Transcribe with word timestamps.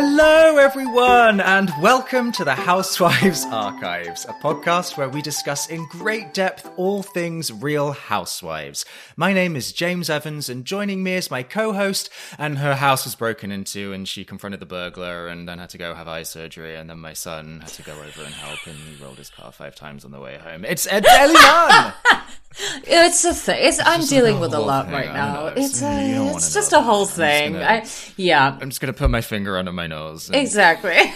Hello, 0.00 0.58
everyone, 0.58 1.40
and 1.40 1.72
welcome 1.80 2.30
to 2.30 2.44
the 2.44 2.54
Housewives 2.54 3.44
Archives, 3.50 4.26
a 4.26 4.32
podcast 4.32 4.96
where 4.96 5.08
we 5.08 5.20
discuss 5.20 5.68
in 5.68 5.86
great 5.86 6.32
depth 6.32 6.70
all 6.76 7.02
things 7.02 7.52
real 7.52 7.90
housewives. 7.90 8.84
My 9.16 9.32
name 9.32 9.56
is 9.56 9.72
James 9.72 10.08
Evans, 10.08 10.48
and 10.48 10.64
joining 10.64 11.02
me 11.02 11.14
is 11.14 11.32
my 11.32 11.42
co 11.42 11.72
host, 11.72 12.10
and 12.38 12.58
her 12.58 12.76
house 12.76 13.06
was 13.06 13.16
broken 13.16 13.50
into, 13.50 13.92
and 13.92 14.06
she 14.06 14.24
confronted 14.24 14.60
the 14.60 14.66
burglar 14.66 15.26
and 15.26 15.48
then 15.48 15.58
had 15.58 15.70
to 15.70 15.78
go 15.78 15.92
have 15.96 16.06
eye 16.06 16.22
surgery, 16.22 16.76
and 16.76 16.88
then 16.88 17.00
my 17.00 17.12
son 17.12 17.58
had 17.58 17.70
to 17.70 17.82
go 17.82 17.94
over 17.94 18.22
and 18.22 18.34
help, 18.34 18.64
and 18.68 18.76
he 18.76 19.02
rolled 19.02 19.18
his 19.18 19.30
car 19.30 19.50
five 19.50 19.74
times 19.74 20.04
on 20.04 20.12
the 20.12 20.20
way 20.20 20.38
home. 20.38 20.64
It's 20.64 20.86
Ellie 20.86 21.34
Nunn! 21.34 21.92
It's 22.84 23.24
a 23.24 23.34
thing. 23.34 23.58
It's, 23.66 23.78
I'm 23.84 24.04
dealing 24.04 24.40
with 24.40 24.52
a 24.54 24.58
lot 24.58 24.86
thing, 24.86 24.94
right 24.94 25.12
now. 25.12 25.46
It's 25.48 25.82
a, 25.82 26.30
it's 26.34 26.52
know 26.54 26.54
just 26.54 26.72
a 26.72 26.80
whole 26.80 27.02
it. 27.02 27.04
I'm 27.04 27.06
just 27.06 27.16
thing. 27.16 27.52
gonna- 27.52 27.64
I, 27.64 27.86
yeah, 28.16 28.58
I'm 28.60 28.70
just 28.70 28.80
gonna 28.80 28.92
put 28.92 29.10
my 29.10 29.20
finger 29.20 29.56
under 29.58 29.72
my 29.72 29.86
nose. 29.86 30.30
exactly. 30.30 30.96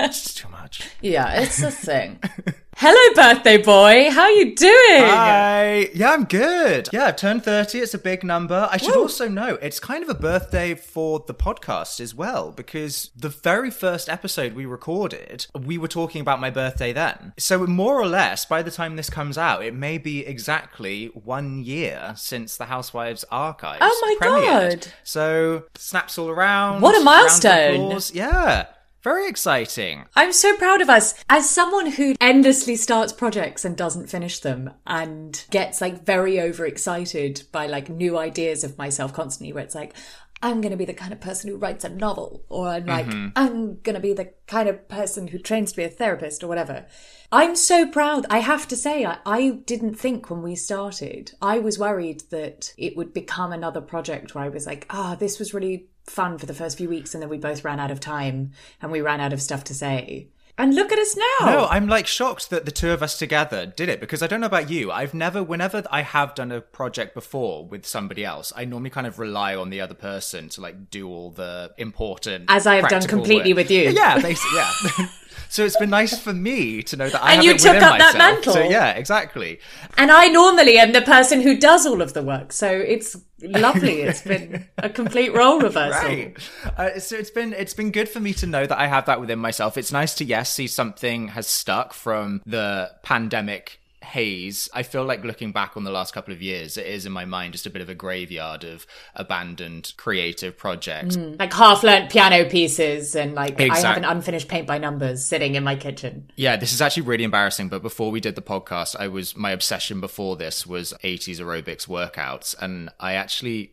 It's 0.00 0.22
just 0.22 0.36
too 0.38 0.48
much. 0.50 0.88
yeah, 1.00 1.40
it's 1.40 1.60
a 1.60 1.70
thing. 1.72 2.20
Hello, 2.80 3.14
birthday 3.16 3.56
boy. 3.56 4.08
How 4.08 4.20
are 4.20 4.30
you 4.30 4.54
doing? 4.54 5.02
Hi. 5.02 5.90
Yeah, 5.92 6.12
I'm 6.12 6.22
good. 6.22 6.88
Yeah, 6.92 7.06
I've 7.06 7.16
turned 7.16 7.42
30. 7.42 7.80
It's 7.80 7.92
a 7.92 7.98
big 7.98 8.22
number. 8.22 8.68
I 8.70 8.76
should 8.76 8.94
also 8.96 9.28
know 9.28 9.56
it's 9.56 9.80
kind 9.80 10.04
of 10.04 10.08
a 10.08 10.14
birthday 10.14 10.76
for 10.76 11.24
the 11.26 11.34
podcast 11.34 11.98
as 11.98 12.14
well, 12.14 12.52
because 12.52 13.10
the 13.16 13.30
very 13.30 13.72
first 13.72 14.08
episode 14.08 14.52
we 14.52 14.64
recorded, 14.64 15.48
we 15.60 15.76
were 15.76 15.88
talking 15.88 16.20
about 16.20 16.38
my 16.38 16.50
birthday 16.50 16.92
then. 16.92 17.32
So, 17.36 17.66
more 17.66 18.00
or 18.00 18.06
less, 18.06 18.44
by 18.44 18.62
the 18.62 18.70
time 18.70 18.94
this 18.94 19.10
comes 19.10 19.36
out, 19.36 19.64
it 19.64 19.74
may 19.74 19.98
be 19.98 20.24
exactly 20.24 21.06
one 21.06 21.64
year 21.64 22.14
since 22.16 22.56
the 22.56 22.66
Housewives 22.66 23.24
Archives. 23.28 23.80
Oh 23.82 24.16
my 24.20 24.24
premiered. 24.24 24.84
God. 24.84 24.92
So, 25.02 25.64
snaps 25.74 26.16
all 26.16 26.28
around. 26.28 26.82
What 26.82 26.96
a 26.96 27.02
milestone. 27.02 27.98
Yeah. 28.12 28.66
Very 29.02 29.28
exciting. 29.28 30.06
I'm 30.16 30.32
so 30.32 30.56
proud 30.56 30.80
of 30.80 30.90
us. 30.90 31.14
As 31.30 31.48
someone 31.48 31.86
who 31.86 32.16
endlessly 32.20 32.74
starts 32.74 33.12
projects 33.12 33.64
and 33.64 33.76
doesn't 33.76 34.08
finish 34.08 34.40
them 34.40 34.70
and 34.86 35.44
gets 35.50 35.80
like 35.80 36.04
very 36.04 36.40
overexcited 36.40 37.44
by 37.52 37.66
like 37.66 37.88
new 37.88 38.18
ideas 38.18 38.64
of 38.64 38.76
myself 38.76 39.12
constantly, 39.12 39.52
where 39.52 39.62
it's 39.62 39.74
like, 39.74 39.94
I'm 40.42 40.60
going 40.60 40.72
to 40.72 40.76
be 40.76 40.84
the 40.84 40.94
kind 40.94 41.12
of 41.12 41.20
person 41.20 41.50
who 41.50 41.56
writes 41.56 41.84
a 41.84 41.88
novel, 41.88 42.44
or 42.48 42.68
I'm 42.68 42.86
like, 42.86 43.06
mm-hmm. 43.06 43.28
I'm 43.34 43.80
going 43.80 43.94
to 43.94 44.00
be 44.00 44.12
the 44.12 44.32
kind 44.46 44.68
of 44.68 44.88
person 44.88 45.28
who 45.28 45.38
trains 45.38 45.72
to 45.72 45.76
be 45.76 45.84
a 45.84 45.88
therapist, 45.88 46.44
or 46.44 46.48
whatever. 46.48 46.86
I'm 47.30 47.56
so 47.56 47.86
proud. 47.86 48.24
I 48.30 48.38
have 48.38 48.66
to 48.68 48.76
say, 48.76 49.04
I, 49.04 49.18
I 49.26 49.50
didn't 49.66 49.96
think 49.96 50.30
when 50.30 50.42
we 50.42 50.54
started, 50.54 51.32
I 51.42 51.58
was 51.58 51.78
worried 51.78 52.22
that 52.30 52.72
it 52.78 52.96
would 52.96 53.12
become 53.12 53.52
another 53.52 53.82
project 53.82 54.34
where 54.34 54.44
I 54.44 54.48
was 54.48 54.66
like, 54.66 54.86
ah, 54.88 55.14
this 55.14 55.38
was 55.38 55.52
really 55.52 55.88
fun 56.06 56.38
for 56.38 56.46
the 56.46 56.54
first 56.54 56.78
few 56.78 56.88
weeks, 56.88 57.14
and 57.14 57.22
then 57.22 57.28
we 57.28 57.36
both 57.36 57.64
ran 57.64 57.80
out 57.80 57.90
of 57.90 58.00
time 58.00 58.52
and 58.80 58.90
we 58.90 59.02
ran 59.02 59.20
out 59.20 59.34
of 59.34 59.42
stuff 59.42 59.64
to 59.64 59.74
say. 59.74 60.28
And 60.58 60.74
look 60.74 60.90
at 60.90 60.98
us 60.98 61.16
now. 61.16 61.46
No, 61.46 61.66
I'm 61.70 61.86
like 61.86 62.08
shocked 62.08 62.50
that 62.50 62.64
the 62.64 62.72
two 62.72 62.90
of 62.90 63.00
us 63.00 63.16
together 63.16 63.64
did 63.64 63.88
it 63.88 64.00
because 64.00 64.22
I 64.22 64.26
don't 64.26 64.40
know 64.40 64.48
about 64.48 64.68
you. 64.68 64.90
I've 64.90 65.14
never, 65.14 65.40
whenever 65.40 65.84
I 65.88 66.02
have 66.02 66.34
done 66.34 66.50
a 66.50 66.60
project 66.60 67.14
before 67.14 67.64
with 67.64 67.86
somebody 67.86 68.24
else, 68.24 68.52
I 68.56 68.64
normally 68.64 68.90
kind 68.90 69.06
of 69.06 69.20
rely 69.20 69.54
on 69.54 69.70
the 69.70 69.80
other 69.80 69.94
person 69.94 70.48
to 70.50 70.60
like 70.60 70.90
do 70.90 71.08
all 71.08 71.30
the 71.30 71.72
important. 71.78 72.46
As 72.48 72.66
I 72.66 72.74
have 72.74 72.88
done 72.88 73.02
completely 73.02 73.52
work. 73.52 73.68
with 73.68 73.70
you. 73.70 73.90
Yeah, 73.90 74.20
basically, 74.20 74.58
yeah. 74.58 75.06
so 75.48 75.64
it's 75.64 75.76
been 75.76 75.90
nice 75.90 76.18
for 76.18 76.32
me 76.32 76.82
to 76.82 76.96
know 76.96 77.08
that 77.08 77.22
I 77.22 77.34
And 77.34 77.44
you 77.44 77.52
it 77.52 77.60
took 77.60 77.76
up 77.76 77.96
that 77.98 78.14
myself. 78.14 78.18
mantle. 78.18 78.52
So 78.54 78.62
yeah, 78.62 78.90
exactly. 78.90 79.60
And 79.96 80.10
I 80.10 80.26
normally 80.26 80.76
am 80.78 80.90
the 80.90 81.02
person 81.02 81.40
who 81.40 81.56
does 81.56 81.86
all 81.86 82.02
of 82.02 82.14
the 82.14 82.22
work. 82.22 82.52
So 82.52 82.66
it's 82.68 83.16
lovely. 83.42 84.02
It's 84.08 84.22
been 84.22 84.66
a 84.78 84.88
complete 84.88 85.34
role 85.34 85.60
reversal. 85.68 86.08
Right. 86.08 86.36
Uh, 86.76 86.98
so 86.98 87.16
it's 87.16 87.30
been 87.30 87.52
it's 87.52 87.74
been 87.74 87.90
good 87.90 88.08
for 88.08 88.20
me 88.20 88.32
to 88.34 88.46
know 88.46 88.66
that 88.66 88.78
I 88.78 88.86
have 88.86 89.06
that 89.06 89.20
within 89.20 89.38
myself. 89.38 89.76
It's 89.76 89.92
nice 89.92 90.14
to 90.16 90.24
yes 90.24 90.52
see 90.52 90.66
something 90.66 91.28
has 91.28 91.46
stuck 91.46 91.92
from 91.92 92.42
the 92.46 92.90
pandemic 93.02 93.80
haze. 94.08 94.68
I 94.72 94.82
feel 94.82 95.04
like 95.04 95.22
looking 95.22 95.52
back 95.52 95.76
on 95.76 95.84
the 95.84 95.90
last 95.90 96.14
couple 96.14 96.32
of 96.32 96.42
years, 96.42 96.76
it 96.76 96.86
is 96.86 97.06
in 97.06 97.12
my 97.12 97.24
mind 97.24 97.52
just 97.52 97.66
a 97.66 97.70
bit 97.70 97.82
of 97.82 97.88
a 97.88 97.94
graveyard 97.94 98.64
of 98.64 98.86
abandoned 99.14 99.92
creative 99.96 100.56
projects. 100.56 101.16
Mm. 101.16 101.38
Like 101.38 101.52
half 101.52 101.82
learnt 101.82 102.10
piano 102.10 102.48
pieces 102.48 103.14
and 103.14 103.34
like 103.34 103.60
I 103.60 103.78
have 103.78 103.96
an 103.96 104.04
unfinished 104.04 104.48
paint 104.48 104.66
by 104.66 104.78
numbers 104.78 105.24
sitting 105.24 105.54
in 105.54 105.64
my 105.64 105.76
kitchen. 105.76 106.30
Yeah, 106.36 106.56
this 106.56 106.72
is 106.72 106.80
actually 106.80 107.04
really 107.04 107.24
embarrassing. 107.24 107.68
But 107.68 107.82
before 107.82 108.10
we 108.10 108.20
did 108.20 108.34
the 108.34 108.42
podcast, 108.42 108.96
I 108.98 109.08
was 109.08 109.36
my 109.36 109.50
obsession 109.50 110.00
before 110.00 110.36
this 110.36 110.66
was 110.66 110.94
80s 111.04 111.38
aerobics 111.38 111.86
workouts, 111.86 112.54
and 112.60 112.90
I 112.98 113.14
actually. 113.14 113.72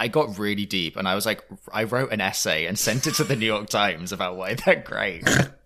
I 0.00 0.06
got 0.06 0.38
really 0.38 0.64
deep 0.64 0.96
and 0.96 1.08
I 1.08 1.16
was 1.16 1.26
like, 1.26 1.42
I 1.72 1.82
wrote 1.82 2.12
an 2.12 2.20
essay 2.20 2.66
and 2.66 2.78
sent 2.78 3.08
it 3.08 3.14
to 3.14 3.24
the 3.24 3.34
New 3.34 3.46
York 3.46 3.68
Times 3.68 4.12
about 4.12 4.36
why 4.36 4.54
they're 4.54 4.76
great. 4.76 5.24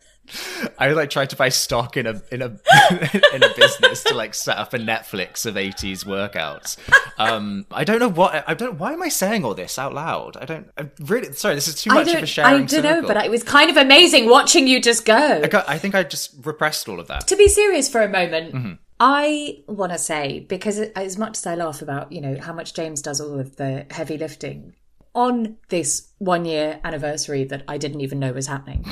I 0.78 0.93
like 0.93 1.10
tried 1.10 1.31
to 1.31 1.37
buy 1.37 1.49
stock 1.49 1.97
in 1.97 2.06
a 2.06 2.22
in 2.31 2.43
a 2.43 2.47
in 3.34 3.43
a 3.43 3.55
business 3.55 4.05
to 4.05 4.15
like 4.15 4.34
set 4.34 4.56
up 4.56 4.72
a 4.72 4.78
Netflix 4.78 5.44
of 5.44 5.56
80s 5.56 6.05
workouts. 6.05 6.77
Um, 7.19 7.66
I 7.71 7.84
don't 7.84 7.99
know 7.99 8.09
what 8.09 8.44
I 8.49 8.55
don't. 8.55 8.78
Why 8.78 8.93
am 8.93 9.03
I 9.03 9.09
saying 9.09 9.44
all 9.44 9.55
this 9.55 9.78
out 9.78 9.93
loud? 9.94 10.37
I 10.37 10.44
don't. 10.44 10.71
I'm 10.78 10.91
really 11.00 11.33
sorry. 11.33 11.55
This 11.56 11.69
is 11.69 11.83
too 11.83 11.91
much 11.91 12.09
of 12.15 12.22
a 12.22 12.27
sharing. 12.27 12.62
I 12.62 12.66
don't 12.66 12.83
know, 12.83 13.03
but 13.03 13.16
it 13.25 13.31
was 13.31 13.43
kind 13.43 13.71
of 13.71 13.77
amazing 13.77 14.28
watching 14.28 14.66
you 14.69 14.81
just 14.81 15.05
go. 15.05 15.43
I, 15.43 15.49
got, 15.49 15.69
I 15.69 15.78
think 15.78 15.94
I 15.94 16.03
just 16.05 16.34
repressed 16.44 16.89
all 16.89 17.00
of 17.00 17.09
that. 17.09 17.27
to 17.28 17.37
be 17.37 17.49
serious 17.49 17.89
for 17.91 18.03
a 18.03 18.09
moment, 18.09 18.54
Mm-hmm. 18.54 18.72
I 19.00 19.62
want 19.66 19.91
to 19.91 19.99
say 19.99 20.47
because 20.49 20.78
as 20.78 21.19
much 21.19 21.37
as 21.37 21.47
I 21.47 21.56
laugh 21.56 21.83
about 21.83 22.12
you 22.12 22.21
know 22.21 22.39
how 22.41 22.53
much 22.53 22.72
James 22.75 23.03
does 23.03 23.21
all 23.21 23.41
of 23.41 23.56
the 23.56 23.84
heavy 23.91 24.16
lifting 24.16 24.75
on 25.15 25.56
this 25.69 26.09
one 26.19 26.44
year 26.44 26.78
anniversary 26.84 27.43
that 27.44 27.65
I 27.66 27.78
didn't 27.78 28.00
even 28.03 28.21
know 28.21 28.33
was 28.33 28.47
happening. 28.47 28.87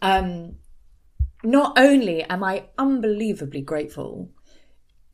Um, 0.00 0.56
not 1.44 1.78
only 1.78 2.22
am 2.24 2.42
I 2.42 2.64
unbelievably 2.78 3.62
grateful, 3.62 4.30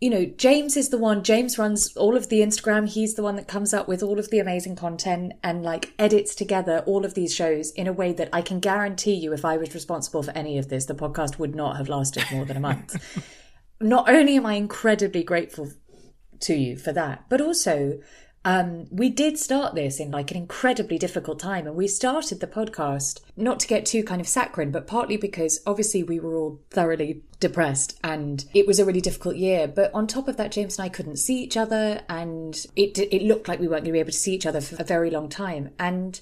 you 0.00 0.10
know, 0.10 0.26
James 0.26 0.76
is 0.76 0.90
the 0.90 0.98
one, 0.98 1.22
James 1.22 1.56
runs 1.56 1.96
all 1.96 2.16
of 2.16 2.28
the 2.28 2.40
Instagram. 2.40 2.88
He's 2.88 3.14
the 3.14 3.22
one 3.22 3.36
that 3.36 3.48
comes 3.48 3.72
up 3.72 3.88
with 3.88 4.02
all 4.02 4.18
of 4.18 4.28
the 4.28 4.38
amazing 4.38 4.76
content 4.76 5.32
and 5.42 5.62
like 5.62 5.94
edits 5.98 6.34
together 6.34 6.82
all 6.86 7.04
of 7.06 7.14
these 7.14 7.34
shows 7.34 7.70
in 7.70 7.86
a 7.86 7.92
way 7.92 8.12
that 8.12 8.28
I 8.32 8.42
can 8.42 8.60
guarantee 8.60 9.14
you, 9.14 9.32
if 9.32 9.44
I 9.44 9.56
was 9.56 9.72
responsible 9.72 10.22
for 10.22 10.32
any 10.32 10.58
of 10.58 10.68
this, 10.68 10.84
the 10.84 10.94
podcast 10.94 11.38
would 11.38 11.54
not 11.54 11.78
have 11.78 11.88
lasted 11.88 12.24
more 12.32 12.44
than 12.44 12.56
a 12.56 12.60
month. 12.60 12.96
not 13.80 14.08
only 14.08 14.36
am 14.36 14.46
I 14.46 14.54
incredibly 14.54 15.22
grateful 15.22 15.70
to 16.40 16.54
you 16.54 16.76
for 16.76 16.92
that, 16.92 17.24
but 17.30 17.40
also 17.40 17.98
um, 18.44 18.86
we 18.90 19.08
did 19.08 19.38
start 19.38 19.74
this 19.74 19.98
in 19.98 20.10
like 20.10 20.30
an 20.30 20.36
incredibly 20.36 20.98
difficult 20.98 21.38
time, 21.38 21.66
and 21.66 21.76
we 21.76 21.88
started 21.88 22.40
the 22.40 22.46
podcast 22.46 23.20
not 23.36 23.58
to 23.60 23.66
get 23.66 23.86
too 23.86 24.04
kind 24.04 24.20
of 24.20 24.28
saccharine, 24.28 24.70
but 24.70 24.86
partly 24.86 25.16
because 25.16 25.60
obviously 25.66 26.02
we 26.02 26.20
were 26.20 26.36
all 26.36 26.60
thoroughly 26.70 27.22
depressed 27.40 27.98
and 28.04 28.44
it 28.54 28.66
was 28.66 28.78
a 28.78 28.84
really 28.84 29.00
difficult 29.00 29.36
year. 29.36 29.66
But 29.66 29.92
on 29.94 30.06
top 30.06 30.28
of 30.28 30.36
that, 30.36 30.52
James 30.52 30.78
and 30.78 30.84
I 30.84 30.90
couldn't 30.90 31.16
see 31.16 31.42
each 31.42 31.56
other, 31.56 32.02
and 32.08 32.54
it 32.76 32.98
it 32.98 33.22
looked 33.22 33.48
like 33.48 33.60
we 33.60 33.66
weren't 33.66 33.84
going 33.84 33.92
to 33.92 33.92
be 33.92 34.00
able 34.00 34.10
to 34.10 34.16
see 34.18 34.34
each 34.34 34.46
other 34.46 34.60
for 34.60 34.76
a 34.78 34.84
very 34.84 35.10
long 35.10 35.30
time. 35.30 35.70
And 35.78 36.20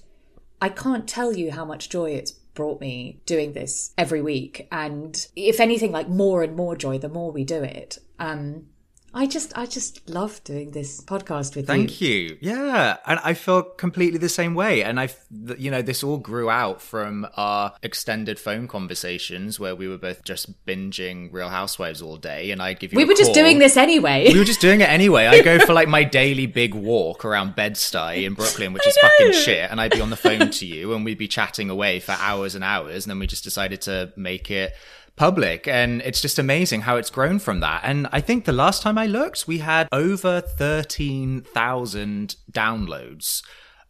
I 0.61 0.69
can't 0.69 1.09
tell 1.09 1.33
you 1.33 1.51
how 1.51 1.65
much 1.65 1.89
joy 1.89 2.13
it's 2.13 2.33
brought 2.55 2.81
me 2.81 3.21
doing 3.27 3.53
this 3.53 3.93
every 3.99 4.23
week, 4.23 4.69
and 4.71 5.27
if 5.35 5.59
anything, 5.59 5.91
like 5.91 6.09
more 6.09 6.45
and 6.45 6.55
more 6.55 6.77
joy 6.77 6.99
the 6.99 7.09
more 7.09 7.33
we 7.33 7.43
do 7.43 7.65
it. 7.65 7.99
Um, 8.21 8.67
I 9.15 9.27
just, 9.27 9.57
I 9.57 9.67
just 9.67 10.09
love 10.09 10.43
doing 10.45 10.71
this 10.71 11.01
podcast 11.03 11.55
with 11.55 11.65
you. 11.65 11.75
Thank 11.75 12.01
you. 12.01 12.39
Yeah, 12.41 12.97
and 13.07 13.21
I 13.23 13.35
feel 13.35 13.63
completely 13.63 14.19
the 14.19 14.29
same 14.29 14.55
way. 14.55 14.83
And 14.83 14.99
I, 14.99 15.11
you 15.59 15.71
know, 15.71 15.83
this 15.83 16.03
all 16.03 16.17
grew 16.17 16.49
out 16.49 16.81
from 16.81 17.27
our 17.37 17.75
extended 17.83 18.39
phone 18.39 18.69
conversations 18.69 19.61
where 19.61 19.77
we 19.77 19.87
were 19.87 19.99
both 19.99 20.25
just 20.25 20.65
binging 20.65 21.31
Real 21.33 21.51
Housewives 21.51 22.01
all 22.01 22.17
day, 22.17 22.51
and 22.51 22.63
I'd 22.63 22.81
give 22.81 22.93
you. 22.93 22.97
We 22.97 23.05
were 23.05 23.15
just 23.15 23.35
doing 23.35 23.59
this 23.59 23.77
anyway. 23.77 24.33
We 24.33 24.39
were 24.39 24.45
just 24.47 24.61
doing 24.63 24.81
it 24.81 24.89
anyway. 24.89 25.27
I 25.27 25.43
go 25.43 25.59
for 25.59 25.75
like 25.75 25.89
my 25.89 26.05
daily 26.23 26.47
big 26.47 26.75
walk 26.75 27.25
around 27.25 27.55
Bed-Stuy 27.55 28.25
in 28.25 28.35
Brooklyn, 28.35 28.73
which 28.73 28.87
is 28.87 28.97
fucking 28.97 29.33
shit, 29.33 29.71
and 29.71 29.81
I'd 29.81 29.93
be 29.93 30.01
on 30.01 30.11
the 30.11 30.17
phone 30.17 30.51
to 30.51 30.67
you, 30.67 30.95
and 30.95 31.05
we'd 31.05 31.19
be 31.19 31.29
chatting 31.29 31.69
away 31.69 32.01
for 32.01 32.13
hours 32.13 32.55
and 32.55 32.65
hours, 32.65 33.05
and 33.05 33.11
then 33.11 33.19
we 33.19 33.27
just 33.27 33.45
decided 33.45 33.83
to 33.83 34.13
make 34.17 34.51
it 34.51 34.73
public 35.17 35.69
and 35.69 36.03
it's 36.03 36.21
just 36.21 36.39
amazing 36.39 36.83
how 36.83 36.97
it's 36.97 37.11
grown 37.11 37.39
from 37.39 37.61
that. 37.61 37.83
And 37.85 38.09
i 38.13 38.21
think 38.21 38.45
the 38.45 38.53
last 38.53 38.83
time 38.83 38.99
i 38.99 39.07
looked 39.07 39.47
we 39.47 39.59
had 39.59 39.89
over 39.93 40.41
13,000 40.41 42.37
downloads 42.51 43.43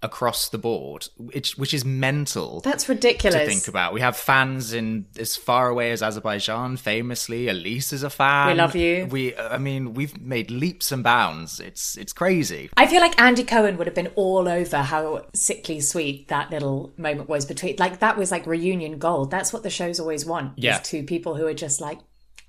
across 0.02 0.48
the 0.48 0.58
board, 0.58 1.08
which 1.16 1.56
which 1.56 1.72
is 1.72 1.84
mental. 1.84 2.60
That's 2.60 2.88
ridiculous 2.88 3.40
to 3.40 3.46
think 3.46 3.68
about. 3.68 3.92
We 3.92 4.00
have 4.00 4.16
fans 4.16 4.72
in 4.72 5.06
as 5.18 5.36
far 5.36 5.68
away 5.68 5.92
as 5.92 6.02
Azerbaijan. 6.02 6.76
Famously, 6.76 7.48
Elise 7.48 7.92
is 7.92 8.02
a 8.02 8.10
fan. 8.10 8.48
We 8.48 8.54
love 8.54 8.74
you. 8.74 9.06
We, 9.06 9.36
I 9.36 9.58
mean, 9.58 9.94
we've 9.94 10.20
made 10.20 10.50
leaps 10.50 10.92
and 10.92 11.02
bounds. 11.04 11.60
It's 11.60 11.96
it's 11.96 12.12
crazy. 12.12 12.70
I 12.76 12.86
feel 12.86 13.00
like 13.00 13.20
Andy 13.20 13.44
Cohen 13.44 13.76
would 13.78 13.86
have 13.86 13.94
been 13.94 14.10
all 14.16 14.48
over 14.48 14.78
how 14.78 15.26
sickly 15.34 15.80
sweet 15.80 16.28
that 16.28 16.50
little 16.50 16.92
moment 16.96 17.28
was 17.28 17.46
between. 17.46 17.76
Like 17.78 18.00
that 18.00 18.16
was 18.16 18.30
like 18.30 18.46
reunion 18.46 18.98
gold. 18.98 19.30
That's 19.30 19.52
what 19.52 19.62
the 19.62 19.70
shows 19.70 20.00
always 20.00 20.26
want. 20.26 20.58
Yeah. 20.58 20.80
Is 20.80 20.88
two 20.88 21.04
people 21.04 21.36
who 21.36 21.46
are 21.46 21.54
just 21.54 21.80
like, 21.80 21.98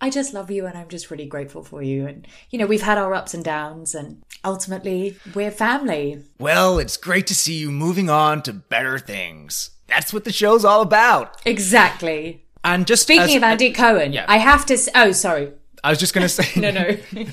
I 0.04 0.10
just 0.10 0.34
love 0.34 0.52
you 0.52 0.66
and 0.66 0.78
I'm 0.78 0.90
just 0.90 1.10
really 1.10 1.26
grateful 1.26 1.64
for 1.64 1.82
you. 1.82 2.06
And, 2.06 2.28
you 2.50 2.60
know, 2.60 2.66
we've 2.66 2.82
had 2.82 2.98
our 2.98 3.14
ups 3.14 3.34
and 3.34 3.42
downs 3.42 3.96
and 3.96 4.22
ultimately 4.44 5.16
we're 5.34 5.50
family. 5.50 6.22
Well, 6.40 6.78
it's 6.78 6.98
great 6.98 7.26
to 7.28 7.34
see 7.34 7.54
you 7.54 7.72
moving 7.72 8.10
on 8.10 8.42
to 8.44 8.52
better 8.52 9.00
things. 9.00 9.70
That's 9.88 10.12
what 10.12 10.26
the 10.26 10.34
show's 10.34 10.66
all 10.66 10.82
about. 10.82 11.40
Exactly. 11.46 12.44
And 12.66 12.86
just 12.86 13.04
Speaking 13.04 13.30
as- 13.30 13.36
of 13.38 13.44
Andy 13.44 13.72
Cohen, 13.72 14.12
yeah. 14.12 14.26
I 14.28 14.40
have 14.40 14.66
to. 14.66 14.78
Oh, 14.94 15.14
sorry. 15.14 15.54
I 15.86 15.90
was 15.92 16.00
just 16.00 16.14
going 16.14 16.24
to 16.28 16.30
say, 16.30 16.60
No, 16.60 16.72
no. 16.72 16.98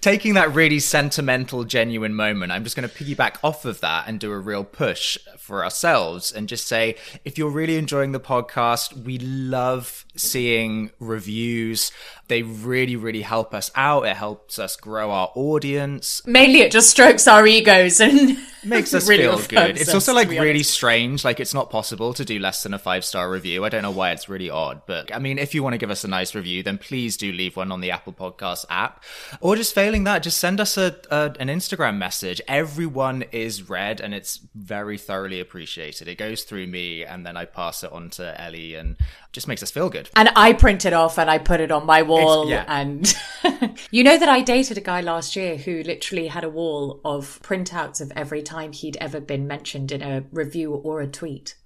taking 0.00 0.34
that 0.34 0.54
really 0.54 0.80
sentimental, 0.80 1.64
genuine 1.64 2.14
moment, 2.14 2.52
I'm 2.52 2.64
just 2.64 2.76
going 2.76 2.88
to 2.88 2.94
piggyback 2.94 3.36
off 3.42 3.64
of 3.64 3.80
that 3.80 4.06
and 4.06 4.20
do 4.20 4.32
a 4.32 4.38
real 4.38 4.64
push 4.64 5.18
for 5.38 5.64
ourselves 5.64 6.32
and 6.32 6.48
just 6.48 6.66
say 6.66 6.96
if 7.24 7.38
you're 7.38 7.50
really 7.50 7.76
enjoying 7.76 8.12
the 8.12 8.20
podcast, 8.20 9.04
we 9.04 9.18
love 9.18 10.04
seeing 10.14 10.90
reviews. 11.00 11.90
They 12.28 12.42
really, 12.42 12.96
really 12.96 13.22
help 13.22 13.54
us 13.54 13.70
out. 13.74 14.04
It 14.04 14.16
helps 14.16 14.58
us 14.58 14.76
grow 14.76 15.10
our 15.10 15.32
audience, 15.34 16.26
Mainly 16.26 16.60
it 16.60 16.72
just 16.72 16.90
strokes 16.90 17.26
our 17.26 17.46
egos 17.46 18.00
and 18.00 18.38
makes 18.64 18.92
us 18.94 19.08
really 19.08 19.24
feel 19.24 19.38
good. 19.48 19.80
It's 19.80 19.94
also 19.94 20.12
like 20.12 20.28
really 20.28 20.50
honest. 20.50 20.70
strange. 20.70 21.24
Like 21.24 21.40
it's 21.40 21.54
not 21.54 21.70
possible 21.70 22.12
to 22.14 22.24
do 22.24 22.38
less 22.38 22.62
than 22.62 22.74
a 22.74 22.78
five 22.78 23.04
star 23.04 23.30
review. 23.30 23.64
I 23.64 23.68
don't 23.68 23.82
know 23.82 23.90
why 23.90 24.10
it's 24.12 24.28
really 24.28 24.50
odd, 24.50 24.82
but 24.86 25.14
I 25.14 25.18
mean, 25.18 25.38
if 25.38 25.54
you 25.54 25.62
want 25.62 25.74
to 25.74 25.78
give 25.78 25.90
us 25.90 26.04
a 26.04 26.08
nice 26.08 26.34
review, 26.34 26.62
then 26.62 26.78
please 26.78 27.16
do 27.16 27.32
leave 27.32 27.56
one 27.56 27.72
on 27.72 27.80
the 27.80 27.90
Apple 27.90 28.12
Podcast 28.12 28.66
app, 28.68 29.02
or 29.40 29.56
just 29.58 29.74
failing 29.74 30.04
that, 30.04 30.22
just 30.22 30.38
send 30.38 30.60
us 30.60 30.78
a, 30.78 30.96
a 31.10 31.34
an 31.38 31.48
Instagram 31.48 31.98
message. 31.98 32.40
Everyone 32.48 33.24
is 33.32 33.68
read, 33.68 34.00
and 34.00 34.14
it's 34.14 34.40
very 34.54 34.96
thoroughly 34.96 35.40
appreciated. 35.40 36.08
It 36.08 36.16
goes 36.16 36.44
through 36.44 36.66
me, 36.68 37.04
and 37.04 37.26
then 37.26 37.36
I 37.36 37.44
pass 37.44 37.84
it 37.84 37.92
on 37.92 38.08
to 38.10 38.40
Ellie, 38.40 38.74
and 38.74 38.96
just 39.32 39.46
makes 39.46 39.62
us 39.62 39.70
feel 39.70 39.90
good. 39.90 40.08
And 40.16 40.30
I 40.34 40.52
print 40.52 40.84
it 40.84 40.92
off 40.92 41.18
and 41.18 41.30
I 41.30 41.38
put 41.38 41.60
it 41.60 41.70
on 41.70 41.86
my 41.86 42.02
wall. 42.02 42.48
yeah. 42.48 42.64
And 42.66 43.14
you 43.90 44.02
know 44.02 44.18
that 44.18 44.28
I 44.28 44.40
dated 44.40 44.78
a 44.78 44.80
guy 44.80 45.00
last 45.00 45.36
year 45.36 45.56
who 45.56 45.82
literally 45.82 46.28
had 46.28 46.44
a 46.44 46.48
wall 46.48 47.00
of 47.04 47.40
printouts 47.42 48.00
of 48.00 48.10
every 48.16 48.42
time 48.42 48.72
he'd 48.72 48.96
ever 48.96 49.20
been 49.20 49.46
mentioned 49.46 49.92
in 49.92 50.02
a 50.02 50.24
review 50.32 50.74
or 50.74 51.00
a 51.00 51.06
tweet. 51.06 51.56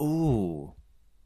Ooh, 0.00 0.72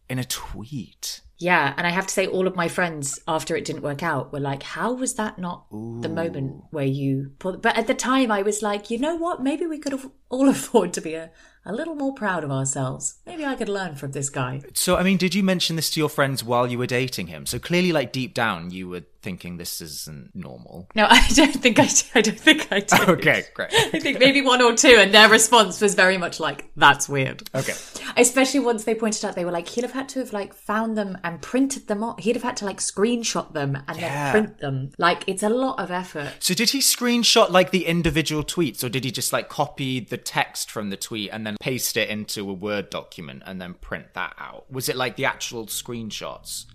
in 0.09 0.19
a 0.19 0.25
tweet. 0.25 1.21
Yeah, 1.39 1.75
and 1.77 1.87
I 1.87 1.91
have 1.91 2.07
to 2.07 2.15
say, 2.15 2.27
all 2.27 2.47
of 2.47 2.57
my 2.57 2.67
friends 2.69 3.21
after 3.29 3.55
it 3.57 3.67
didn't 3.67 3.83
work 3.83 4.03
out 4.03 4.33
were 4.33 4.41
like, 4.41 4.63
"How 4.63 4.95
was 4.95 5.15
that 5.15 5.39
not 5.39 5.67
the 5.71 6.09
moment 6.09 6.65
where 6.71 6.87
you?" 6.87 7.33
Pulled? 7.39 7.61
But 7.61 7.77
at 7.77 7.87
the 7.87 7.95
time, 7.95 8.31
I 8.33 8.41
was 8.41 8.63
like, 8.63 8.91
you 8.91 8.99
know 8.99 9.17
what? 9.17 9.43
Maybe 9.43 9.67
we 9.67 9.79
could 9.79 10.01
all 10.31 10.49
afford 10.57 10.95
to 10.95 11.03
be 11.03 11.13
a, 11.13 11.31
a 11.67 11.75
little 11.75 11.95
more 11.95 12.15
proud 12.15 12.43
of 12.43 12.51
ourselves. 12.51 13.19
Maybe 13.27 13.45
I 13.45 13.55
could 13.55 13.69
learn 13.69 13.97
from 13.97 14.13
this 14.13 14.31
guy. 14.31 14.63
So, 14.73 14.97
I 14.97 15.03
mean, 15.03 15.19
did 15.19 15.35
you 15.35 15.43
mention 15.43 15.77
this 15.77 15.91
to 15.91 16.01
your 16.01 16.09
friends 16.09 16.43
while 16.43 16.67
you 16.69 16.79
were 16.79 16.87
dating 16.87 17.27
him? 17.27 17.45
So 17.45 17.59
clearly, 17.59 17.93
like 17.93 18.13
deep 18.13 18.33
down, 18.33 18.71
you 18.71 18.89
were 18.89 19.03
thinking 19.27 19.57
this 19.57 19.81
isn't 19.81 20.31
normal. 20.37 20.89
No, 20.95 21.05
I 21.11 21.27
don't 21.35 21.53
think 21.53 21.81
I. 21.81 21.89
I 22.15 22.21
don't 22.21 22.39
think 22.39 22.69
I 22.71 22.79
did. 22.81 22.93
Okay, 23.17 23.43
great. 23.55 23.71
I 23.75 23.99
think 23.99 24.21
maybe 24.21 24.41
one 24.41 24.63
or 24.63 24.75
two, 24.77 24.97
and 25.01 25.13
their 25.13 25.29
response 25.29 25.81
was 25.81 25.95
very 25.97 26.17
much 26.17 26.39
like, 26.39 26.71
"That's 26.77 27.09
weird." 27.09 27.49
Okay. 27.55 27.73
Especially 28.17 28.61
once 28.61 28.85
they 28.85 28.95
pointed 28.95 29.25
out, 29.25 29.35
they 29.35 29.45
were 29.45 29.51
like, 29.51 29.69
"He'd 29.69 29.83
have 29.83 29.93
had 29.93 30.09
to 30.11 30.21
have 30.21 30.33
like 30.33 30.55
found 30.55 30.97
them 30.97 31.19
and 31.25 31.43
printed 31.43 31.89
them 31.89 32.05
off. 32.05 32.21
He'd 32.21 32.37
have 32.37 32.43
had 32.45 32.57
to 32.59 32.65
like 32.65 32.79
screenshot 32.79 33.53
them 33.53 33.77
and 33.89 33.99
Yeah. 33.99 34.09
then 34.09 34.33
print 34.33 34.59
them. 34.59 34.91
Like, 34.99 35.25
it's 35.27 35.43
a 35.43 35.49
lot 35.49 35.81
of 35.81 35.91
effort." 35.91 36.35
So 36.39 36.55
did 36.55 36.71
he 36.71 36.79
screenshot 36.79 37.51
like 37.51 37.73
the 37.73 37.87
individual 37.87 38.45
tweets 38.45 38.85
or 38.85 38.89
did 38.89 39.03
he 39.05 39.11
just 39.11 39.33
like 39.33 39.49
copy 39.49 39.99
the 39.99 40.19
text 40.19 40.71
from 40.71 40.91
the 40.91 40.97
tweet 40.97 41.31
and 41.33 41.45
then 41.47 41.57
paste 41.61 41.97
it 41.97 42.09
into 42.09 42.49
a 42.49 42.53
Word 42.53 42.91
document 42.91 43.43
and 43.47 43.61
then 43.61 43.75
print 43.75 44.07
that 44.15 44.35
out? 44.39 44.71
Was 44.71 44.89
it 44.89 44.95
like 44.97 45.17
the 45.17 45.25
actual 45.25 45.67
screenshots? 45.67 46.67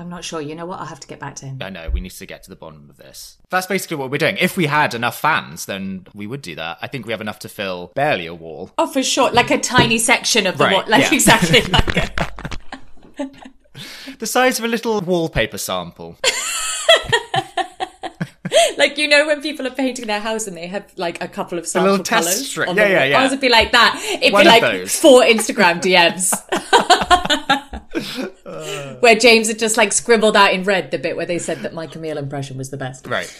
I'm 0.00 0.08
not 0.08 0.24
sure. 0.24 0.40
You 0.40 0.54
know 0.54 0.66
what? 0.66 0.80
I'll 0.80 0.86
have 0.86 1.00
to 1.00 1.06
get 1.06 1.20
back 1.20 1.34
to 1.36 1.46
him. 1.46 1.58
I 1.60 1.68
know, 1.70 1.90
we 1.90 2.00
need 2.00 2.10
to 2.12 2.26
get 2.26 2.42
to 2.44 2.50
the 2.50 2.56
bottom 2.56 2.88
of 2.88 2.96
this. 2.96 3.36
That's 3.50 3.66
basically 3.66 3.98
what 3.98 4.10
we're 4.10 4.18
doing. 4.18 4.36
If 4.38 4.56
we 4.56 4.66
had 4.66 4.94
enough 4.94 5.18
fans, 5.20 5.66
then 5.66 6.06
we 6.14 6.26
would 6.26 6.40
do 6.42 6.54
that. 6.56 6.78
I 6.80 6.86
think 6.86 7.06
we 7.06 7.12
have 7.12 7.20
enough 7.20 7.38
to 7.40 7.48
fill 7.48 7.92
barely 7.94 8.26
a 8.26 8.34
wall. 8.34 8.70
Oh, 8.78 8.86
for 8.86 9.02
sure. 9.02 9.30
Like 9.30 9.50
a 9.50 9.58
tiny 9.58 9.98
section 9.98 10.46
of 10.46 10.56
the 10.58 10.64
Right, 10.64 10.72
wall. 10.72 10.84
Like 10.88 11.02
yeah. 11.10 11.14
exactly 11.14 11.60
like 11.62 11.96
a, 11.96 12.10
The 14.18 14.26
size 14.26 14.58
of 14.58 14.64
a 14.64 14.68
little 14.68 15.00
wallpaper 15.02 15.58
sample. 15.58 16.16
like 18.78 18.96
you 18.98 19.06
know 19.08 19.26
when 19.26 19.40
people 19.42 19.66
are 19.66 19.70
painting 19.70 20.06
their 20.06 20.20
house 20.20 20.46
and 20.46 20.56
they 20.56 20.66
have 20.66 20.90
like 20.96 21.22
a 21.22 21.28
couple 21.28 21.58
of 21.58 21.66
sample 21.66 21.90
little 21.90 22.04
test 22.04 22.54
colours. 22.54 22.76
Yeah, 22.76 22.86
yeah, 22.88 23.04
yeah. 23.04 23.22
Ours 23.22 23.30
would 23.30 23.40
be 23.40 23.48
like 23.48 23.72
that. 23.72 24.00
It'd 24.20 24.32
One 24.32 24.42
be 24.44 24.48
like 24.48 24.62
those. 24.62 24.98
four 24.98 25.22
Instagram 25.22 25.80
DMs. 25.80 26.32
where 29.00 29.14
James 29.16 29.48
had 29.48 29.58
just 29.58 29.76
like 29.76 29.92
scribbled 29.92 30.36
out 30.36 30.52
in 30.52 30.64
red 30.64 30.90
the 30.90 30.98
bit 30.98 31.16
where 31.16 31.26
they 31.26 31.38
said 31.38 31.58
that 31.58 31.74
my 31.74 31.86
Camille 31.86 32.18
impression 32.18 32.56
was 32.56 32.70
the 32.70 32.76
best. 32.76 33.06
Right. 33.06 33.32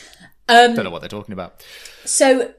Um, 0.48 0.74
Don't 0.74 0.84
know 0.84 0.90
what 0.90 1.00
they're 1.00 1.08
talking 1.08 1.32
about. 1.32 1.64
So, 2.04 2.52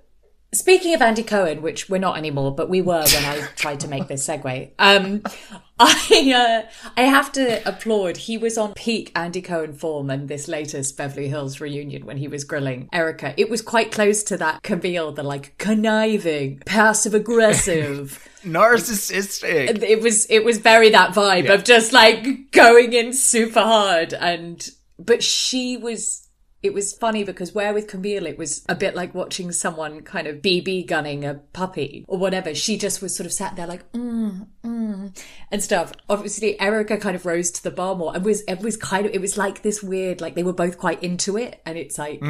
speaking 0.53 0.93
of 0.93 1.01
Andy 1.01 1.23
Cohen, 1.23 1.61
which 1.61 1.89
we're 1.89 1.97
not 1.97 2.17
anymore, 2.17 2.53
but 2.53 2.69
we 2.69 2.81
were 2.81 3.03
when 3.03 3.25
I 3.25 3.47
tried 3.55 3.79
to 3.81 3.87
make 3.87 4.07
this 4.07 4.27
segue, 4.27 4.71
um, 4.79 5.23
I 5.79 6.65
uh, 6.67 6.89
I 6.95 7.03
have 7.03 7.31
to 7.33 7.67
applaud. 7.67 8.17
He 8.17 8.37
was 8.37 8.57
on 8.57 8.73
peak 8.73 9.11
Andy 9.15 9.41
Cohen 9.41 9.73
form 9.73 10.09
in 10.11 10.27
this 10.27 10.47
latest 10.47 10.97
Beverly 10.97 11.27
Hills 11.27 11.59
reunion 11.59 12.05
when 12.05 12.17
he 12.17 12.27
was 12.27 12.43
grilling 12.43 12.89
Erika. 12.93 13.33
It 13.37 13.49
was 13.49 13.61
quite 13.61 13.91
close 13.91 14.23
to 14.23 14.37
that 14.37 14.61
Camille, 14.63 15.11
the 15.11 15.23
like 15.23 15.57
conniving, 15.57 16.59
passive 16.65 17.13
aggressive. 17.13 18.27
Narcissistic. 18.43 19.81
it 19.83 20.01
was 20.01 20.29
it 20.29 20.43
was 20.43 20.57
very 20.57 20.89
that 20.89 21.13
vibe 21.13 21.53
of 21.53 21.63
just 21.63 21.93
like 21.93 22.51
going 22.51 22.93
in 22.93 23.13
super 23.13 23.61
hard 23.61 24.13
and 24.15 24.67
but 24.97 25.23
she 25.23 25.77
was 25.77 26.27
it 26.63 26.73
was 26.73 26.93
funny 26.93 27.23
because 27.23 27.53
where 27.55 27.73
with 27.73 27.87
Camille 27.87 28.25
it 28.27 28.37
was 28.37 28.63
a 28.69 28.75
bit 28.75 28.95
like 28.95 29.15
watching 29.15 29.51
someone 29.51 30.01
kind 30.01 30.27
of 30.27 30.37
BB 30.37 30.87
gunning 30.87 31.25
a 31.25 31.35
puppy 31.53 32.05
or 32.07 32.17
whatever. 32.17 32.53
She 32.53 32.77
just 32.77 33.01
was 33.01 33.15
sort 33.15 33.25
of 33.25 33.33
sat 33.33 33.55
there 33.55 33.67
like 33.67 33.91
mm, 33.93 34.47
mm, 34.63 35.17
and 35.51 35.63
stuff. 35.63 35.91
Obviously, 36.09 36.59
Erika 36.59 36.97
kind 36.97 37.15
of 37.15 37.25
rose 37.25 37.51
to 37.51 37.63
the 37.63 37.71
bar 37.71 37.95
more 37.95 38.15
and 38.15 38.23
was 38.23 38.41
it 38.47 38.59
was 38.61 38.77
kind 38.77 39.05
of 39.05 39.13
it 39.13 39.21
was 39.21 39.37
like 39.37 39.61
this 39.63 39.81
weird 39.81 40.21
like 40.21 40.35
they 40.35 40.43
were 40.43 40.53
both 40.53 40.77
quite 40.77 41.01
into 41.03 41.37
it 41.37 41.61
and 41.65 41.77
it's 41.77 41.97
like 41.97 42.21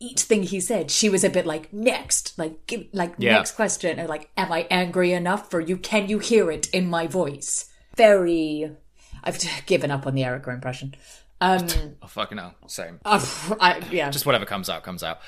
each 0.00 0.20
thing 0.22 0.44
he 0.44 0.60
said, 0.60 0.90
she 0.90 1.08
was 1.08 1.24
a 1.24 1.30
bit 1.30 1.44
like 1.44 1.72
next, 1.72 2.38
like 2.38 2.66
give, 2.66 2.86
like 2.92 3.14
Yeah. 3.18 3.32
next 3.32 3.52
question, 3.52 3.98
and 3.98 4.08
like, 4.08 4.30
am 4.36 4.52
I 4.52 4.66
angry 4.70 5.12
enough 5.12 5.50
for 5.50 5.60
you? 5.60 5.76
Can 5.76 6.08
you 6.08 6.20
hear 6.20 6.50
it 6.52 6.68
in 6.70 6.88
my 6.88 7.06
voice? 7.08 7.68
Very, 7.96 8.70
I've 9.24 9.38
given 9.66 9.90
up 9.90 10.06
on 10.06 10.14
the 10.14 10.22
Erika 10.22 10.50
impression. 10.50 10.94
Um, 11.40 11.66
Oh, 12.02 12.06
fucking 12.08 12.38
hell. 12.38 12.54
Same. 12.66 12.98
uh, 13.04 13.24
I, 13.60 13.80
yeah, 13.90 14.10
Just 14.10 14.26
whatever 14.26 14.44
comes 14.44 14.68
out, 14.68 14.82
comes 14.82 15.02
out. 15.02 15.20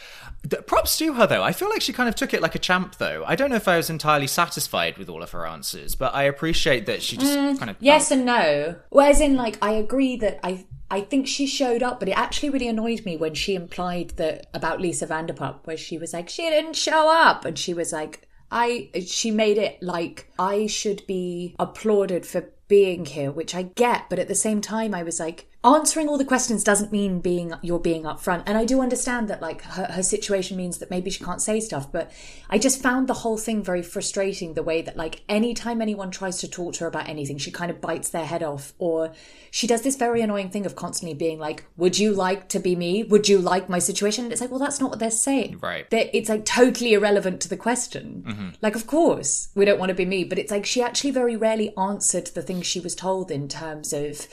The- 0.42 0.62
props 0.62 0.98
to 0.98 1.12
her, 1.14 1.26
though. 1.26 1.42
I 1.42 1.52
feel 1.52 1.68
like 1.68 1.82
she 1.82 1.92
kind 1.92 2.08
of 2.08 2.14
took 2.14 2.34
it 2.34 2.42
like 2.42 2.54
a 2.54 2.58
champ, 2.58 2.96
though. 2.96 3.22
I 3.26 3.36
don't 3.36 3.50
know 3.50 3.56
if 3.56 3.68
I 3.68 3.76
was 3.76 3.90
entirely 3.90 4.26
satisfied 4.26 4.98
with 4.98 5.08
all 5.08 5.22
of 5.22 5.30
her 5.30 5.46
answers, 5.46 5.94
but 5.94 6.14
I 6.14 6.24
appreciate 6.24 6.86
that 6.86 7.02
she 7.02 7.16
just 7.16 7.58
kind 7.58 7.70
of. 7.70 7.76
yes 7.80 8.10
and 8.10 8.24
no. 8.24 8.76
Whereas 8.90 9.20
in 9.20 9.36
like, 9.36 9.58
I 9.62 9.72
agree 9.72 10.16
that 10.16 10.40
I. 10.42 10.66
I 10.92 11.02
think 11.02 11.28
she 11.28 11.46
showed 11.46 11.84
up, 11.84 12.00
but 12.00 12.08
it 12.08 12.18
actually 12.18 12.50
really 12.50 12.66
annoyed 12.66 13.04
me 13.04 13.16
when 13.16 13.34
she 13.34 13.54
implied 13.54 14.10
that 14.16 14.48
about 14.52 14.80
Lisa 14.80 15.06
Vanderpump, 15.06 15.58
where 15.64 15.76
she 15.76 15.98
was 15.98 16.12
like, 16.12 16.28
she 16.28 16.42
didn't 16.50 16.74
show 16.74 17.08
up, 17.08 17.44
and 17.44 17.56
she 17.56 17.72
was 17.74 17.92
like, 17.92 18.26
I. 18.50 18.90
She 19.06 19.30
made 19.30 19.56
it 19.56 19.80
like 19.80 20.28
I 20.36 20.66
should 20.66 21.06
be 21.06 21.54
applauded 21.60 22.26
for 22.26 22.50
being 22.66 23.04
here, 23.06 23.30
which 23.30 23.54
I 23.54 23.62
get, 23.62 24.10
but 24.10 24.18
at 24.18 24.26
the 24.26 24.34
same 24.34 24.60
time, 24.60 24.92
I 24.92 25.04
was 25.04 25.20
like, 25.20 25.46
answering 25.62 26.08
all 26.08 26.16
the 26.16 26.24
questions 26.24 26.64
doesn't 26.64 26.90
mean 26.90 27.20
being 27.20 27.52
you're 27.62 27.78
being 27.78 28.04
upfront, 28.04 28.44
and 28.46 28.56
I 28.56 28.64
do 28.64 28.80
understand 28.80 29.28
that 29.28 29.42
like 29.42 29.62
her, 29.62 29.84
her 29.84 30.02
situation 30.02 30.56
means 30.56 30.78
that 30.78 30.90
maybe 30.90 31.10
she 31.10 31.22
can't 31.22 31.42
say 31.42 31.60
stuff, 31.60 31.90
but 31.92 32.10
I 32.48 32.58
just 32.58 32.82
found 32.82 33.08
the 33.08 33.14
whole 33.14 33.36
thing 33.36 33.62
very 33.62 33.82
frustrating. 33.82 34.54
The 34.54 34.62
way 34.62 34.82
that 34.82 34.96
like 34.96 35.22
anytime 35.28 35.82
anyone 35.82 36.10
tries 36.10 36.38
to 36.38 36.48
talk 36.48 36.74
to 36.74 36.80
her 36.80 36.86
about 36.86 37.08
anything, 37.08 37.38
she 37.38 37.50
kind 37.50 37.70
of 37.70 37.80
bites 37.80 38.10
their 38.10 38.24
head 38.24 38.42
off, 38.42 38.72
or 38.78 39.12
she 39.50 39.66
does 39.66 39.82
this 39.82 39.96
very 39.96 40.22
annoying 40.22 40.50
thing 40.50 40.64
of 40.64 40.76
constantly 40.76 41.14
being 41.14 41.38
like, 41.38 41.64
"Would 41.76 41.98
you 41.98 42.12
like 42.12 42.48
to 42.50 42.58
be 42.58 42.74
me? 42.74 43.02
Would 43.02 43.28
you 43.28 43.38
like 43.38 43.68
my 43.68 43.78
situation?" 43.78 44.24
And 44.24 44.32
it's 44.32 44.40
like, 44.40 44.50
well, 44.50 44.58
that's 44.58 44.80
not 44.80 44.90
what 44.90 44.98
they're 44.98 45.10
saying, 45.10 45.58
Right. 45.60 45.88
That 45.90 46.16
it's 46.16 46.28
like 46.28 46.44
totally 46.44 46.94
irrelevant 46.94 47.40
to 47.42 47.48
the 47.48 47.56
question. 47.56 48.24
Mm-hmm. 48.26 48.48
Like, 48.62 48.74
of 48.74 48.86
course, 48.86 49.48
we 49.54 49.64
don't 49.64 49.78
want 49.78 49.90
to 49.90 49.94
be 49.94 50.04
me, 50.04 50.24
but 50.24 50.38
it's 50.38 50.50
like 50.50 50.64
she 50.64 50.82
actually 50.82 51.10
very 51.10 51.36
rarely 51.36 51.76
answered 51.76 52.28
the 52.28 52.42
things 52.42 52.66
she 52.66 52.80
was 52.80 52.94
told 52.94 53.30
in 53.30 53.48
terms 53.48 53.92
of, 53.92 54.26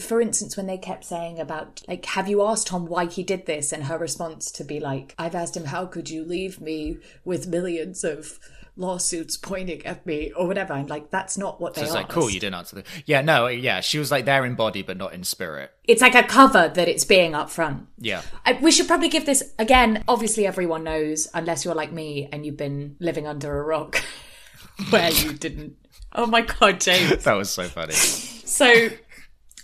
for 0.00 0.20
instance, 0.20 0.51
when 0.56 0.66
they 0.66 0.78
kept 0.78 1.04
saying 1.04 1.38
about, 1.38 1.82
like, 1.88 2.04
have 2.06 2.28
you 2.28 2.42
asked 2.42 2.68
Tom 2.68 2.86
why 2.86 3.06
he 3.06 3.22
did 3.22 3.46
this? 3.46 3.72
And 3.72 3.84
her 3.84 3.98
response 3.98 4.50
to 4.52 4.64
be 4.64 4.80
like, 4.80 5.14
I've 5.18 5.34
asked 5.34 5.56
him, 5.56 5.66
how 5.66 5.86
could 5.86 6.10
you 6.10 6.24
leave 6.24 6.60
me 6.60 6.98
with 7.24 7.46
millions 7.46 8.04
of 8.04 8.38
lawsuits 8.76 9.36
pointing 9.36 9.84
at 9.84 10.04
me 10.06 10.32
or 10.32 10.46
whatever? 10.46 10.72
I'm 10.72 10.86
like, 10.86 11.10
that's 11.10 11.36
not 11.36 11.60
what 11.60 11.74
they 11.74 11.82
So 11.82 11.86
it's 11.86 11.94
like, 11.94 12.08
cool, 12.08 12.30
you 12.30 12.40
didn't 12.40 12.54
answer 12.54 12.76
the. 12.76 12.84
Yeah, 13.06 13.20
no, 13.20 13.46
yeah, 13.46 13.80
she 13.80 13.98
was 13.98 14.10
like 14.10 14.24
there 14.24 14.44
in 14.44 14.54
body, 14.54 14.82
but 14.82 14.96
not 14.96 15.12
in 15.12 15.24
spirit. 15.24 15.72
It's 15.84 16.02
like 16.02 16.14
a 16.14 16.22
cover 16.22 16.68
that 16.68 16.88
it's 16.88 17.04
being 17.04 17.32
upfront. 17.32 17.86
Yeah. 17.98 18.22
I, 18.44 18.54
we 18.54 18.70
should 18.70 18.86
probably 18.88 19.08
give 19.08 19.26
this 19.26 19.52
again. 19.58 20.04
Obviously, 20.08 20.46
everyone 20.46 20.84
knows, 20.84 21.28
unless 21.34 21.64
you're 21.64 21.74
like 21.74 21.92
me 21.92 22.28
and 22.32 22.46
you've 22.46 22.56
been 22.56 22.96
living 23.00 23.26
under 23.26 23.58
a 23.58 23.62
rock 23.62 24.02
where 24.90 25.10
you 25.10 25.32
didn't. 25.32 25.76
Oh 26.14 26.26
my 26.26 26.42
god, 26.42 26.80
James! 26.80 27.24
That 27.24 27.34
was 27.34 27.50
so 27.50 27.64
funny. 27.64 27.92
So 27.92 28.90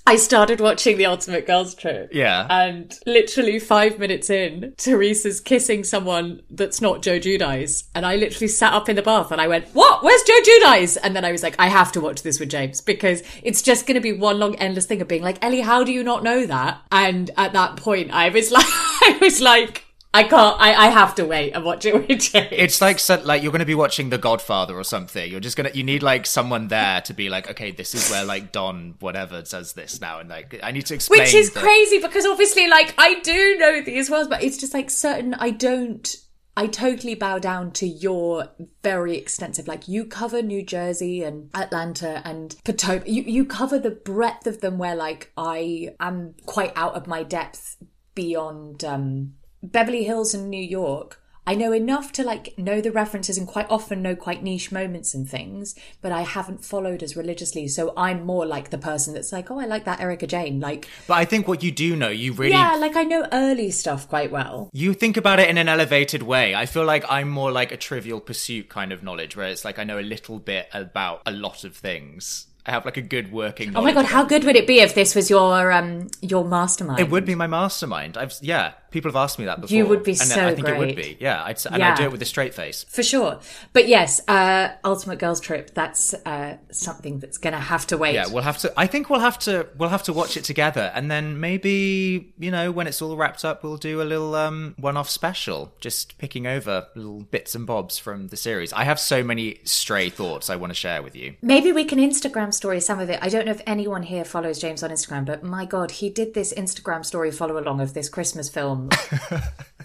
I 0.08 0.16
started 0.16 0.58
watching 0.58 0.96
The 0.96 1.04
Ultimate 1.04 1.46
Girls 1.46 1.74
Trip. 1.74 2.08
Yeah. 2.14 2.46
And 2.48 2.98
literally 3.04 3.58
five 3.58 3.98
minutes 3.98 4.30
in, 4.30 4.72
Teresa's 4.78 5.38
kissing 5.38 5.84
someone 5.84 6.40
that's 6.48 6.80
not 6.80 7.02
Joe 7.02 7.18
Giudice. 7.18 7.86
And 7.94 8.06
I 8.06 8.16
literally 8.16 8.48
sat 8.48 8.72
up 8.72 8.88
in 8.88 8.96
the 8.96 9.02
bath 9.02 9.30
and 9.32 9.38
I 9.38 9.48
went, 9.48 9.68
What? 9.74 10.02
Where's 10.02 10.22
Joe 10.22 10.40
Giudice? 10.40 10.96
And 11.02 11.14
then 11.14 11.26
I 11.26 11.30
was 11.30 11.42
like, 11.42 11.56
I 11.58 11.68
have 11.68 11.92
to 11.92 12.00
watch 12.00 12.22
this 12.22 12.40
with 12.40 12.48
James 12.48 12.80
because 12.80 13.22
it's 13.42 13.60
just 13.60 13.86
going 13.86 13.96
to 13.96 14.00
be 14.00 14.14
one 14.14 14.38
long 14.38 14.54
endless 14.54 14.86
thing 14.86 15.02
of 15.02 15.08
being 15.08 15.22
like, 15.22 15.44
Ellie, 15.44 15.60
how 15.60 15.84
do 15.84 15.92
you 15.92 16.02
not 16.02 16.22
know 16.22 16.46
that? 16.46 16.80
And 16.90 17.30
at 17.36 17.52
that 17.52 17.76
point, 17.76 18.10
I 18.10 18.30
was 18.30 18.50
like, 18.50 18.64
I 18.66 19.18
was 19.20 19.42
like, 19.42 19.84
I 20.14 20.22
can't, 20.24 20.58
I, 20.58 20.74
I 20.74 20.86
have 20.88 21.14
to 21.16 21.24
wait 21.26 21.52
and 21.52 21.64
watch 21.64 21.84
it 21.84 21.94
with 21.94 22.20
James. 22.20 22.48
It's 22.50 22.80
like 22.80 22.98
so- 22.98 23.20
like 23.24 23.42
you're 23.42 23.52
going 23.52 23.60
to 23.60 23.66
be 23.66 23.74
watching 23.74 24.08
The 24.10 24.18
Godfather 24.18 24.74
or 24.76 24.82
something. 24.84 25.30
You're 25.30 25.38
just 25.40 25.56
gonna 25.56 25.70
you 25.74 25.84
need 25.84 26.02
like 26.02 26.24
someone 26.26 26.68
there 26.68 27.00
to 27.02 27.12
be 27.14 27.28
like, 27.28 27.50
okay, 27.50 27.70
this 27.72 27.94
is 27.94 28.10
where 28.10 28.24
like 28.24 28.50
Don 28.50 28.94
whatever 29.00 29.42
does 29.42 29.74
this 29.74 30.00
now, 30.00 30.18
and 30.20 30.28
like 30.28 30.58
I 30.62 30.70
need 30.72 30.86
to 30.86 30.94
explain. 30.94 31.20
Which 31.20 31.34
is 31.34 31.50
that- 31.52 31.62
crazy 31.62 32.00
because 32.00 32.24
obviously, 32.26 32.68
like, 32.68 32.94
I 32.98 33.20
do 33.20 33.56
know 33.58 33.82
these 33.82 34.10
worlds, 34.10 34.28
but 34.28 34.42
it's 34.42 34.56
just 34.56 34.72
like 34.74 34.88
certain, 34.90 35.34
I 35.34 35.50
don't, 35.50 36.16
I 36.56 36.66
totally 36.66 37.14
bow 37.14 37.38
down 37.38 37.70
to 37.72 37.86
your 37.86 38.48
very 38.82 39.16
extensive, 39.16 39.68
like, 39.68 39.86
you 39.88 40.04
cover 40.06 40.42
New 40.42 40.64
Jersey 40.64 41.22
and 41.22 41.50
Atlanta 41.54 42.20
and 42.24 42.56
Potomac. 42.64 43.06
You, 43.06 43.22
you 43.22 43.44
cover 43.44 43.78
the 43.78 43.90
breadth 43.92 44.46
of 44.46 44.60
them 44.60 44.78
where, 44.78 44.96
like, 44.96 45.32
I 45.36 45.90
am 46.00 46.34
quite 46.46 46.72
out 46.74 46.94
of 46.94 47.06
my 47.06 47.22
depth 47.22 47.76
beyond 48.14 48.82
um, 48.84 49.34
Beverly 49.62 50.04
Hills 50.04 50.34
and 50.34 50.48
New 50.50 50.62
York. 50.62 51.20
I 51.46 51.54
know 51.54 51.72
enough 51.72 52.12
to 52.12 52.22
like 52.22 52.58
know 52.58 52.82
the 52.82 52.92
references 52.92 53.38
and 53.38 53.48
quite 53.48 53.70
often 53.70 54.02
know 54.02 54.14
quite 54.14 54.42
niche 54.42 54.70
moments 54.70 55.14
and 55.14 55.26
things, 55.26 55.74
but 56.02 56.12
I 56.12 56.20
haven't 56.20 56.62
followed 56.62 57.02
as 57.02 57.16
religiously. 57.16 57.68
So 57.68 57.94
I'm 57.96 58.26
more 58.26 58.44
like 58.44 58.68
the 58.68 58.76
person 58.76 59.14
that's 59.14 59.32
like, 59.32 59.50
oh, 59.50 59.58
I 59.58 59.64
like 59.64 59.86
that 59.86 59.98
Erika 59.98 60.26
Jayne. 60.26 60.60
Like, 60.60 60.86
But 61.06 61.14
I 61.14 61.24
think 61.24 61.48
what 61.48 61.62
you 61.62 61.72
do 61.72 61.96
know, 61.96 62.10
you 62.10 62.34
really 62.34 62.52
yeah, 62.52 62.74
like 62.76 62.96
I 62.96 63.04
know 63.04 63.26
early 63.32 63.70
stuff 63.70 64.06
quite 64.10 64.30
well. 64.30 64.68
you 64.74 64.92
think 64.92 65.16
about 65.16 65.40
it 65.40 65.48
in 65.48 65.56
an 65.56 65.70
elevated 65.70 66.22
way. 66.22 66.54
I 66.54 66.66
feel 66.66 66.84
like 66.84 67.06
I'm 67.08 67.30
more 67.30 67.50
like 67.50 67.72
a 67.72 67.78
trivial 67.78 68.20
pursuit 68.20 68.68
kind 68.68 68.92
of 68.92 69.02
knowledge, 69.02 69.34
where 69.34 69.48
it's 69.48 69.64
like 69.64 69.78
I 69.78 69.84
know 69.84 69.98
a 69.98 70.02
little 70.02 70.38
bit 70.38 70.68
about 70.74 71.22
a 71.24 71.30
lot 71.30 71.64
of 71.64 71.74
things. 71.74 72.44
I 72.66 72.72
have 72.72 72.84
like 72.84 72.98
a 72.98 73.02
good 73.02 73.32
working. 73.32 73.74
Oh 73.74 73.80
my 73.80 73.94
god, 73.94 74.04
how 74.04 74.24
good 74.24 74.44
would 74.44 74.54
it 74.54 74.66
be 74.66 74.80
if 74.80 74.94
this 74.94 75.14
was 75.14 75.30
your 75.30 75.72
um 75.72 76.08
your 76.20 76.44
mastermind? 76.44 77.00
It 77.00 77.08
would 77.08 77.24
be 77.24 77.34
my 77.34 77.46
mastermind. 77.46 78.18
I've 78.18 78.34
yeah, 78.42 78.74
people 78.90 79.10
have 79.10 79.16
asked 79.16 79.38
me 79.38 79.44
that 79.44 79.60
before. 79.60 79.76
You 79.76 79.86
would 79.86 80.02
be 80.02 80.12
and 80.12 80.18
so 80.20 80.46
I 80.46 80.54
think 80.54 80.68
it 80.68 80.78
would 80.78 80.96
be. 80.96 81.16
Yeah, 81.20 81.42
I'd, 81.44 81.64
and 81.66 81.76
Yeah. 81.78 81.92
I'd 81.92 81.96
do 81.96 82.04
it 82.04 82.12
with 82.12 82.22
a 82.22 82.26
straight 82.26 82.54
face. 82.54 82.84
for 82.88 83.02
sure. 83.02 83.40
But 83.72 83.88
yes, 83.88 84.20
uh 84.28 84.68
Ultimate 84.84 85.18
Girls 85.18 85.40
Trip, 85.40 85.72
that's 85.74 86.14
uh 86.14 86.56
something 86.70 87.18
that's 87.18 87.38
gonna 87.38 87.60
have 87.60 87.86
to 87.88 87.96
wait. 87.98 88.14
Yeah, 88.14 88.26
we'll 88.30 88.42
have 88.44 88.58
to. 88.58 88.72
I 88.76 88.86
think 88.86 89.10
we'll 89.10 89.20
have 89.20 89.38
to. 89.40 89.66
We'll 89.76 89.88
have 89.90 90.02
to 90.04 90.12
watch 90.12 90.36
it 90.36 90.44
together, 90.44 90.90
and 90.94 91.10
then 91.10 91.40
maybe 91.40 92.32
you 92.38 92.50
know 92.50 92.70
when 92.72 92.86
it's 92.86 93.02
all 93.02 93.16
wrapped 93.16 93.44
up, 93.44 93.62
we'll 93.62 93.76
do 93.76 94.00
a 94.00 94.04
little 94.04 94.34
um 94.34 94.74
one-off 94.78 95.10
special, 95.10 95.72
just 95.80 96.18
picking 96.18 96.46
over 96.46 96.86
little 96.94 97.22
bits 97.22 97.54
and 97.54 97.66
bobs 97.66 97.98
from 97.98 98.28
the 98.28 98.36
series. 98.36 98.72
I 98.72 98.84
have 98.84 98.98
so 99.00 99.22
many 99.22 99.58
stray 99.64 100.08
thoughts 100.10 100.48
I 100.50 100.56
want 100.56 100.70
to 100.70 100.74
share 100.74 101.02
with 101.02 101.14
you. 101.16 101.34
Maybe 101.42 101.72
we 101.72 101.84
can 101.84 101.98
Instagram 101.98 102.52
story 102.54 102.80
some 102.80 103.00
of 103.00 103.10
it. 103.10 103.18
I 103.22 103.28
don't 103.28 103.44
know 103.46 103.52
if 103.52 103.62
anyone 103.66 104.02
here 104.04 104.24
follows 104.24 104.58
James 104.58 104.82
on 104.82 104.90
Instagram, 104.90 105.24
but 105.24 105.42
my 105.42 105.64
God, 105.64 105.90
he 105.92 106.08
did 106.10 106.34
this 106.34 106.52
Instagram 106.54 107.04
story 107.04 107.30
follow 107.30 107.58
along 107.58 107.80
of 107.80 107.94
this 107.94 108.08
Christmas 108.08 108.48
film 108.48 108.77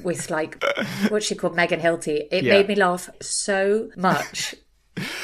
with 0.03 0.29
like 0.29 0.63
what 1.09 1.23
she 1.23 1.35
called 1.35 1.55
Megan 1.55 1.79
Hilty. 1.79 2.27
It 2.31 2.43
Yeah. 2.43 2.53
made 2.53 2.67
me 2.67 2.75
laugh 2.75 3.09
so 3.21 3.89
much. 3.95 4.55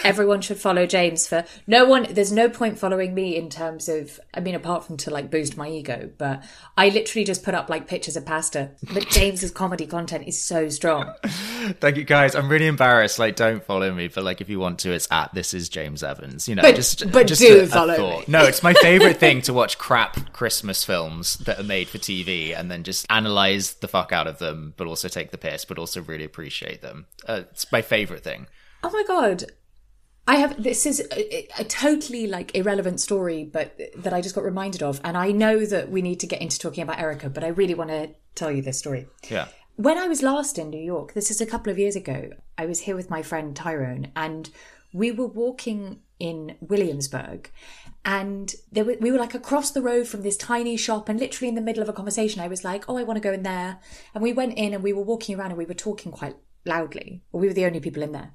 Everyone 0.04 0.42
should 0.42 0.58
follow 0.58 0.86
James 0.88 1.28
for 1.28 1.46
no 1.68 1.86
one. 1.86 2.08
There's 2.10 2.32
no 2.32 2.50
point 2.50 2.80
following 2.80 3.14
me 3.14 3.36
in 3.36 3.50
terms 3.50 3.88
of, 3.88 4.20
I 4.34 4.40
mean, 4.40 4.56
apart 4.56 4.84
from 4.86 4.98
to 4.98 5.12
like 5.12 5.30
boost 5.30 5.58
my 5.58 5.70
ego, 5.70 6.10
but 6.18 6.44
I 6.76 6.90
literally 6.90 7.24
just 7.24 7.44
put 7.44 7.54
up 7.54 7.70
like 7.70 7.88
pictures 7.88 8.16
of 8.18 8.26
pasta. 8.26 8.72
But 8.94 9.10
James's 9.10 9.52
comedy 9.52 9.86
content 9.86 10.28
is 10.28 10.42
so 10.42 10.70
strong. 10.70 11.14
Thank 11.24 11.98
you, 11.98 12.04
guys. 12.04 12.34
I'm 12.34 12.50
really 12.50 12.66
embarrassed. 12.68 13.20
Like, 13.20 13.36
don't 13.36 13.64
follow 13.64 13.94
me, 13.94 14.08
but 14.08 14.24
like, 14.24 14.42
if 14.42 14.50
you 14.50 14.60
want 14.60 14.80
to, 14.80 14.92
it's 14.92 15.08
at 15.12 15.34
this 15.36 15.54
is 15.54 15.70
James 15.70 16.02
Evans. 16.04 16.48
You 16.50 16.56
know, 16.56 16.62
But- 16.64 16.76
just 16.76 17.12
but 17.12 17.28
just 17.28 17.42
do 17.42 17.60
a- 17.60 17.64
a 17.64 17.68
follow 17.68 17.96
thought. 17.96 18.20
me. 18.28 18.32
No, 18.32 18.46
it's 18.46 18.64
my 18.64 18.74
favorite 18.82 19.18
thing 19.18 19.42
to 19.44 19.54
watch 19.54 19.78
crap 19.78 20.34
Christmas 20.34 20.84
films 20.84 21.36
that 21.40 21.60
are 21.60 21.64
made 21.64 21.90
for 21.90 22.00
TV 22.00 22.58
and 22.58 22.72
then 22.72 22.84
just 22.84 23.06
analyze 23.10 23.76
the 23.76 23.88
fuck 23.88 24.12
out 24.12 24.26
of 24.28 24.40
them, 24.40 24.74
but 24.78 24.88
also 24.88 25.08
take 25.10 25.30
the 25.32 25.38
piss, 25.38 25.66
but 25.66 25.78
also 25.78 26.02
really 26.02 26.24
appreciate 26.26 26.82
them. 26.82 27.06
Uh, 27.28 27.42
it's 27.52 27.72
my 27.72 27.82
favorite 27.84 28.24
thing. 28.24 28.48
Oh 28.82 28.90
my 28.92 29.04
god. 29.08 29.44
I 30.30 30.36
have 30.36 30.62
this 30.62 30.86
is 30.86 31.00
a, 31.12 31.48
a 31.60 31.64
totally 31.64 32.28
like 32.28 32.54
irrelevant 32.54 33.02
story, 33.02 33.46
but 33.46 33.76
that 33.98 34.14
I 34.14 34.22
just 34.22 34.36
got 34.36 34.44
reminded 34.44 34.84
of, 34.84 35.02
and 35.04 35.18
I 35.18 35.32
know 35.32 35.66
that 35.66 35.90
we 35.90 36.04
need 36.04 36.20
to 36.20 36.28
get 36.28 36.40
into 36.40 36.60
talking 36.60 36.84
about 36.84 37.00
Erika, 37.00 37.32
but 37.32 37.44
I 37.44 37.48
really 37.48 37.74
want 37.74 37.90
to 37.90 38.12
tell 38.36 38.52
you 38.52 38.62
this 38.62 38.78
story. 38.78 39.08
Yeah. 39.28 39.48
When 39.78 39.98
I 39.98 40.08
was 40.08 40.22
last 40.22 40.60
in 40.60 40.70
New 40.70 40.84
York, 40.84 41.14
this 41.14 41.32
is 41.32 41.42
a 41.42 41.48
couple 41.48 41.72
of 41.72 41.80
years 41.80 41.96
ago, 41.96 42.30
I 42.60 42.68
was 42.68 42.82
here 42.82 42.96
with 42.96 43.10
my 43.10 43.24
friend 43.24 43.56
Tyrone, 43.56 44.12
and 44.16 44.52
we 44.94 45.10
were 45.10 45.26
walking 45.26 46.02
in 46.20 46.58
Williamsburg, 46.62 47.50
and 48.06 48.54
there 48.72 48.86
were, 48.86 48.98
we 49.00 49.12
were 49.12 49.18
like 49.18 49.34
across 49.34 49.72
the 49.72 49.82
road 49.82 50.08
from 50.08 50.22
this 50.22 50.38
tiny 50.38 50.78
shop, 50.78 51.10
and 51.10 51.20
literally 51.20 51.50
in 51.50 51.56
the 51.56 51.62
middle 51.62 51.82
of 51.82 51.90
a 51.90 51.94
conversation, 51.94 52.40
I 52.40 52.50
was 52.50 52.64
like, 52.64 52.88
"Oh, 52.88 52.98
I 52.98 53.04
want 53.04 53.18
to 53.18 53.28
go 53.28 53.34
in 53.34 53.42
there," 53.42 53.80
and 54.14 54.22
we 54.22 54.34
went 54.34 54.60
in, 54.60 54.76
and 54.76 54.84
we 54.84 54.94
were 54.94 55.02
walking 55.02 55.40
around, 55.40 55.50
and 55.50 55.58
we 55.58 55.66
were 55.66 55.74
talking 55.74 56.12
quite 56.12 56.36
loudly. 56.66 57.24
We 57.32 57.48
were 57.48 57.54
the 57.54 57.66
only 57.66 57.80
people 57.80 58.04
in 58.04 58.12
there. 58.12 58.32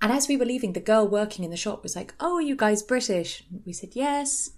And 0.00 0.12
as 0.12 0.28
we 0.28 0.36
were 0.36 0.44
leaving, 0.44 0.72
the 0.72 0.80
girl 0.80 1.06
working 1.06 1.44
in 1.44 1.50
the 1.50 1.56
shop 1.56 1.82
was 1.82 1.96
like, 1.96 2.14
Oh, 2.20 2.36
are 2.36 2.42
you 2.42 2.56
guys 2.56 2.82
British? 2.82 3.44
We 3.64 3.72
said, 3.72 3.90
Yes. 3.94 4.50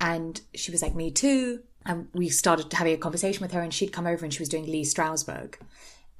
And 0.00 0.40
she 0.54 0.70
was 0.70 0.82
like, 0.82 0.94
Me 0.94 1.10
too. 1.10 1.60
And 1.84 2.08
we 2.12 2.28
started 2.28 2.72
having 2.72 2.94
a 2.94 2.98
conversation 2.98 3.42
with 3.42 3.52
her, 3.52 3.60
and 3.60 3.72
she'd 3.72 3.92
come 3.92 4.06
over 4.06 4.24
and 4.24 4.32
she 4.32 4.40
was 4.40 4.48
doing 4.48 4.66
Lee 4.66 4.84
Strasberg. 4.84 5.54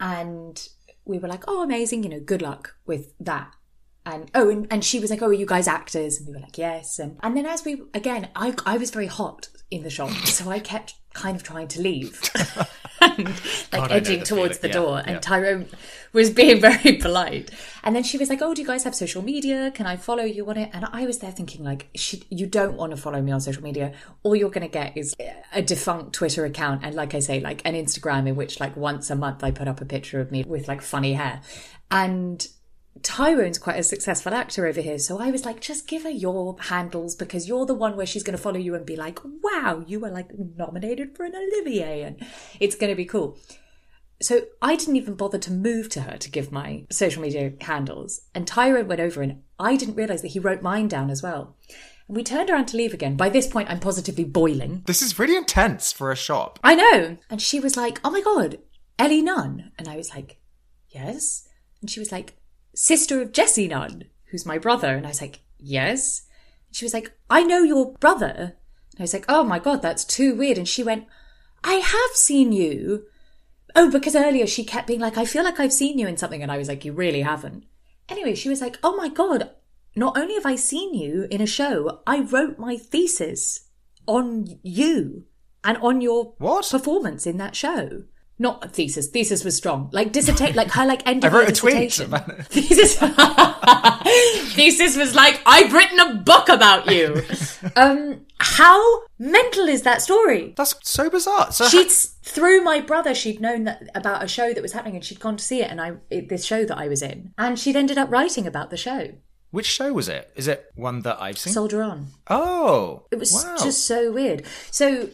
And 0.00 0.68
we 1.04 1.18
were 1.18 1.28
like, 1.28 1.44
Oh, 1.46 1.62
amazing, 1.62 2.02
you 2.02 2.08
know, 2.08 2.20
good 2.20 2.42
luck 2.42 2.76
with 2.86 3.12
that. 3.20 3.54
And 4.04 4.30
oh, 4.34 4.48
and, 4.48 4.66
and 4.70 4.84
she 4.84 4.98
was 4.98 5.10
like, 5.10 5.22
Oh, 5.22 5.28
are 5.28 5.32
you 5.32 5.46
guys 5.46 5.68
actors? 5.68 6.18
And 6.18 6.26
we 6.26 6.34
were 6.34 6.40
like, 6.40 6.58
Yes. 6.58 6.98
And 6.98 7.18
and 7.22 7.36
then 7.36 7.46
as 7.46 7.64
we 7.64 7.82
again, 7.94 8.30
I 8.34 8.54
I 8.64 8.78
was 8.78 8.90
very 8.90 9.06
hot 9.06 9.48
in 9.70 9.82
the 9.82 9.90
shop, 9.90 10.10
so 10.26 10.50
I 10.50 10.60
kept 10.60 10.94
kind 11.12 11.36
of 11.36 11.42
trying 11.42 11.68
to 11.68 11.82
leave. 11.82 12.20
and 13.02 13.28
like 13.28 13.70
God, 13.72 13.92
edging 13.92 14.20
the 14.20 14.24
towards 14.24 14.58
the 14.58 14.68
feeling. 14.68 14.82
Yeah, 14.82 14.90
door. 14.90 14.98
And 14.98 15.10
yeah. 15.10 15.20
Tyrone 15.20 15.66
was 16.12 16.30
being 16.30 16.60
very 16.68 16.96
polite. 16.96 17.50
And 17.82 17.96
then 17.96 18.02
she 18.02 18.18
was 18.18 18.28
like, 18.28 18.42
Oh, 18.42 18.54
do 18.54 18.62
you 18.62 18.66
guys 18.66 18.84
have 18.84 18.94
social 18.94 19.22
media? 19.22 19.70
Can 19.74 19.86
I 19.86 19.96
follow 19.96 20.24
you 20.24 20.48
on 20.48 20.56
it? 20.56 20.70
And 20.72 20.86
I 20.92 21.06
was 21.06 21.18
there 21.18 21.32
thinking, 21.32 21.64
like, 21.64 21.88
she, 21.94 22.22
you 22.30 22.46
don't 22.46 22.76
want 22.76 22.90
to 22.92 22.96
follow 22.96 23.20
me 23.20 23.32
on 23.32 23.40
social 23.40 23.62
media. 23.62 23.92
All 24.22 24.36
you're 24.36 24.50
going 24.50 24.66
to 24.66 24.72
get 24.72 24.96
is 24.96 25.14
a 25.52 25.62
defunct 25.62 26.12
Twitter 26.12 26.44
account. 26.44 26.82
And 26.84 26.94
like 26.94 27.14
I 27.14 27.20
say, 27.20 27.40
like 27.40 27.62
an 27.64 27.74
Instagram 27.74 28.28
in 28.28 28.36
which, 28.36 28.60
like, 28.60 28.76
once 28.76 29.10
a 29.10 29.16
month 29.16 29.42
I 29.42 29.50
put 29.50 29.68
up 29.68 29.80
a 29.80 29.84
picture 29.84 30.20
of 30.20 30.30
me 30.30 30.44
with 30.44 30.68
like 30.68 30.82
funny 30.82 31.14
hair. 31.14 31.40
And 31.90 32.46
Tyrone's 33.02 33.58
quite 33.58 33.78
a 33.78 33.82
successful 33.82 34.34
actor 34.34 34.66
over 34.66 34.80
here. 34.80 34.98
So 34.98 35.20
I 35.20 35.30
was 35.30 35.44
like, 35.44 35.60
just 35.60 35.88
give 35.88 36.04
her 36.04 36.10
your 36.10 36.56
handles 36.60 37.14
because 37.14 37.48
you're 37.48 37.66
the 37.66 37.74
one 37.74 37.96
where 37.96 38.06
she's 38.06 38.22
going 38.22 38.36
to 38.36 38.42
follow 38.42 38.58
you 38.58 38.74
and 38.74 38.86
be 38.86 38.96
like, 38.96 39.18
wow, 39.42 39.84
you 39.86 40.00
were 40.00 40.10
like 40.10 40.30
nominated 40.56 41.16
for 41.16 41.24
an 41.24 41.34
Olivier 41.34 42.02
and 42.02 42.24
it's 42.60 42.76
going 42.76 42.90
to 42.90 42.96
be 42.96 43.04
cool. 43.04 43.38
So 44.20 44.42
I 44.60 44.76
didn't 44.76 44.96
even 44.96 45.14
bother 45.14 45.38
to 45.38 45.52
move 45.52 45.88
to 45.90 46.02
her 46.02 46.16
to 46.16 46.30
give 46.30 46.52
my 46.52 46.86
social 46.90 47.22
media 47.22 47.52
handles. 47.60 48.20
And 48.34 48.46
Tyrone 48.46 48.86
went 48.86 49.00
over 49.00 49.20
and 49.20 49.42
I 49.58 49.76
didn't 49.76 49.96
realize 49.96 50.22
that 50.22 50.28
he 50.28 50.38
wrote 50.38 50.62
mine 50.62 50.86
down 50.86 51.10
as 51.10 51.22
well. 51.22 51.56
And 52.06 52.16
we 52.16 52.22
turned 52.22 52.48
around 52.48 52.66
to 52.66 52.76
leave 52.76 52.94
again. 52.94 53.16
By 53.16 53.30
this 53.30 53.48
point, 53.48 53.68
I'm 53.68 53.80
positively 53.80 54.24
boiling. 54.24 54.82
This 54.86 55.02
is 55.02 55.18
really 55.18 55.36
intense 55.36 55.92
for 55.92 56.12
a 56.12 56.16
shop. 56.16 56.60
I 56.62 56.76
know. 56.76 57.16
And 57.30 57.42
she 57.42 57.58
was 57.58 57.76
like, 57.76 58.00
oh 58.04 58.10
my 58.10 58.20
God, 58.20 58.58
Ellie 58.98 59.22
Nunn. 59.22 59.72
And 59.76 59.88
I 59.88 59.96
was 59.96 60.14
like, 60.14 60.38
yes. 60.88 61.48
And 61.80 61.90
she 61.90 61.98
was 61.98 62.12
like, 62.12 62.36
sister 62.74 63.20
of 63.22 63.32
Jesse 63.32 63.68
Nunn, 63.68 64.04
who's 64.26 64.46
my 64.46 64.58
brother. 64.58 64.94
And 64.96 65.06
I 65.06 65.10
was 65.10 65.20
like, 65.20 65.40
yes. 65.58 66.22
And 66.68 66.76
she 66.76 66.84
was 66.84 66.94
like, 66.94 67.12
I 67.30 67.42
know 67.42 67.62
your 67.62 67.92
brother. 67.94 68.56
And 68.92 69.00
I 69.00 69.02
was 69.02 69.12
like, 69.14 69.24
oh 69.28 69.44
my 69.44 69.58
God, 69.58 69.82
that's 69.82 70.04
too 70.04 70.34
weird. 70.34 70.58
And 70.58 70.68
she 70.68 70.82
went, 70.82 71.06
I 71.64 71.74
have 71.74 72.16
seen 72.16 72.52
you. 72.52 73.04
Oh, 73.74 73.90
because 73.90 74.14
earlier 74.16 74.46
she 74.46 74.64
kept 74.64 74.86
being 74.86 75.00
like, 75.00 75.16
I 75.16 75.24
feel 75.24 75.44
like 75.44 75.58
I've 75.58 75.72
seen 75.72 75.98
you 75.98 76.06
in 76.06 76.16
something. 76.16 76.42
And 76.42 76.52
I 76.52 76.58
was 76.58 76.68
like, 76.68 76.84
you 76.84 76.92
really 76.92 77.22
haven't. 77.22 77.64
Anyway, 78.08 78.34
she 78.34 78.48
was 78.48 78.60
like, 78.60 78.78
oh 78.82 78.96
my 78.96 79.08
God, 79.08 79.50
not 79.96 80.16
only 80.18 80.34
have 80.34 80.44
I 80.46 80.56
seen 80.56 80.92
you 80.94 81.26
in 81.30 81.40
a 81.40 81.46
show, 81.46 82.00
I 82.06 82.20
wrote 82.20 82.58
my 82.58 82.76
thesis 82.76 83.68
on 84.06 84.58
you. 84.62 85.24
and 85.64 85.78
on 85.78 86.00
your 86.00 86.34
What? 86.38 86.68
performance 86.70 87.26
in 87.26 87.36
that 87.36 87.54
show. 87.54 88.02
Not 88.42 88.64
a 88.64 88.68
thesis. 88.68 89.06
Thesis 89.06 89.44
was 89.44 89.56
strong. 89.56 89.88
Like 89.92 90.10
dissertation, 90.10 90.56
like 90.56 90.72
her 90.72 90.84
like 90.84 91.06
end 91.06 91.24
I 91.24 91.28
of 91.28 91.32
year 91.32 91.42
wrote 91.42 91.50
a 91.50 91.54
tweet 91.54 92.00
about 92.00 92.28
it. 92.28 92.46
Thesis. 92.50 92.98
thesis 94.54 94.96
was 94.96 95.14
like, 95.14 95.40
I've 95.46 95.72
written 95.72 96.00
a 96.00 96.14
book 96.16 96.48
about 96.48 96.90
you. 96.90 97.22
um, 97.76 98.26
how 98.40 99.02
mental 99.16 99.68
is 99.68 99.82
that 99.82 100.02
story? 100.02 100.54
That's 100.56 100.74
so 100.82 101.08
bizarre. 101.08 101.52
So 101.52 101.68
She'd 101.68 101.90
through 101.90 102.62
my 102.64 102.80
brother, 102.80 103.14
she'd 103.14 103.40
known 103.40 103.62
that 103.64 103.88
about 103.94 104.24
a 104.24 104.28
show 104.28 104.52
that 104.52 104.60
was 104.60 104.72
happening, 104.72 104.96
and 104.96 105.04
she'd 105.04 105.20
gone 105.20 105.36
to 105.36 105.44
see 105.44 105.62
it, 105.62 105.70
and 105.70 105.80
I 105.80 105.92
it, 106.10 106.28
this 106.28 106.44
show 106.44 106.64
that 106.64 106.76
I 106.76 106.88
was 106.88 107.00
in, 107.00 107.32
and 107.38 107.56
she'd 107.56 107.76
ended 107.76 107.96
up 107.96 108.10
writing 108.10 108.46
about 108.48 108.70
the 108.70 108.76
show. 108.76 109.12
which 109.52 109.66
show 109.66 109.92
was 109.92 110.08
it? 110.08 110.32
Is 110.34 110.48
it 110.48 110.64
one 110.74 111.02
that 111.02 111.22
I've 111.22 111.38
seen? 111.38 111.52
Soldier 111.52 111.82
on. 111.82 112.08
oh, 112.28 113.06
It 113.12 113.18
was 113.20 113.32
wow. 113.32 113.56
just 113.62 113.86
so 113.86 114.10
weird. 114.10 114.42
So 114.72 115.10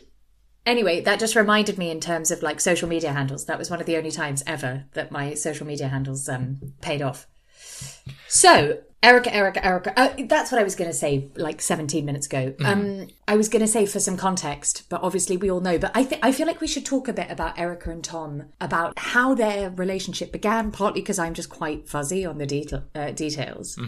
anyway, 0.69 1.01
that 1.01 1.19
just 1.19 1.35
reminded 1.35 1.79
me 1.79 1.91
in 1.91 2.01
terms 2.01 2.31
of 2.31 2.43
like 2.43 2.61
social 2.61 2.89
media 2.89 3.13
handles. 3.13 3.47
That 3.47 3.59
was 3.59 3.71
one 3.71 3.81
of 3.81 3.87
the 3.87 3.97
only 3.97 4.13
times 4.13 4.45
ever 4.47 4.85
that 4.93 5.11
my 5.11 5.35
social 5.35 5.67
media 5.67 5.89
handles 5.89 6.29
um 6.29 6.75
paid 6.81 7.03
off. 7.03 7.27
So 8.29 8.79
Erika, 9.01 9.33
Erika, 9.33 9.65
Erika. 9.65 9.99
Uh, 9.99 10.15
that's 10.27 10.51
what 10.51 10.61
I 10.61 10.65
was 10.65 10.75
going 10.75 10.91
to 10.91 10.97
say 10.97 11.31
like 11.37 11.61
17 11.61 12.05
minutes 12.05 12.27
ago. 12.27 12.53
Um, 12.65 13.07
I 13.29 13.37
was 13.37 13.49
going 13.49 13.61
to 13.61 13.69
say 13.69 13.87
for 13.87 14.01
some 14.01 14.17
context, 14.17 14.89
but 14.89 15.03
obviously 15.05 15.37
we 15.37 15.51
all 15.51 15.61
know. 15.61 15.79
But 15.79 15.93
I 15.95 16.03
think 16.03 16.25
I 16.25 16.33
feel 16.33 16.49
like 16.49 16.61
we 16.61 16.67
should 16.67 16.85
talk 16.85 17.07
a 17.07 17.13
bit 17.13 17.31
about 17.31 17.59
Erika 17.59 17.91
and 17.91 18.03
Tom 18.03 18.47
about 18.61 18.99
how 18.99 19.37
their 19.37 19.71
relationship 19.71 20.33
began. 20.33 20.73
Partly 20.73 21.01
because 21.01 21.19
I'm 21.19 21.35
just 21.35 21.49
quite 21.49 21.89
fuzzy 21.89 22.27
on 22.27 22.39
the 22.39 22.83
uh, 22.95 23.13
details, 23.13 23.79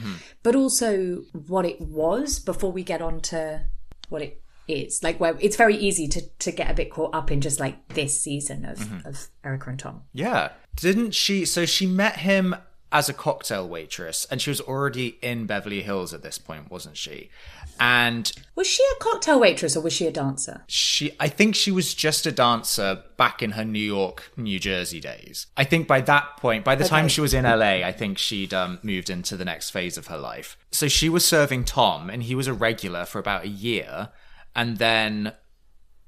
but 0.45 0.55
also 0.55 1.23
what 1.33 1.67
it 1.67 1.81
was 1.81 2.39
before 2.39 2.71
we 2.71 2.85
get 2.85 3.03
on 3.03 3.21
to 3.23 3.63
what 4.11 4.23
it 4.23 4.41
is. 4.71 5.03
Like 5.03 5.21
where 5.21 5.37
it's 5.41 5.57
very 5.57 5.77
easy 5.77 6.09
to 6.09 6.21
to 6.21 6.51
get 6.53 6.71
a 6.71 6.75
bit 6.75 6.91
caught 6.91 7.15
up 7.15 7.31
in 7.31 7.41
just 7.41 7.61
like 7.61 7.89
this 7.89 8.19
season 8.21 8.65
of 8.65 9.07
of 9.07 9.29
Erika 9.45 9.71
and 9.71 9.79
Tom. 9.79 10.03
Yeah. 10.13 10.51
Didn't 10.77 11.13
she? 11.13 11.45
So 11.45 11.67
she 11.67 11.87
met 11.87 12.19
him 12.19 12.55
as 12.93 13.09
a 13.09 13.13
cocktail 13.13 13.69
waitress, 13.69 14.27
and 14.31 14.43
she 14.43 14.51
was 14.51 14.61
already 14.61 15.17
in 15.23 15.47
Beverly 15.47 15.83
Hills 15.83 16.13
at 16.13 16.23
this 16.23 16.39
point, 16.39 16.71
wasn't 16.73 16.97
she? 16.97 17.31
And 17.79 18.31
Was 18.57 18.67
she 18.67 18.83
a 18.97 19.03
cocktail 19.03 19.41
waitress 19.41 19.77
or 19.77 19.81
was 19.81 19.93
she 19.93 20.07
a 20.07 20.11
dancer? 20.11 20.65
she, 20.67 21.13
I 21.19 21.29
think 21.29 21.55
she 21.55 21.71
was 21.71 21.95
just 21.95 22.27
a 22.27 22.33
dancer 22.33 23.03
back 23.17 23.43
in 23.43 23.53
her 23.53 23.65
New 23.65 23.79
York, 23.79 24.31
New 24.37 24.59
Jersey 24.59 25.01
days. 25.01 25.47
I 25.57 25.65
think 25.65 25.87
by 25.87 26.01
that 26.03 26.37
point, 26.37 26.65
by 26.65 26.75
the 26.75 26.85
time 26.85 27.09
she 27.09 27.21
was 27.21 27.33
in 27.33 27.45
LA, 27.45 27.87
I 27.87 27.93
think 27.93 28.19
she'd 28.19 28.53
um, 28.53 28.81
moved 28.83 29.09
into 29.09 29.37
the 29.37 29.45
next 29.45 29.71
phase 29.71 29.97
of 29.97 30.09
her 30.09 30.19
life. 30.19 30.59
So 30.73 30.89
she 30.89 31.09
was 31.09 31.25
serving 31.25 31.65
Tom, 31.65 32.11
and 32.11 32.25
he 32.25 32.35
was 32.35 32.49
a 32.49 32.53
regular 32.53 33.05
for 33.07 33.19
about 33.19 33.45
a 33.45 33.49
year, 33.49 34.11
and 34.61 34.77
then 34.77 35.33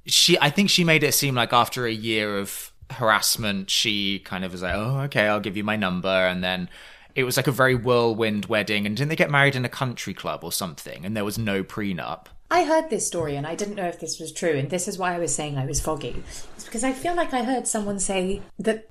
she 0.04 0.38
I 0.38 0.50
think 0.50 0.68
she 0.68 0.84
made 0.84 1.02
it 1.02 1.14
seem 1.14 1.34
like 1.34 1.54
after 1.54 1.86
a 1.86 1.92
year 1.92 2.38
of 2.38 2.70
harassment, 2.90 3.70
she 3.70 4.18
kind 4.18 4.44
of 4.44 4.52
was 4.52 4.60
like, 4.60 4.74
"Oh, 4.74 5.00
okay, 5.06 5.26
I'll 5.26 5.40
give 5.40 5.56
you 5.56 5.64
my 5.64 5.76
number," 5.76 6.08
and 6.08 6.44
then 6.44 6.68
it 7.14 7.24
was 7.24 7.38
like 7.38 7.46
a 7.46 7.52
very 7.52 7.74
whirlwind 7.74 8.46
wedding. 8.46 8.84
And 8.84 8.94
didn't 8.94 9.08
they 9.08 9.16
get 9.16 9.30
married 9.30 9.56
in 9.56 9.64
a 9.64 9.70
country 9.70 10.12
club 10.12 10.44
or 10.44 10.52
something? 10.52 11.06
And 11.06 11.16
there 11.16 11.24
was 11.24 11.38
no 11.38 11.64
prenup. 11.64 12.26
I 12.52 12.64
heard 12.64 12.90
this 12.90 13.06
story 13.06 13.36
and 13.36 13.46
I 13.46 13.54
didn't 13.54 13.76
know 13.76 13.86
if 13.88 13.98
this 13.98 14.20
was 14.20 14.30
true, 14.30 14.50
and 14.58 14.68
this 14.68 14.86
is 14.86 14.98
why 14.98 15.14
I 15.14 15.18
was 15.18 15.34
saying 15.34 15.56
I 15.56 15.64
was 15.64 15.80
foggy. 15.80 16.22
It's 16.54 16.64
because 16.64 16.84
I 16.84 16.92
feel 16.92 17.14
like 17.14 17.32
I 17.32 17.44
heard 17.44 17.66
someone 17.66 17.98
say 17.98 18.42
that 18.58 18.88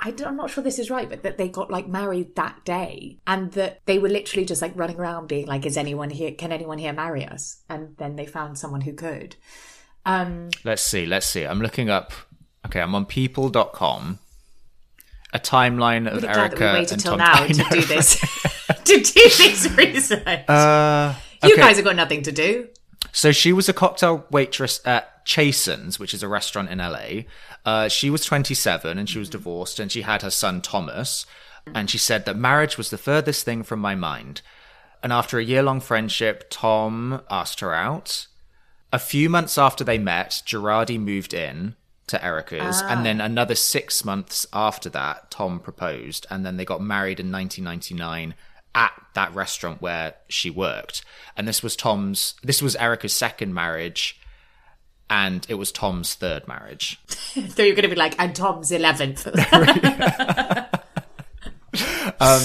I 0.00 0.10
don't- 0.12 0.28
I'm 0.28 0.36
not 0.36 0.50
sure 0.50 0.64
this 0.64 0.78
is 0.78 0.88
right, 0.90 1.10
but 1.10 1.22
that 1.22 1.36
they 1.36 1.48
got 1.48 1.70
like 1.70 1.86
married 1.86 2.34
that 2.36 2.64
day, 2.64 3.18
and 3.26 3.52
that 3.52 3.80
they 3.84 3.98
were 3.98 4.08
literally 4.08 4.46
just 4.46 4.62
like 4.62 4.72
running 4.74 4.96
around 4.98 5.26
being 5.26 5.46
like, 5.46 5.66
"Is 5.66 5.76
anyone 5.76 6.08
here? 6.08 6.32
Can 6.32 6.52
anyone 6.52 6.78
here 6.78 6.94
marry 6.94 7.26
us?" 7.26 7.58
And 7.68 7.94
then 7.98 8.16
they 8.16 8.24
found 8.24 8.58
someone 8.58 8.80
who 8.80 8.94
could. 8.94 9.36
Um, 10.06 10.48
Let's 10.64 10.82
see. 10.82 11.04
Let's 11.04 11.26
see. 11.26 11.44
I'm 11.44 11.60
looking 11.60 11.90
up. 11.90 12.12
Okay, 12.64 12.80
I'm 12.80 12.94
on 12.94 13.04
people.com. 13.04 14.20
A 15.34 15.38
timeline 15.38 16.10
of 16.10 16.22
glad 16.22 16.36
Erika 16.38 16.58
that 16.58 16.72
we 16.74 16.80
waited 16.80 16.92
and 16.92 17.02
Tom. 17.02 17.18
now 17.18 17.46
to 17.46 17.64
do 17.70 17.82
this, 17.82 18.18
to 18.84 19.00
do 19.00 19.28
this 19.28 19.70
research. 19.76 20.48
Uh, 20.48 21.14
you 21.44 21.56
guys 21.56 21.76
have 21.76 21.84
got 21.84 21.96
nothing 21.96 22.22
to 22.22 22.32
do. 22.32 22.68
So 23.10 23.32
she 23.32 23.52
was 23.52 23.68
a 23.68 23.72
cocktail 23.72 24.26
waitress 24.30 24.80
at 24.86 25.24
Chasen's, 25.24 25.98
which 25.98 26.14
is 26.14 26.22
a 26.22 26.28
restaurant 26.28 26.70
in 26.70 26.78
LA. 26.78 27.22
Uh, 27.64 27.88
she 27.88 28.10
was 28.10 28.24
27 28.24 28.98
and 28.98 29.08
she 29.08 29.18
was 29.18 29.28
divorced 29.28 29.78
and 29.78 29.90
she 29.90 30.02
had 30.02 30.22
her 30.22 30.30
son 30.30 30.60
Thomas. 30.60 31.26
And 31.74 31.88
she 31.88 31.98
said 31.98 32.24
that 32.24 32.36
marriage 32.36 32.76
was 32.76 32.90
the 32.90 32.98
furthest 32.98 33.44
thing 33.44 33.62
from 33.62 33.80
my 33.80 33.94
mind. 33.94 34.42
And 35.02 35.12
after 35.12 35.38
a 35.38 35.44
year 35.44 35.62
long 35.62 35.80
friendship, 35.80 36.46
Tom 36.50 37.22
asked 37.30 37.60
her 37.60 37.74
out. 37.74 38.26
A 38.92 38.98
few 38.98 39.28
months 39.28 39.56
after 39.58 39.84
they 39.84 39.98
met, 39.98 40.42
Girardi 40.46 40.98
moved 40.98 41.32
in 41.34 41.76
to 42.08 42.24
Erika's. 42.24 42.82
And 42.82 43.06
then 43.06 43.20
another 43.20 43.54
six 43.54 44.04
months 44.04 44.46
after 44.52 44.88
that, 44.90 45.30
Tom 45.30 45.60
proposed. 45.60 46.26
And 46.30 46.44
then 46.44 46.56
they 46.56 46.64
got 46.64 46.82
married 46.82 47.20
in 47.20 47.32
1999 47.32 48.34
at 48.74 48.92
that 49.14 49.34
restaurant 49.34 49.82
where 49.82 50.14
she 50.28 50.50
worked. 50.50 51.04
And 51.36 51.46
this 51.46 51.62
was 51.62 51.76
Tom's, 51.76 52.34
this 52.42 52.62
was 52.62 52.76
Erika's 52.76 53.12
second 53.14 53.54
marriage. 53.54 54.18
And 55.10 55.44
it 55.48 55.54
was 55.54 55.70
Tom's 55.72 56.14
third 56.14 56.48
marriage. 56.48 56.98
So 57.32 57.62
you're 57.62 57.74
going 57.74 57.82
to 57.84 57.88
be 57.88 57.96
like, 57.96 58.14
and 58.18 58.34
Tom's 58.34 58.70
eleventh. 58.70 59.26
um, 62.20 62.42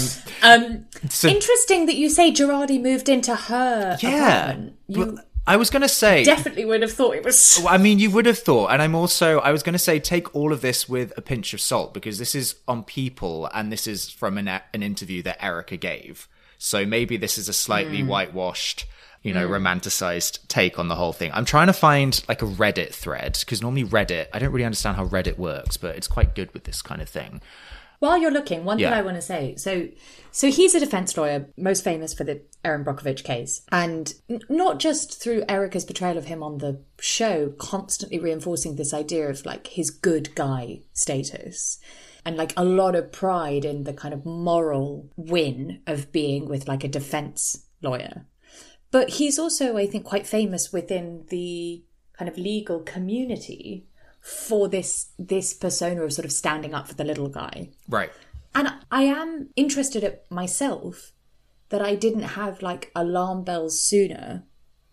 So, 1.09 1.27
interesting 1.27 1.85
that 1.87 1.95
you 1.95 2.09
say 2.09 2.31
Girardi 2.31 2.81
moved 2.81 3.09
into 3.09 3.35
her 3.35 3.97
yeah. 4.01 4.43
apartment. 4.43 4.75
You 4.87 5.19
I 5.47 5.55
was 5.55 5.69
going 5.69 5.81
to 5.81 5.89
say. 5.89 6.25
definitely 6.25 6.65
would 6.65 6.81
have 6.81 6.91
thought 6.91 7.15
it 7.15 7.23
was. 7.23 7.63
I 7.65 7.77
mean, 7.77 7.99
you 7.99 8.11
would 8.11 8.25
have 8.25 8.37
thought, 8.37 8.71
and 8.71 8.81
I'm 8.81 8.93
also, 8.93 9.39
I 9.39 9.51
was 9.51 9.63
going 9.63 9.73
to 9.73 9.79
say, 9.79 9.99
take 9.99 10.35
all 10.35 10.51
of 10.51 10.61
this 10.61 10.89
with 10.89 11.13
a 11.17 11.21
pinch 11.21 11.53
of 11.53 11.61
salt 11.61 11.93
because 11.93 12.19
this 12.19 12.35
is 12.35 12.55
on 12.67 12.83
People, 12.83 13.49
and 13.53 13.71
this 13.71 13.87
is 13.87 14.09
from 14.09 14.37
an 14.37 14.47
an 14.47 14.83
interview 14.83 15.23
that 15.23 15.43
Erika 15.43 15.77
gave. 15.77 16.27
So 16.57 16.85
maybe 16.85 17.17
this 17.17 17.37
is 17.37 17.47
a 17.47 17.53
slightly 17.53 18.01
hmm. 18.01 18.07
whitewashed, 18.07 18.85
you 19.23 19.33
know, 19.33 19.47
hmm. 19.47 19.53
romanticized 19.53 20.47
take 20.47 20.79
on 20.79 20.89
the 20.89 20.95
whole 20.95 21.13
thing. 21.13 21.31
I'm 21.33 21.45
trying 21.45 21.67
to 21.67 21.73
find 21.73 22.21
like 22.27 22.41
a 22.41 22.45
Reddit 22.45 22.93
thread 22.93 23.37
because 23.39 23.61
normally 23.61 23.85
Reddit, 23.85 24.27
I 24.33 24.39
don't 24.39 24.51
really 24.51 24.65
understand 24.65 24.97
how 24.97 25.05
Reddit 25.05 25.37
works, 25.37 25.77
but 25.77 25.95
it's 25.95 26.07
quite 26.07 26.35
good 26.35 26.53
with 26.53 26.65
this 26.65 26.81
kind 26.81 27.01
of 27.01 27.09
thing. 27.09 27.41
While 27.99 28.19
you're 28.19 28.31
looking, 28.31 28.63
one 28.63 28.77
Yeah. 28.79 28.89
thing 28.89 28.99
I 28.99 29.01
want 29.01 29.15
to 29.17 29.21
say. 29.21 29.55
So, 29.57 29.87
so 30.31 30.49
he's 30.51 30.75
a 30.75 30.79
defense 30.79 31.17
lawyer, 31.17 31.49
most 31.57 31.83
famous 31.83 32.13
for 32.13 32.23
the 32.23 32.41
Erin 32.63 32.83
Brockovich 32.85 33.23
case, 33.23 33.61
and 33.71 34.13
n- 34.29 34.41
not 34.49 34.79
just 34.79 35.19
through 35.21 35.43
Erika's 35.49 35.85
portrayal 35.85 36.17
of 36.17 36.25
him 36.25 36.43
on 36.43 36.59
the 36.59 36.81
show, 36.99 37.49
constantly 37.57 38.19
reinforcing 38.19 38.75
this 38.75 38.93
idea 38.93 39.27
of 39.29 39.45
like 39.45 39.67
his 39.67 39.89
good 39.89 40.35
guy 40.35 40.81
status. 40.93 41.79
And 42.25 42.35
like 42.35 42.51
a 42.57 42.65
lot 42.65 42.93
of 42.93 43.13
pride 43.13 43.63
in 43.63 43.85
the 43.85 43.93
kind 43.93 44.13
of 44.13 44.25
moral 44.25 45.09
win 45.15 45.81
of 45.87 46.11
being 46.11 46.49
with 46.49 46.67
like 46.67 46.83
a 46.83 46.89
defense 46.89 47.65
lawyer. 47.81 48.25
But 48.91 49.11
he's 49.11 49.39
also, 49.39 49.77
I 49.77 49.87
think, 49.87 50.03
quite 50.03 50.27
famous 50.27 50.73
within 50.73 51.25
the 51.29 51.83
kind 52.17 52.27
of 52.29 52.37
legal 52.37 52.81
community 52.81 53.87
for 54.27 54.67
this 54.67 55.07
this 55.17 55.53
persona 55.53 56.01
of 56.03 56.11
sort 56.11 56.25
of 56.25 56.31
standing 56.31 56.73
up 56.73 56.87
for 56.87 56.95
the 56.95 57.03
little 57.05 57.29
guy. 57.29 57.69
Right. 57.87 58.11
And 58.53 58.73
I 58.91 59.03
am 59.03 59.49
interested 59.55 60.03
at 60.03 60.29
myself 60.29 61.11
that 61.69 61.81
I 61.81 61.95
didn't 61.95 62.23
have 62.23 62.61
like 62.61 62.91
alarm 62.95 63.43
bells 63.43 63.79
sooner. 63.79 64.43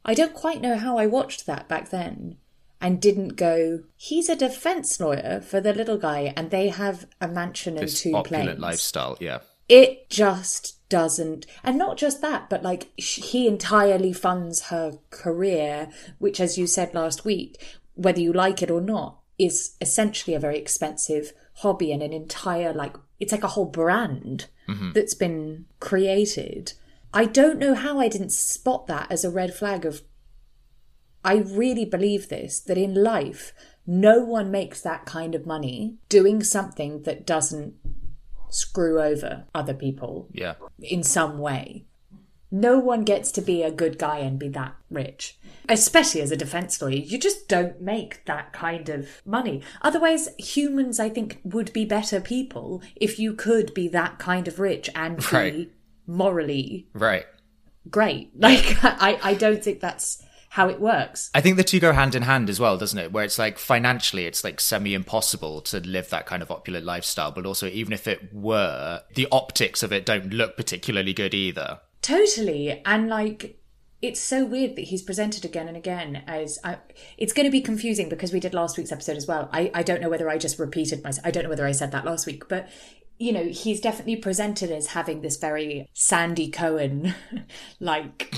I 0.05 0.15
don't 0.15 0.35
quite 0.35 0.61
know 0.61 0.77
how 0.77 0.99
I 0.99 1.07
watched 1.07 1.47
that 1.47 1.69
back 1.69 1.91
then 1.91 2.37
and 2.81 3.01
didn't 3.01 3.37
go, 3.37 3.85
he's 3.97 4.29
a 4.29 4.37
defense 4.37 5.01
lawyer 5.01 5.41
for 5.41 5.61
the 5.61 5.73
little 5.73 5.97
guy 5.97 6.33
and 6.37 6.51
they 6.51 6.69
have 6.69 7.07
a 7.21 7.27
mansion 7.27 7.75
and 7.79 7.85
This 7.87 8.03
two 8.03 8.15
opulent 8.15 8.45
planes 8.47 8.61
lifestyle. 8.61 9.17
Yeah. 9.21 9.39
it 9.69 10.11
just 10.11 10.89
doesn't 10.91 11.47
and 11.65 11.77
not 11.79 11.97
just 11.97 12.21
that 12.21 12.49
but 12.51 12.63
like 12.63 12.93
sh- 12.99 13.23
he 13.33 13.49
entirely 13.49 14.13
funds 14.13 14.65
her 14.65 14.99
career 15.11 15.89
which 16.19 16.39
as 16.39 16.57
you 16.59 16.67
said 16.67 16.95
last 16.95 17.25
week 17.25 17.57
whether 17.95 18.21
you 18.21 18.33
like 18.33 18.63
it 18.63 18.71
or 18.71 18.81
not 18.83 19.19
is 19.39 19.77
essentially 19.81 20.35
a 20.35 20.41
very 20.41 20.59
expensive 20.59 21.33
hobby 21.59 21.93
and 21.93 22.03
an 22.03 22.13
entire 22.13 22.73
like 22.73 22.97
it's 23.21 23.33
like 23.33 23.45
a 23.45 23.49
whole 23.49 23.65
brand 23.67 24.47
mm-hmm. 24.69 24.93
that's 24.93 25.15
been 25.15 25.65
created 25.81 26.73
i 27.13 27.25
don't 27.25 27.59
know 27.59 27.75
how 27.75 27.99
i 27.99 28.09
didn't 28.09 28.31
spot 28.31 28.87
that 28.87 29.11
as 29.11 29.25
a 29.25 29.31
red 29.31 29.55
flag 29.55 29.85
of 29.85 30.03
I 31.25 31.37
really 31.37 31.87
believe 31.87 32.29
this 32.29 32.61
that 32.61 32.77
in 32.77 32.95
life, 32.95 33.55
no 33.87 34.21
one 34.21 34.51
makes 34.51 34.81
that 34.83 35.07
kind 35.07 35.35
of 35.35 35.47
money 35.47 35.97
doing 36.09 36.43
something 36.43 37.03
that 37.03 37.27
doesn't 37.27 37.75
screw 38.51 39.01
over 39.01 39.45
other 39.55 39.75
people 39.75 40.29
Yeah. 40.33 40.55
in 40.81 41.03
some 41.03 41.39
way. 41.39 41.87
No 42.57 42.79
one 42.79 43.03
gets 43.03 43.33
to 43.33 43.41
be 43.41 43.65
a 43.65 43.73
good 43.73 43.99
guy 43.99 44.19
and 44.19 44.39
be 44.39 44.47
that 44.51 44.77
rich. 44.89 45.37
Especially 45.69 46.21
as 46.21 46.31
a 46.31 46.37
defense 46.37 46.81
lawyer, 46.81 46.95
you 46.95 47.19
just 47.19 47.49
don't 47.49 47.81
make 47.81 48.25
that 48.27 48.53
kind 48.53 48.89
of 48.89 49.09
money. 49.27 49.61
Otherwise, 49.83 50.29
humans, 50.39 51.01
I 51.01 51.09
think, 51.09 51.41
would 51.43 51.73
be 51.73 51.85
better 51.85 52.21
people 52.21 52.81
if 52.95 53.19
you 53.19 53.35
could 53.35 53.75
be 53.75 53.89
that 53.89 54.21
kind 54.21 54.47
of 54.47 54.61
rich 54.61 54.89
and 54.95 55.17
be 55.17 55.25
Right. 55.33 55.71
morally 56.07 56.87
Right. 56.93 57.27
great. 57.91 58.31
Like 58.39 58.77
I, 58.85 59.19
I 59.21 59.35
don't 59.35 59.65
think 59.65 59.81
that's 59.81 60.23
how 60.51 60.69
it 60.69 60.79
works. 60.79 61.33
I 61.35 61.41
think 61.41 61.57
the 61.57 61.65
two 61.65 61.81
go 61.81 61.93
hand 61.93 62.15
in 62.15 62.23
hand 62.23 62.49
as 62.49 62.61
well, 62.61 62.79
doesn't 62.79 62.99
it? 63.01 63.11
Where 63.11 63.25
it's 63.25 63.41
like 63.41 63.59
financially, 63.59 64.27
it's 64.27 64.45
like 64.45 64.61
semi 64.61 64.95
impossible 64.95 65.61
to 65.63 65.81
live 65.81 66.09
that 66.11 66.27
kind 66.27 66.41
of 66.41 66.53
opulent 66.53 66.87
lifestyle, 66.87 67.33
but 67.33 67.47
also 67.47 67.67
even 67.67 67.93
if 67.93 68.07
it 68.07 68.33
were, 68.33 69.03
the 69.17 69.27
optics 69.33 69.83
of 69.83 69.93
it 69.93 70.07
don't 70.07 70.33
look 70.33 70.57
particularly 70.57 71.13
good 71.13 71.35
either. 71.35 71.81
Totally. 72.05 72.83
And 72.85 73.09
like, 73.09 73.59
it's 74.03 74.21
so 74.21 74.45
weird 74.45 74.77
that 74.77 74.83
he's 74.83 75.01
presented 75.01 75.43
again 75.47 75.69
and 75.69 75.77
again 75.77 76.23
as 76.27 76.59
I, 76.63 76.77
it's 77.17 77.33
going 77.33 77.47
to 77.47 77.51
be 77.51 77.63
confusing 77.63 78.11
because 78.11 78.31
we 78.31 78.41
did 78.41 78.53
last 78.53 78.77
week's 78.77 78.93
episode 78.93 79.17
as 79.17 79.27
well. 79.27 79.49
I, 79.55 79.71
I 79.73 79.83
don't 79.83 80.03
know 80.03 80.11
whether 80.11 80.29
I 80.29 80.37
just 80.37 80.59
repeated 80.59 81.03
myself. 81.03 81.27
I 81.27 81.31
don't 81.31 81.45
know 81.45 81.49
whether 81.49 81.67
I 81.67 81.73
said 81.73 81.93
that 81.93 82.05
last 82.05 82.27
week, 82.27 82.47
but 82.47 82.69
you 83.19 83.33
know, 83.33 83.45
he's 83.45 83.81
definitely 83.81 84.17
presented 84.17 84.71
as 84.71 84.89
having 84.89 85.23
this 85.23 85.39
very 85.39 85.89
Sandy 85.95 86.51
Cohen, 86.51 87.15
like 87.81 88.31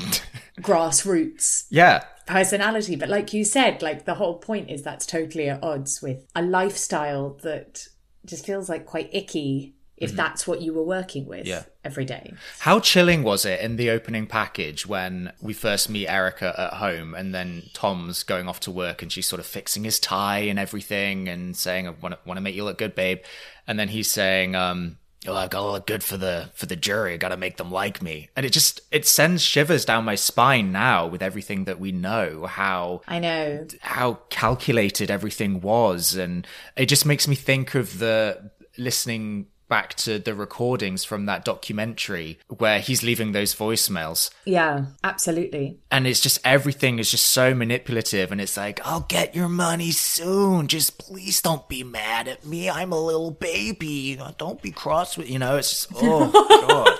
grassroots 0.61 1.64
Yeah. 1.70 2.05
personality. 2.26 2.94
But 2.94 3.09
like 3.09 3.33
you 3.33 3.42
said, 3.42 3.83
like 3.83 4.05
the 4.05 4.14
whole 4.14 4.38
point 4.38 4.70
is 4.70 4.83
that's 4.83 5.07
totally 5.07 5.48
at 5.48 5.64
odds 5.64 6.00
with 6.00 6.24
a 6.37 6.42
lifestyle 6.42 7.31
that 7.42 7.88
just 8.24 8.46
feels 8.46 8.68
like 8.68 8.87
quite 8.87 9.11
icky 9.12 9.75
if 9.96 10.12
that's 10.12 10.46
what 10.46 10.61
you 10.61 10.74
were 10.74 10.82
working 10.82 11.24
with 11.26 11.46
Yeah. 11.46 11.62
every 11.85 12.04
day. 12.04 12.35
How 12.61 12.80
chilling 12.80 13.22
was 13.22 13.44
it 13.46 13.61
in 13.61 13.76
the 13.76 13.88
opening 13.90 14.26
package 14.26 14.87
when 14.87 15.32
we 15.40 15.54
first 15.54 15.88
meet 15.88 16.06
Erika 16.06 16.54
at 16.59 16.74
home 16.74 17.14
and 17.14 17.35
then 17.35 17.62
Tom's 17.72 18.22
going 18.22 18.46
off 18.48 18.61
to 18.61 18.70
work 18.70 19.00
and 19.02 19.11
she's 19.11 19.26
sort 19.26 19.40
of 19.40 19.46
fixing 19.46 19.85
his 19.85 19.98
tie 19.98 20.40
and 20.40 20.59
everything 20.59 21.28
and 21.28 21.56
saying, 21.56 21.87
I 21.88 21.90
want 21.90 22.14
to, 22.26 22.35
to 22.35 22.40
make 22.42 22.54
you 22.54 22.64
look 22.64 22.76
good, 22.78 22.94
babe. 22.94 23.20
And 23.66 23.78
then 23.78 23.88
he's 23.88 24.11
saying, 24.11 24.54
um, 24.54 24.98
oh, 25.26 25.35
I 25.35 25.48
gotta 25.48 25.72
look 25.72 25.87
good 25.87 26.04
for 26.04 26.16
the 26.18 26.50
for 26.54 26.66
the 26.66 26.76
jury. 26.76 27.14
I 27.14 27.16
gotta 27.16 27.37
make 27.38 27.56
them 27.56 27.72
like 27.72 28.00
me, 28.02 28.28
and 28.37 28.44
it 28.46 28.52
just 28.52 28.80
it 28.92 29.06
sends 29.06 29.42
shivers 29.42 29.85
down 29.85 30.04
my 30.04 30.14
spine 30.14 30.70
now 30.72 31.06
with 31.06 31.20
everything 31.22 31.64
that 31.64 31.80
we 31.80 31.90
know. 31.90 32.46
How 32.46 33.00
I 33.09 33.18
know. 33.18 33.66
how 33.80 34.18
calculated 34.28 35.11
everything 35.11 35.61
was 35.62 36.14
and 36.14 36.46
it 36.76 36.87
just 36.87 37.06
makes 37.06 37.26
me 37.26 37.35
think 37.35 37.74
of 37.74 37.98
the 37.98 38.50
listening 38.78 39.46
back 39.68 39.94
to 39.94 40.18
the 40.18 40.35
recordings 40.35 41.05
from 41.05 41.26
that 41.26 41.44
documentary 41.44 42.38
where 42.48 42.79
he's 42.81 43.02
leaving 43.02 43.33
those 43.33 43.55
voicemails 43.55 44.31
Yeah, 44.44 44.87
absolutely. 45.02 45.79
and 45.90 46.07
it's 46.07 46.20
just 46.20 46.38
everything 46.44 46.98
is 46.98 47.11
just 47.11 47.26
so 47.26 47.55
manipulative 47.55 48.31
and 48.33 48.40
it's 48.40 48.57
like 48.57 48.81
i'll 48.85 49.00
get 49.09 49.35
your 49.35 49.48
money 49.48 49.90
soon 49.90 50.68
just 50.68 50.98
please 50.98 51.42
don't 51.42 51.68
be 51.68 51.83
mad 51.83 52.29
at 52.29 52.44
me 52.46 52.70
i'm 52.70 52.92
a 52.92 53.00
little 53.00 53.31
baby 53.31 54.18
don't 54.38 54.62
be 54.62 54.70
cross 54.70 55.16
with 55.16 55.29
you 55.31 55.38
know 55.38 55.57
it's 55.57 55.70
just 55.70 55.92
oh 55.96 56.31
god 56.68 56.98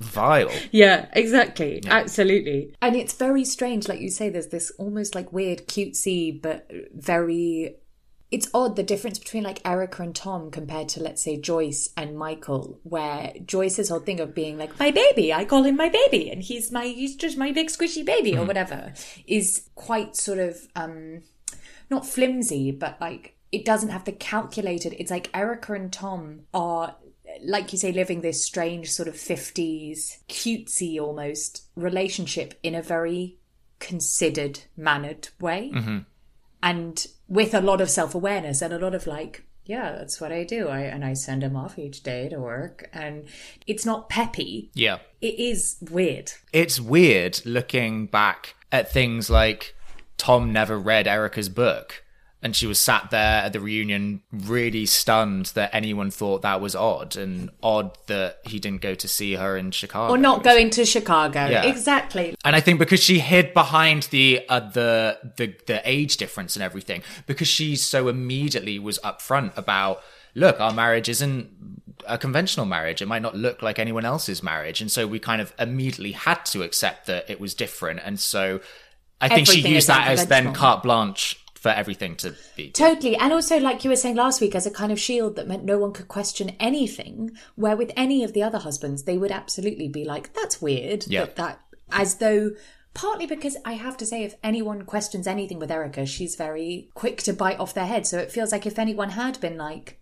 vile 0.00 0.50
Yeah, 0.72 1.06
exactly. 1.12 1.82
Absolutely. 1.86 2.74
And 2.82 2.96
it's 2.96 3.12
very 3.12 3.44
strange, 3.44 3.86
like 3.86 4.00
you 4.00 4.08
say, 4.10 4.28
there's 4.28 4.48
this 4.48 4.72
almost 4.78 5.14
like 5.14 5.32
weird, 5.32 5.68
cutesy, 5.68 6.40
but 6.40 6.68
very. 6.94 7.76
It's 8.30 8.48
odd 8.54 8.76
the 8.76 8.82
difference 8.82 9.18
between 9.18 9.42
like 9.42 9.60
Erika 9.64 10.02
and 10.02 10.14
Tom 10.14 10.50
compared 10.50 10.88
to, 10.90 11.02
let's 11.02 11.22
say, 11.22 11.36
Joyce 11.36 11.90
and 11.96 12.16
Michael, 12.16 12.78
where 12.84 13.32
Joyce's 13.44 13.88
whole 13.88 13.98
thing 13.98 14.20
of 14.20 14.34
being 14.34 14.56
like, 14.56 14.78
my 14.78 14.90
baby, 14.90 15.32
I 15.32 15.44
call 15.44 15.64
him 15.64 15.76
my 15.76 15.88
baby, 15.88 16.30
and 16.30 16.42
he's 16.42 16.70
my, 16.70 16.84
he's 16.84 17.16
just 17.16 17.36
my 17.36 17.50
big 17.50 17.68
squishy 17.68 18.04
baby, 18.04 18.36
or 18.36 18.44
whatever, 18.44 18.92
is 19.26 19.68
quite 19.74 20.14
sort 20.14 20.38
of, 20.38 20.56
um, 20.76 21.22
not 21.90 22.06
flimsy, 22.06 22.70
but 22.70 23.00
like, 23.00 23.36
it 23.50 23.64
doesn't 23.64 23.88
have 23.88 24.04
the 24.04 24.12
calculated. 24.12 24.94
It's 24.98 25.10
like 25.10 25.28
Erika 25.34 25.72
and 25.72 25.92
Tom 25.92 26.42
are 26.54 26.94
like 27.42 27.72
you 27.72 27.78
say, 27.78 27.92
living 27.92 28.20
this 28.20 28.44
strange 28.44 28.90
sort 28.90 29.08
of 29.08 29.14
50s, 29.14 30.18
cutesy 30.28 31.00
almost 31.00 31.64
relationship 31.76 32.58
in 32.62 32.74
a 32.74 32.82
very 32.82 33.38
considered, 33.78 34.60
mannered 34.76 35.28
way. 35.40 35.70
And 36.62 37.06
with 37.30 37.54
a 37.54 37.60
lot 37.62 37.80
of 37.80 37.88
self 37.88 38.14
awareness 38.14 38.60
and 38.60 38.74
a 38.74 38.78
lot 38.78 38.94
of 38.94 39.06
like, 39.06 39.44
yeah, 39.64 39.92
that's 39.92 40.20
what 40.20 40.32
I 40.32 40.44
do. 40.44 40.68
I 40.68 40.80
and 40.80 41.04
I 41.04 41.14
send 41.14 41.42
him 41.42 41.56
off 41.56 41.78
each 41.78 42.02
day 42.02 42.28
to 42.28 42.38
work. 42.40 42.90
And 42.92 43.24
it's 43.66 43.86
not 43.86 44.08
peppy. 44.10 44.70
yeah 44.74 44.98
It 45.22 45.38
is 45.38 45.76
weird. 45.90 46.32
it's 46.52 46.80
weird 46.80 47.40
looking 47.46 48.06
back 48.06 48.56
at 48.72 48.92
things 48.92 49.30
like 49.30 49.74
Tom 50.18 50.52
never 50.52 50.78
read 50.78 51.06
Erika's 51.06 51.48
book. 51.48 52.04
And 52.42 52.56
she 52.56 52.66
was 52.66 52.78
sat 52.78 53.10
there 53.10 53.42
at 53.42 53.52
the 53.52 53.60
reunion, 53.60 54.22
really 54.32 54.86
stunned 54.86 55.46
that 55.54 55.74
anyone 55.74 56.10
thought 56.10 56.40
that 56.40 56.58
was 56.60 56.74
odd, 56.74 57.14
and 57.14 57.50
odd 57.62 57.98
that 58.06 58.38
he 58.46 58.58
didn't 58.58 58.80
go 58.80 58.94
to 58.94 59.06
see 59.06 59.34
her 59.34 59.58
in 59.58 59.72
Chicago. 59.72 60.14
Or 60.14 60.16
not 60.16 60.42
going 60.42 60.70
to 60.70 60.86
Chicago. 60.86 61.46
Yeah. 61.48 61.66
Exactly. 61.66 62.34
And 62.42 62.56
I 62.56 62.60
think 62.60 62.78
because 62.78 63.02
she 63.02 63.18
hid 63.18 63.52
behind 63.52 64.04
the 64.04 64.42
uh, 64.48 64.60
the 64.60 65.18
the 65.36 65.54
the 65.66 65.82
age 65.84 66.16
difference 66.16 66.56
and 66.56 66.62
everything, 66.62 67.02
because 67.26 67.48
she 67.48 67.76
so 67.76 68.08
immediately 68.08 68.78
was 68.78 68.98
upfront 69.00 69.54
about, 69.58 70.00
look, 70.34 70.58
our 70.60 70.72
marriage 70.72 71.10
isn't 71.10 71.50
a 72.06 72.16
conventional 72.16 72.64
marriage. 72.64 73.02
It 73.02 73.06
might 73.06 73.20
not 73.20 73.36
look 73.36 73.60
like 73.60 73.78
anyone 73.78 74.06
else's 74.06 74.42
marriage, 74.42 74.80
and 74.80 74.90
so 74.90 75.06
we 75.06 75.18
kind 75.18 75.42
of 75.42 75.52
immediately 75.58 76.12
had 76.12 76.46
to 76.46 76.62
accept 76.62 77.04
that 77.06 77.28
it 77.28 77.38
was 77.38 77.52
different. 77.52 78.00
And 78.02 78.18
so 78.18 78.60
I 79.20 79.28
think 79.28 79.46
she 79.46 79.60
used 79.60 79.88
that 79.88 80.08
as 80.08 80.26
then 80.26 80.54
carte 80.54 80.82
blanche 80.82 81.39
for 81.60 81.68
everything 81.68 82.16
to 82.16 82.34
be. 82.56 82.70
Totally. 82.70 83.16
And 83.16 83.34
also, 83.34 83.60
like 83.60 83.84
you 83.84 83.90
were 83.90 83.96
saying 83.96 84.16
last 84.16 84.40
week, 84.40 84.54
as 84.54 84.66
a 84.66 84.70
kind 84.70 84.90
of 84.90 84.98
shield 84.98 85.36
that 85.36 85.46
meant 85.46 85.62
no 85.62 85.78
one 85.78 85.92
could 85.92 86.08
question 86.08 86.56
anything, 86.58 87.32
where 87.54 87.76
with 87.76 87.92
any 87.96 88.24
of 88.24 88.32
the 88.32 88.42
other 88.42 88.58
husbands, 88.58 89.02
they 89.02 89.18
would 89.18 89.30
absolutely 89.30 89.86
be 89.86 90.02
like, 90.02 90.32
that's 90.32 90.62
weird. 90.62 91.06
Yeah. 91.06 91.26
That, 91.26 91.36
that 91.36 91.60
as 91.92 92.14
though, 92.14 92.52
partly 92.94 93.26
because 93.26 93.58
I 93.62 93.74
have 93.74 93.98
to 93.98 94.06
say, 94.06 94.24
if 94.24 94.36
anyone 94.42 94.86
questions 94.86 95.26
anything 95.26 95.58
with 95.58 95.70
Erika, 95.70 96.06
she's 96.06 96.34
very 96.34 96.88
quick 96.94 97.18
to 97.24 97.34
bite 97.34 97.60
off 97.60 97.74
their 97.74 97.86
head. 97.86 98.06
So 98.06 98.18
it 98.18 98.32
feels 98.32 98.52
like 98.52 98.64
if 98.64 98.78
anyone 98.78 99.10
had 99.10 99.38
been 99.42 99.58
like, 99.58 100.00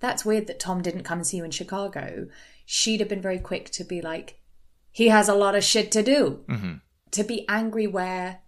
that's 0.00 0.26
weird 0.26 0.46
that 0.48 0.60
Tom 0.60 0.82
didn't 0.82 1.04
come 1.04 1.20
and 1.20 1.26
see 1.26 1.38
you 1.38 1.44
in 1.44 1.52
Chicago, 1.52 2.28
she'd 2.66 3.00
have 3.00 3.08
been 3.08 3.22
very 3.22 3.38
quick 3.38 3.70
to 3.70 3.82
be 3.82 4.02
like, 4.02 4.40
he 4.92 5.08
has 5.08 5.30
a 5.30 5.34
lot 5.34 5.54
of 5.54 5.64
shit 5.64 5.90
to 5.92 6.02
do. 6.02 6.44
Mm-hmm. 6.48 6.72
To 7.12 7.24
be 7.24 7.48
angry 7.48 7.86
where 7.86 8.40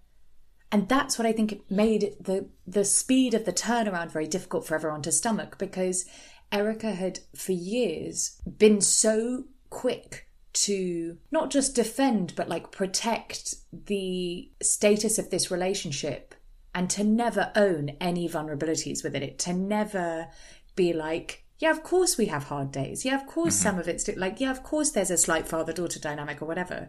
and 0.73 0.89
that's 0.89 1.19
what 1.19 1.27
I 1.27 1.33
think 1.33 1.63
made 1.69 2.15
the 2.21 2.49
the 2.67 2.85
speed 2.85 3.35
of 3.35 3.45
the 3.45 3.53
turnaround 3.53 4.13
very 4.13 4.27
difficult 4.27 4.67
for 4.67 4.75
everyone 4.75 5.03
to 5.03 5.13
stomach 5.13 5.59
because 5.59 6.05
Erika 6.53 6.93
had 6.93 7.21
for 7.35 7.53
years 7.53 8.41
been 8.59 8.81
so 8.81 9.45
quick 9.69 10.27
to 10.53 11.17
not 11.31 11.51
just 11.51 11.77
defend 11.77 12.35
but 12.37 12.49
like 12.49 12.73
protect 12.73 13.55
the 13.73 14.51
status 14.63 15.19
of 15.19 15.31
this 15.31 15.51
relationship 15.51 16.35
and 16.75 16.89
to 16.91 17.05
never 17.05 17.51
own 17.57 17.91
any 18.01 18.29
vulnerabilities 18.29 19.03
within 19.03 19.23
it. 19.23 19.39
To 19.41 19.53
never 19.53 20.29
be 20.77 20.93
like 20.93 21.45
yeah 21.59 21.71
of 21.71 21.83
course 21.83 22.17
we 22.17 22.27
have 22.27 22.45
hard 22.45 22.71
days. 22.71 23.05
Yeah 23.05 23.21
of 23.21 23.27
course 23.27 23.55
mm-hmm. 23.55 23.63
some 23.63 23.79
of 23.79 23.89
it's 23.89 24.09
like 24.17 24.41
yeah 24.41 24.51
of 24.51 24.63
course 24.63 24.91
there's 24.91 25.11
a 25.11 25.17
slight 25.17 25.49
father 25.49 25.73
daughter 25.73 25.99
dynamic 25.99 26.41
or 26.41 26.47
whatever. 26.47 26.89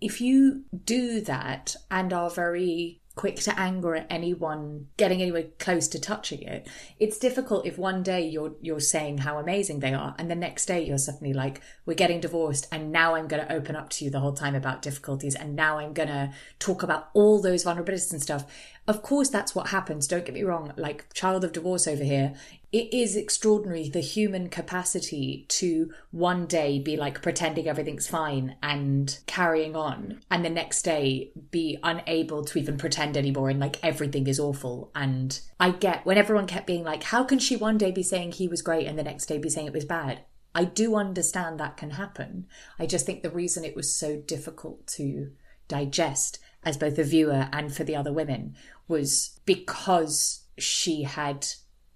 If 0.00 0.20
you 0.20 0.64
do 0.84 1.20
that 1.22 1.76
and 1.90 2.12
are 2.12 2.30
very 2.30 3.01
quick 3.14 3.36
to 3.36 3.58
anger 3.58 3.94
at 3.94 4.06
anyone 4.08 4.86
getting 4.96 5.20
anywhere 5.20 5.44
close 5.58 5.86
to 5.86 6.00
touching 6.00 6.42
it 6.42 6.66
it's 6.98 7.18
difficult 7.18 7.66
if 7.66 7.76
one 7.76 8.02
day 8.02 8.26
you're 8.26 8.54
you're 8.60 8.80
saying 8.80 9.18
how 9.18 9.38
amazing 9.38 9.80
they 9.80 9.92
are 9.92 10.14
and 10.18 10.30
the 10.30 10.34
next 10.34 10.66
day 10.66 10.82
you're 10.82 10.98
suddenly 10.98 11.32
like 11.32 11.60
we're 11.84 11.94
getting 11.94 12.20
divorced 12.20 12.66
and 12.72 12.90
now 12.90 13.14
i'm 13.14 13.28
going 13.28 13.44
to 13.44 13.52
open 13.52 13.76
up 13.76 13.90
to 13.90 14.04
you 14.04 14.10
the 14.10 14.20
whole 14.20 14.32
time 14.32 14.54
about 14.54 14.80
difficulties 14.80 15.34
and 15.34 15.54
now 15.54 15.78
i'm 15.78 15.92
going 15.92 16.08
to 16.08 16.32
talk 16.58 16.82
about 16.82 17.10
all 17.14 17.40
those 17.40 17.64
vulnerabilities 17.64 18.12
and 18.12 18.22
stuff. 18.22 18.44
Of 18.86 19.02
course 19.02 19.28
that's 19.28 19.54
what 19.54 19.68
happens. 19.68 20.06
Don't 20.06 20.24
get 20.24 20.34
me 20.34 20.42
wrong 20.42 20.72
like 20.76 21.12
child 21.12 21.44
of 21.44 21.52
divorce 21.52 21.86
over 21.86 22.04
here 22.04 22.34
it 22.72 22.92
is 22.92 23.16
extraordinary 23.16 23.90
the 23.90 24.00
human 24.00 24.48
capacity 24.48 25.44
to 25.48 25.92
one 26.10 26.46
day 26.46 26.78
be 26.78 26.96
like 26.96 27.20
pretending 27.20 27.68
everything's 27.68 28.08
fine 28.08 28.56
and 28.62 29.18
carrying 29.26 29.76
on 29.76 30.20
and 30.30 30.42
the 30.42 30.50
next 30.50 30.82
day 30.82 31.30
be 31.50 31.78
unable 31.82 32.42
to 32.42 32.58
even 32.58 32.78
pretend 32.78 33.16
anymore 33.16 33.50
and 33.50 33.60
like 33.60 33.78
everything 33.84 34.26
is 34.26 34.40
awful. 34.40 34.90
And 34.94 35.38
i 35.60 35.70
get 35.70 36.06
when 36.06 36.18
everyone 36.18 36.46
kept 36.46 36.66
being 36.66 36.82
like 36.82 37.02
how 37.02 37.24
can 37.24 37.38
she 37.38 37.56
one 37.56 37.76
day 37.76 37.90
be 37.90 38.02
saying 38.02 38.32
he 38.32 38.48
was 38.48 38.62
great 38.62 38.86
and 38.86 38.98
the 38.98 39.04
next 39.04 39.26
day 39.26 39.36
be 39.38 39.50
saying 39.50 39.66
it 39.66 39.74
was 39.74 39.84
bad? 39.84 40.20
I 40.54 40.64
do 40.64 40.96
understand 40.96 41.58
that 41.60 41.76
can 41.76 41.92
happen. 41.92 42.46
I 42.78 42.86
just 42.86 43.06
think 43.06 43.22
the 43.22 43.30
reason 43.30 43.64
it 43.64 43.76
was 43.76 43.94
so 43.94 44.16
difficult 44.18 44.86
to 44.88 45.30
digest 45.68 46.38
as 46.62 46.76
both 46.76 46.98
a 46.98 47.04
viewer 47.04 47.48
and 47.52 47.74
for 47.74 47.84
the 47.84 47.96
other 47.96 48.12
women 48.12 48.54
was 48.86 49.40
because 49.46 50.44
she 50.58 51.02
had 51.02 51.46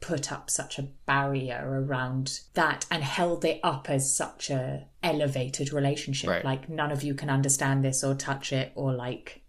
put 0.01 0.31
up 0.31 0.51
such 0.51 0.79
a 0.79 0.89
barrier 1.07 1.65
around 1.67 2.41
that 2.55 2.85
and 2.91 3.03
held 3.03 3.45
it 3.45 3.59
up 3.63 3.89
as 3.89 4.15
such 4.15 4.51
a 4.51 4.87
elevated 5.03 5.73
relationship 5.73 6.29
Right. 6.31 6.45
like 6.45 6.69
none 6.69 6.93
of 6.93 7.03
you 7.03 7.15
can 7.15 7.31
understand 7.31 7.85
this 7.85 8.05
or 8.05 8.15
touch 8.15 8.53
it 8.53 8.73
or 8.75 8.93
like 8.93 9.43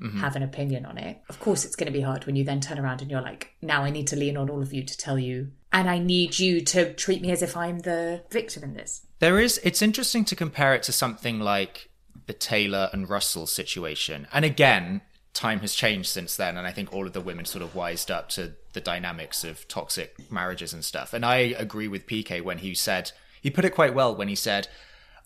mm-hmm. 0.00 0.18
have 0.18 0.36
an 0.36 0.42
opinion 0.42 0.86
on 0.86 0.96
it 0.98 1.20
of 1.28 1.38
course 1.38 1.64
it's 1.64 1.76
going 1.76 1.86
to 1.92 1.92
be 1.92 2.00
hard 2.00 2.24
when 2.24 2.34
you 2.36 2.44
then 2.44 2.60
turn 2.60 2.78
around 2.78 3.02
and 3.02 3.10
you're 3.10 3.20
like 3.20 3.50
now 3.60 3.82
i 3.84 3.90
need 3.90 4.06
to 4.06 4.16
lean 4.16 4.36
on 4.36 4.48
all 4.48 4.62
of 4.62 4.72
you 4.72 4.82
to 4.82 4.96
tell 4.96 5.18
you 5.18 5.50
and 5.72 5.90
i 5.90 5.98
need 5.98 6.38
you 6.38 6.60
to 6.62 6.94
treat 6.94 7.20
me 7.20 7.30
as 7.30 7.42
if 7.42 7.56
i'm 7.56 7.80
the 7.80 8.22
victim 8.30 8.64
in 8.64 8.74
this 8.74 9.02
There 9.18 9.38
is. 9.38 9.60
It's 9.62 9.82
interesting 9.82 10.24
to 10.26 10.34
compare 10.34 10.74
it 10.74 10.82
to 10.84 10.92
something 10.92 11.40
like 11.40 11.90
the 12.26 12.32
Taylor 12.32 12.88
and 12.92 13.06
Russell 13.08 13.46
situation. 13.46 14.26
And 14.32 14.44
again, 14.46 15.02
time 15.32 15.60
has 15.60 15.74
changed 15.74 16.08
since 16.08 16.36
then, 16.36 16.56
and 16.56 16.66
I 16.66 16.72
think 16.72 16.92
all 16.92 17.06
of 17.06 17.12
the 17.12 17.20
women 17.20 17.44
sort 17.44 17.62
of 17.62 17.74
wised 17.74 18.10
up 18.10 18.28
to 18.30 18.54
the 18.72 18.80
dynamics 18.80 19.44
of 19.44 19.66
toxic 19.68 20.30
marriages 20.30 20.72
and 20.72 20.84
stuff. 20.84 21.12
And 21.12 21.24
I 21.24 21.36
agree 21.36 21.88
with 21.88 22.06
PK 22.06 22.42
when 22.42 22.58
he 22.58 22.74
said 22.74 23.12
he 23.40 23.50
put 23.50 23.64
it 23.64 23.74
quite 23.74 23.94
well 23.94 24.14
when 24.14 24.28
he 24.28 24.34
said. 24.34 24.68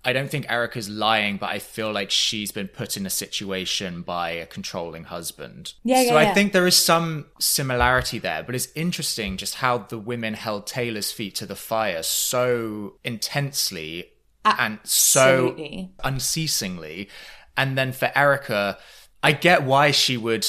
I 0.06 0.12
don't 0.12 0.30
think 0.30 0.50
Erika's 0.50 0.90
lying, 0.90 1.38
but 1.38 1.48
I 1.48 1.58
feel 1.58 1.90
like 1.90 2.10
she's 2.10 2.52
been 2.52 2.68
put 2.68 2.98
in 2.98 3.06
a 3.06 3.10
situation 3.10 4.02
by 4.02 4.32
a 4.32 4.44
controlling 4.44 5.04
husband. 5.04 5.72
Yeah, 5.82 6.02
so 6.02 6.10
yeah, 6.10 6.14
I 6.16 6.22
yeah. 6.24 6.34
think 6.34 6.52
there 6.52 6.66
is 6.66 6.76
some 6.76 7.24
similarity 7.40 8.18
there, 8.18 8.42
but 8.42 8.54
it's 8.54 8.68
interesting 8.74 9.38
just 9.38 9.54
how 9.56 9.78
the 9.78 9.98
women 9.98 10.34
held 10.34 10.66
Taylor's 10.66 11.10
feet 11.10 11.34
to 11.36 11.46
the 11.46 11.56
fire 11.56 12.02
so 12.02 12.96
intensely 13.02 14.10
and 14.44 14.78
so 14.82 15.56
unceasingly. 16.04 17.08
And 17.56 17.78
then 17.78 17.92
for 17.92 18.12
Erika, 18.14 18.78
I 19.24 19.32
get 19.32 19.64
why 19.64 19.90
she 19.90 20.16
would 20.16 20.46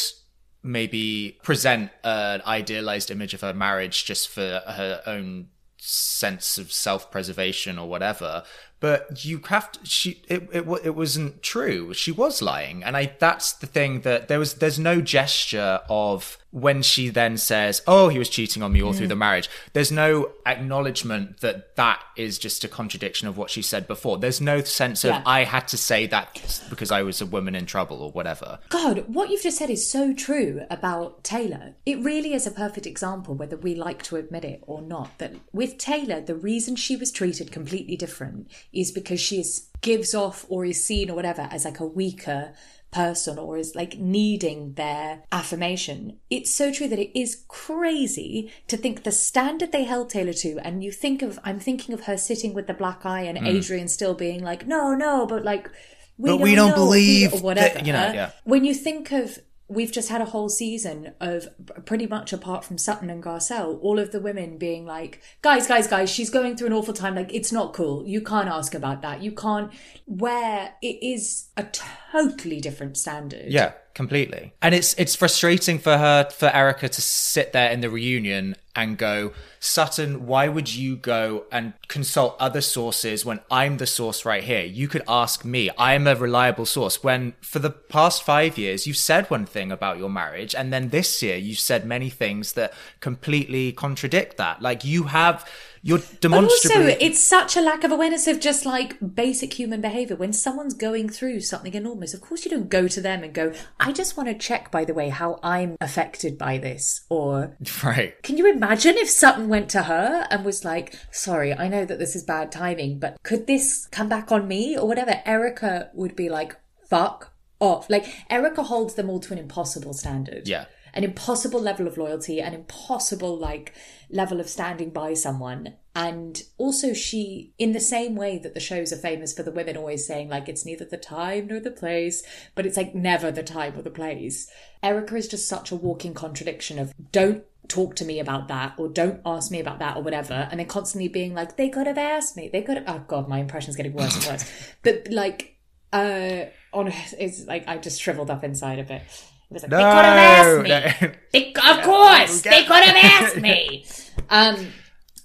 maybe 0.62 1.40
present 1.44 1.92
an 2.04 2.42
idealized 2.46 3.10
image 3.10 3.34
of 3.34 3.42
her 3.42 3.54
marriage 3.54 4.06
just 4.06 4.28
for 4.28 4.62
her 4.68 5.02
own 5.06 5.48
sense 5.78 6.58
of 6.58 6.72
self-preservation 6.72 7.78
or 7.78 7.88
whatever 7.88 8.44
but 8.80 9.24
you 9.24 9.42
have 9.48 9.72
to 9.72 9.80
she 9.86 10.22
it, 10.28 10.48
it 10.52 10.68
it 10.84 10.96
wasn't 10.96 11.42
true. 11.42 11.94
She 11.94 12.12
was 12.12 12.42
lying. 12.42 12.84
And 12.84 12.96
i 12.98 13.16
that's 13.18 13.54
the 13.54 13.68
thing 13.68 14.02
that 14.02 14.28
there 14.28 14.38
was 14.40 14.56
there's 14.56 14.78
no 14.78 15.02
gesture 15.02 15.82
of 15.90 16.38
when 16.56 16.82
she 16.82 17.10
then 17.10 17.36
says 17.38 17.82
oh 17.86 18.08
he 18.08 18.18
was 18.18 18.30
cheating 18.30 18.64
on 18.64 18.72
me 18.72 18.82
all 18.82 18.94
Mm. 18.94 18.98
through 18.98 19.08
the 19.08 19.16
marriage 19.16 19.50
there's 19.74 19.92
no 19.92 20.32
acknowledgement 20.46 21.42
that 21.42 21.76
that 21.76 22.00
is 22.16 22.40
just 22.40 22.64
a 22.64 22.68
contradiction 22.70 23.28
of 23.28 23.38
what 23.38 23.50
she 23.50 23.62
said 23.62 23.88
before 23.88 24.18
there's 24.18 24.40
no 24.40 24.62
sense 24.62 25.04
of 25.04 25.22
i 25.26 25.44
had 25.44 25.68
to 25.68 25.78
say 25.78 26.06
that 26.08 26.62
because 26.70 26.92
i 26.92 27.02
was 27.02 27.20
a 27.22 27.26
woman 27.26 27.56
in 27.56 27.66
trouble 27.66 28.02
or 28.02 28.10
whatever 28.12 28.60
God, 28.70 29.06
what 29.08 29.30
you've 29.30 29.44
just 29.44 29.58
said 29.58 29.70
is 29.70 29.90
so 29.90 30.14
true 30.14 30.62
about 30.70 31.24
Taylor. 31.24 31.76
It 31.86 32.00
really 32.00 32.34
is 32.34 32.46
a 32.48 32.52
perfect 32.52 32.86
example, 32.86 33.34
whether 33.36 33.58
we 33.58 33.74
like 33.76 34.02
to 34.04 34.16
admit 34.16 34.44
it 34.46 34.64
or 34.66 34.82
not, 34.82 35.18
that 35.20 35.34
with 35.54 35.78
Taylor, 35.78 36.20
the 36.22 36.36
reason 36.36 36.76
she 36.76 36.96
was 36.96 37.12
treated 37.12 37.52
completely 37.52 37.96
different 37.96 38.50
is 38.74 38.92
because 38.92 39.20
she 39.20 39.40
is, 39.40 39.68
gives 39.82 40.14
off 40.16 40.46
or 40.50 40.66
is 40.66 40.84
seen 40.84 41.10
or 41.10 41.16
whatever 41.16 41.48
as 41.52 41.66
like 41.66 41.80
a 41.80 41.86
weaker 41.86 42.54
person 42.96 43.38
or 43.38 43.58
is 43.58 43.76
like 43.76 43.98
needing 43.98 44.74
their 44.74 45.24
affirmation. 45.32 46.18
It's 46.30 46.56
so 46.56 46.72
true 46.72 46.88
that 46.88 46.98
it 46.98 47.20
is 47.20 47.44
crazy 47.50 48.52
to 48.70 48.78
think 48.78 49.04
the 49.04 49.12
standard 49.12 49.74
they 49.74 49.84
held 49.84 50.10
Taylor 50.10 50.34
to, 50.34 50.58
and 50.60 50.82
you 50.82 50.94
think 50.94 51.22
of, 51.22 51.38
I'm 51.44 51.60
thinking 51.60 51.94
of 51.94 52.06
her 52.06 52.16
sitting 52.18 52.54
with 52.54 52.68
the 52.68 52.74
black 52.74 53.06
eye 53.06 53.24
and 53.24 53.38
hmm. 53.38 53.46
Adrienne 53.46 53.90
still 53.90 54.14
being 54.14 54.42
like, 54.42 54.66
no, 54.66 54.96
no, 54.96 55.26
but 55.26 55.44
like, 55.44 55.70
we 56.18 56.30
But 56.30 56.38
don't 56.38 56.42
we 56.42 56.56
don't 56.56 56.70
know, 56.70 56.76
believe 56.76 57.34
or 57.34 57.38
that- 57.38 57.44
whatever. 57.44 57.80
you 57.80 57.92
know, 57.92 58.14
yeah. 58.14 58.32
When 58.46 58.64
you 58.64 58.74
think 58.74 59.12
of, 59.12 59.40
we've 59.68 59.92
just 59.92 60.10
had 60.10 60.22
a 60.22 60.26
whole 60.26 60.48
season 60.48 61.14
of 61.20 61.48
pretty 61.86 62.08
much 62.08 62.32
apart 62.32 62.64
from 62.64 62.78
Sutton 62.78 63.10
and 63.10 63.22
Garcelle, 63.22 63.78
all 63.82 64.00
of 64.00 64.12
the 64.12 64.22
women 64.22 64.58
being 64.58 64.86
like, 64.86 65.22
guys, 65.42 65.68
guys, 65.68 65.88
guys, 65.88 66.10
she's 66.10 66.30
going 66.30 66.56
through 66.56 66.68
an 66.68 66.74
awful 66.74 66.94
time. 66.94 67.16
Like, 67.16 67.34
it's 67.34 67.52
not 67.52 67.74
cool. 67.74 68.08
You 68.08 68.22
can't 68.22 68.48
ask 68.48 68.74
about 68.74 69.02
that. 69.02 69.22
You 69.22 69.34
can't, 69.34 69.74
where 70.06 70.76
it 70.82 71.00
is 71.02 71.45
a 71.58 71.66
totally 72.12 72.60
different 72.60 72.98
standard. 72.98 73.52
Yeah, 73.52 73.74
completely. 73.94 74.54
And 74.62 74.76
it's 74.76 74.94
it's 74.96 75.16
frustrating 75.16 75.80
for 75.80 75.98
her 75.98 76.30
for 76.30 76.48
Erika 76.48 76.90
to 76.90 77.02
sit 77.02 77.54
there 77.54 77.72
in 77.72 77.82
the 77.82 77.90
reunion 77.90 78.56
and 78.76 78.98
go, 78.98 79.32
Sutton, 79.60 80.26
why 80.26 80.50
would 80.50 80.74
you 80.74 80.98
go 80.98 81.46
and 81.52 81.74
consult 81.88 82.36
other 82.42 82.60
sources 82.60 83.24
when 83.24 83.40
I'm 83.50 83.78
the 83.78 83.88
source 83.88 84.26
right 84.26 84.44
here? 84.44 84.66
You 84.66 84.90
could 84.90 85.04
ask 85.08 85.46
me. 85.46 85.70
I'm 85.78 86.08
a 86.08 86.16
reliable 86.16 86.66
source. 86.66 87.02
When 87.02 87.34
for 87.40 87.60
the 87.60 87.70
past 87.70 88.24
five 88.24 88.58
years 88.58 88.86
you've 88.86 88.98
said 88.98 89.30
one 89.30 89.46
thing 89.46 89.72
about 89.72 89.98
your 89.98 90.10
marriage, 90.10 90.54
and 90.54 90.74
then 90.74 90.90
this 90.90 91.24
year 91.24 91.38
you've 91.38 91.60
said 91.60 91.86
many 91.86 92.10
things 92.10 92.54
that 92.54 92.74
completely 93.00 93.72
contradict 93.72 94.36
that. 94.38 94.62
Like 94.62 94.84
you 94.84 95.04
have 95.04 95.50
you're 95.86 96.00
But 96.20 96.34
also, 96.34 96.88
it's 97.00 97.24
such 97.24 97.56
a 97.56 97.62
lack 97.62 97.84
of 97.84 97.92
awareness 97.92 98.26
of 98.26 98.40
just 98.40 98.66
like 98.66 98.98
basic 99.14 99.54
human 99.54 99.82
behavior. 99.82 100.16
When 100.16 100.34
someone's 100.34 100.74
going 100.74 101.10
through 101.10 101.42
something 101.42 101.76
enormous, 101.76 102.16
of 102.16 102.22
course 102.22 102.44
you 102.44 102.50
don't 102.50 102.70
go 102.70 102.88
to 102.88 103.00
them 103.00 103.22
and 103.22 103.32
go, 103.32 103.54
I 103.80 103.92
just 103.92 104.18
want 104.18 104.28
to 104.30 104.36
check, 104.36 104.72
by 104.72 104.84
the 104.84 104.96
way, 104.96 105.10
how 105.10 105.40
I'm 105.44 105.78
affected 105.80 106.40
by 106.40 106.58
this. 106.58 107.06
Or 107.08 107.56
right. 107.84 108.20
can 108.24 108.36
you 108.36 108.52
imagine 108.52 108.98
if 108.98 109.12
Sutton 109.12 109.48
went 109.48 109.70
to 109.70 109.84
her 109.84 110.26
and 110.32 110.44
was 110.44 110.66
like, 110.66 110.96
sorry, 111.12 111.54
I 111.54 111.68
know 111.68 111.86
that 111.86 112.00
this 112.00 112.16
is 112.16 112.24
bad 112.24 112.52
timing, 112.52 112.98
but 112.98 113.22
could 113.22 113.46
this 113.46 113.86
come 113.92 114.10
back 114.10 114.32
on 114.32 114.48
me 114.48 114.76
or 114.76 114.88
whatever? 114.88 115.22
Erika 115.24 115.92
would 115.94 116.16
be 116.16 116.30
like, 116.30 116.56
fuck 116.90 117.32
off. 117.60 117.92
Like, 117.92 118.08
Erika 118.32 118.64
holds 118.64 118.96
them 118.96 119.08
all 119.08 119.20
to 119.20 119.34
an 119.34 119.40
impossible 119.40 119.94
standard 119.94 120.48
Yeah. 120.48 120.66
An 120.96 121.04
impossible 121.04 121.62
level 121.62 121.88
of 121.88 121.98
loyalty, 121.98 122.40
an 122.40 122.54
impossible 122.54 123.38
like 123.38 123.74
level 124.10 124.40
of 124.40 124.50
standing 124.50 124.90
by 124.90 125.14
someone. 125.14 125.76
And 125.94 126.42
also 126.58 126.94
she 126.94 127.54
in 127.60 127.74
the 127.74 127.80
same 127.80 128.16
way 128.16 128.38
that 128.38 128.54
the 128.54 128.60
shows 128.60 128.92
are 128.94 128.98
famous 128.98 129.34
for 129.34 129.44
the 129.44 129.52
women 129.52 129.78
always 129.78 130.08
saying 130.08 130.30
like 130.30 130.50
it's 130.50 130.66
neither 130.66 130.86
the 130.86 130.98
time 130.98 131.48
nor 131.48 131.60
the 131.60 131.72
place, 131.72 132.24
but 132.56 132.66
it's 132.66 132.78
like 132.78 132.96
never 132.96 133.32
the 133.32 133.44
time 133.44 133.78
or 133.78 133.82
the 133.82 133.90
place. 133.90 134.50
Erika 134.82 135.16
is 135.16 135.28
just 135.28 135.48
such 135.48 135.72
a 135.72 135.76
walking 135.76 136.14
contradiction 136.14 136.80
of 136.80 136.94
don't 137.12 137.44
talk 137.68 137.96
to 137.96 138.06
me 138.06 138.20
about 138.20 138.48
that 138.48 138.74
or 138.78 138.88
don't 138.88 139.22
ask 139.26 139.52
me 139.52 139.60
about 139.60 139.80
that 139.80 139.98
or 139.98 140.04
whatever 140.04 140.48
and 140.52 140.60
then 140.60 140.68
constantly 140.68 141.08
being 141.08 141.34
like 141.34 141.58
they 141.58 141.70
could 141.70 141.88
have 141.88 141.98
asked 141.98 142.38
me 142.38 142.48
they 142.48 142.62
could 142.62 142.78
have 142.78 142.86
oh 142.88 143.04
god 143.08 143.28
my 143.28 143.40
impression's 143.40 143.76
getting 143.76 143.94
worse 143.94 144.16
and 144.16 144.26
worse 144.26 144.74
but 144.84 145.08
like 145.10 145.58
uh 145.92 146.46
on 146.74 146.92
it's 147.18 147.46
like 147.46 147.68
i 147.68 147.78
just 147.78 148.00
shriveled 148.00 148.30
up 148.30 148.44
inside 148.44 148.78
a 148.78 148.84
bit 148.84 149.02
it 149.50 149.54
was 149.54 149.64
like 149.64 149.72
they 149.72 149.78
could 149.78 150.06
have 150.06 150.18
asked 150.18 150.64
me 150.64 150.70
no. 150.70 151.12
they, 151.34 151.54
of 151.54 151.84
course, 151.84 152.42
they 152.42 152.64
could 152.64 152.84
have 152.84 153.22
asked 153.22 153.38
me. 153.38 153.86
Um, 154.30 154.70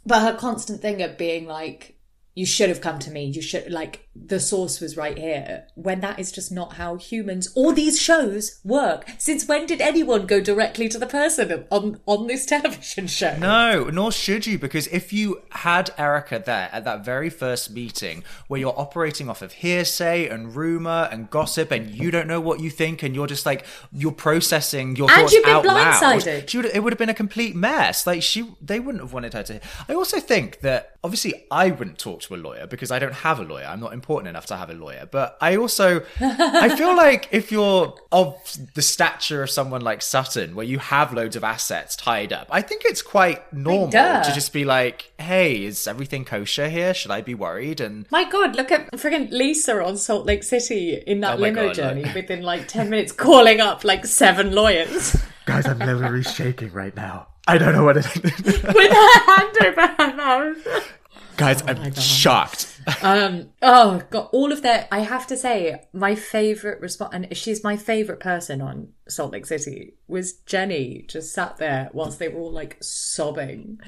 but 0.05 0.21
her 0.21 0.37
constant 0.37 0.83
thing 0.83 1.01
of 1.01 1.17
being 1.17 1.47
like, 1.47 1.97
"You 2.35 2.45
should 2.45 2.69
have 2.69 2.81
come 2.81 2.99
to 2.99 3.11
me. 3.11 3.27
You 3.27 3.41
should 3.41 3.71
like 3.71 4.10
the 4.27 4.41
source 4.41 4.81
was 4.81 4.97
right 4.97 5.19
here." 5.19 5.65
When 5.75 6.01
that 6.01 6.19
is 6.19 6.33
just 6.33 6.53
not 6.53 6.75
how 6.75 6.97
humans 6.97 7.49
or 7.55 7.73
these 7.73 8.01
shows 8.01 8.61
work. 8.65 9.07
Since 9.19 9.47
when 9.49 9.67
did 9.67 9.81
anyone 9.81 10.27
go 10.27 10.41
directly 10.41 10.89
to 10.89 10.99
the 10.99 11.07
person 11.07 11.65
on 11.71 12.01
on 12.07 12.27
this 12.27 12.47
television 12.47 13.07
show? 13.07 13.37
No, 13.39 13.85
nor 13.93 14.13
should 14.13 14.47
you, 14.47 14.59
because 14.59 14.87
if 14.89 15.13
you 15.13 15.43
had 15.51 15.91
Erika 15.99 16.43
there 16.45 16.69
at 16.73 16.85
that 16.85 17.05
very 17.05 17.31
first 17.31 17.71
meeting 17.71 18.23
where 18.49 18.61
you're 18.61 18.79
operating 18.79 19.29
off 19.29 19.43
of 19.43 19.53
hearsay 19.53 20.29
and 20.29 20.55
rumor 20.55 21.09
and 21.11 21.31
gossip 21.31 21.71
and 21.71 21.91
you 21.91 22.11
don't 22.11 22.27
know 22.27 22.41
what 22.41 22.61
you 22.61 22.71
think 22.71 23.03
and 23.03 23.15
you're 23.15 23.27
just 23.27 23.47
like 23.47 23.65
you're 23.93 24.13
processing 24.13 24.97
your 24.97 25.11
And 25.11 25.21
thoughts 25.21 25.33
you've 25.33 25.45
been 25.45 25.55
out 25.55 25.65
loud, 25.65 26.03
blindsided. 26.03 26.49
she 26.49 26.57
would, 26.59 26.67
it 26.67 26.83
would 26.83 26.93
have 26.93 26.99
been 26.99 27.09
a 27.09 27.15
complete 27.15 27.55
mess. 27.57 28.07
Like 28.07 28.23
she, 28.23 28.49
they 28.61 28.81
wouldn't 28.81 29.03
have 29.03 29.13
wanted 29.13 29.33
her 29.35 29.43
to. 29.45 29.61
I 29.89 29.95
also 29.95 30.21
think 30.21 30.61
that 30.61 30.97
obviously 31.03 31.47
I 31.51 31.71
wouldn't 31.71 31.99
talk 31.99 32.21
to 32.23 32.35
a 32.35 32.37
lawyer 32.37 32.67
because 32.67 32.91
I 32.91 32.99
don't 32.99 33.15
have 33.15 33.39
a 33.41 33.45
lawyer. 33.45 33.67
I'm 33.67 33.81
not 33.81 33.93
important 34.11 34.29
enough 34.29 34.47
to 34.47 34.57
have 34.57 34.71
a 34.71 34.75
lawyer. 34.75 35.09
But 35.09 35.37
I 35.41 35.57
also, 35.57 36.03
I 36.21 36.75
feel 36.77 36.97
like 37.07 37.29
if 37.31 37.53
you're 37.53 37.95
of 38.11 38.35
the 38.75 38.83
stature 38.83 39.45
of 39.45 39.51
someone 39.51 39.83
like 39.83 40.03
Sutton, 40.03 40.57
where 40.57 40.67
you 40.67 40.81
have 40.81 41.13
loads 41.13 41.37
of 41.37 41.45
assets 41.45 41.95
tied 41.95 42.33
up, 42.33 42.49
I 42.51 42.61
think 42.61 42.83
it's 42.85 43.03
quite 43.03 43.53
normal 43.53 43.87
duh. 43.89 44.25
to 44.25 44.33
just 44.33 44.53
be 44.53 44.65
like, 44.65 45.13
"Hey, 45.19 45.65
is 45.65 45.87
everything 45.87 46.25
kosher 46.25 46.69
here? 46.69 46.93
Should 46.93 47.13
I 47.13 47.21
be 47.21 47.35
worried?" 47.35 47.81
And 47.81 48.11
My 48.11 48.29
God, 48.29 48.57
look 48.57 48.73
at 48.73 48.91
friggin' 48.93 49.31
Lisa 49.31 49.81
on 49.85 49.97
Salt 49.97 50.27
Lake 50.27 50.43
City 50.43 50.95
in 51.07 51.21
that 51.21 51.39
Oh 51.39 51.43
limo 51.43 51.67
God, 51.67 51.75
journey 51.75 52.05
look. 52.05 52.15
within 52.17 52.43
like 52.43 52.67
10 52.67 52.91
minutes, 52.91 53.13
calling 53.13 53.61
up 53.61 53.85
like 53.85 54.05
seven 54.07 54.53
lawyers 54.53 55.17
guys, 55.47 55.67
I'm 55.67 55.79
literally 55.81 56.23
shaking 56.23 56.73
right 56.73 56.95
now. 56.95 57.27
I 57.49 57.59
don't 57.59 57.73
know 57.73 57.83
what 57.85 57.97
it 57.97 58.07
is. 58.07 58.23
with 58.45 58.93
her 58.93 59.21
hand 59.27 59.57
over 59.65 59.87
her 59.99 60.15
mouth. 60.15 60.93
guys, 61.37 61.63
oh 61.63 61.67
I'm 61.69 61.93
shocked. 61.95 62.70
Um, 63.03 63.51
oh 63.63 64.03
god, 64.11 64.29
all 64.33 64.53
of 64.53 64.63
their. 64.63 64.89
I 64.91 65.01
have 65.01 65.27
to 65.29 65.37
say, 65.37 65.83
my 65.93 66.15
favorite 66.15 66.81
response, 66.81 67.15
and 67.15 67.37
she's 67.37 67.65
my 67.65 67.77
favorite 67.77 68.21
person 68.21 68.61
on 68.61 68.89
Salt 69.09 69.33
Lake 69.33 69.47
City, 69.47 69.95
was 70.09 70.33
Jenny. 70.33 71.05
Just 71.09 71.33
sat 71.35 71.57
there 71.59 71.91
whilst 71.93 72.19
they 72.19 72.29
were 72.29 72.41
all 72.41 72.53
like 72.53 72.77
sobbing, 72.81 73.81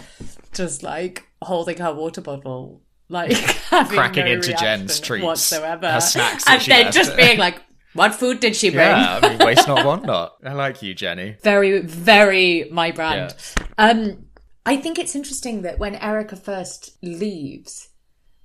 just 0.53 0.83
like 0.83 1.27
holding 1.43 1.79
her 1.79 1.95
water 1.95 2.21
bottle, 2.21 2.83
like 3.09 3.37
Cracking 3.69 4.27
no 4.27 4.33
into 4.33 4.53
Jen's 4.55 5.01
treats, 5.01 5.25
whatsoever, 5.25 5.91
her 5.91 6.01
snacks 6.01 6.45
and 6.49 6.63
then 6.63 6.93
just 6.93 7.17
being 7.17 7.39
like, 7.39 7.63
"What 7.95 8.15
food 8.15 8.41
did 8.41 8.57
she 8.57 8.71
bring?" 8.71 8.81
Yeah, 8.87 9.21
I 9.23 9.29
mean, 9.29 9.39
waste 9.47 9.69
not, 9.69 9.85
want 9.87 10.05
not. 10.05 10.35
I 10.45 10.53
like 10.53 10.83
you, 10.83 10.95
Jenny. 10.95 11.37
very 11.43 11.81
very 11.81 12.69
my 12.71 12.91
brand 12.91 13.35
um 13.79 14.27
i 14.67 14.77
think 14.77 14.99
it's 14.99 15.15
interesting 15.15 15.63
that 15.63 15.79
when 15.79 15.95
erika 15.97 16.37
first 16.37 16.97
leaves 17.03 17.89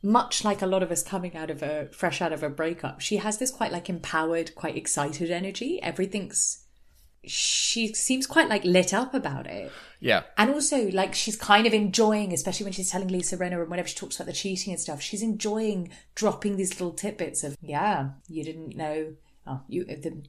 much 0.03 0.43
like 0.43 0.61
a 0.61 0.67
lot 0.67 0.83
of 0.83 0.91
us 0.91 1.01
coming 1.03 1.35
out 1.35 1.49
of 1.49 1.63
a 1.63 1.87
fresh 1.91 2.21
out 2.21 2.31
of 2.31 2.43
a 2.43 2.49
breakup 2.49 3.01
she 3.01 3.17
has 3.17 3.37
this 3.39 3.51
quite 3.51 3.71
like 3.71 3.89
empowered 3.89 4.53
quite 4.55 4.77
excited 4.77 5.31
energy 5.31 5.81
everything's 5.81 6.63
she 7.25 7.93
seems 7.93 8.25
quite 8.25 8.47
like 8.47 8.63
lit 8.63 8.93
up 8.93 9.13
about 9.13 9.47
it 9.47 9.71
Yeah. 9.99 10.23
and 10.37 10.49
also 10.51 10.89
like 10.91 11.13
she's 11.13 11.35
kind 11.35 11.67
of 11.67 11.73
enjoying 11.73 12.31
especially 12.31 12.63
when 12.65 12.73
she's 12.73 12.91
telling 12.91 13.09
lisa 13.09 13.35
rinna 13.37 13.59
and 13.59 13.69
whenever 13.69 13.87
she 13.87 13.95
talks 13.95 14.15
about 14.15 14.27
the 14.27 14.33
cheating 14.33 14.71
and 14.71 14.79
stuff 14.79 15.01
she's 15.01 15.21
enjoying 15.23 15.89
dropping 16.15 16.55
these 16.55 16.71
little 16.79 16.93
tidbits 16.93 17.43
of 17.43 17.57
yeah 17.61 18.09
you 18.27 18.43
didn't 18.43 18.75
know 18.75 19.13
Oh, 19.49 19.61
you 19.69 19.85
the, 19.85 20.21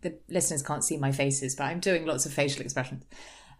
the 0.00 0.18
listeners 0.28 0.64
can't 0.64 0.82
see 0.82 0.96
my 0.96 1.12
faces, 1.12 1.54
but 1.54 1.62
I'm 1.62 1.78
doing 1.78 2.04
lots 2.06 2.26
of 2.26 2.32
facial 2.32 2.62
expressions. 2.62 3.04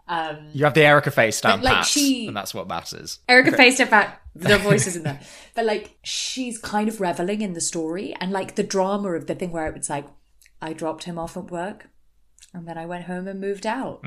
Um, 0.09 0.49
You 0.53 0.65
have 0.65 0.75
the 0.75 0.83
Erika 0.85 1.11
face 1.11 1.41
down 1.41 1.63
like, 1.63 1.75
pat, 1.75 1.87
she- 1.87 2.27
and 2.27 2.37
that's 2.37 2.53
what 2.55 2.69
matters. 2.69 3.21
Erika 3.29 3.53
faced 3.53 3.79
her 3.79 3.87
back. 3.87 4.21
The 4.35 4.59
voice 4.69 4.87
isn't 4.87 5.03
there, 5.05 5.21
but 5.55 5.65
like 5.67 5.97
she's 6.03 6.59
kind 6.59 6.89
of 6.89 7.01
reveling 7.01 7.43
in 7.43 7.53
the 7.53 7.61
story 7.61 8.15
and 8.21 8.33
like 8.33 8.55
the 8.55 8.63
drama 8.63 9.13
of 9.13 9.27
the 9.27 9.35
thing 9.35 9.53
where 9.53 9.67
it 9.67 9.77
was 9.77 9.91
like, 9.91 10.07
I 10.61 10.73
dropped 10.73 11.05
him 11.05 11.19
off 11.19 11.37
at 11.37 11.51
work, 11.51 11.89
and 12.55 12.67
then 12.67 12.79
I 12.79 12.87
went 12.87 13.05
home 13.05 13.29
and 13.29 13.41
moved 13.41 13.67
out. 13.67 14.03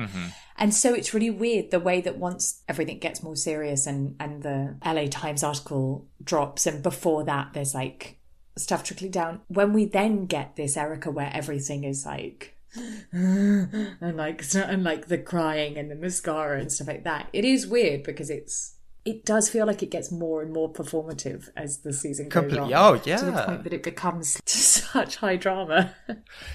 And 0.58 0.74
so 0.74 0.94
it's 0.94 1.12
really 1.14 1.30
weird 1.30 1.70
the 1.70 1.78
way 1.80 2.00
that 2.00 2.18
once 2.18 2.62
everything 2.68 2.98
gets 2.98 3.22
more 3.22 3.36
serious 3.36 3.86
and 3.86 4.16
and 4.18 4.42
the 4.42 4.76
LA 4.84 5.06
Times 5.08 5.42
article 5.44 6.06
drops, 6.22 6.66
and 6.66 6.82
before 6.82 7.22
that 7.24 7.52
there's 7.52 7.74
like 7.74 8.18
stuff 8.56 8.82
trickling 8.84 9.10
down. 9.12 9.42
When 9.48 9.72
we 9.72 9.84
then 9.84 10.26
get 10.26 10.56
this 10.56 10.76
Erika 10.76 11.10
where 11.10 11.30
everything 11.32 11.84
is 11.84 12.04
like 12.06 12.55
and 13.12 14.16
like 14.16 14.44
and 14.54 14.84
like 14.84 15.06
the 15.08 15.18
crying 15.18 15.76
and 15.76 15.90
the 15.90 15.94
mascara 15.94 16.60
and 16.60 16.70
stuff 16.70 16.88
like 16.88 17.04
that. 17.04 17.28
It 17.32 17.44
is 17.44 17.66
weird 17.66 18.02
because 18.02 18.30
it's 18.30 18.76
it 19.06 19.24
does 19.24 19.48
feel 19.48 19.66
like 19.66 19.82
it 19.84 19.90
gets 19.90 20.10
more 20.10 20.42
and 20.42 20.52
more 20.52 20.70
performative 20.70 21.48
as 21.56 21.78
the 21.78 21.92
season 21.92 22.28
goes 22.28 22.52
on. 22.56 22.74
oh, 22.74 23.00
yeah, 23.04 23.16
To 23.18 23.24
the 23.26 23.42
point 23.44 23.62
that 23.62 23.72
it 23.72 23.84
becomes 23.84 24.40
such 24.46 25.16
high 25.16 25.36
drama. 25.36 25.94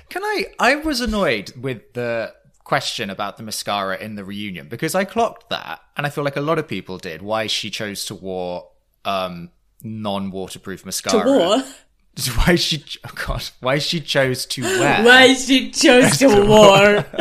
Can 0.10 0.24
I? 0.24 0.48
I 0.60 0.76
was 0.76 1.00
annoyed 1.00 1.54
with 1.56 1.94
the 1.94 2.34
question 2.64 3.10
about 3.10 3.38
the 3.38 3.44
mascara 3.44 3.98
in 3.98 4.16
the 4.16 4.26
reunion 4.26 4.68
because 4.68 4.94
I 4.96 5.06
clocked 5.06 5.50
that, 5.50 5.80
and 5.96 6.06
I 6.06 6.10
feel 6.10 6.26
like 6.26 6.36
a 6.36 6.42
lot 6.42 6.60
of 6.60 6.68
people 6.68 6.98
did. 6.98 7.22
Why 7.22 7.48
she 7.48 7.70
chose 7.70 8.04
to 8.06 8.16
wear 8.16 8.64
um, 9.06 9.52
non-waterproof 9.82 10.82
to 10.82 10.86
mascara? 10.86 11.26
war. 11.26 11.64
Why 12.36 12.56
she? 12.56 12.84
Oh 13.06 13.10
God! 13.26 13.50
Why 13.62 13.80
she 13.80 14.02
chose 14.02 14.46
to 14.48 14.62
wear? 14.62 15.04
Why 15.04 15.34
she 15.34 15.72
chose 15.72 16.18
to 16.18 16.46
war. 16.46 17.06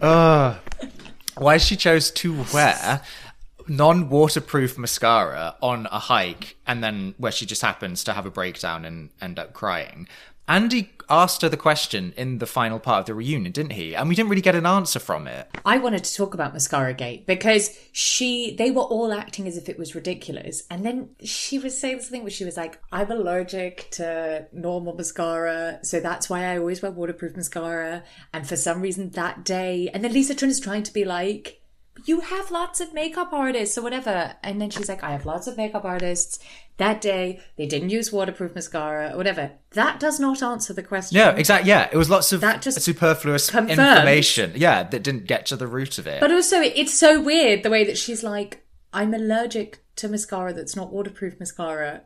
Uh, 0.00 0.56
why 1.36 1.58
she 1.58 1.76
chose 1.76 2.10
to 2.10 2.44
wear 2.54 3.02
non-waterproof 3.68 4.78
mascara 4.78 5.54
on 5.60 5.86
a 5.92 5.98
hike 5.98 6.56
and 6.66 6.82
then 6.82 7.14
where 7.18 7.30
she 7.30 7.46
just 7.46 7.62
happens 7.62 8.02
to 8.02 8.12
have 8.14 8.26
a 8.26 8.30
breakdown 8.30 8.84
and 8.84 9.10
end 9.20 9.38
up 9.38 9.52
crying 9.52 10.08
andy 10.50 10.90
asked 11.08 11.42
her 11.42 11.48
the 11.48 11.56
question 11.56 12.12
in 12.16 12.38
the 12.38 12.46
final 12.46 12.78
part 12.78 13.00
of 13.00 13.06
the 13.06 13.14
reunion 13.14 13.52
didn't 13.52 13.72
he 13.72 13.96
and 13.96 14.08
we 14.08 14.14
didn't 14.14 14.28
really 14.28 14.42
get 14.42 14.54
an 14.54 14.66
answer 14.66 14.98
from 14.98 15.26
it 15.26 15.48
I 15.64 15.78
wanted 15.78 16.04
to 16.04 16.14
talk 16.14 16.34
about 16.34 16.52
Mascara 16.52 16.94
Gate 16.94 17.26
because 17.26 17.78
she 17.92 18.54
they 18.56 18.70
were 18.70 18.82
all 18.82 19.12
acting 19.12 19.46
as 19.46 19.56
if 19.56 19.68
it 19.68 19.78
was 19.78 19.94
ridiculous. 19.94 20.64
And 20.70 20.84
then 20.84 21.10
she 21.22 21.58
was 21.58 21.78
saying 21.78 22.00
something 22.00 22.22
where 22.22 22.30
she 22.30 22.44
was 22.44 22.56
like, 22.56 22.80
I'm 22.92 23.10
allergic 23.10 23.88
to 23.92 24.46
normal 24.52 24.94
mascara, 24.94 25.80
so 25.82 26.00
that's 26.00 26.30
why 26.30 26.44
I 26.44 26.58
always 26.58 26.82
wear 26.82 26.90
waterproof 26.90 27.36
mascara. 27.36 28.02
And 28.32 28.48
for 28.48 28.56
some 28.56 28.80
reason 28.80 29.10
that 29.10 29.44
day 29.44 29.90
and 29.92 30.02
then 30.02 30.12
Lisa 30.12 30.34
Rinna 30.34 30.48
is 30.48 30.60
trying 30.60 30.82
to 30.84 30.92
be 30.92 31.04
like 31.04 31.59
you 32.06 32.20
have 32.20 32.50
lots 32.50 32.80
of 32.80 32.92
makeup 32.94 33.32
artists 33.32 33.76
or 33.78 33.82
whatever. 33.82 34.34
And 34.42 34.60
then 34.60 34.70
she's 34.70 34.88
like, 34.88 35.02
I 35.02 35.10
have 35.12 35.26
lots 35.26 35.46
of 35.46 35.56
makeup 35.56 35.84
artists. 35.84 36.38
That 36.78 37.00
day, 37.00 37.40
they 37.56 37.66
didn't 37.66 37.90
use 37.90 38.10
waterproof 38.12 38.54
mascara 38.54 39.12
or 39.12 39.16
whatever. 39.18 39.52
That 39.72 40.00
does 40.00 40.18
not 40.18 40.42
answer 40.42 40.72
the 40.72 40.82
question. 40.82 41.16
yeah 41.18 41.30
exactly 41.32 41.68
yeah 41.68 41.88
it 41.92 41.96
was 41.96 42.08
lots 42.08 42.32
of 42.32 42.40
That 42.40 42.62
just 42.62 42.80
superfluous 42.80 43.50
confirmed- 43.50 43.70
information 43.78 44.52
yeah 44.56 44.82
that 44.84 45.02
didn't 45.02 45.26
get 45.26 45.44
to 45.46 45.56
the 45.56 45.66
root 45.66 45.98
of 45.98 46.06
it 46.06 46.20
But 46.20 46.32
also, 46.32 46.60
it's 46.60 46.94
so 46.94 47.20
weird 47.20 47.62
the 47.62 47.70
way 47.70 47.84
that 47.84 47.98
she's 47.98 48.22
like, 48.22 48.64
I'm 48.94 49.12
allergic 49.12 49.84
to 49.96 50.08
mascara 50.08 50.52
that's 50.54 50.74
not 50.74 50.90
waterproof 50.92 51.38
mascara. 51.38 52.02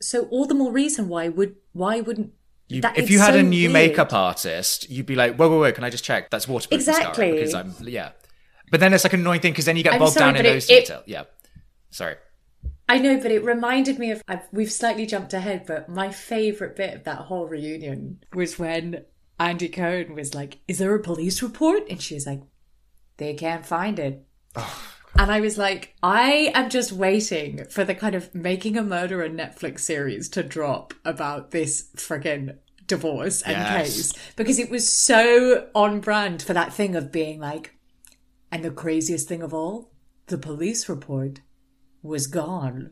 So 0.00 0.26
all 0.26 0.46
the 0.46 0.54
more 0.54 0.70
reason 0.72 1.08
why 1.08 1.28
would 1.28 1.56
why 1.72 2.00
wouldn't 2.00 2.32
You- 2.68 2.82
that- 2.82 2.96
if 2.96 3.10
you 3.10 3.18
had 3.18 3.34
so 3.34 3.40
a 3.40 3.42
new 3.42 3.62
weird. 3.62 3.72
makeup 3.72 4.12
artist, 4.12 4.88
you'd 4.88 5.06
be 5.06 5.16
like, 5.16 5.34
whoa, 5.36 5.48
whoa, 5.48 5.58
whoa, 5.60 5.72
can 5.72 5.82
I 5.84 5.90
just 5.90 6.04
check? 6.04 6.30
That's 6.30 6.46
waterproof 6.46 6.78
Exactly. 6.80 7.32
mascara 7.32 7.32
because 7.32 7.54
I'm, 7.54 7.88
yeah. 7.88 8.10
But 8.70 8.80
then 8.80 8.92
it's 8.92 9.04
like 9.04 9.12
an 9.12 9.20
annoying 9.20 9.40
thing 9.40 9.52
because 9.52 9.64
then 9.64 9.76
you 9.76 9.82
get 9.84 9.94
I'm 9.94 9.98
bogged 10.00 10.12
sorry, 10.14 10.32
down 10.32 10.40
in 10.40 10.46
it- 10.46 10.52
those 10.54 10.70
it- 10.70 10.80
details. 10.86 11.04
Yeah. 11.06 11.24
Sorry. 11.90 12.16
I 12.88 12.98
know, 12.98 13.16
but 13.20 13.32
it 13.32 13.42
reminded 13.44 13.98
me 13.98 14.10
of. 14.12 14.22
I've, 14.28 14.46
we've 14.52 14.70
slightly 14.70 15.06
jumped 15.06 15.34
ahead, 15.34 15.64
but 15.66 15.88
my 15.88 16.10
favourite 16.10 16.76
bit 16.76 16.94
of 16.94 17.04
that 17.04 17.18
whole 17.18 17.46
reunion 17.46 18.20
was 18.32 18.58
when 18.60 19.04
Andy 19.40 19.68
Cohen 19.68 20.14
was 20.14 20.34
like, 20.34 20.58
"Is 20.68 20.78
there 20.78 20.94
a 20.94 21.00
police 21.02 21.42
report?" 21.42 21.82
And 21.90 22.00
she 22.00 22.14
was 22.14 22.26
like, 22.26 22.42
"They 23.16 23.34
can't 23.34 23.66
find 23.66 23.98
it." 23.98 24.24
Oh, 24.54 24.82
and 25.18 25.32
I 25.32 25.40
was 25.40 25.58
like, 25.58 25.94
I 26.02 26.52
am 26.54 26.70
just 26.70 26.92
waiting 26.92 27.64
for 27.70 27.82
the 27.84 27.94
kind 27.94 28.14
of 28.14 28.32
making 28.34 28.76
a 28.76 28.82
murderer 28.82 29.28
Netflix 29.28 29.80
series 29.80 30.28
to 30.30 30.42
drop 30.44 30.94
about 31.04 31.50
this 31.50 31.88
friggin' 31.96 32.56
divorce 32.86 33.42
and 33.42 33.56
Yes. 33.56 33.86
case 34.12 34.12
because 34.36 34.58
it 34.60 34.70
was 34.70 34.92
so 34.92 35.68
on 35.74 36.00
brand 36.00 36.40
for 36.42 36.52
that 36.52 36.72
thing 36.72 36.94
of 36.94 37.10
being 37.10 37.40
like, 37.40 37.74
and 38.50 38.64
the 38.64 38.70
craziest 38.70 39.28
thing 39.28 39.42
of 39.42 39.52
all, 39.52 39.90
the 40.26 40.38
police 40.38 40.88
report 40.88 41.40
was 42.02 42.26
gone. 42.26 42.90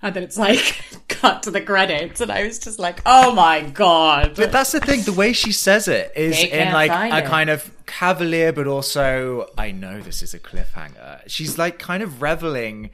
And 0.00 0.14
then 0.14 0.22
it's 0.22 0.38
like 0.38 0.82
cut 1.08 1.42
to 1.44 1.50
the 1.50 1.60
credits, 1.60 2.20
and 2.20 2.30
I 2.30 2.44
was 2.44 2.58
just 2.58 2.78
like, 2.78 3.00
"Oh 3.06 3.32
my 3.32 3.60
god!" 3.60 4.34
But 4.36 4.50
that's 4.50 4.72
the 4.72 4.80
thing. 4.80 5.02
The 5.02 5.12
way 5.12 5.32
she 5.32 5.52
says 5.52 5.86
it 5.86 6.12
is 6.16 6.42
in 6.42 6.72
like 6.72 6.90
a 6.90 7.18
it. 7.18 7.26
kind 7.26 7.50
of 7.50 7.70
cavalier, 7.86 8.52
but 8.52 8.66
also 8.66 9.48
I 9.58 9.70
know 9.70 10.00
this 10.00 10.22
is 10.22 10.34
a 10.34 10.38
cliffhanger. 10.38 11.20
She's 11.26 11.58
like 11.58 11.78
kind 11.78 12.02
of 12.02 12.22
reveling 12.22 12.90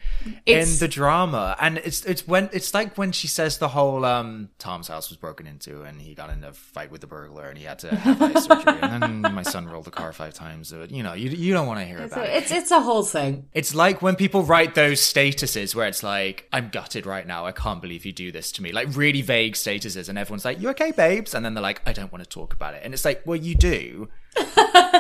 It's- 0.47 0.75
in 0.75 0.79
the 0.79 0.89
drama, 0.89 1.57
and 1.61 1.79
it's 1.79 2.05
it's 2.05 2.27
when 2.27 2.49
it's 2.53 2.75
like 2.75 2.97
when 2.97 3.13
she 3.13 3.27
says 3.29 3.59
the 3.59 3.69
whole 3.69 4.05
um 4.05 4.49
Tom's 4.59 4.89
house 4.89 5.09
was 5.11 5.17
broken 5.17 5.47
into, 5.47 5.83
and 5.83 6.01
he 6.01 6.15
got 6.15 6.31
in 6.31 6.43
a 6.45 6.53
fight 6.53 6.91
with 6.91 7.01
the 7.01 7.07
burglar, 7.07 7.49
and 7.49 7.59
he 7.59 7.65
had 7.65 7.79
to 7.81 7.95
have 7.95 8.21
eye 8.23 8.41
surgery, 8.41 8.79
and 8.83 9.03
then 9.25 9.35
my 9.35 9.43
son 9.43 9.67
rolled 9.67 9.85
the 9.85 9.91
car 9.91 10.13
five 10.13 10.35
times. 10.35 10.69
So, 10.69 10.87
you 10.89 11.03
know, 11.03 11.13
you 11.15 11.31
you 11.31 11.53
don't 11.53 11.67
want 11.67 11.81
to 11.81 11.87
hear 11.87 11.99
about 12.05 12.25
it. 12.27 12.31
it's 12.43 12.51
it's 12.51 12.71
a 12.71 12.81
whole 12.81 13.03
thing. 13.05 13.49
It's 13.53 13.75
like 13.75 14.03
when 14.03 14.17
people 14.17 14.43
write 14.43 14.75
those 14.75 15.01
statuses 15.01 15.75
where 15.75 15.87
it's 15.87 16.03
like, 16.03 16.49
I'm 16.53 16.69
gutted 16.71 17.07
right 17.07 17.27
now. 17.27 17.47
I 17.47 17.53
can't 17.53 17.81
believe 17.81 18.05
you 18.07 18.13
do 18.13 18.33
this 18.33 18.53
to 18.53 18.63
me. 18.63 18.73
Like 18.73 18.89
really 18.97 19.23
vague 19.23 19.55
statuses. 19.55 20.09
And 20.09 20.19
everyone's 20.19 20.45
like, 20.45 20.61
You 20.61 20.69
okay, 20.71 20.91
babes? 20.93 21.35
And 21.35 21.45
then 21.45 21.55
they're 21.55 21.63
like, 21.63 21.83
I 21.87 21.93
don't 21.93 22.13
want 22.13 22.23
to 22.25 22.29
talk 22.29 22.53
about 22.55 22.75
it. 22.75 22.83
And 22.85 22.95
it's 22.95 23.05
like, 23.05 23.23
Well, 23.27 23.37
you 23.37 23.55
do. 23.55 24.09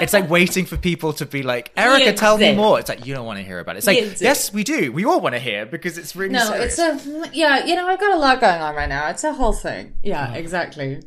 It's 0.00 0.12
like 0.12 0.30
waiting 0.30 0.64
for 0.64 0.76
people 0.76 1.12
to 1.14 1.26
be 1.26 1.42
like, 1.42 1.72
Erika, 1.76 2.12
tell 2.12 2.38
me 2.38 2.54
more. 2.54 2.78
It's 2.78 2.88
like, 2.88 3.04
You 3.06 3.14
don't 3.14 3.26
want 3.26 3.38
to 3.38 3.44
hear 3.44 3.58
about 3.58 3.76
it. 3.76 3.78
It's 3.78 3.86
like, 3.86 4.20
Yes, 4.20 4.52
we 4.52 4.64
do. 4.64 4.92
We 4.92 5.04
all 5.04 5.20
want 5.20 5.34
to 5.34 5.40
hear 5.40 5.66
because 5.66 5.98
it's 5.98 6.14
really 6.14 6.34
No, 6.34 6.44
serious. 6.44 6.78
it's 6.78 7.06
a 7.06 7.30
yeah. 7.32 7.64
You 7.64 7.74
know, 7.74 7.86
I've 7.86 8.00
got 8.00 8.14
a 8.14 8.18
lot 8.18 8.40
going 8.40 8.60
on 8.60 8.74
right 8.74 8.88
now. 8.88 9.08
It's 9.08 9.24
a 9.24 9.32
whole 9.32 9.52
thing. 9.52 9.94
Yeah, 10.02 10.26
mm-hmm. 10.26 10.36
exactly. 10.36 11.02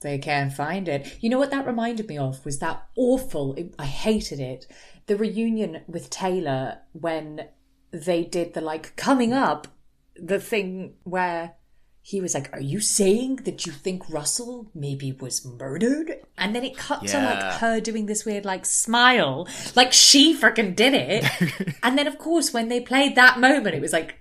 They 0.00 0.18
can't 0.18 0.52
find 0.52 0.88
it. 0.88 1.16
You 1.20 1.30
know 1.30 1.38
what 1.38 1.50
that 1.50 1.66
reminded 1.66 2.08
me 2.08 2.18
of 2.18 2.44
was 2.44 2.58
that 2.58 2.86
awful. 2.96 3.56
I 3.78 3.86
hated 3.86 4.40
it. 4.40 4.66
The 5.06 5.16
reunion 5.16 5.82
with 5.86 6.10
Taylor 6.10 6.78
when 6.92 7.48
they 7.90 8.24
did 8.24 8.54
the 8.54 8.60
like 8.60 8.94
coming 8.96 9.32
up, 9.32 9.68
the 10.16 10.40
thing 10.40 10.94
where 11.04 11.54
he 12.08 12.22
was 12.22 12.32
like, 12.32 12.50
"Are 12.54 12.60
you 12.60 12.80
saying 12.80 13.36
that 13.44 13.66
you 13.66 13.72
think 13.72 14.08
Russell 14.08 14.70
maybe 14.74 15.12
was 15.12 15.44
murdered?" 15.44 16.10
And 16.38 16.54
then 16.54 16.64
it 16.64 16.74
cut 16.74 17.06
to 17.06 17.18
like 17.22 17.52
her 17.60 17.80
doing 17.80 18.06
this 18.06 18.24
weird 18.24 18.46
like 18.46 18.64
smile, 18.64 19.46
like 19.76 19.92
she 19.92 20.34
freaking 20.34 20.74
did 20.74 20.94
it. 20.94 21.76
and 21.82 21.98
then 21.98 22.06
of 22.06 22.16
course 22.16 22.50
when 22.50 22.68
they 22.68 22.80
played 22.80 23.14
that 23.16 23.38
moment, 23.38 23.74
it 23.74 23.82
was 23.82 23.92
like 23.92 24.14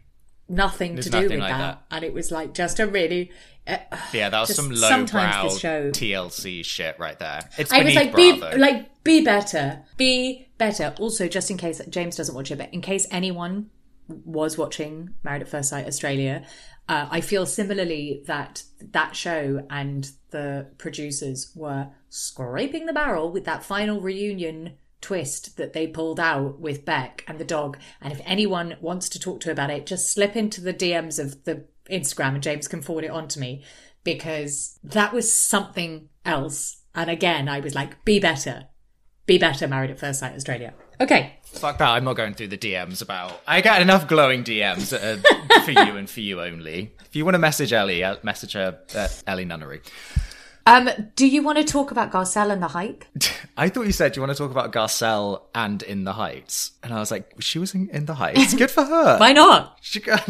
nothing 0.49 0.95
There's 0.95 1.05
to 1.05 1.11
do 1.11 1.17
nothing 1.21 1.29
with 1.31 1.39
like 1.39 1.51
that. 1.53 1.83
that. 1.89 1.95
and 1.95 2.03
it 2.03 2.13
was 2.13 2.29
like 2.29 2.53
just 2.53 2.81
a 2.81 2.87
really. 2.87 3.31
Uh, 3.65 3.77
yeah, 4.11 4.29
that 4.29 4.41
was 4.41 4.53
some 4.53 4.75
sometimes 4.75 5.35
lowbrow 5.35 5.57
show- 5.57 5.91
TLC 5.91 6.65
shit 6.65 6.99
right 6.99 7.17
there. 7.19 7.39
It's 7.57 7.71
I 7.71 7.83
was 7.83 7.95
like, 7.95 8.13
be 8.13 8.33
like, 8.33 9.01
be 9.05 9.23
better, 9.23 9.83
be 9.95 10.49
better. 10.57 10.93
Also, 10.99 11.29
just 11.29 11.49
in 11.49 11.55
case 11.55 11.79
James 11.87 12.17
doesn't 12.17 12.35
watch 12.35 12.51
it, 12.51 12.57
but 12.57 12.73
in 12.73 12.81
case 12.81 13.07
anyone 13.11 13.69
was 14.07 14.57
watching 14.57 15.11
Married 15.23 15.41
at 15.41 15.47
First 15.47 15.69
Sight 15.69 15.87
Australia, 15.87 16.45
uh, 16.89 17.07
I 17.09 17.21
feel 17.21 17.45
similarly 17.45 18.23
that 18.27 18.63
that 18.79 19.15
show 19.15 19.65
and 19.69 20.09
the 20.29 20.67
producers 20.77 21.51
were 21.55 21.89
scraping 22.09 22.85
the 22.85 22.93
barrel 22.93 23.31
with 23.31 23.45
that 23.45 23.63
final 23.63 23.99
reunion 23.99 24.73
twist 25.01 25.57
that 25.57 25.73
they 25.73 25.87
pulled 25.87 26.19
out 26.19 26.59
with 26.59 26.85
Beck 26.85 27.23
and 27.27 27.39
the 27.39 27.45
dog. 27.45 27.77
And 28.01 28.11
if 28.13 28.21
anyone 28.25 28.77
wants 28.81 29.09
to 29.09 29.19
talk 29.19 29.41
to 29.41 29.51
about 29.51 29.69
it, 29.69 29.85
just 29.85 30.11
slip 30.11 30.35
into 30.35 30.61
the 30.61 30.73
DMs 30.73 31.19
of 31.19 31.43
the 31.43 31.65
Instagram 31.89 32.33
and 32.33 32.43
James 32.43 32.67
can 32.67 32.81
forward 32.81 33.05
it 33.05 33.11
on 33.11 33.27
to 33.29 33.39
me 33.39 33.63
because 34.03 34.79
that 34.83 35.13
was 35.13 35.31
something 35.31 36.09
else. 36.25 36.77
And 36.95 37.09
again, 37.09 37.47
I 37.49 37.59
was 37.59 37.75
like, 37.75 38.03
be 38.05 38.19
better. 38.19 38.67
Be 39.25 39.37
better, 39.37 39.67
Married 39.67 39.91
at 39.91 39.99
First 39.99 40.21
Sight 40.21 40.35
Australia. 40.35 40.73
Okay. 40.99 41.33
Fuck 41.43 41.77
that. 41.79 41.89
I'm 41.89 42.03
not 42.03 42.15
going 42.15 42.33
through 42.33 42.49
the 42.49 42.57
DMs 42.57 43.01
about. 43.01 43.39
I 43.47 43.61
got 43.61 43.81
enough 43.81 44.07
glowing 44.07 44.43
DMs 44.43 44.93
uh, 44.93 45.61
for 45.63 45.71
you 45.71 45.95
and 45.97 46.09
for 46.09 46.19
you 46.21 46.41
only. 46.41 46.91
If 47.05 47.15
you 47.15 47.23
want 47.25 47.35
to 47.35 47.39
message 47.39 47.71
Ellie, 47.73 48.03
uh, 48.03 48.17
message 48.23 48.53
her 48.53 48.79
at 48.95 49.23
Ellie 49.27 49.45
Nunnery. 49.45 49.81
Um, 50.65 50.89
do 51.15 51.25
you 51.25 51.43
want 51.43 51.57
to 51.59 51.63
talk 51.63 51.91
about 51.91 52.11
Garcelle 52.11 52.51
and 52.51 52.61
the 52.61 52.67
hike? 52.67 53.07
I 53.57 53.69
thought 53.69 53.85
you 53.85 53.91
said 53.93 54.15
you 54.15 54.21
want 54.21 54.31
to 54.33 54.37
talk 54.37 54.51
about 54.51 54.73
Garcelle 54.73 55.43
and 55.55 55.81
In 55.81 56.03
the 56.03 56.13
Heights. 56.13 56.71
And 56.83 56.93
I 56.93 56.99
was 56.99 57.09
like, 57.09 57.35
she 57.39 57.57
was 57.57 57.73
in, 57.73 57.89
in 57.89 58.05
the 58.05 58.15
Heights. 58.15 58.53
Good 58.55 58.69
for 58.71 58.83
her. 58.83 59.17
Why 59.17 59.31
not? 59.31 59.77
She 59.81 59.99
got- 60.01 60.27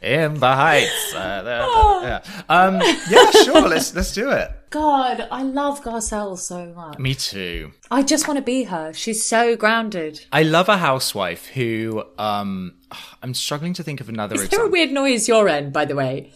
in 0.00 0.34
the 0.34 0.54
heights. 0.54 1.14
Uh, 1.14 1.42
there- 1.42 1.60
yeah. 1.60 2.22
Um, 2.48 2.80
yeah, 3.08 3.30
sure. 3.30 3.68
Let's 3.68 3.94
let's 3.94 4.12
do 4.12 4.30
it. 4.30 4.50
God, 4.72 5.28
I 5.30 5.42
love 5.42 5.82
Garcelle 5.82 6.38
so 6.38 6.72
much. 6.74 6.98
Me 6.98 7.14
too. 7.14 7.72
I 7.90 8.02
just 8.02 8.26
want 8.26 8.38
to 8.38 8.42
be 8.42 8.64
her. 8.64 8.92
She's 8.94 9.24
so 9.24 9.54
grounded. 9.54 10.24
I 10.32 10.42
love 10.42 10.68
a 10.70 10.78
housewife 10.78 11.46
who. 11.48 12.02
Um, 12.18 12.78
I'm 13.22 13.34
struggling 13.34 13.74
to 13.74 13.82
think 13.82 14.00
of 14.00 14.08
another 14.08 14.34
Is 14.34 14.48
there 14.48 14.64
a 14.64 14.68
weird 14.68 14.90
noise 14.90 15.28
your 15.28 15.46
end, 15.46 15.74
by 15.74 15.84
the 15.84 15.94
way? 15.94 16.32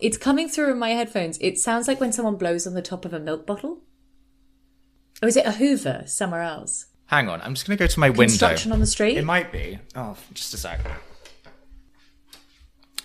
It's 0.00 0.18
coming 0.18 0.50
through 0.50 0.72
in 0.72 0.78
my 0.78 0.90
headphones. 0.90 1.38
It 1.40 1.58
sounds 1.58 1.88
like 1.88 1.98
when 1.98 2.12
someone 2.12 2.36
blows 2.36 2.66
on 2.66 2.74
the 2.74 2.82
top 2.82 3.06
of 3.06 3.14
a 3.14 3.20
milk 3.20 3.46
bottle. 3.46 3.80
Or 5.22 5.28
is 5.28 5.36
it 5.36 5.46
a 5.46 5.52
Hoover 5.52 6.02
somewhere 6.06 6.42
else? 6.42 6.86
Hang 7.06 7.28
on, 7.28 7.40
I'm 7.40 7.54
just 7.54 7.66
going 7.66 7.76
to 7.78 7.82
go 7.82 7.86
to 7.86 8.00
my 8.00 8.10
window. 8.10 8.24
Construction 8.24 8.72
on 8.72 8.80
the 8.80 8.86
street? 8.86 9.16
It 9.16 9.24
might 9.24 9.50
be. 9.50 9.78
Oh, 9.94 10.16
just 10.34 10.52
a 10.54 10.56
sec. 10.56 10.80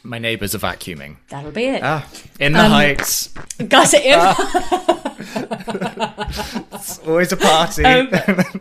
My 0.08 0.20
neighbours 0.20 0.56
are 0.56 0.60
vacuuming. 0.60 1.18
That'll 1.28 1.52
be 1.52 1.66
it. 1.66 1.84
Ah, 1.84 2.08
in 2.40 2.56
Um, 2.56 2.62
the 2.64 2.70
heights. 2.70 3.28
Gus, 3.68 3.94
it 3.94 4.06
in. 4.06 4.18
It's 6.74 7.00
always 7.00 7.32
a 7.34 7.38
party. 7.38 7.84
Um, 7.84 8.08
what 8.10 8.28
were 8.28 8.46
you 8.54 8.60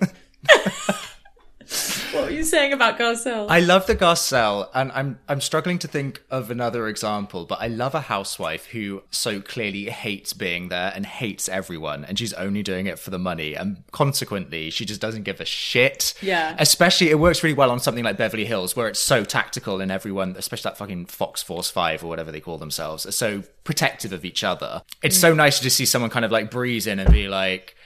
saying 2.47 2.72
about 2.72 2.99
Garcelle? 2.99 3.47
I 3.51 3.61
love 3.61 3.86
the 3.86 3.97
Garcelle, 3.97 4.68
and 4.74 4.90
I'm 4.92 5.18
I'm 5.28 5.40
struggling 5.40 5.78
to 5.80 5.88
think 5.88 6.22
of 6.30 6.51
another 6.51 6.88
example, 6.88 7.44
but 7.44 7.61
I 7.61 7.66
love 7.66 7.94
a 7.94 8.01
housewife 8.01 8.66
who 8.66 9.03
so 9.11 9.40
clearly 9.40 9.84
hates 9.90 10.32
being 10.32 10.68
there 10.68 10.92
and 10.94 11.05
hates 11.05 11.49
everyone, 11.49 12.05
and 12.05 12.18
she's 12.18 12.32
only 12.34 12.62
doing 12.62 12.86
it 12.86 12.99
for 12.99 13.11
the 13.11 13.18
money, 13.18 13.55
and 13.55 13.82
consequently, 13.92 14.70
she 14.70 14.84
just 14.84 15.01
doesn't 15.01 15.24
give 15.24 15.40
a 15.40 15.44
shit. 15.44 16.14
Yeah. 16.22 16.57
Especially, 16.59 17.11
it 17.11 17.18
works 17.18 17.42
really 17.42 17.55
well 17.55 17.70
on 17.70 17.80
something 17.80 18.05
like 18.05 18.16
Beverly 18.16 18.47
Hills, 18.47 18.74
where 18.76 18.88
it's 18.88 19.01
so 19.01 19.24
tactical, 19.24 19.80
and 19.80 19.90
everyone, 19.90 20.34
especially 20.38 20.70
that 20.70 20.78
fucking 20.78 21.07
Fox 21.07 21.42
Force 21.42 21.70
Five 21.70 22.03
or 22.03 22.07
whatever 22.07 22.32
they 22.32 22.40
call 22.40 22.59
themselves, 22.59 23.05
are 23.05 23.12
so 23.12 23.42
protective 23.64 24.12
of 24.12 24.24
each 24.24 24.44
other. 24.44 24.82
It's 25.03 25.18
so 25.18 25.32
mm. 25.32 25.36
nice 25.36 25.59
to 25.59 25.64
just 25.64 25.76
see 25.76 25.86
someone 25.86 26.11
kind 26.11 26.24
of 26.24 26.30
like 26.30 26.51
breeze 26.51 26.86
in 26.86 26.99
and 26.99 27.12
be 27.12 27.28
like 27.28 27.76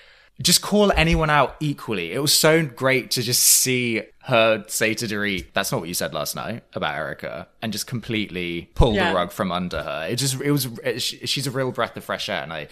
just 0.43 0.62
call 0.62 0.91
anyone 0.93 1.30
out 1.30 1.57
equally. 1.61 2.12
It 2.12 2.20
was 2.20 2.32
so 2.32 2.64
great 2.64 3.11
to 3.12 3.22
just 3.22 3.43
see 3.43 4.03
her 4.24 4.64
say 4.68 4.95
to 4.95 5.07
Dorit, 5.07 5.47
"That's 5.53 5.70
not 5.72 5.80
what 5.80 5.88
you 5.88 5.95
said 5.95 6.14
last 6.14 6.34
night 6.36 6.62
about 6.74 6.95
Erika," 6.95 7.49
and 7.62 7.72
just 7.72 7.86
completely 7.86 8.70
pull 8.74 8.95
Yeah. 8.95 9.11
the 9.11 9.16
rug 9.16 9.32
from 9.32 9.51
under 9.53 9.82
her. 9.82 10.07
It 10.09 10.16
just, 10.16 10.41
it 10.41 10.51
was, 10.53 10.66
it, 10.84 11.01
she- 11.03 11.26
she's 11.26 11.47
a 11.47 11.51
real 11.51 11.72
breath 11.72 11.97
of 11.97 12.05
fresh 12.05 12.28
air, 12.28 12.43
and 12.43 12.53
I, 12.53 12.68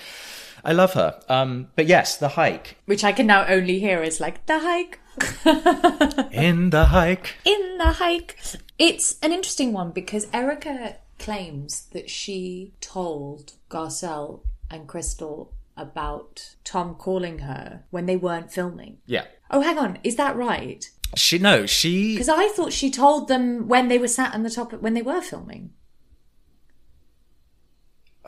I 0.65 0.73
love 0.73 0.95
her. 0.95 1.21
Um, 1.29 1.69
but 1.77 1.87
yes, 1.87 2.17
the 2.17 2.29
hike 2.31 2.77
Which 2.87 3.05
I 3.05 3.13
can 3.13 3.27
now 3.27 3.45
only 3.47 3.79
hear 3.81 4.03
is 4.03 4.19
like 4.21 4.45
the 4.47 4.59
hike. 4.61 4.99
in 6.33 6.71
the 6.71 6.87
hike. 6.91 7.35
in 7.45 7.79
the 7.79 7.93
hike. 7.93 8.39
It's 8.79 9.17
an 9.23 9.33
interesting 9.33 9.73
one 9.73 9.91
because 9.91 10.27
Erika 10.33 10.97
claims 11.19 11.87
that 11.93 12.09
she 12.09 12.73
told 12.81 13.55
Garcelle 13.69 14.41
and 14.71 14.87
Crystal 14.87 15.53
about 15.79 16.57
Tom 16.65 16.95
calling 16.95 17.39
her 17.41 17.85
when 17.91 18.07
they 18.07 18.17
weren't 18.17 18.53
filming. 18.53 18.99
Yeah, 19.07 19.25
Oh, 19.51 19.61
hang 19.63 19.79
on, 19.79 19.99
is 20.05 20.17
that 20.17 20.37
right? 20.37 20.85
she 21.17 21.39
no, 21.39 21.65
she 21.65 22.13
Because 22.15 22.29
I 22.29 22.49
thought 22.49 22.73
she 22.73 22.91
told 22.91 23.29
them 23.29 23.67
when 23.69 23.89
they 23.89 23.97
were 23.99 24.09
sat 24.09 24.35
on 24.35 24.43
the 24.43 24.51
top 24.51 24.73
when 24.75 24.93
they 24.95 25.01
were 25.03 25.23
filming. 25.23 25.71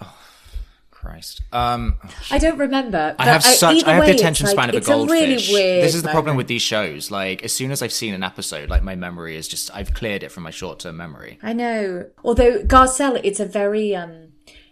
Oh, 0.01 0.17
Christ. 0.91 1.43
Um, 1.53 1.99
I 2.31 2.39
don't 2.39 2.59
remember. 2.59 3.15
I 3.19 3.25
have 3.27 3.43
such. 3.45 3.85
I 3.85 3.93
have 3.95 4.01
way, 4.03 4.13
the 4.13 4.17
attention 4.17 4.47
like- 4.47 4.53
span 4.53 4.69
of 4.71 4.75
a 4.77 4.81
goldfish. 4.81 5.51
really 5.53 5.81
this 5.83 5.95
is 5.95 6.03
the 6.03 6.09
problem 6.11 6.37
with 6.37 6.47
these 6.47 6.63
shows. 6.63 7.11
Like, 7.11 7.43
as 7.45 7.53
soon 7.53 7.71
as 7.71 7.83
I've 7.83 7.93
seen 7.93 8.15
an 8.15 8.23
episode, 8.23 8.71
like 8.71 8.83
my 8.83 8.97
memory 8.97 9.37
is 9.37 9.47
just. 9.49 9.71
I've 9.75 9.93
cleared 9.95 10.23
it 10.23 10.33
from 10.33 10.43
my 10.45 10.51
short-term 10.51 10.97
memory. 10.97 11.39
I 11.43 11.53
know. 11.53 12.07
Although 12.25 12.63
Garcelle, 12.63 13.21
it's 13.23 13.41
a 13.41 13.47
very 13.47 13.95
um 13.95 14.30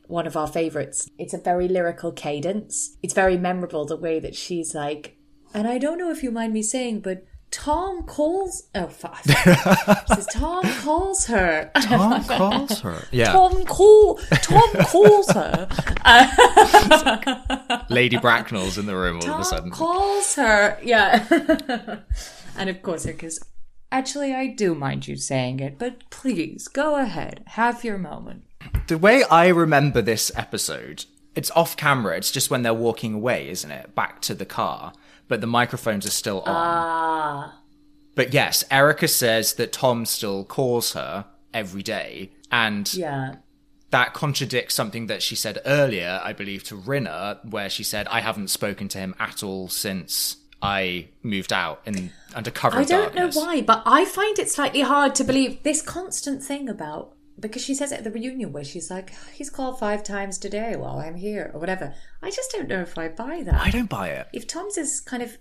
one 0.08 0.26
of 0.26 0.36
our 0.36 0.48
favourites. 0.48 1.08
It's 1.18 1.34
a 1.34 1.38
very 1.38 1.68
lyrical 1.68 2.10
cadence. 2.12 2.96
It's 3.02 3.14
very 3.14 3.36
memorable 3.36 3.84
the 3.84 3.96
way 3.96 4.18
that 4.20 4.34
she's 4.34 4.74
like, 4.74 5.16
and 5.54 5.68
I 5.68 5.78
don't 5.78 5.98
know 5.98 6.10
if 6.10 6.22
you 6.22 6.30
mind 6.30 6.52
me 6.52 6.62
saying, 6.62 7.00
but 7.00 7.24
Tom 7.50 8.02
calls. 8.02 8.68
Oh, 8.74 8.88
fuck. 8.88 9.22
says 10.08 10.26
Tom 10.32 10.62
calls 10.82 11.26
her. 11.26 11.70
Tom 11.82 12.22
calls 12.24 12.80
her. 12.80 13.04
Yeah, 13.10 13.32
Tom 13.32 13.64
call. 13.64 14.16
Tom 14.16 14.70
calls 14.84 15.30
her. 15.30 15.68
Lady 17.88 18.16
Bracknell's 18.18 18.76
in 18.76 18.86
the 18.86 18.96
room 18.96 19.16
all 19.16 19.22
of 19.22 19.28
a 19.28 19.32
Tom 19.32 19.44
sudden. 19.44 19.70
calls 19.70 20.34
her. 20.34 20.78
Yeah. 20.82 21.24
and 22.56 22.68
of 22.68 22.82
course, 22.82 23.06
because 23.06 23.40
actually, 23.90 24.34
I 24.34 24.48
do 24.48 24.74
mind 24.74 25.08
you 25.08 25.16
saying 25.16 25.60
it, 25.60 25.78
but 25.78 26.10
please 26.10 26.68
go 26.68 26.96
ahead, 26.96 27.44
have 27.46 27.82
your 27.84 27.96
moment. 27.98 28.44
The 28.86 28.98
way 28.98 29.22
I 29.24 29.48
remember 29.48 30.00
this 30.02 30.32
episode, 30.34 31.04
it's 31.34 31.50
off 31.52 31.76
camera. 31.76 32.16
It's 32.16 32.30
just 32.30 32.50
when 32.50 32.62
they're 32.62 32.74
walking 32.74 33.14
away, 33.14 33.48
isn't 33.50 33.70
it? 33.70 33.94
Back 33.94 34.20
to 34.22 34.34
the 34.34 34.46
car, 34.46 34.92
but 35.28 35.40
the 35.40 35.46
microphones 35.46 36.06
are 36.06 36.10
still 36.10 36.40
on. 36.40 36.54
Ah. 36.56 37.60
But 38.14 38.32
yes, 38.32 38.64
Erika 38.70 39.06
says 39.08 39.54
that 39.54 39.72
Tom 39.72 40.04
still 40.06 40.44
calls 40.44 40.92
her 40.94 41.26
every 41.54 41.82
day, 41.82 42.32
and 42.50 42.92
Yeah. 42.94 43.36
that 43.90 44.12
contradicts 44.14 44.74
something 44.74 45.06
that 45.06 45.22
she 45.22 45.36
said 45.36 45.60
earlier, 45.64 46.20
I 46.24 46.32
believe, 46.32 46.64
to 46.64 46.76
Rinna, 46.76 47.38
where 47.48 47.70
she 47.70 47.84
said, 47.84 48.08
"I 48.08 48.20
haven't 48.20 48.48
spoken 48.48 48.88
to 48.88 48.98
him 48.98 49.14
at 49.20 49.42
all 49.42 49.68
since." 49.68 50.36
I 50.60 51.06
moved 51.22 51.52
out 51.52 51.80
in 51.86 52.10
under 52.34 52.50
cover 52.50 52.78
I 52.78 52.84
don't 52.84 53.14
darkness. 53.14 53.36
know 53.36 53.42
why, 53.42 53.60
but 53.62 53.80
I 53.86 54.04
find 54.04 54.36
it 54.40 54.50
slightly 54.50 54.80
hard 54.80 55.14
to 55.14 55.22
believe 55.24 55.62
this 55.62 55.80
constant 55.80 56.42
thing 56.42 56.68
about 56.68 57.12
because 57.40 57.64
she 57.64 57.74
says 57.74 57.92
it 57.92 57.98
at 57.98 58.04
the 58.04 58.10
reunion 58.10 58.52
where 58.52 58.64
she's 58.64 58.90
like, 58.90 59.12
"He's 59.32 59.50
called 59.50 59.78
five 59.78 60.02
times 60.02 60.38
today 60.38 60.76
while 60.76 60.98
I'm 60.98 61.16
here" 61.16 61.50
or 61.54 61.60
whatever. 61.60 61.94
I 62.22 62.30
just 62.30 62.50
don't 62.52 62.68
know 62.68 62.80
if 62.80 62.96
I 62.98 63.08
buy 63.08 63.42
that. 63.44 63.54
I 63.54 63.70
don't 63.70 63.88
buy 63.88 64.08
it. 64.08 64.28
If 64.32 64.46
Tom's 64.46 64.76
is 64.76 65.00
kind 65.00 65.22
of, 65.22 65.38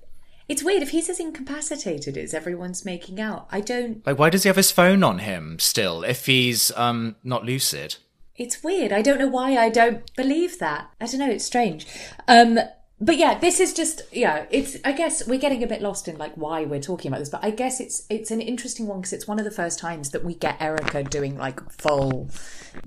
it's 0.47 0.63
weird. 0.63 0.83
If 0.83 0.91
he's 0.91 1.09
as 1.09 1.19
incapacitated 1.19 2.17
as 2.17 2.33
everyone's 2.33 2.85
making 2.85 3.19
out, 3.19 3.47
I 3.51 3.61
don't. 3.61 4.05
Like, 4.05 4.19
why 4.19 4.29
does 4.29 4.43
he 4.43 4.49
have 4.49 4.55
his 4.55 4.71
phone 4.71 5.03
on 5.03 5.19
him 5.19 5.59
still 5.59 6.03
if 6.03 6.25
he's 6.25 6.71
um 6.77 7.15
not 7.23 7.45
lucid? 7.45 7.97
It's 8.35 8.63
weird. 8.63 8.91
I 8.91 9.01
don't 9.01 9.17
know 9.17 9.27
why 9.27 9.57
I 9.57 9.69
don't 9.69 10.13
believe 10.15 10.59
that. 10.59 10.91
I 11.01 11.07
don't 11.07 11.19
know. 11.19 11.29
It's 11.31 11.45
strange. 11.45 11.87
Um, 12.27 12.59
but 12.99 13.17
yeah, 13.17 13.37
this 13.37 13.59
is 13.59 13.73
just 13.73 14.01
yeah. 14.11 14.45
It's 14.49 14.77
I 14.83 14.91
guess 14.91 15.27
we're 15.27 15.39
getting 15.39 15.63
a 15.63 15.67
bit 15.67 15.81
lost 15.81 16.07
in 16.07 16.17
like 16.17 16.33
why 16.35 16.65
we're 16.65 16.81
talking 16.81 17.09
about 17.09 17.19
this, 17.19 17.29
but 17.29 17.43
I 17.43 17.51
guess 17.51 17.79
it's 17.79 18.05
it's 18.09 18.31
an 18.31 18.41
interesting 18.41 18.87
one 18.87 19.01
because 19.01 19.13
it's 19.13 19.27
one 19.27 19.37
of 19.39 19.45
the 19.45 19.51
first 19.51 19.77
times 19.77 20.09
that 20.11 20.23
we 20.23 20.33
get 20.33 20.61
Erika 20.61 21.03
doing 21.03 21.37
like 21.37 21.71
full 21.71 22.29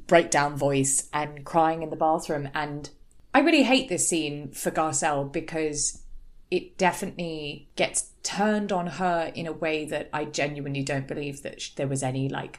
breakdown 0.06 0.56
voice 0.56 1.08
and 1.12 1.44
crying 1.44 1.82
in 1.82 1.90
the 1.90 1.96
bathroom, 1.96 2.48
and 2.54 2.90
I 3.32 3.40
really 3.40 3.62
hate 3.62 3.88
this 3.88 4.08
scene 4.08 4.50
for 4.50 4.70
Garcelle 4.70 5.30
because 5.30 6.02
it 6.50 6.76
definitely 6.76 7.68
gets 7.76 8.10
turned 8.24 8.72
on 8.72 8.86
her 8.88 9.30
in 9.34 9.46
a 9.46 9.52
way 9.52 9.84
that 9.84 10.10
I 10.12 10.24
genuinely 10.24 10.82
don't 10.82 11.06
believe 11.06 11.42
that 11.42 11.70
there 11.76 11.86
was 11.86 12.02
any 12.02 12.28
like 12.28 12.58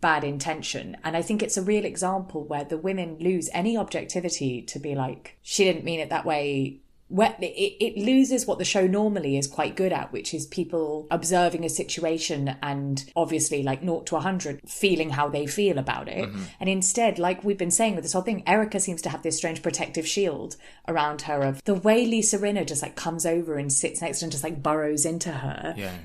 bad 0.00 0.24
intention. 0.24 0.96
And 1.04 1.16
I 1.16 1.22
think 1.22 1.42
it's 1.42 1.56
a 1.56 1.62
real 1.62 1.84
example 1.84 2.44
where 2.44 2.64
the 2.64 2.76
women 2.76 3.16
lose 3.18 3.48
any 3.52 3.76
objectivity 3.76 4.62
to 4.62 4.78
be 4.78 4.94
like, 4.94 5.38
she 5.42 5.64
didn't 5.64 5.84
mean 5.84 6.00
it 6.00 6.10
that 6.10 6.26
way. 6.26 6.80
Where 7.10 7.36
it, 7.40 7.76
it 7.80 7.98
loses 7.98 8.46
what 8.46 8.58
the 8.58 8.64
show 8.64 8.86
normally 8.86 9.36
is 9.36 9.46
quite 9.46 9.76
good 9.76 9.92
at, 9.92 10.12
which 10.12 10.32
is 10.32 10.46
people 10.46 11.08
observing 11.10 11.64
a 11.64 11.68
situation 11.68 12.56
and 12.62 13.04
obviously 13.16 13.62
like 13.62 13.82
0 13.82 14.00
to 14.02 14.14
100 14.14 14.60
feeling 14.68 15.10
how 15.10 15.28
they 15.28 15.46
feel 15.46 15.78
about 15.78 16.08
it. 16.08 16.28
Mm-hmm. 16.28 16.42
And 16.60 16.70
instead, 16.70 17.18
like 17.18 17.42
we've 17.42 17.58
been 17.58 17.70
saying 17.70 17.96
with 17.96 18.04
this 18.04 18.12
whole 18.12 18.22
thing, 18.22 18.44
Erika 18.46 18.78
seems 18.78 19.02
to 19.02 19.08
have 19.08 19.22
this 19.22 19.36
strange 19.36 19.60
protective 19.60 20.06
shield 20.06 20.56
around 20.86 21.22
her 21.22 21.42
of 21.42 21.64
the 21.64 21.74
way 21.74 22.06
Lisa 22.06 22.38
Rinna 22.38 22.66
just 22.66 22.82
like 22.82 22.94
comes 22.94 23.26
over 23.26 23.56
and 23.56 23.72
sits 23.72 24.00
next 24.00 24.20
to 24.20 24.24
her 24.24 24.26
and 24.26 24.32
just 24.32 24.44
like 24.44 24.62
burrows 24.62 25.04
into 25.04 25.32
her. 25.32 25.74
Yeah. 25.76 25.96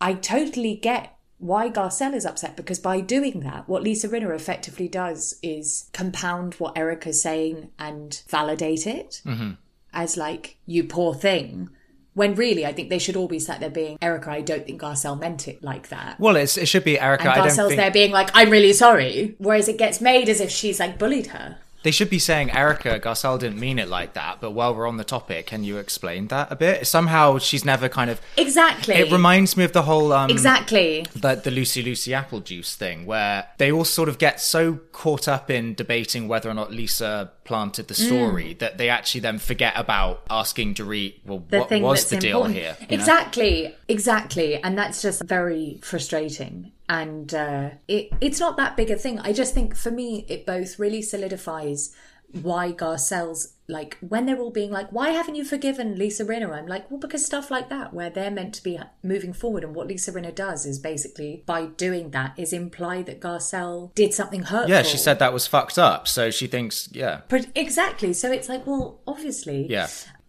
I 0.00 0.14
totally 0.14 0.74
get 0.74 1.14
why 1.38 1.70
Garcelle 1.70 2.14
is 2.14 2.26
upset 2.26 2.56
because 2.56 2.80
by 2.80 3.00
doing 3.00 3.40
that, 3.40 3.68
what 3.68 3.82
Lisa 3.82 4.08
Rinna 4.08 4.34
effectively 4.34 4.88
does 4.88 5.38
is 5.42 5.88
compound 5.92 6.54
what 6.54 6.76
Erika's 6.76 7.22
saying 7.22 7.70
and 7.78 8.22
validate 8.28 8.86
it 8.86 9.22
mm-hmm. 9.24 9.52
As 9.98 10.16
like, 10.16 10.58
you 10.64 10.84
poor 10.84 11.12
thing. 11.12 11.70
When 12.14 12.36
really, 12.36 12.64
I 12.64 12.72
think 12.72 12.88
they 12.88 13.00
should 13.00 13.16
all 13.16 13.26
be 13.26 13.40
sat 13.40 13.58
there 13.58 13.68
being, 13.68 13.98
Erika, 14.00 14.30
I 14.30 14.42
don't 14.42 14.64
think 14.64 14.80
Garcelle 14.80 15.18
meant 15.18 15.48
it 15.48 15.62
like 15.62 15.88
that. 15.88 16.20
Well, 16.20 16.36
it's, 16.36 16.56
it 16.56 16.66
should 16.66 16.84
be 16.84 16.98
Erika. 17.00 17.24
And 17.24 17.32
I 17.32 17.36
don't 17.36 17.46
Garcelle's 17.48 17.68
think 17.68 17.80
there 17.80 17.90
being 17.90 18.12
like, 18.12 18.30
I'm 18.32 18.50
really 18.50 18.72
sorry. 18.72 19.34
Whereas 19.38 19.66
it 19.68 19.76
gets 19.76 20.00
made 20.00 20.28
as 20.28 20.40
if 20.40 20.50
she's 20.50 20.78
like 20.78 20.98
bullied 20.98 21.26
her. 21.28 21.58
they 21.84 21.92
should 21.92 22.10
be 22.10 22.18
saying 22.18 22.50
Erika 22.50 22.98
Garcelle 22.98 23.38
didn't 23.38 23.60
mean 23.60 23.78
it 23.78 23.88
like 23.88 24.14
that. 24.14 24.40
But 24.40 24.50
while 24.50 24.74
we're 24.74 24.88
on 24.88 24.96
the 24.96 25.04
topic, 25.04 25.46
can 25.46 25.62
you 25.62 25.76
explain 25.78 26.26
that 26.28 26.50
a 26.50 26.56
bit? 26.56 26.86
Somehow 26.88 27.38
she's 27.38 27.64
never 27.64 27.88
kind 27.88 28.10
of. 28.10 28.20
Exactly. 28.36 28.94
It 28.96 29.12
reminds 29.12 29.56
me 29.56 29.62
of 29.64 29.72
the 29.72 29.82
whole 29.82 30.12
um, 30.12 30.28
Exactly. 30.28 31.06
the, 31.14 31.36
the 31.36 31.52
Lucy 31.52 31.82
Lucy 31.82 32.14
apple 32.14 32.40
juice 32.40 32.74
thing, 32.74 33.06
where 33.06 33.46
they 33.58 33.70
all 33.70 33.84
sort 33.84 34.08
of 34.08 34.18
get 34.18 34.40
so 34.40 34.80
caught 34.90 35.28
up 35.28 35.50
in 35.50 35.74
debating 35.74 36.26
whether 36.26 36.50
or 36.50 36.54
not 36.54 36.72
Lisa 36.72 37.30
planted 37.48 37.88
the 37.88 37.94
story 37.94 38.52
that 38.60 38.76
they 38.76 38.90
actually 38.90 39.22
then 39.22 39.38
forget 39.38 39.72
about 39.74 40.22
asking 40.28 40.74
Dorit, 40.74 41.14
well, 41.24 41.42
the 41.48 41.60
what 41.60 41.70
was 41.80 42.10
the 42.10 42.18
deal 42.18 42.44
important. 42.44 42.56
here? 42.56 42.76
you 42.78 42.98
know? 42.98 43.00
Exactly, 43.02 43.74
exactly, 43.88 44.62
and 44.62 44.76
that's 44.76 45.00
just 45.00 45.22
very 45.24 45.80
frustrating. 45.82 46.72
And 46.90 47.32
uh, 47.32 47.70
it 47.88 48.12
it's 48.20 48.38
not 48.38 48.58
that 48.58 48.76
big 48.76 48.90
a 48.90 48.96
thing. 48.96 49.18
I 49.20 49.32
just 49.32 49.54
think 49.54 49.74
for 49.74 49.90
me, 49.90 50.26
it 50.28 50.44
both 50.44 50.78
really 50.78 51.00
solidifies 51.00 51.96
why 52.32 52.72
Garcelle's 52.72 53.54
like 53.70 53.96
when 54.00 54.24
they're 54.26 54.38
all 54.38 54.50
being 54.50 54.70
like, 54.70 54.90
why 54.92 55.10
haven't 55.10 55.34
you 55.34 55.44
forgiven 55.44 55.96
Lisa 55.96 56.24
Rinna? 56.24 56.50
I'm 56.50 56.66
like, 56.66 56.90
well, 56.90 56.98
because 57.00 57.24
stuff 57.24 57.50
like 57.50 57.68
that, 57.68 57.92
where 57.92 58.08
they're 58.10 58.30
meant 58.30 58.54
to 58.54 58.62
be 58.62 58.78
moving 59.02 59.32
forward, 59.32 59.62
and 59.64 59.74
what 59.74 59.86
Lisa 59.86 60.10
Rinna 60.12 60.34
does 60.34 60.64
is 60.64 60.78
basically 60.78 61.42
by 61.46 61.66
doing 61.66 62.10
that 62.10 62.32
is 62.38 62.52
imply 62.52 63.02
that 63.02 63.20
Garcelle 63.20 63.94
did 63.94 64.14
something 64.14 64.42
hurtful. 64.44 64.70
Yeah, 64.70 64.82
she 64.82 64.96
said 64.96 65.18
that 65.18 65.32
was 65.34 65.46
fucked 65.46 65.78
up. 65.78 66.08
So 66.08 66.30
she 66.30 66.46
thinks, 66.46 66.88
yeah. 66.92 67.20
But 67.28 67.48
exactly. 67.54 68.12
So 68.14 68.32
it's 68.32 68.48
like, 68.48 68.66
well, 68.66 69.00
obviously, 69.06 69.66
Yeah. 69.68 69.88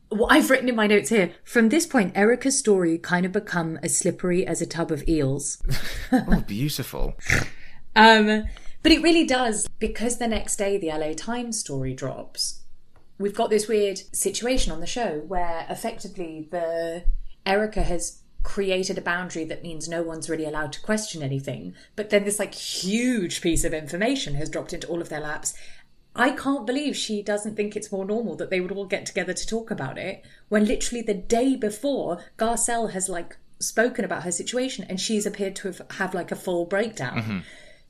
what 0.10 0.32
I've 0.34 0.50
written 0.50 0.68
in 0.68 0.76
my 0.76 0.88
notes 0.88 1.10
here 1.10 1.32
from 1.46 1.70
this 1.70 1.86
point, 1.86 2.18
Erika's 2.18 2.58
story 2.60 2.98
kind 2.98 3.26
of 3.26 3.32
become 3.32 3.78
as 3.84 3.98
slippery 3.98 4.46
as 4.46 4.62
a 4.62 4.66
tub 4.66 4.92
of 4.92 5.08
eels. 5.08 5.62
Oh, 6.12 6.44
beautiful. 6.48 7.14
Um, 7.96 8.46
but 8.84 8.92
it 8.92 9.02
really 9.02 9.26
does 9.26 9.68
because 9.80 10.18
the 10.18 10.28
next 10.28 10.56
day 10.58 10.78
the 10.78 10.88
LA 10.88 11.14
Times 11.14 11.60
story 11.60 11.94
drops. 11.94 12.62
We've 13.18 13.36
got 13.36 13.50
this 13.50 13.68
weird 13.68 14.00
situation 14.14 14.72
on 14.72 14.80
the 14.80 14.88
show 14.88 15.20
where 15.28 15.66
effectively 15.70 16.48
the 16.50 17.04
Erika 17.46 17.84
has 17.84 18.22
created 18.44 18.98
a 18.98 19.02
boundary 19.02 19.44
that 19.44 19.64
means 19.64 19.90
no 19.90 20.02
one's 20.02 20.30
really 20.30 20.46
allowed 20.46 20.72
to 20.74 20.82
question 20.82 21.22
anything. 21.22 21.76
But 21.96 22.10
then 22.10 22.24
this 22.24 22.40
like 22.40 22.54
huge 22.54 23.42
piece 23.42 23.64
of 23.64 23.74
information 23.74 24.36
has 24.36 24.50
dropped 24.50 24.74
into 24.74 24.88
all 24.88 25.02
of 25.02 25.10
their 25.10 25.20
laps. 25.20 25.54
I 26.16 26.32
can't 26.32 26.66
believe 26.66 26.96
she 26.96 27.22
doesn't 27.22 27.56
think 27.56 27.76
it's 27.76 27.92
more 27.92 28.06
normal 28.06 28.36
that 28.38 28.50
they 28.50 28.60
would 28.60 28.72
all 28.72 28.86
get 28.86 29.06
together 29.06 29.34
to 29.34 29.48
talk 29.48 29.72
about 29.72 29.98
it 29.98 30.24
when 30.48 30.66
literally 30.66 31.02
the 31.02 31.14
day 31.14 31.56
before 31.56 32.24
Garcelle 32.38 32.92
has 32.92 33.10
like 33.10 33.38
spoken 33.60 34.06
about 34.06 34.24
her 34.24 34.32
situation 34.32 34.86
and 34.90 35.00
she's 35.00 35.26
appeared 35.26 35.56
to 35.58 35.68
have, 35.68 35.82
have 35.92 36.14
like 36.14 36.32
a 36.32 36.36
full 36.36 36.66
breakdown. 36.66 37.18
Mm-hmm. 37.18 37.38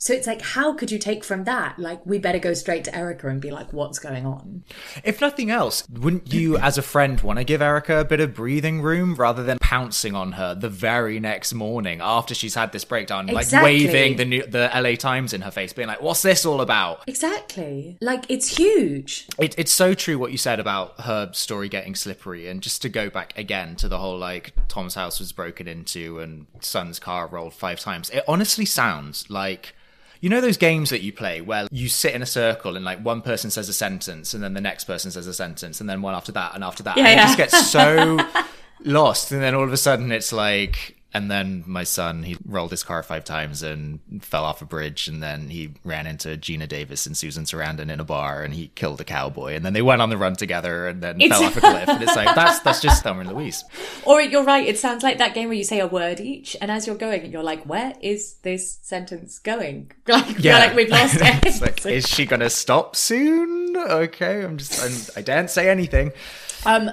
So 0.02 0.14
it's 0.14 0.28
like, 0.28 0.42
how 0.42 0.74
could 0.74 0.92
you 0.92 0.98
take 0.98 1.26
from 1.26 1.44
that? 1.44 1.78
Like, 1.78 2.06
we 2.06 2.20
better 2.20 2.40
go 2.40 2.54
straight 2.54 2.86
to 2.86 2.96
Erika 2.96 3.28
and 3.28 3.42
be 3.42 3.52
like, 3.52 3.74
what's 3.74 4.00
going 4.00 4.26
on? 4.26 4.64
If 5.04 5.20
nothing 5.20 5.52
else, 5.52 5.84
wouldn't 5.90 6.34
you, 6.34 6.58
as 6.58 6.78
a 6.78 6.82
friend, 6.82 7.20
want 7.20 7.38
to 7.38 7.44
give 7.44 7.62
Erika 7.62 8.00
a 8.00 8.06
bit 8.06 8.22
of 8.22 8.34
breathing 8.34 8.82
room 8.82 9.16
rather 9.16 9.44
than 9.44 9.58
pouncing 9.60 10.16
on 10.16 10.32
her 10.34 10.56
the 10.56 10.70
very 10.70 11.20
next 11.20 11.54
morning 11.54 12.00
after 12.02 12.34
she's 12.34 12.56
had 12.56 12.72
this 12.72 12.86
breakdown, 12.86 13.28
like 13.28 13.52
waving 13.52 14.16
the 14.16 14.24
new, 14.24 14.46
the 14.46 14.72
LA 14.74 14.96
Times 14.96 15.34
in 15.34 15.42
her 15.42 15.52
face, 15.52 15.74
being 15.74 15.90
like, 15.90 16.02
"What's 16.02 16.22
this 16.22 16.46
all 16.46 16.62
about?" 16.62 17.04
Exactly. 17.06 17.98
Like, 18.00 18.24
it's 18.30 18.58
huge. 18.58 19.28
It, 19.38 19.54
it's 19.60 19.72
so 19.72 19.94
true 19.94 20.18
what 20.18 20.32
you 20.32 20.38
said 20.38 20.62
about 20.62 21.02
her 21.02 21.30
story 21.34 21.68
getting 21.68 21.94
slippery, 21.94 22.48
and 22.48 22.62
just 22.62 22.82
to 22.84 22.90
go 22.90 23.10
back 23.10 23.38
again 23.38 23.76
to 23.76 23.90
the 23.90 23.98
whole 23.98 24.18
like 24.18 24.54
Tom's 24.70 24.96
house 24.96 25.20
was 25.20 25.34
broken 25.34 25.68
into 25.68 26.20
and 26.20 26.48
son's 26.62 27.00
car 27.00 27.28
rolled 27.28 27.54
five 27.54 27.82
times. 27.82 28.10
It 28.12 28.24
honestly 28.30 28.66
sounds 28.66 29.30
like. 29.30 29.76
You 30.22 30.30
know 30.30 30.42
those 30.42 30.58
games 30.58 30.90
that 30.90 31.02
you 31.02 31.14
play 31.14 31.40
where 31.42 31.68
you 31.72 31.88
sit 31.88 32.14
in 32.14 32.22
a 32.22 32.26
circle 32.26 32.76
and 32.76 32.84
like 32.84 33.00
one 33.00 33.22
person 33.22 33.52
says 33.52 33.70
a 33.70 33.74
sentence 33.74 34.34
and 34.34 34.44
then 34.44 34.54
the 34.54 34.62
next 34.62 34.84
person 34.84 35.12
says 35.12 35.28
a 35.28 35.34
sentence 35.34 35.80
and 35.80 35.90
then 35.90 36.02
one 36.02 36.14
after 36.14 36.32
that 36.34 36.56
and 36.56 36.64
after 36.64 36.84
that. 36.84 36.98
Yeah, 36.98 37.06
and 37.06 37.14
it 37.14 37.22
yeah. 37.22 37.26
just 37.26 37.38
gets 37.38 37.72
so 37.72 38.20
lost 38.84 39.32
and 39.32 39.42
then 39.42 39.56
all 39.56 39.64
of 39.64 39.74
a 39.74 39.78
sudden 39.78 40.12
it's 40.12 40.34
like 40.34 40.99
and 41.14 41.30
then 41.32 41.64
my 41.66 41.84
son 41.84 42.22
he 42.24 42.38
rolled 42.46 42.70
his 42.72 42.84
car 42.84 43.02
five 43.02 43.24
times 43.24 43.64
and 43.64 44.00
fell 44.22 44.44
off 44.46 44.62
a 44.62 44.66
bridge 44.66 45.08
and 45.08 45.24
then 45.24 45.50
he 45.50 45.72
ran 45.84 46.06
into 46.06 46.30
Geena 46.38 46.68
Davis 46.68 47.06
and 47.08 47.18
Susan 47.18 47.46
Sarandon 47.46 47.90
in 47.92 48.00
a 48.00 48.04
bar 48.04 48.44
and 48.44 48.54
he 48.54 48.68
killed 48.76 49.02
a 49.02 49.04
cowboy 49.04 49.56
and 49.56 49.66
then 49.66 49.74
they 49.74 49.82
went 49.82 50.02
on 50.04 50.10
the 50.12 50.18
run 50.18 50.36
together 50.36 50.88
and 50.88 51.02
then 51.02 51.20
It's- 51.20 51.38
fell 51.40 51.48
off 51.48 51.58
a 51.58 51.62
cliff 51.62 51.90
and 51.90 52.04
it's 52.04 52.16
like 52.16 52.36
that's 52.36 52.60
that's 52.60 52.82
just 52.82 53.02
Thelma 53.04 53.22
and 53.22 53.32
Louise. 53.34 53.64
Or 54.06 54.22
you're 54.22 54.44
right, 54.44 54.68
it 54.68 54.78
sounds 54.78 55.02
like 55.04 55.18
that 55.18 55.34
game 55.34 55.48
where 55.48 55.58
you 55.58 55.64
say 55.64 55.80
a 55.80 55.88
word 55.88 56.20
each, 56.20 56.56
and 56.62 56.70
as 56.70 56.86
you're 56.86 56.96
going, 56.96 57.32
you're 57.32 57.44
like, 57.44 57.64
where 57.64 57.94
is 58.02 58.36
this 58.44 58.78
sentence 58.82 59.40
going? 59.40 59.92
Like, 60.08 60.44
yeah. 60.44 60.58
like 60.60 60.76
we've 60.76 60.90
lost 60.90 61.18
it. 61.22 61.62
Like, 61.62 61.86
is 61.86 62.08
she 62.08 62.26
gonna 62.26 62.50
stop 62.50 62.96
soon? 62.96 63.76
Okay, 63.78 64.44
I'm 64.44 64.58
just 64.58 64.84
I'm, 64.84 65.20
I 65.20 65.22
daren't 65.24 65.50
say 65.50 65.70
anything. 65.70 66.12
Um, 66.66 66.90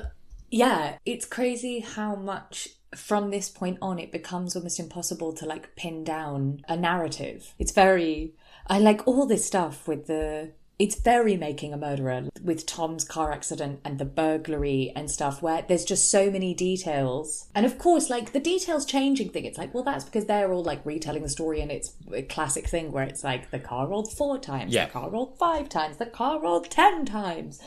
yeah, 0.51 0.99
it's 1.05 1.25
crazy 1.27 1.81
how 1.81 2.15
much 2.15 2.69
from 2.97 3.31
this 3.31 3.49
point 3.49 3.79
on 3.83 3.99
it 3.99 4.11
becomes 4.11 4.57
almost 4.57 4.81
impossible 4.81 5.33
to 5.35 5.47
like 5.47 5.77
pin 5.77 6.03
down 6.05 6.63
a 6.69 6.77
narrative. 6.77 7.55
It's 7.59 7.73
very, 7.73 8.33
I 8.67 8.79
like 8.79 9.07
all 9.07 9.27
this 9.27 9.45
stuff 9.47 9.87
with 9.87 10.07
the. 10.07 10.53
It's 10.79 11.01
very 11.01 11.39
making 11.39 11.73
a 11.73 11.79
murderer 11.79 12.25
with 12.43 12.67
Tom's 12.67 13.03
car 13.03 13.33
accident 13.33 13.81
and 13.83 13.99
the 13.99 14.05
burglary 14.05 14.93
and 14.95 15.11
stuff 15.11 15.41
where 15.41 15.63
there's 15.67 15.87
just 15.87 16.11
so 16.11 16.31
many 16.31 16.53
details. 16.53 17.49
And 17.55 17.65
of 17.65 17.79
course, 17.79 18.11
like 18.11 18.33
the 18.35 18.41
details 18.41 18.85
changing 18.85 19.31
thing, 19.31 19.47
it's 19.47 19.57
like, 19.57 19.73
well, 19.73 19.85
that's 19.85 20.05
because 20.05 20.27
they're 20.27 20.53
all 20.53 20.63
like 20.63 20.85
retelling 20.85 21.23
the 21.23 21.31
story 21.31 21.63
and 21.63 21.71
it's 21.73 21.95
a 22.13 22.21
classic 22.21 22.69
thing 22.69 22.93
where 22.93 23.05
it's 23.05 23.25
like 23.25 23.51
the 23.51 23.59
car 23.59 23.87
rolled 23.89 24.13
four 24.13 24.39
times, 24.39 24.75
Yeah. 24.75 24.85
the 24.85 24.93
car 24.93 25.09
rolled 25.09 25.39
five 25.39 25.71
times, 25.71 25.97
the 25.97 26.05
car 26.05 26.43
rolled 26.43 26.71
ten 26.71 27.07
times. 27.07 27.59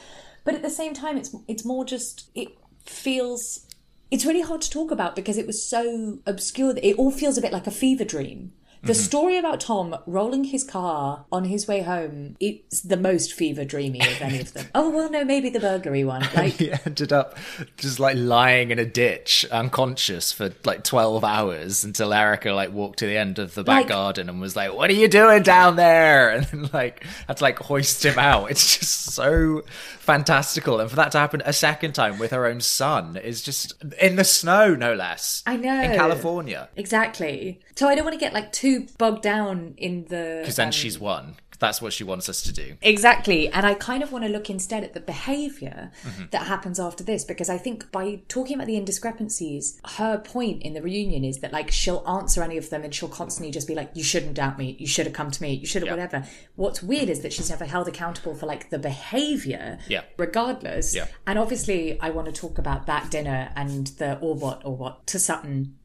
But 0.43 0.53
at 0.53 0.61
the 0.61 0.69
same 0.69 0.93
time, 0.93 1.17
it's 1.17 1.35
it's 1.47 1.65
more 1.65 1.85
just 1.85 2.29
it 2.35 2.49
feels 2.85 3.65
it's 4.11 4.25
really 4.25 4.41
hard 4.41 4.61
to 4.61 4.69
talk 4.69 4.91
about 4.91 5.15
because 5.15 5.37
it 5.37 5.47
was 5.47 5.63
so 5.63 6.19
obscure 6.25 6.73
that 6.73 6.87
it 6.87 6.97
all 6.97 7.11
feels 7.11 7.37
a 7.37 7.41
bit 7.41 7.53
like 7.53 7.67
a 7.67 7.71
fever 7.71 8.03
dream. 8.03 8.51
The 8.81 8.93
mm-hmm. 8.93 9.01
story 9.01 9.37
about 9.37 9.59
Tom 9.59 9.97
rolling 10.05 10.45
his 10.45 10.63
car 10.63 11.25
on 11.33 11.45
his 11.45 11.67
way 11.67 11.81
home, 11.81 12.37
it's 12.39 12.79
the 12.79 12.95
most 12.95 13.33
fever 13.33 13.65
dreamy 13.65 13.99
of 13.99 14.21
any 14.21 14.39
of 14.39 14.53
them. 14.53 14.67
oh, 14.75 14.89
well, 14.89 15.11
no, 15.11 15.25
maybe 15.25 15.49
the 15.49 15.59
burglary 15.59 16.03
one. 16.03 16.19
Like, 16.39 16.53
He 16.53 16.71
ended 16.71 17.11
up 17.11 17.37
just 17.75 17.99
like 17.99 18.15
lying 18.15 18.71
in 18.71 18.79
a 18.79 18.85
ditch, 18.85 19.45
unconscious 19.51 20.31
for 20.31 20.53
like 20.63 20.83
twelve 20.83 21.23
hours 21.23 21.83
until 21.83 22.13
Erika 22.13 22.51
like 22.51 22.71
walked 22.71 22.99
to 22.99 23.07
the 23.07 23.17
end 23.17 23.39
of 23.39 23.55
the 23.55 23.63
back 23.63 23.81
Like- 23.81 23.87
garden 23.87 24.29
and 24.29 24.39
was 24.39 24.55
like, 24.55 24.73
"What 24.73 24.89
are 24.89 24.93
you 24.93 25.07
doing 25.07 25.43
down 25.43 25.75
there?" 25.75 26.29
And 26.39 26.45
then 26.45 26.69
like 26.71 27.03
had 27.27 27.37
to 27.37 27.43
like 27.43 27.59
hoist 27.59 28.05
him 28.05 28.17
out. 28.17 28.51
It's 28.51 28.77
just 28.77 29.05
so 29.05 29.63
fantastical, 29.99 30.79
and 30.79 30.89
for 30.89 30.95
that 30.95 31.11
to 31.13 31.19
happen 31.19 31.41
a 31.45 31.53
second 31.53 31.93
time 31.93 32.19
with 32.19 32.31
her 32.31 32.45
own 32.45 32.61
son 32.61 33.17
is 33.17 33.41
just 33.41 33.73
in 33.99 34.15
the 34.15 34.23
snow, 34.23 34.75
no 34.75 34.93
less. 34.93 35.43
I 35.45 35.57
know. 35.57 35.81
in 35.81 35.95
California, 35.95 36.69
exactly. 36.77 37.59
So 37.75 37.87
I 37.87 37.95
don't 37.95 38.05
want 38.05 38.13
to 38.13 38.19
get 38.19 38.33
like 38.33 38.51
too 38.51 38.68
bogged 38.97 39.21
down 39.23 39.73
in 39.77 40.05
the. 40.05 40.39
because 40.41 40.55
then 40.57 40.67
um, 40.67 40.71
she's 40.71 40.97
won. 40.99 41.35
That's 41.59 41.81
what 41.81 41.91
she 41.91 42.05
wants 42.05 42.29
us 42.29 42.41
to 42.43 42.53
do. 42.53 42.77
Exactly. 42.81 43.49
And 43.49 43.65
I 43.65 43.73
kind 43.73 44.01
of 44.01 44.13
want 44.13 44.23
to 44.23 44.29
look 44.29 44.49
instead 44.49 44.81
at 44.85 44.93
the 44.93 45.01
behavior 45.01 45.91
Mm-hmm. 46.07 46.23
that 46.31 46.43
happens 46.47 46.79
after 46.79 47.03
this 47.03 47.25
because 47.25 47.49
I 47.49 47.57
think 47.57 47.91
by 47.91 48.21
talking 48.29 48.55
about 48.55 48.67
the 48.67 48.77
indiscrepancies, 48.79 49.77
her 49.97 50.17
point 50.19 50.61
in 50.63 50.73
the 50.73 50.81
reunion 50.81 51.25
is 51.25 51.39
that 51.39 51.51
like 51.51 51.69
she'll 51.69 52.01
answer 52.07 52.41
any 52.43 52.55
of 52.55 52.69
them 52.69 52.83
and 52.85 52.95
she'll 52.95 53.09
constantly 53.09 53.51
just 53.51 53.67
be 53.67 53.75
like, 53.75 53.89
you 53.93 54.03
shouldn't 54.03 54.35
doubt 54.35 54.57
me. 54.57 54.77
You 54.79 54.87
should 54.87 55.05
have 55.05 55.11
come 55.13 55.31
to 55.31 55.41
me. 55.41 55.53
You 55.55 55.65
should 55.67 55.81
have 55.81 55.87
Yeah. 55.87 55.93
whatever. 56.05 56.27
What's 56.55 56.81
weird 56.81 57.09
is 57.09 57.19
that 57.21 57.33
she's 57.33 57.49
never 57.49 57.65
held 57.65 57.89
accountable 57.89 58.35
for 58.35 58.45
like 58.45 58.69
the 58.69 58.79
behavior 58.79 59.79
Yeah. 59.89 60.03
regardless. 60.17 60.95
Yeah. 60.95 61.07
And 61.27 61.37
obviously 61.37 61.99
I 61.99 62.09
want 62.11 62.27
to 62.27 62.31
talk 62.33 62.57
about 62.57 62.85
that 62.85 63.11
dinner 63.11 63.51
and 63.57 63.87
the 63.97 64.17
or 64.19 64.33
what 64.35 64.61
or 64.63 64.77
what 64.77 65.05
to 65.07 65.19
Sutton. 65.19 65.75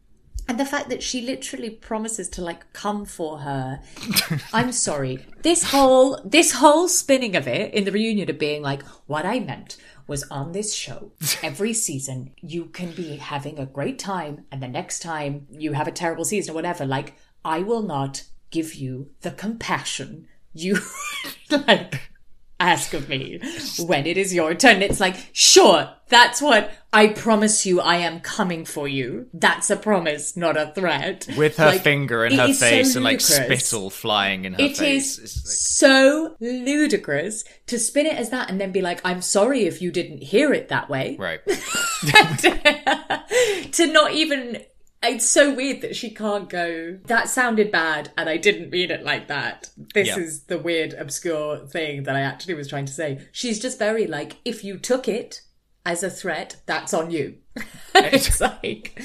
And 0.47 0.61
the 0.61 0.67
fact 0.67 0.91
that 0.91 1.03
she 1.03 1.23
literally 1.23 1.71
promises 1.71 2.29
to 2.31 2.43
like 2.43 2.71
come 2.73 3.05
for 3.05 3.39
her. 3.39 3.81
I'm 4.53 4.73
sorry. 4.73 5.27
This 5.43 5.71
whole 5.71 6.21
this 6.25 6.53
whole 6.53 6.89
spinning 6.89 7.35
of 7.35 7.49
it 7.49 7.73
in 7.73 7.85
the 7.85 7.93
reunion 7.93 8.29
of 8.29 8.39
being 8.39 8.63
like, 8.63 8.83
what 9.07 9.25
I 9.25 9.41
meant 9.41 9.77
was 10.07 10.25
on 10.25 10.53
this 10.53 10.75
show 10.75 11.13
every 11.43 11.73
season 11.73 12.33
you 12.43 12.67
can 12.67 12.93
be 12.93 13.17
having 13.17 13.59
a 13.59 13.67
great 13.67 13.99
time 13.99 14.45
and 14.53 14.63
the 14.63 14.69
next 14.69 15.01
time 15.01 15.47
you 15.51 15.73
have 15.73 15.89
a 15.89 15.93
terrible 15.93 16.25
season 16.25 16.53
or 16.53 16.55
whatever, 16.55 16.85
like 16.85 17.15
I 17.45 17.61
will 17.61 17.83
not 17.83 18.25
give 18.51 18.75
you 18.75 19.11
the 19.23 19.31
compassion 19.31 20.29
you 20.53 20.79
like 21.51 22.13
ask 22.61 22.95
of 22.95 23.09
me 23.09 23.41
when 23.81 24.07
it 24.07 24.17
is 24.17 24.33
your 24.35 24.55
turn. 24.55 24.83
It's 24.83 25.01
like, 25.01 25.17
sure, 25.33 25.91
that's 26.09 26.41
what 26.41 26.73
I 26.93 27.09
promise 27.09 27.67
you. 27.67 27.81
I 27.81 27.97
am 27.97 28.21
coming 28.21 28.65
for 28.65 28.87
you. 28.87 29.27
That's 29.35 29.71
a 29.71 29.77
promise, 29.77 30.37
not 30.37 30.57
a 30.57 30.73
threat. 30.75 31.27
With 31.37 31.57
her 31.57 31.67
Like, 31.67 31.83
finger 31.83 32.25
in 32.25 32.39
her 32.39 32.49
is 32.49 32.59
so 32.61 32.67
face 32.67 32.95
and 32.95 33.05
like 33.05 33.21
spittle 33.21 33.91
flying 33.91 34.45
in 34.45 34.55
her 34.55 34.61
It 34.63 34.77
face. 34.77 35.19
It's 35.19 35.45
like- 35.45 35.53
so 35.55 36.37
ludicrous 36.41 37.45
to 37.67 37.79
spin 37.79 38.07
it 38.07 38.17
as 38.17 38.31
that 38.31 38.51
and 38.51 38.61
then 38.61 38.71
be 38.73 38.83
like, 38.83 39.01
I'm 39.05 39.23
sorry 39.23 39.65
if 39.65 39.83
you 39.83 39.91
didn't 39.91 40.23
hear 40.23 40.53
it 40.53 40.69
that 40.69 40.89
way. 40.89 41.17
right. 41.19 41.41
to 43.73 43.87
not 43.87 44.13
even. 44.13 44.63
It's 45.07 45.29
so 45.29 45.55
weird 45.55 45.83
that 45.83 45.97
she 45.97 46.11
can't 46.11 46.49
go. 46.49 46.99
That 47.07 47.29
sounded 47.29 47.71
bad, 47.71 48.11
and 48.17 48.29
I 48.29 48.37
didn't 48.37 48.71
mean 48.71 48.91
it 48.91 49.05
like 49.05 49.29
that. 49.29 49.71
This 49.95 50.09
Yeah. 50.09 50.19
is 50.19 50.45
the 50.45 50.59
weird, 50.59 50.95
obscure 50.95 51.67
thing 51.67 52.05
that 52.05 52.17
I 52.17 52.21
actually 52.21 52.55
was 52.55 52.69
trying 52.69 52.87
to 52.87 52.93
say. 52.93 53.21
She's 53.33 53.61
just 53.61 53.79
very 53.79 54.07
like, 54.07 54.37
if 54.45 54.65
you 54.65 54.79
took 54.79 55.09
it, 55.09 55.43
as 55.87 56.03
a 56.03 56.11
threat, 56.11 56.57
that's 56.67 56.95
on 56.95 57.11
you. 57.11 57.37
it's 57.95 58.41
like, 58.41 59.01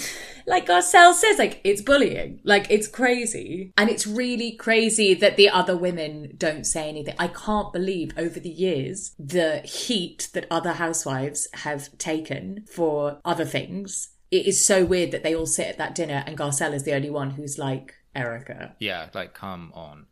like 0.48 0.66
Garcelle 0.68 1.14
says, 1.14 1.38
like 1.38 1.60
it's 1.64 1.82
bullying, 1.82 2.40
like 2.44 2.68
it's 2.70 2.88
crazy, 2.88 3.74
and 3.78 3.90
it's 3.90 4.08
really 4.08 4.54
crazy 4.54 5.14
that 5.14 5.36
the 5.36 5.50
other 5.50 5.76
women 5.76 6.34
don't 6.38 6.66
say 6.66 6.88
anything. 6.88 7.16
I 7.20 7.28
can't 7.28 7.74
believe 7.74 8.14
over 8.18 8.40
the 8.40 8.50
years 8.50 9.14
the 9.20 9.58
heat 9.60 10.30
that 10.34 10.48
other 10.50 10.74
housewives 10.74 11.48
have 11.54 11.96
taken 11.98 12.66
for 12.72 13.20
other 13.26 13.46
things. 13.46 14.10
It 14.32 14.46
is 14.46 14.66
so 14.66 14.86
weird 14.86 15.12
that 15.12 15.24
they 15.24 15.36
all 15.36 15.46
sit 15.46 15.68
at 15.68 15.78
that 15.78 15.96
dinner 15.96 16.24
and 16.26 16.38
Garcelle 16.38 16.74
is 16.74 16.84
the 16.84 16.94
only 16.94 17.10
one 17.10 17.32
who's 17.32 17.58
like 17.58 17.96
Erika. 18.16 18.76
Yeah, 18.80 19.10
like 19.14 19.34
come 19.34 19.72
on. 19.74 20.06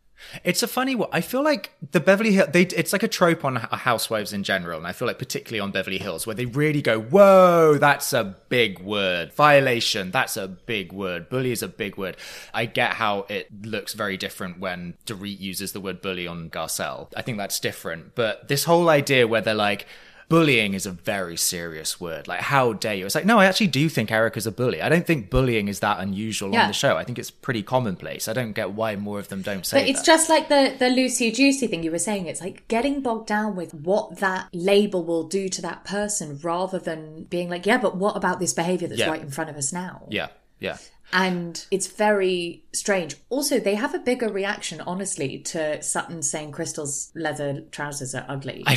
It's 0.43 0.63
a 0.63 0.68
funny 0.68 0.95
one. 0.95 1.09
I 1.11 1.22
feel 1.22 1.43
like 1.43 1.72
the 1.91 1.99
Beverly 1.99 2.34
Hills, 2.34 2.49
they, 2.51 2.63
it's 2.63 2.91
like 2.91 3.03
a 3.03 3.07
trope 3.07 3.45
on 3.45 3.55
housewives 3.55 4.34
in 4.34 4.43
general. 4.43 4.78
And 4.78 4.88
I 4.88 4.91
feel 4.91 5.07
like 5.07 5.20
particularly 5.20 5.59
on 5.59 5.72
Beverly 5.72 5.99
Hills, 5.99 6.26
where 6.26 6.36
they 6.36 6.45
really 6.45 6.82
go, 6.82 6.99
whoa, 6.99 7.78
that's 7.78 8.13
a 8.13 8.36
big 8.49 8.80
word. 8.80 9.34
Violation, 9.34 10.11
that's 10.11 10.36
a 10.38 10.47
big 10.47 10.91
word. 10.91 11.30
Bully 11.30 11.51
is 11.51 11.61
a 11.61 11.68
big 11.68 11.97
word. 11.97 12.18
I 12.53 12.65
get 12.65 12.93
how 12.93 13.26
it 13.30 13.65
looks 13.65 13.93
very 13.93 14.18
different 14.18 14.59
when 14.59 14.95
Dorit 15.05 15.39
uses 15.39 15.72
the 15.72 15.82
word 15.82 16.01
bully 16.01 16.28
on 16.28 16.49
Garcelle. 16.49 17.11
I 17.15 17.22
think 17.22 17.38
that's 17.38 17.59
different. 17.59 18.15
But 18.15 18.47
this 18.47 18.63
whole 18.63 18.89
idea 18.89 19.28
where 19.28 19.41
they're 19.41 19.53
like, 19.53 19.86
bullying 20.30 20.73
is 20.73 20.86
a 20.86 20.91
very 20.91 21.38
serious 21.38 21.99
word. 22.01 22.28
Like, 22.28 22.41
how 22.41 22.73
dare 22.73 22.95
you? 22.95 23.05
It's 23.05 23.15
like, 23.15 23.25
no, 23.25 23.39
I 23.39 23.45
actually 23.45 23.67
do 23.67 23.88
think 23.89 24.11
Erika's 24.11 24.45
a 24.45 24.51
bully. 24.51 24.82
I 24.82 24.89
don't 24.89 25.05
think 25.07 25.30
bullying 25.30 25.67
is 25.69 25.80
that 25.80 25.99
unusual 25.99 26.51
Yeah. 26.51 26.63
on 26.63 26.67
the 26.67 26.73
show. 26.73 26.97
I 26.97 27.03
think 27.03 27.17
it's 27.17 27.32
pretty 27.32 27.63
commonplace. 27.63 28.28
I 28.28 28.34
don't 28.34 28.51
get 28.51 28.71
why 28.71 28.95
more 28.97 29.19
of 29.19 29.30
them 29.30 29.41
don't 29.41 29.65
say 29.65 29.80
But 29.82 29.89
it's 29.89 29.99
that. 30.01 30.05
just 30.05 30.30
like 30.30 30.49
the 30.49 30.75
the 30.78 30.89
Lucy 30.89 31.32
Juicy 31.32 31.67
thing 31.67 31.84
you 31.84 31.91
were 31.91 31.99
saying. 31.99 32.25
It's 32.28 32.41
like 32.41 32.67
getting 32.67 33.01
bogged 33.01 33.28
down 33.28 33.55
with 33.55 33.73
what 33.73 34.17
that 34.19 34.47
label 34.53 35.03
will 35.03 35.23
do 35.23 35.47
to 35.49 35.61
that 35.61 35.86
person, 35.86 36.39
rather 36.43 36.80
than 36.80 37.23
being 37.23 37.49
like, 37.49 37.65
yeah, 37.65 37.78
but 37.78 37.95
what 37.95 38.17
about 38.17 38.39
this 38.39 38.53
behavior 38.53 38.88
that's 38.88 38.99
Yeah. 38.99 39.09
right 39.09 39.21
in 39.21 39.30
front 39.32 39.49
of 39.49 39.55
us 39.55 39.71
now? 39.71 40.03
yeah, 40.09 40.28
yeah. 40.59 40.78
And 41.14 41.66
it's 41.72 41.88
very 41.88 42.64
strange. 42.74 43.16
Also, 43.30 43.60
they 43.60 43.76
have 43.76 43.95
a 43.95 43.99
bigger 43.99 44.30
reaction, 44.30 44.82
honestly, 44.82 45.39
to 45.39 45.82
Sutton 45.82 46.22
saying 46.22 46.51
Crystal's 46.51 47.12
leather 47.16 47.62
trousers 47.72 48.14
are 48.14 48.26
ugly. 48.28 48.64
I 48.68 48.76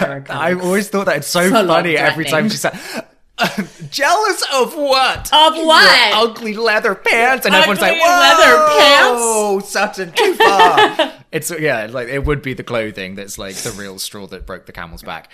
Erika. 0.00 0.34
I 0.34 0.54
always 0.60 0.88
thought 0.88 1.06
that 1.06 1.18
it's 1.18 1.28
so 1.28 1.48
funny 1.50 1.96
every 1.96 2.24
time 2.24 2.48
she 2.48 2.56
said, 2.56 2.78
jealous 3.90 4.44
of 4.52 4.76
what? 4.76 5.32
Of 5.32 5.56
Your 5.56 5.66
what? 5.66 6.12
ugly 6.14 6.54
leather 6.54 6.94
pants. 6.94 7.46
And 7.46 7.54
everyone's 7.54 7.80
like, 7.80 7.92
Ugly 7.92 8.02
leather 8.02 8.56
whoa, 8.66 9.60
Sutton, 9.60 10.12
too 10.12 10.34
far. 10.36 11.12
it's, 11.32 11.50
yeah, 11.58 11.86
like 11.90 12.08
it 12.08 12.24
would 12.24 12.42
be 12.42 12.54
the 12.54 12.64
clothing 12.64 13.14
that's 13.14 13.38
like 13.38 13.54
the 13.56 13.70
real 13.72 13.98
straw 13.98 14.26
that 14.26 14.46
broke 14.46 14.66
the 14.66 14.72
camel's 14.72 15.02
back. 15.02 15.30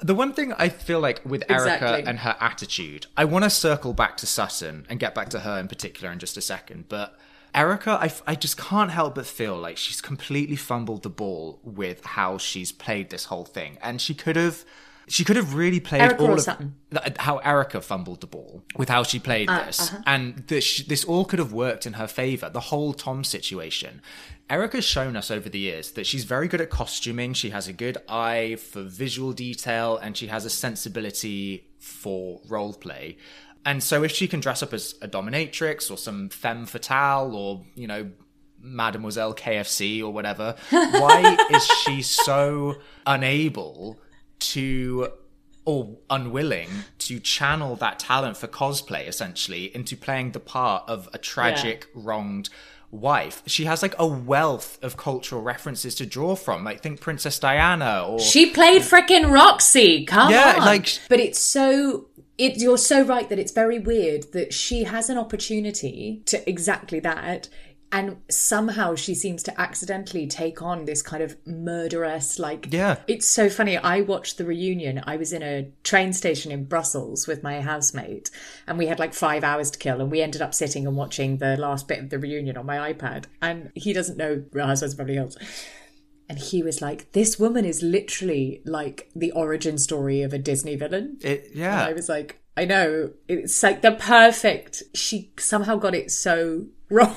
The 0.00 0.14
one 0.14 0.32
thing 0.32 0.52
I 0.54 0.68
feel 0.68 1.00
like 1.00 1.24
with 1.24 1.42
Erika 1.48 1.74
Exactly. 1.74 2.02
and 2.04 2.18
her 2.20 2.36
attitude, 2.40 3.06
I 3.16 3.24
want 3.24 3.44
to 3.44 3.50
circle 3.50 3.92
back 3.92 4.16
to 4.18 4.26
Sutton 4.26 4.86
and 4.88 5.00
get 5.00 5.14
back 5.14 5.28
to 5.30 5.40
her 5.40 5.58
in 5.58 5.68
particular 5.68 6.12
in 6.12 6.18
just 6.18 6.36
a 6.36 6.40
second, 6.42 6.84
but 6.88 7.18
Erika, 7.54 7.92
I, 7.92 8.12
I 8.26 8.34
just 8.34 8.58
can't 8.58 8.90
help 8.90 9.14
but 9.14 9.24
feel 9.26 9.56
like 9.56 9.78
she's 9.78 10.02
completely 10.02 10.56
fumbled 10.56 11.02
the 11.02 11.08
ball 11.08 11.58
with 11.62 12.04
how 12.04 12.36
she's 12.36 12.70
played 12.70 13.08
this 13.08 13.26
whole 13.26 13.46
thing, 13.46 13.78
and 13.82 13.98
she 14.00 14.12
could 14.14 14.36
have, 14.36 14.64
she 15.08 15.24
could 15.24 15.36
have 15.36 15.54
really 15.54 15.80
played 15.80 16.02
Erika 16.02 16.22
all 16.22 16.32
of 16.32 16.40
Sutton? 16.40 16.74
how 17.18 17.38
Erika 17.38 17.80
fumbled 17.80 18.20
the 18.20 18.26
ball 18.26 18.64
with 18.76 18.88
how 18.88 19.02
she 19.02 19.18
played 19.18 19.48
uh, 19.48 19.64
this, 19.66 19.92
uh-huh. 19.92 20.02
and 20.06 20.44
this 20.48 20.82
this 20.84 21.04
all 21.04 21.24
could 21.24 21.38
have 21.38 21.52
worked 21.52 21.86
in 21.86 21.94
her 21.94 22.08
favor. 22.08 22.50
The 22.50 22.60
whole 22.60 22.92
Tom 22.92 23.24
situation. 23.24 24.02
Erika's 24.48 24.84
shown 24.84 25.16
us 25.16 25.30
over 25.30 25.48
the 25.48 25.58
years 25.58 25.92
that 25.92 26.06
she's 26.06 26.22
very 26.22 26.46
good 26.46 26.60
at 26.60 26.70
costuming. 26.70 27.34
She 27.34 27.50
has 27.50 27.66
a 27.66 27.72
good 27.72 27.98
eye 28.08 28.56
for 28.56 28.82
visual 28.82 29.32
detail, 29.32 29.96
and 29.96 30.16
she 30.16 30.28
has 30.28 30.44
a 30.44 30.50
sensibility 30.50 31.68
for 31.78 32.40
role 32.48 32.72
play. 32.72 33.16
And 33.64 33.82
so, 33.82 34.04
if 34.04 34.12
she 34.12 34.28
can 34.28 34.40
dress 34.40 34.62
up 34.62 34.72
as 34.72 34.94
a 35.02 35.08
dominatrix 35.08 35.90
or 35.90 35.96
some 35.96 36.28
femme 36.28 36.66
fatale, 36.66 37.34
or 37.34 37.64
you 37.74 37.86
know, 37.86 38.10
Mademoiselle 38.60 39.34
KFC 39.34 40.00
or 40.00 40.12
whatever, 40.12 40.54
why 40.70 41.36
is 41.50 41.66
she 41.84 42.02
so 42.02 42.76
unable 43.04 44.00
to 44.40 45.08
or 45.64 45.96
unwilling 46.10 46.68
to 46.98 47.18
channel 47.18 47.74
that 47.76 47.98
talent 47.98 48.36
for 48.36 48.46
cosplay 48.46 49.06
essentially 49.08 49.74
into 49.74 49.96
playing 49.96 50.32
the 50.32 50.40
part 50.40 50.84
of 50.88 51.08
a 51.12 51.18
tragic 51.18 51.88
wronged 51.94 52.48
wife 52.92 53.42
she 53.46 53.64
has 53.64 53.82
like 53.82 53.94
a 53.98 54.06
wealth 54.06 54.78
of 54.80 54.96
cultural 54.96 55.42
references 55.42 55.94
to 55.96 56.06
draw 56.06 56.36
from 56.36 56.62
like 56.62 56.82
think 56.82 57.00
princess 57.00 57.38
diana 57.40 58.04
or 58.08 58.20
She 58.20 58.50
played 58.50 58.82
frickin' 58.82 59.30
Roxy. 59.32 60.04
Come 60.06 60.30
Yeah, 60.30 60.54
on. 60.60 60.64
like- 60.64 61.00
but 61.08 61.18
it's 61.20 61.40
so. 61.40 62.06
It, 62.38 62.58
you're 62.58 62.76
so 62.76 63.02
right 63.02 63.26
that 63.30 63.38
it's 63.38 63.50
very 63.52 63.78
weird 63.78 64.32
that 64.34 64.52
she 64.52 64.84
has 64.84 65.08
an 65.08 65.16
opportunity 65.16 66.22
to 66.26 66.48
exactly 66.48 67.00
that, 67.00 67.48
and 67.92 68.16
somehow 68.28 68.94
she 68.94 69.14
seems 69.14 69.42
to 69.44 69.60
accidentally 69.60 70.26
take 70.26 70.60
on 70.60 70.84
this 70.84 71.02
kind 71.02 71.22
of 71.22 71.36
murderous, 71.46 72.38
like. 72.38 72.68
Yeah. 72.70 72.96
It's 73.06 73.26
so 73.26 73.48
funny. 73.48 73.76
I 73.76 74.00
watched 74.00 74.38
the 74.38 74.44
reunion. 74.44 75.02
I 75.06 75.16
was 75.16 75.32
in 75.32 75.42
a 75.42 75.70
train 75.84 76.12
station 76.12 76.50
in 76.50 76.64
Brussels 76.64 77.26
with 77.26 77.42
my 77.42 77.60
housemate, 77.60 78.30
and 78.66 78.76
we 78.78 78.86
had 78.86 78.98
like 78.98 79.14
five 79.14 79.44
hours 79.44 79.70
to 79.70 79.78
kill, 79.78 80.00
and 80.00 80.10
we 80.10 80.20
ended 80.20 80.42
up 80.42 80.54
sitting 80.54 80.86
and 80.86 80.96
watching 80.96 81.38
the 81.38 81.56
last 81.56 81.86
bit 81.88 82.00
of 82.00 82.10
the 82.10 82.18
reunion 82.18 82.56
on 82.56 82.66
my 82.66 82.92
iPad. 82.92 83.26
And 83.40 83.70
he 83.74 83.92
doesn't 83.92 84.18
know 84.18 84.44
Real 84.52 84.66
Housewives 84.66 84.94
of 84.94 84.98
Beverly 84.98 85.14
Hills. 85.14 85.38
And 86.28 86.38
he 86.38 86.62
was 86.62 86.82
like, 86.82 87.12
This 87.12 87.38
woman 87.38 87.64
is 87.64 87.82
literally 87.82 88.62
like 88.64 89.10
the 89.14 89.30
origin 89.32 89.78
story 89.78 90.22
of 90.22 90.32
a 90.32 90.38
Disney 90.38 90.74
villain. 90.74 91.18
it, 91.20 91.46
And 91.46 91.56
yeah 91.56 91.84
I 91.86 91.92
was 91.92 92.08
like, 92.08 92.40
I 92.56 92.64
know. 92.64 93.12
It's 93.28 93.62
like 93.62 93.82
the 93.82 93.92
perfect. 93.92 94.82
She 94.94 95.30
somehow 95.38 95.76
got 95.76 95.94
it 95.94 96.10
so 96.10 96.66
wrong. 96.90 97.16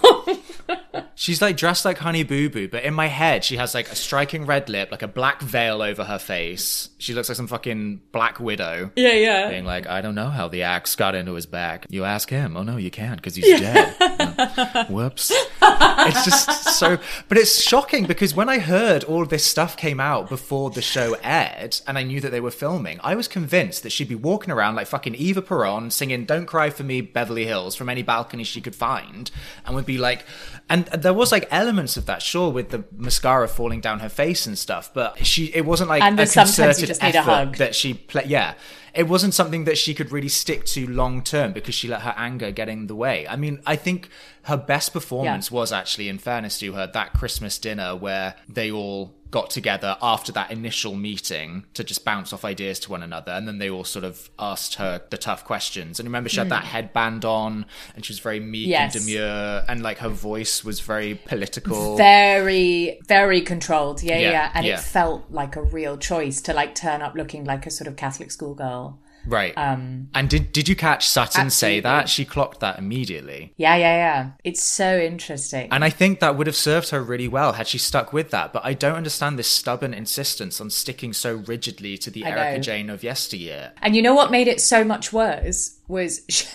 She's 1.15 1.41
like 1.41 1.57
dressed 1.57 1.83
like 1.83 1.97
Honey 1.97 2.23
Boo 2.23 2.49
Boo, 2.49 2.67
but 2.69 2.83
in 2.83 2.93
my 2.93 3.07
head, 3.07 3.43
she 3.43 3.57
has 3.57 3.73
like 3.73 3.91
a 3.91 3.95
striking 3.95 4.45
red 4.45 4.69
lip, 4.69 4.89
like 4.91 5.01
a 5.01 5.07
black 5.07 5.41
veil 5.41 5.81
over 5.81 6.05
her 6.05 6.19
face. 6.19 6.89
She 6.97 7.13
looks 7.13 7.27
like 7.27 7.35
some 7.35 7.47
fucking 7.47 8.01
Black 8.11 8.39
Widow. 8.39 8.91
yeah, 8.95 9.13
yeah. 9.13 9.49
Being 9.49 9.65
like, 9.65 9.85
I 9.87 10.01
don't 10.01 10.15
know 10.15 10.29
how 10.29 10.47
the 10.47 10.63
axe 10.63 10.95
got 10.95 11.15
into 11.15 11.33
his 11.33 11.45
back. 11.45 11.85
You 11.89 12.05
ask 12.05 12.29
him. 12.29 12.55
Oh 12.55 12.63
no, 12.63 12.77
you 12.77 12.89
can't 12.91 13.17
because 13.17 13.35
he's 13.35 13.59
dead. 13.59 13.95
Yeah. 13.99 14.85
Whoops. 14.89 15.31
It's 15.61 16.23
just 16.25 16.63
so, 16.79 16.97
but 17.27 17.37
it's 17.37 17.61
shocking 17.61 18.05
because 18.05 18.33
when 18.33 18.47
I 18.47 18.59
heard 18.59 19.03
all 19.03 19.21
of 19.21 19.29
this 19.29 19.43
stuff 19.43 19.75
came 19.75 19.99
out 19.99 20.29
before 20.29 20.69
the 20.69 20.81
show 20.81 21.15
aired, 21.23 21.79
and 21.87 21.97
I 21.97 22.03
knew 22.03 22.21
that 22.21 22.29
they 22.31 22.39
were 22.39 22.51
filming, 22.51 22.99
I 23.03 23.15
was 23.15 23.27
convinced 23.27 23.83
that 23.83 23.91
she'd 23.91 24.07
be 24.07 24.15
walking 24.15 24.51
around 24.51 24.75
like 24.75 24.87
fucking 24.87 25.15
Eva 25.15 25.41
Peron 25.41 25.91
singing 25.91 26.25
"Don't 26.25 26.45
Cry 26.45 26.69
for 26.69 26.83
Me, 26.83 27.01
Beverly 27.01 27.45
Hills" 27.45 27.75
from 27.75 27.89
any 27.89 28.03
balcony 28.03 28.43
she 28.43 28.61
could 28.61 28.75
find, 28.75 29.29
and 29.65 29.75
would 29.75 29.85
be 29.85 29.97
like, 29.97 30.25
and 30.69 30.85
there 30.87 31.13
was 31.13 31.31
like 31.31 31.47
elements 31.51 31.97
of 31.97 32.05
that, 32.05 32.21
sure, 32.21 32.51
with 32.51 32.69
the 32.69 32.83
mascara 32.95 33.47
falling 33.47 33.81
down 33.81 33.99
her 33.99 34.09
face 34.09 34.45
and 34.45 34.57
stuff, 34.57 34.91
but 34.93 35.25
she, 35.25 35.45
it 35.55 35.65
wasn't 35.65 35.89
like 35.89 36.01
And 36.03 36.19
a 36.19 36.23
the 36.23 36.27
sometimes 36.27 36.57
you 36.59 36.63
concerted 36.65 36.87
just 36.87 37.03
effort 37.03 37.21
hug. 37.21 37.57
that 37.57 37.75
she 37.75 37.93
play. 37.93 38.25
Yeah, 38.25 38.53
it 38.93 39.07
wasn't 39.07 39.33
something 39.33 39.65
that 39.65 39.77
she 39.77 39.93
could 39.93 40.11
really 40.11 40.29
stick 40.29 40.65
to 40.65 40.87
long 40.87 41.23
term 41.23 41.53
because 41.53 41.75
she 41.75 41.87
let 41.87 42.01
her 42.01 42.13
anger 42.17 42.51
get 42.51 42.69
in 42.69 42.87
the 42.87 42.95
way. 42.95 43.27
I 43.27 43.35
mean, 43.35 43.61
I 43.65 43.75
think 43.75 44.09
her 44.43 44.57
best 44.57 44.93
performance 44.93 45.51
was 45.51 45.71
actually, 45.71 46.09
in 46.09 46.17
fairness 46.17 46.59
to 46.59 46.73
her, 46.73 46.87
that 46.93 47.13
Christmas 47.13 47.57
dinner 47.59 47.95
where 47.95 48.35
they 48.47 48.71
all 48.71 49.15
got 49.31 49.49
together 49.49 49.95
after 50.01 50.31
that 50.31 50.49
initial 50.51 50.95
meeting 50.95 51.63
to 51.73 51.83
just 51.83 52.03
bounce 52.03 52.33
off 52.33 52.43
ideas 52.43 52.79
to 52.79 52.89
one 52.91 53.03
another 53.03 53.31
and 53.31 53.47
then 53.47 53.59
they 53.59 53.69
all 53.69 53.83
sort 53.83 54.03
of 54.03 54.29
asked 54.39 54.75
her 54.75 55.01
the 55.11 55.17
tough 55.17 55.45
questions 55.45 55.99
and 55.99 56.07
remember 56.07 56.29
she 56.29 56.39
had 56.39 56.49
that 56.49 56.63
headband 56.63 57.23
on 57.23 57.65
and 57.95 58.03
she 58.05 58.11
was 58.11 58.19
very 58.19 58.39
meek 58.39 58.65
Hmm. 58.65 58.71
Yes. 58.71 58.95
and 58.95 59.05
demure 59.05 59.63
and 59.67 59.81
like 59.83 59.99
her 59.99 60.09
voice 60.09 60.63
was 60.63 60.79
very 60.79 61.15
political 61.15 61.95
Very, 61.97 62.99
very 63.07 63.41
controlled. 63.41 64.01
Yeah, 64.03 64.17
Yeah, 64.19 64.31
yeah. 64.31 64.51
And 64.53 64.65
yeah. 64.65 64.73
it 64.75 64.79
felt 64.81 65.29
like 65.29 65.55
a 65.55 65.61
real 65.61 65.97
choice 65.97 66.41
to 66.41 66.53
like 66.53 66.75
turn 66.75 67.01
up 67.01 67.15
looking 67.15 67.45
like 67.45 67.65
a 67.65 67.71
sort 67.71 67.87
of 67.87 67.95
Catholic 67.95 68.31
schoolgirl. 68.31 68.99
Right 69.25 69.53
um 69.57 70.09
and 70.13 70.29
did 70.29 70.51
did 70.51 70.67
you 70.67 70.75
catch 70.75 71.07
sutton 71.07 71.49
say 71.49 71.79
that 71.79 72.09
she 72.09 72.25
clocked 72.25 72.59
that 72.61 72.79
immediately 72.79 73.53
Yeah, 73.57 73.75
yeah, 73.75 73.95
yeah. 73.95 74.31
It's 74.43 74.63
so 74.63 74.97
interesting. 74.97 75.69
And 75.71 75.83
I 75.83 75.89
think 75.89 76.19
that 76.19 76.37
would 76.37 76.47
have 76.47 76.55
served 76.55 76.89
her 76.89 77.01
really 77.01 77.27
well 77.27 77.53
had 77.53 77.67
she 77.67 77.77
stuck 77.77 78.13
with 78.13 78.31
that. 78.31 78.53
But 78.53 78.65
I 78.65 78.73
don't 78.73 78.95
understand 78.95 79.37
this 79.37 79.47
stubborn 79.47 79.93
insistence 79.93 80.61
on 80.61 80.69
sticking 80.69 81.13
so 81.13 81.35
rigidly 81.35 81.97
to 81.99 82.09
the 82.09 82.25
I 82.25 82.29
Erika 82.29 82.57
know. 82.57 82.61
Jayne 82.61 82.89
of 82.89 83.03
yesteryear. 83.03 83.73
And 83.81 83.95
you 83.95 84.01
know 84.01 84.13
what 84.13 84.31
made 84.31 84.47
it 84.47 84.61
so 84.61 84.83
much 84.83 85.11
worse 85.11 85.79
was 85.87 86.21
she, 86.29 86.47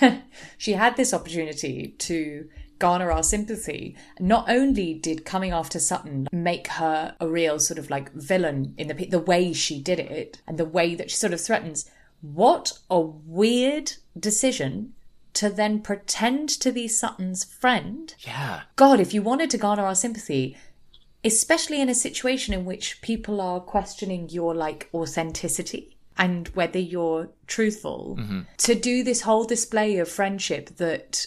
she 0.59 0.73
had 0.73 0.97
this 0.97 1.13
opportunity 1.13 1.95
to 1.99 2.49
garner 2.79 3.11
our 3.11 3.23
sympathy. 3.23 3.97
Not 4.19 4.49
only 4.49 4.95
did 4.95 5.25
coming 5.25 5.53
after 5.53 5.79
Sutton 5.79 6.29
make 6.33 6.69
her 6.69 7.17
a 7.21 7.29
real 7.29 7.59
sort 7.59 7.79
of 7.79 7.91
like 7.91 8.13
villain 8.13 8.75
in 8.77 8.89
the 8.89 9.07
the 9.07 9.19
way 9.19 9.53
she 9.53 9.81
did 9.81 9.99
it 9.99 10.41
and 10.47 10.59
the 10.59 10.65
way 10.65 10.95
that 10.95 11.11
she 11.11 11.17
sort 11.17 11.33
of 11.33 11.41
threatens. 11.41 11.91
What 12.21 12.79
a 12.91 13.01
weird 13.01 13.93
decision 14.19 14.95
to 15.35 15.51
then 15.51 15.81
pretend 15.81 16.49
to 16.49 16.71
be 16.73 16.87
Sutton's 16.89 17.45
friend. 17.45 18.15
Yeah. 18.21 18.63
God, 18.77 19.01
if 19.01 19.13
you 19.13 19.21
wanted 19.23 19.51
to 19.51 19.59
garner 19.59 19.85
our 19.85 19.95
sympathy, 19.95 20.57
especially 21.25 21.81
in 21.81 21.89
a 21.89 21.95
situation 21.95 22.55
in 22.55 22.65
which 22.65 23.01
people 23.03 23.41
are 23.41 23.61
questioning 23.61 24.29
your 24.29 24.55
like 24.55 24.89
authenticity 24.95 25.97
and 26.17 26.49
whether 26.49 26.79
you're 26.79 27.31
truthful 27.47 28.17
Mm-hmm. 28.19 28.41
to 28.59 28.75
do 28.77 29.03
this 29.03 29.23
whole 29.23 29.45
display 29.45 29.99
of 29.99 30.09
friendship 30.09 30.77
that 30.77 31.27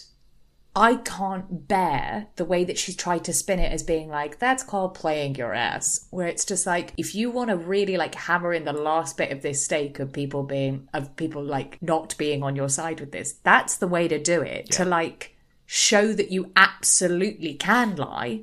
I 0.78 0.94
can't 0.94 1.66
bear 1.66 2.28
the 2.36 2.44
way 2.44 2.62
that 2.62 2.78
she's 2.78 2.94
tried 2.94 3.24
to 3.24 3.32
spin 3.32 3.58
it 3.58 3.72
as 3.72 3.82
being 3.82 4.08
like, 4.08 4.38
that's 4.38 4.62
called 4.62 4.94
playing 4.94 5.34
your 5.34 5.52
ass. 5.52 6.06
Where 6.10 6.28
it's 6.28 6.44
just 6.44 6.66
like, 6.66 6.92
if 6.96 7.16
you 7.16 7.32
want 7.32 7.50
to 7.50 7.56
really 7.56 7.96
like 7.96 8.14
hammer 8.14 8.52
in 8.52 8.64
the 8.64 8.72
last 8.72 9.16
bit 9.16 9.32
of 9.32 9.42
this 9.42 9.64
stake 9.64 9.98
of 9.98 10.12
people 10.12 10.44
being, 10.44 10.88
of 10.94 11.16
people 11.16 11.42
like 11.42 11.82
not 11.82 12.16
being 12.16 12.44
on 12.44 12.54
your 12.54 12.68
side 12.68 13.00
with 13.00 13.10
this, 13.10 13.32
that's 13.42 13.78
the 13.78 13.88
way 13.88 14.06
to 14.06 14.22
do 14.22 14.40
it. 14.40 14.70
To 14.72 14.84
like 14.84 15.36
show 15.66 16.12
that 16.12 16.30
you 16.30 16.52
absolutely 16.54 17.54
can 17.54 17.96
lie 17.96 18.42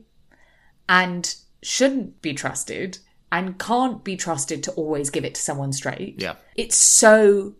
and 0.90 1.36
shouldn't 1.64 2.22
be 2.22 2.34
trusted 2.34 2.98
and 3.32 3.58
can't 3.58 4.04
be 4.04 4.18
trusted 4.18 4.62
to 4.64 4.72
always 4.74 5.10
give 5.10 5.24
it 5.24 5.36
to 5.36 5.42
someone 5.42 5.72
straight. 5.72 6.22
Yeah. 6.22 6.36
It's 6.58 6.76
so 6.76 7.56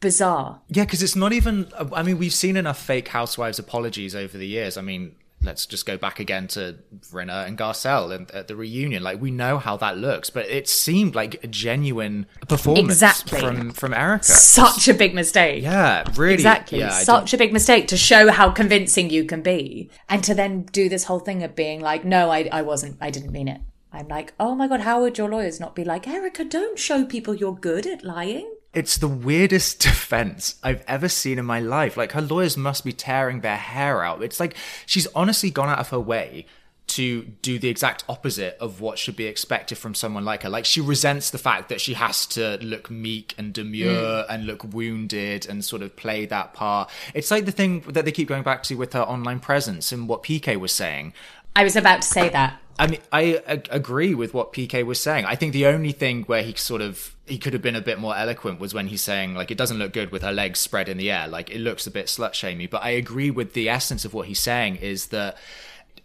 bizarre. 0.00 0.60
Yeah, 0.68 0.84
because 0.84 1.02
it's 1.02 1.16
not 1.16 1.32
even. 1.32 1.70
I 1.92 2.02
mean, 2.02 2.18
we've 2.18 2.32
seen 2.34 2.56
enough 2.56 2.80
fake 2.80 3.08
housewives 3.08 3.58
apologies 3.58 4.14
over 4.14 4.36
the 4.38 4.46
years. 4.46 4.76
I 4.76 4.82
mean, 4.82 5.16
let's 5.42 5.66
just 5.66 5.84
go 5.86 5.96
back 5.98 6.20
again 6.20 6.48
to 6.48 6.76
Rinna 7.12 7.46
and 7.46 7.58
Garcelle 7.58 8.14
and 8.14 8.30
at 8.30 8.48
the 8.48 8.56
reunion. 8.56 9.02
Like 9.02 9.20
we 9.20 9.30
know 9.30 9.58
how 9.58 9.76
that 9.78 9.96
looks, 9.98 10.30
but 10.30 10.46
it 10.46 10.68
seemed 10.68 11.14
like 11.14 11.42
a 11.44 11.46
genuine 11.46 12.26
performance 12.48 12.92
Exactly. 12.92 13.40
from 13.40 13.70
from 13.72 13.92
Erika. 13.94 14.24
Such 14.24 14.88
a 14.88 14.94
big 14.94 15.14
mistake. 15.14 15.62
yeah, 15.62 16.04
really. 16.16 16.34
Exactly. 16.34 16.78
Yeah, 16.78 16.90
Such 16.90 17.34
a 17.34 17.38
big 17.38 17.52
mistake 17.52 17.88
to 17.88 17.96
show 17.96 18.30
how 18.30 18.50
convincing 18.50 19.10
you 19.10 19.24
can 19.24 19.42
be. 19.42 19.90
And 20.08 20.24
to 20.24 20.34
then 20.34 20.62
do 20.72 20.88
this 20.88 21.04
whole 21.04 21.20
thing 21.20 21.42
of 21.42 21.54
being 21.54 21.80
like, 21.80 22.04
no, 22.04 22.30
I, 22.30 22.48
I 22.50 22.62
wasn't, 22.62 22.96
I 23.00 23.10
didn't 23.10 23.32
mean 23.32 23.48
it. 23.48 23.60
I'm 23.92 24.08
like, 24.08 24.34
oh 24.40 24.56
my 24.56 24.66
God, 24.66 24.80
how 24.80 25.02
would 25.02 25.18
your 25.18 25.28
lawyers 25.28 25.60
not 25.60 25.76
be 25.76 25.84
like, 25.84 26.08
Erika, 26.08 26.44
don't 26.44 26.76
show 26.78 27.04
people 27.04 27.32
you're 27.34 27.54
good 27.54 27.86
at 27.86 28.02
lying? 28.02 28.52
It's 28.74 28.98
the 28.98 29.08
weirdest 29.08 29.80
defense 29.80 30.56
I've 30.62 30.84
ever 30.86 31.08
seen 31.08 31.38
in 31.38 31.44
my 31.44 31.60
life. 31.60 31.96
Like 31.96 32.12
her 32.12 32.22
lawyers 32.22 32.56
must 32.56 32.84
be 32.84 32.92
tearing 32.92 33.40
their 33.40 33.56
hair 33.56 34.02
out. 34.02 34.22
It's 34.22 34.40
like 34.40 34.56
she's 34.86 35.06
honestly 35.14 35.50
gone 35.50 35.68
out 35.68 35.78
of 35.78 35.90
her 35.90 36.00
way 36.00 36.46
to 36.86 37.22
do 37.42 37.58
the 37.58 37.68
exact 37.68 38.04
opposite 38.08 38.56
of 38.60 38.80
what 38.80 38.98
should 38.98 39.16
be 39.16 39.24
expected 39.24 39.78
from 39.78 39.94
someone 39.94 40.24
like 40.24 40.42
her. 40.42 40.50
Like 40.50 40.64
she 40.64 40.80
resents 40.80 41.30
the 41.30 41.38
fact 41.38 41.70
that 41.70 41.80
she 41.80 41.94
has 41.94 42.26
to 42.26 42.58
look 42.58 42.90
meek 42.90 43.34
and 43.38 43.52
demure 43.52 44.22
mm. 44.22 44.26
and 44.28 44.46
look 44.46 44.62
wounded 44.64 45.48
and 45.48 45.64
sort 45.64 45.82
of 45.82 45.96
play 45.96 46.26
that 46.26 46.52
part. 46.52 46.90
It's 47.14 47.30
like 47.30 47.46
the 47.46 47.52
thing 47.52 47.80
that 47.88 48.04
they 48.04 48.12
keep 48.12 48.28
going 48.28 48.42
back 48.42 48.62
to 48.64 48.74
with 48.74 48.92
her 48.92 49.00
online 49.00 49.40
presence 49.40 49.92
and 49.92 50.08
what 50.08 50.22
PK 50.22 50.60
was 50.60 50.72
saying. 50.72 51.14
I 51.56 51.64
was 51.64 51.76
about 51.76 52.02
to 52.02 52.08
say 52.08 52.28
that. 52.28 52.60
I 52.78 52.88
mean, 52.88 53.00
I 53.12 53.40
ag- 53.46 53.68
agree 53.70 54.14
with 54.14 54.34
what 54.34 54.52
PK 54.52 54.84
was 54.84 55.00
saying. 55.00 55.24
I 55.24 55.36
think 55.36 55.52
the 55.52 55.66
only 55.66 55.92
thing 55.92 56.24
where 56.24 56.42
he 56.42 56.54
sort 56.54 56.82
of 56.82 57.13
he 57.26 57.38
could 57.38 57.52
have 57.54 57.62
been 57.62 57.76
a 57.76 57.80
bit 57.80 57.98
more 57.98 58.14
eloquent 58.16 58.60
was 58.60 58.74
when 58.74 58.88
he's 58.88 59.00
saying 59.02 59.34
like 59.34 59.50
it 59.50 59.56
doesn't 59.56 59.78
look 59.78 59.92
good 59.92 60.10
with 60.10 60.22
her 60.22 60.32
legs 60.32 60.58
spread 60.60 60.88
in 60.88 60.98
the 60.98 61.10
air. 61.10 61.26
Like 61.26 61.50
it 61.50 61.58
looks 61.58 61.86
a 61.86 61.90
bit 61.90 62.06
slut 62.06 62.34
shamey. 62.34 62.66
But 62.66 62.82
I 62.82 62.90
agree 62.90 63.30
with 63.30 63.54
the 63.54 63.68
essence 63.68 64.04
of 64.04 64.12
what 64.12 64.26
he's 64.28 64.40
saying 64.40 64.76
is 64.76 65.06
that 65.06 65.36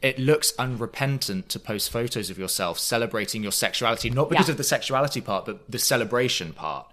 it 0.01 0.17
looks 0.17 0.53
unrepentant 0.57 1.49
to 1.49 1.59
post 1.59 1.91
photos 1.91 2.29
of 2.29 2.37
yourself 2.37 2.79
celebrating 2.79 3.43
your 3.43 3.51
sexuality, 3.51 4.09
not 4.09 4.29
because 4.29 4.47
Yeah. 4.47 4.51
of 4.53 4.57
the 4.57 4.63
sexuality 4.63 5.19
part, 5.19 5.45
but 5.45 5.69
the 5.69 5.79
celebration 5.79 6.53
part. 6.53 6.87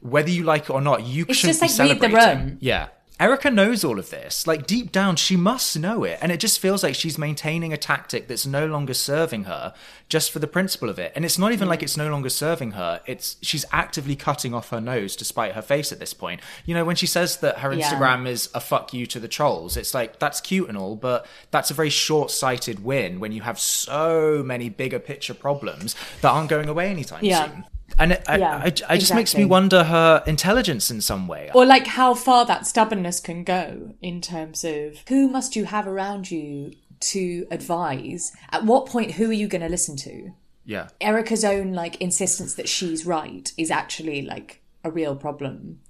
Whether 0.00 0.30
you 0.30 0.44
like 0.44 0.64
it 0.64 0.70
or 0.70 0.80
not, 0.80 1.04
you 1.04 1.24
It's 1.28 1.38
shouldn't 1.38 1.58
just 1.60 1.78
be 1.78 1.88
like 1.88 2.00
read 2.00 2.10
the 2.12 2.16
room. 2.16 2.58
Yeah. 2.60 2.88
Erika 3.22 3.50
knows 3.52 3.84
all 3.84 4.00
of 4.00 4.10
this. 4.10 4.46
Like 4.48 4.66
deep 4.66 4.90
down, 4.90 5.14
she 5.14 5.36
must 5.36 5.78
know 5.78 6.02
it. 6.02 6.18
And 6.20 6.32
it 6.32 6.40
just 6.40 6.58
feels 6.58 6.82
like 6.82 6.96
she's 6.96 7.16
maintaining 7.16 7.72
a 7.72 7.76
tactic 7.76 8.26
that's 8.26 8.44
no 8.44 8.66
longer 8.66 8.94
serving 8.94 9.44
her 9.44 9.72
just 10.08 10.32
for 10.32 10.40
the 10.40 10.48
principle 10.48 10.88
of 10.88 10.98
it. 10.98 11.12
And 11.14 11.24
it's 11.24 11.38
not 11.38 11.52
even 11.52 11.68
like 11.68 11.84
it's 11.84 11.96
no 11.96 12.10
longer 12.10 12.28
serving 12.28 12.72
her. 12.72 13.00
It's 13.06 13.36
she's 13.40 13.64
actively 13.70 14.16
cutting 14.16 14.52
off 14.54 14.70
her 14.70 14.80
nose 14.80 15.14
to 15.16 15.24
spite 15.24 15.52
her 15.52 15.62
face 15.62 15.92
at 15.92 16.00
this 16.00 16.12
point. 16.14 16.40
You 16.66 16.74
know, 16.74 16.84
when 16.84 16.96
she 16.96 17.06
says 17.06 17.36
that 17.38 17.60
her 17.60 17.72
Yeah. 17.72 17.88
Instagram 17.88 18.26
is 18.26 18.48
a 18.54 18.60
fuck 18.60 18.92
you 18.92 19.06
to 19.06 19.20
the 19.20 19.28
trolls, 19.28 19.76
it's 19.76 19.94
like 19.94 20.18
that's 20.18 20.40
cute 20.40 20.68
and 20.68 20.76
all, 20.76 20.96
but 20.96 21.24
that's 21.52 21.70
a 21.70 21.74
very 21.74 21.90
short 21.90 22.32
sighted 22.32 22.82
win 22.84 23.20
when 23.20 23.30
you 23.30 23.42
have 23.42 23.58
so 23.60 24.42
many 24.44 24.68
bigger 24.68 24.98
picture 24.98 25.34
problems 25.34 25.94
that 26.22 26.30
aren't 26.30 26.50
going 26.50 26.68
away 26.68 26.88
anytime 26.90 27.24
Yeah. 27.24 27.46
soon. 27.48 27.64
And 27.98 28.12
it, 28.12 28.22
I, 28.28 28.36
Yeah, 28.36 28.56
I, 28.56 28.72
I 28.88 28.96
just 28.98 29.14
makes 29.14 29.36
me 29.36 29.44
wonder 29.44 29.84
her 29.84 30.22
intelligence 30.26 30.90
in 30.90 31.00
some 31.00 31.28
way. 31.28 31.50
Or 31.54 31.64
like 31.64 31.86
how 31.86 32.14
far 32.14 32.44
that 32.46 32.66
stubbornness 32.66 33.20
can 33.20 33.44
go 33.44 33.94
in 34.00 34.20
terms 34.20 34.64
of 34.64 35.02
who 35.08 35.28
must 35.28 35.56
you 35.56 35.64
have 35.66 35.86
around 35.86 36.30
you 36.30 36.72
to 37.00 37.46
advise? 37.50 38.32
At 38.50 38.64
what 38.64 38.86
point, 38.86 39.12
who 39.12 39.30
are 39.30 39.34
you 39.34 39.48
going 39.48 39.62
to 39.62 39.68
listen 39.68 39.96
to? 39.98 40.32
yeah. 40.64 40.88
Erika's 41.00 41.44
own 41.44 41.72
like 41.72 42.00
insistence 42.00 42.54
that 42.54 42.68
she's 42.68 43.04
right 43.04 43.52
is 43.56 43.70
actually 43.70 44.22
like 44.22 44.62
a 44.84 44.90
real 44.90 45.16
problem. 45.16 45.80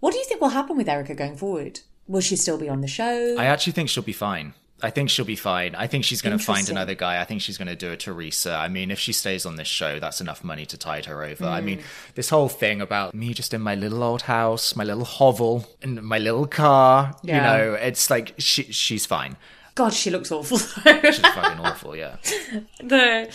What 0.00 0.12
do 0.12 0.18
you 0.18 0.24
think 0.24 0.40
will 0.40 0.50
happen 0.50 0.76
with 0.76 0.88
Erika 0.88 1.14
going 1.14 1.36
forward? 1.36 1.80
Will 2.06 2.20
she 2.20 2.36
still 2.36 2.58
be 2.58 2.68
on 2.68 2.80
the 2.80 2.88
show? 2.88 3.36
I 3.38 3.46
actually 3.46 3.72
think 3.72 3.88
she'll 3.88 4.02
be 4.02 4.12
fine. 4.12 4.54
I 4.82 4.90
think 4.90 5.08
she'll 5.08 5.24
be 5.24 5.36
fine. 5.36 5.74
I 5.74 5.86
think 5.86 6.04
she's 6.04 6.20
going 6.20 6.36
to 6.36 6.44
find 6.44 6.68
another 6.68 6.94
guy. 6.94 7.18
I 7.20 7.24
think 7.24 7.40
she's 7.40 7.56
going 7.56 7.68
to 7.68 7.74
do 7.76 7.92
a 7.92 7.96
Teresa. 7.96 8.52
I 8.54 8.68
mean, 8.68 8.90
if 8.90 8.98
she 8.98 9.12
stays 9.14 9.46
on 9.46 9.56
this 9.56 9.66
show, 9.68 9.98
that's 9.98 10.20
enough 10.20 10.44
money 10.44 10.66
to 10.66 10.76
tide 10.76 11.06
her 11.06 11.24
over. 11.24 11.46
I 11.46 11.60
Mm. 11.60 11.64
mean, 11.64 11.82
this 12.14 12.28
whole 12.28 12.50
thing 12.50 12.82
about 12.82 13.14
me 13.14 13.32
just 13.32 13.54
in 13.54 13.62
my 13.62 13.74
little 13.74 14.02
old 14.02 14.22
house, 14.22 14.76
my 14.76 14.84
little 14.84 15.06
hovel, 15.06 15.66
and 15.80 16.02
my 16.02 16.18
little 16.18 16.46
car, 16.46 17.16
you 17.22 17.32
know, 17.32 17.72
it's 17.74 18.10
like 18.10 18.34
she 18.36 18.64
she's 18.64 19.06
fine. 19.06 19.36
God, 19.76 19.92
she 19.92 20.08
looks 20.08 20.32
awful. 20.32 20.56
She's 20.56 21.18
fucking 21.18 21.60
awful, 21.60 21.94
yeah. 21.94 22.16
the 22.80 23.30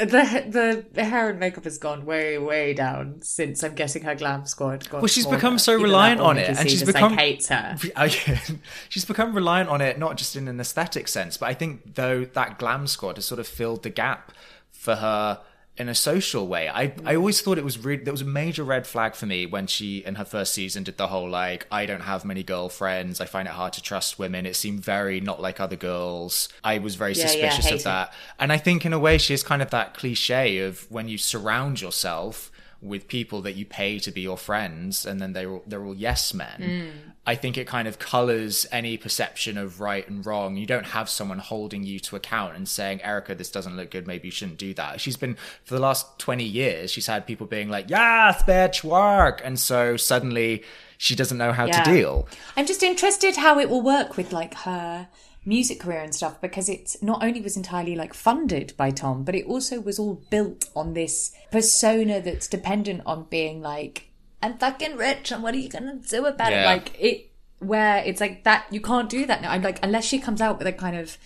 the 0.00 0.86
the 0.90 1.04
hair 1.04 1.28
and 1.28 1.38
makeup 1.38 1.64
has 1.64 1.76
gone 1.76 2.06
way 2.06 2.38
way 2.38 2.72
down 2.72 3.20
since 3.20 3.62
I'm 3.62 3.74
guessing 3.74 4.02
her 4.04 4.14
glam 4.14 4.46
squad. 4.46 4.88
Got 4.88 5.02
Well, 5.02 5.06
she's 5.06 5.24
smaller. 5.24 5.36
become 5.36 5.58
so 5.58 5.72
Even 5.74 5.84
reliant 5.84 6.20
on 6.22 6.38
it, 6.38 6.48
and 6.48 6.70
she's 6.70 6.80
just, 6.80 6.86
become 6.86 7.12
like, 7.12 7.20
hates 7.20 7.48
her. 7.48 7.76
She's 8.88 9.04
become 9.04 9.34
reliant 9.34 9.68
on 9.68 9.82
it 9.82 9.98
not 9.98 10.16
just 10.16 10.34
in 10.34 10.48
an 10.48 10.58
aesthetic 10.58 11.08
sense, 11.08 11.36
but 11.36 11.50
I 11.50 11.54
think 11.54 11.94
though 11.94 12.24
that 12.24 12.58
glam 12.58 12.86
squad 12.86 13.16
has 13.16 13.26
sort 13.26 13.38
of 13.38 13.46
filled 13.46 13.82
the 13.82 13.90
gap 13.90 14.32
for 14.72 14.96
her 14.96 15.40
in 15.78 15.88
a 15.88 15.94
social 15.94 16.46
way. 16.46 16.68
I 16.68 16.82
I 16.82 16.88
mm. 16.88 17.16
always 17.16 17.40
thought 17.40 17.58
it 17.58 17.64
was 17.64 17.78
really 17.78 18.02
there 18.02 18.12
was 18.12 18.22
a 18.22 18.26
major 18.26 18.64
red 18.64 18.86
flag 18.86 19.14
for 19.14 19.26
me 19.26 19.46
when 19.46 19.66
she 19.66 19.98
in 19.98 20.14
her 20.16 20.24
first 20.24 20.54
season 20.54 20.84
did 20.84 20.96
the 20.96 21.08
whole 21.08 21.28
like 21.28 21.66
I 21.70 21.86
don't 21.86 22.02
have 22.02 22.24
many 22.24 22.42
girlfriends. 22.42 23.20
I 23.20 23.26
find 23.26 23.46
it 23.48 23.54
hard 23.54 23.72
to 23.74 23.82
trust 23.82 24.18
women. 24.18 24.46
It 24.46 24.56
seemed 24.56 24.80
very 24.80 25.20
not 25.20 25.40
like 25.40 25.60
other 25.60 25.76
girls. 25.76 26.48
I 26.64 26.78
was 26.78 26.94
very 26.94 27.12
Yeah, 27.12 27.24
yeah, 27.24 27.28
suspicious 27.50 27.64
hate 27.66 27.74
of 27.74 27.80
it. 27.80 27.84
that. 27.84 28.14
And 28.38 28.52
I 28.52 28.58
think 28.58 28.86
in 28.86 28.92
a 28.92 28.98
way 28.98 29.18
she 29.18 29.34
is 29.34 29.42
kind 29.42 29.62
of 29.62 29.70
that 29.70 29.94
cliche 29.94 30.58
of 30.58 30.90
when 30.90 31.08
you 31.08 31.18
surround 31.18 31.80
yourself 31.80 32.50
with 32.86 33.08
people 33.08 33.42
that 33.42 33.54
you 33.56 33.64
pay 33.66 33.98
to 33.98 34.10
be 34.10 34.20
your 34.20 34.36
friends 34.38 35.04
and 35.04 35.20
then 35.20 35.32
they're 35.32 35.50
all, 35.50 35.62
they're 35.66 35.84
all 35.84 35.94
yes 35.94 36.32
men. 36.32 36.60
Mm. 36.60 36.90
I 37.28 37.34
think 37.34 37.58
it 37.58 37.66
kind 37.66 37.88
of 37.88 37.98
colors 37.98 38.66
any 38.70 38.96
perception 38.96 39.58
of 39.58 39.80
right 39.80 40.08
and 40.08 40.24
wrong. 40.24 40.56
You 40.56 40.64
don't 40.66 40.86
have 40.86 41.08
someone 41.08 41.38
holding 41.40 41.82
you 41.82 41.98
to 42.00 42.14
account 42.16 42.56
and 42.56 42.68
saying, 42.68 43.02
Erika, 43.02 43.34
this 43.34 43.50
doesn't 43.50 43.76
look 43.76 43.90
good. 43.90 44.06
Maybe 44.06 44.28
you 44.28 44.32
shouldn't 44.32 44.58
do 44.58 44.72
that. 44.74 45.00
She's 45.00 45.16
been, 45.16 45.36
for 45.64 45.74
the 45.74 45.80
last 45.80 46.18
20 46.20 46.44
years, 46.44 46.92
she's 46.92 47.08
had 47.08 47.26
people 47.26 47.46
being 47.46 47.68
like, 47.68 47.90
yes, 47.90 48.42
bitch, 48.44 48.84
work. 48.84 49.40
And 49.44 49.58
so 49.58 49.96
suddenly 49.96 50.62
she 50.98 51.16
doesn't 51.16 51.36
know 51.36 51.50
how 51.52 51.64
Yeah. 51.66 51.82
to 51.82 51.90
deal. 51.92 52.28
I'm 52.56 52.64
just 52.66 52.82
interested 52.84 53.36
how 53.36 53.58
it 53.58 53.68
will 53.68 53.82
work 53.82 54.16
with 54.16 54.32
like 54.32 54.54
her 54.54 55.08
music 55.46 55.80
career 55.80 56.00
and 56.00 56.14
stuff 56.14 56.40
because 56.40 56.68
it's 56.68 57.00
not 57.02 57.22
only 57.22 57.40
was 57.40 57.56
entirely 57.56 57.94
like 57.94 58.12
funded 58.12 58.74
by 58.76 58.90
Tom, 58.90 59.22
but 59.22 59.34
it 59.34 59.46
also 59.46 59.80
was 59.80 59.98
all 59.98 60.20
built 60.28 60.68
on 60.74 60.92
this 60.92 61.32
persona 61.50 62.20
that's 62.20 62.48
dependent 62.48 63.02
on 63.06 63.24
being 63.30 63.62
like, 63.62 64.10
I'm 64.42 64.58
fucking 64.58 64.96
rich 64.96 65.30
and 65.32 65.42
what 65.42 65.54
are 65.54 65.58
you 65.58 65.68
gonna 65.68 65.96
do 65.96 66.26
about 66.26 66.52
it? 66.52 66.64
Like 66.64 67.00
it 67.00 67.30
where 67.60 67.98
it's 68.04 68.20
like 68.20 68.44
that 68.44 68.66
you 68.70 68.80
can't 68.80 69.08
do 69.08 69.24
that 69.26 69.40
now. 69.40 69.52
I'm 69.52 69.62
like 69.62 69.78
unless 69.82 70.04
she 70.04 70.18
comes 70.18 70.40
out 70.40 70.58
with 70.58 70.66
a 70.66 70.72
kind 70.72 70.96
of 70.96 71.16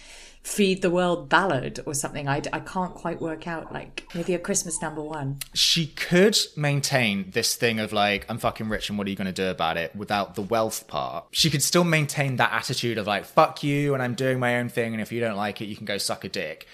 feed 0.42 0.82
the 0.82 0.90
world 0.90 1.28
ballad 1.28 1.80
or 1.86 1.94
something, 1.94 2.28
I, 2.28 2.42
I 2.52 2.60
can't 2.60 2.94
quite 2.94 3.20
work 3.20 3.46
out 3.46 3.72
like 3.72 4.06
maybe 4.14 4.34
a 4.34 4.38
Christmas 4.38 4.80
number 4.80 5.02
one. 5.02 5.38
she 5.54 5.86
could 5.86 6.38
maintain 6.56 7.30
this 7.32 7.54
thing 7.56 7.78
of 7.78 7.92
like 7.92 8.24
i'm 8.28 8.38
fucking 8.38 8.68
rich 8.68 8.88
and 8.88 8.98
what 8.98 9.06
are 9.06 9.10
you 9.10 9.16
going 9.16 9.26
to 9.26 9.32
do 9.32 9.48
about 9.48 9.76
it? 9.76 9.94
without 9.94 10.34
the 10.34 10.42
wealth 10.42 10.86
part. 10.88 11.26
She 11.30 11.50
could 11.50 11.62
still 11.62 11.84
maintain 11.84 12.36
that 12.36 12.52
attitude 12.52 12.98
of 12.98 13.06
like 13.06 13.24
fuck 13.24 13.62
you 13.62 13.94
and 13.94 14.02
i'm 14.02 14.14
doing 14.14 14.38
my 14.38 14.58
own 14.58 14.68
thing 14.68 14.92
and 14.92 15.00
if 15.02 15.12
you 15.12 15.20
don't 15.20 15.36
like 15.36 15.60
it 15.60 15.66
you 15.66 15.76
can 15.76 15.84
go 15.86 15.98
suck 15.98 16.24
a 16.24 16.28
dick 16.28 16.66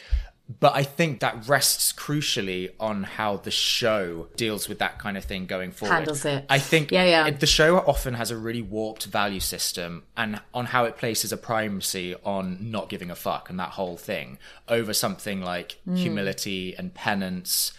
but 0.60 0.74
i 0.76 0.82
think 0.82 1.20
that 1.20 1.48
rests 1.48 1.92
crucially 1.92 2.70
on 2.78 3.02
how 3.02 3.36
the 3.36 3.50
show 3.50 4.28
deals 4.36 4.68
with 4.68 4.78
that 4.78 4.98
kind 4.98 5.16
of 5.16 5.24
thing 5.24 5.44
going 5.46 5.72
forward 5.72 5.94
Handles 5.94 6.24
it. 6.24 6.44
i 6.48 6.58
think 6.58 6.92
Yeah, 6.92 7.04
yeah. 7.26 7.30
the 7.30 7.46
show 7.46 7.78
often 7.78 8.14
has 8.14 8.30
a 8.30 8.36
really 8.36 8.62
warped 8.62 9.06
value 9.06 9.40
system 9.40 10.04
and 10.16 10.40
on 10.54 10.66
how 10.66 10.84
it 10.84 10.96
places 10.96 11.32
a 11.32 11.36
primacy 11.36 12.14
on 12.24 12.70
not 12.70 12.88
giving 12.88 13.10
a 13.10 13.16
fuck 13.16 13.50
and 13.50 13.58
that 13.58 13.70
whole 13.70 13.96
thing 13.96 14.38
over 14.68 14.92
something 14.94 15.40
like 15.42 15.78
Hmm. 15.84 15.96
humility 15.96 16.76
and 16.76 16.94
penance 16.94 17.72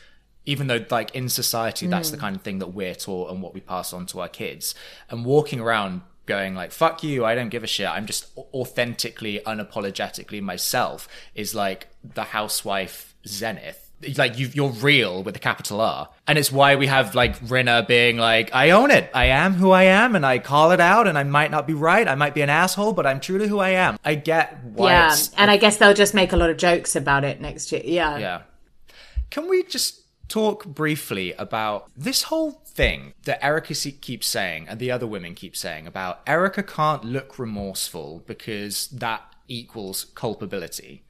even 0.46 0.68
though 0.68 0.86
like 0.90 1.14
in 1.16 1.30
society 1.30 1.88
that's 1.88 2.10
Hmm. 2.10 2.16
the 2.16 2.22
kind 2.22 2.36
of 2.36 2.42
thing 2.42 2.60
that 2.60 2.68
we're 2.68 2.96
taught 2.96 3.32
and 3.32 3.42
what 3.42 3.54
we 3.54 3.62
pass 3.62 3.94
on 3.94 4.06
to 4.08 4.20
our 4.20 4.30
kids 4.30 4.76
and 5.10 5.24
walking 5.26 5.60
around 5.62 6.02
going 6.28 6.54
like 6.54 6.72
fuck 6.72 7.04
you 7.04 7.26
i 7.26 7.34
don't 7.34 7.50
give 7.50 7.64
a 7.64 7.68
shit 7.68 7.88
i'm 7.88 8.06
just 8.06 8.28
authentically 8.54 9.42
unapologetically 9.46 10.42
myself 10.42 11.08
is 11.34 11.56
like 11.56 11.88
the 12.04 12.24
housewife 12.24 13.16
zenith 13.26 13.88
like 14.16 14.38
you, 14.38 14.50
you're 14.54 14.70
real 14.70 15.24
with 15.24 15.36
a 15.36 15.40
capital 15.40 15.82
R, 15.82 16.10
and 16.28 16.38
it's 16.38 16.52
why 16.52 16.76
we 16.76 16.86
have 16.88 17.16
like 17.16 17.40
Rinna 17.40 17.88
being 17.88 18.18
like, 18.18 18.54
"I 18.54 18.72
own 18.72 18.92
it. 18.92 19.10
I 19.14 19.26
am 19.26 19.56
who 19.56 19.72
I 19.72 19.84
am, 19.84 20.16
and 20.16 20.26
I 20.26 20.38
call 20.40 20.72
it 20.72 20.80
out. 20.80 21.08
And 21.08 21.18
I 21.18 21.24
might 21.24 21.50
not 21.50 21.66
be 21.66 21.74
right. 21.74 22.08
I 22.08 22.16
might 22.16 22.36
be 22.36 22.42
an 22.42 22.50
asshole, 22.50 22.94
but 22.94 23.08
I'm 23.08 23.20
true 23.20 23.40
to 23.40 23.48
who 23.48 23.60
I 23.60 23.70
am." 23.70 23.98
I 24.06 24.16
get 24.16 24.64
why. 24.64 24.92
yeah, 24.92 25.16
and 25.38 25.50
I 25.50 25.58
guess 25.58 25.78
they'll 25.78 25.96
just 25.96 26.14
make 26.14 26.32
a 26.32 26.38
lot 26.38 26.50
of 26.50 26.58
jokes 26.58 26.96
about 26.96 27.24
it 27.24 27.42
next 27.42 27.72
year. 27.72 27.82
Yeah, 27.84 28.18
yeah. 28.18 28.42
Can 29.32 29.50
we 29.50 29.64
just 29.64 30.02
talk 30.28 30.66
briefly 30.66 31.34
about 31.34 31.90
this 31.96 32.24
whole 32.24 32.62
thing 32.78 33.14
that 33.26 33.44
Erika 33.44 33.74
keeps 33.74 34.28
saying 34.28 34.68
and 34.70 34.80
the 34.80 34.92
other 34.92 35.08
women 35.08 35.36
keep 35.36 35.56
saying 35.56 35.88
about 35.88 36.22
Erika 36.26 36.64
can't 36.64 37.04
look 37.04 37.38
remorseful 37.38 38.24
because 38.26 38.88
that 38.90 39.22
equals 39.48 40.06
culpability? 40.16 41.04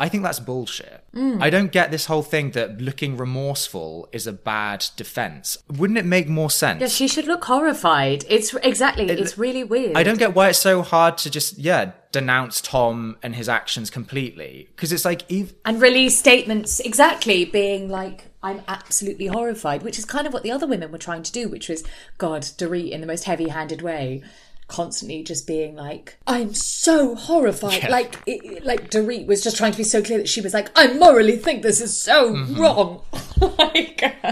I 0.00 0.08
think 0.08 0.22
that's 0.22 0.38
bullshit. 0.38 1.04
Mm. 1.12 1.42
I 1.42 1.50
don't 1.50 1.72
get 1.72 1.90
this 1.90 2.06
whole 2.06 2.22
thing 2.22 2.52
that 2.52 2.80
looking 2.80 3.16
remorseful 3.16 4.08
is 4.12 4.28
a 4.28 4.32
bad 4.32 4.86
defense. 4.96 5.58
Wouldn't 5.68 5.98
it 5.98 6.04
make 6.04 6.28
more 6.28 6.50
sense? 6.50 6.80
Yeah, 6.80 6.86
she 6.86 7.08
should 7.08 7.26
look 7.26 7.44
horrified. 7.44 8.24
It's 8.28 8.54
exactly. 8.54 9.06
it's 9.10 9.36
really 9.36 9.64
weird. 9.64 9.96
I 9.96 10.04
don't 10.04 10.18
get 10.18 10.36
why 10.36 10.50
it's 10.50 10.58
so 10.60 10.82
hard 10.82 11.18
to 11.18 11.30
just, 11.30 11.58
yeah, 11.58 11.92
denounce 12.12 12.60
Tom 12.60 13.16
and 13.24 13.34
his 13.34 13.48
actions 13.48 13.90
completely. 13.90 14.68
Because 14.70 14.92
it's 14.92 15.04
like, 15.04 15.30
ev- 15.32 15.54
and 15.64 15.82
release 15.82 16.16
statements 16.16 16.78
exactly 16.78 17.44
being 17.44 17.88
like 17.88 18.27
i'm 18.42 18.62
absolutely 18.68 19.26
horrified 19.26 19.82
which 19.82 19.98
is 19.98 20.04
kind 20.04 20.26
of 20.26 20.32
what 20.32 20.42
the 20.42 20.50
other 20.50 20.66
women 20.66 20.90
were 20.92 20.98
trying 20.98 21.22
to 21.22 21.32
do 21.32 21.48
which 21.48 21.68
was 21.68 21.82
god 22.18 22.42
Dorit 22.42 22.90
in 22.90 23.00
the 23.00 23.06
most 23.06 23.24
heavy-handed 23.24 23.82
way 23.82 24.22
constantly 24.68 25.22
just 25.22 25.46
being 25.46 25.74
like 25.74 26.18
i'm 26.26 26.52
so 26.52 27.14
horrified 27.14 27.82
Yeah. 27.84 27.88
like 27.88 28.16
it, 28.26 28.64
like 28.64 28.90
Dorit 28.90 29.26
was 29.26 29.42
just 29.42 29.56
trying 29.56 29.72
to 29.72 29.78
be 29.78 29.84
so 29.84 30.02
clear 30.02 30.18
that 30.18 30.28
she 30.28 30.40
was 30.42 30.52
like 30.52 30.70
i 30.76 30.92
morally 30.92 31.36
think 31.36 31.62
this 31.62 31.80
is 31.80 31.98
so 32.00 32.34
Mm-hmm. 32.34 32.60
wrong 32.60 33.00
like 33.58 34.02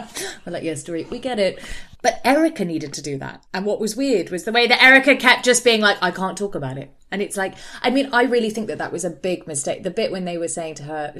we're 0.44 0.52
like 0.52 0.62
yes 0.62 0.84
Dorit 0.84 1.08
we 1.10 1.18
get 1.18 1.38
it 1.38 1.58
but 2.06 2.20
Erika 2.24 2.64
needed 2.64 2.92
to 2.92 3.02
do 3.02 3.18
that. 3.18 3.44
And 3.52 3.66
what 3.66 3.80
was 3.80 3.96
weird 3.96 4.30
was 4.30 4.44
the 4.44 4.52
way 4.52 4.68
that 4.68 4.80
Erika 4.80 5.16
kept 5.16 5.44
just 5.44 5.64
being 5.64 5.80
like, 5.80 5.96
I 6.00 6.12
can't 6.12 6.38
talk 6.38 6.54
about 6.54 6.78
it. 6.78 6.94
And 7.10 7.20
it's 7.20 7.36
like, 7.36 7.56
I 7.82 7.90
mean, 7.90 8.10
I 8.12 8.22
really 8.22 8.48
think 8.48 8.68
that 8.68 8.78
that 8.78 8.92
was 8.92 9.04
a 9.04 9.10
big 9.10 9.48
mistake. 9.48 9.82
The 9.82 9.90
bit 9.90 10.12
when 10.12 10.24
they 10.24 10.38
were 10.38 10.46
saying 10.46 10.76
to 10.76 10.84
her, 10.84 11.12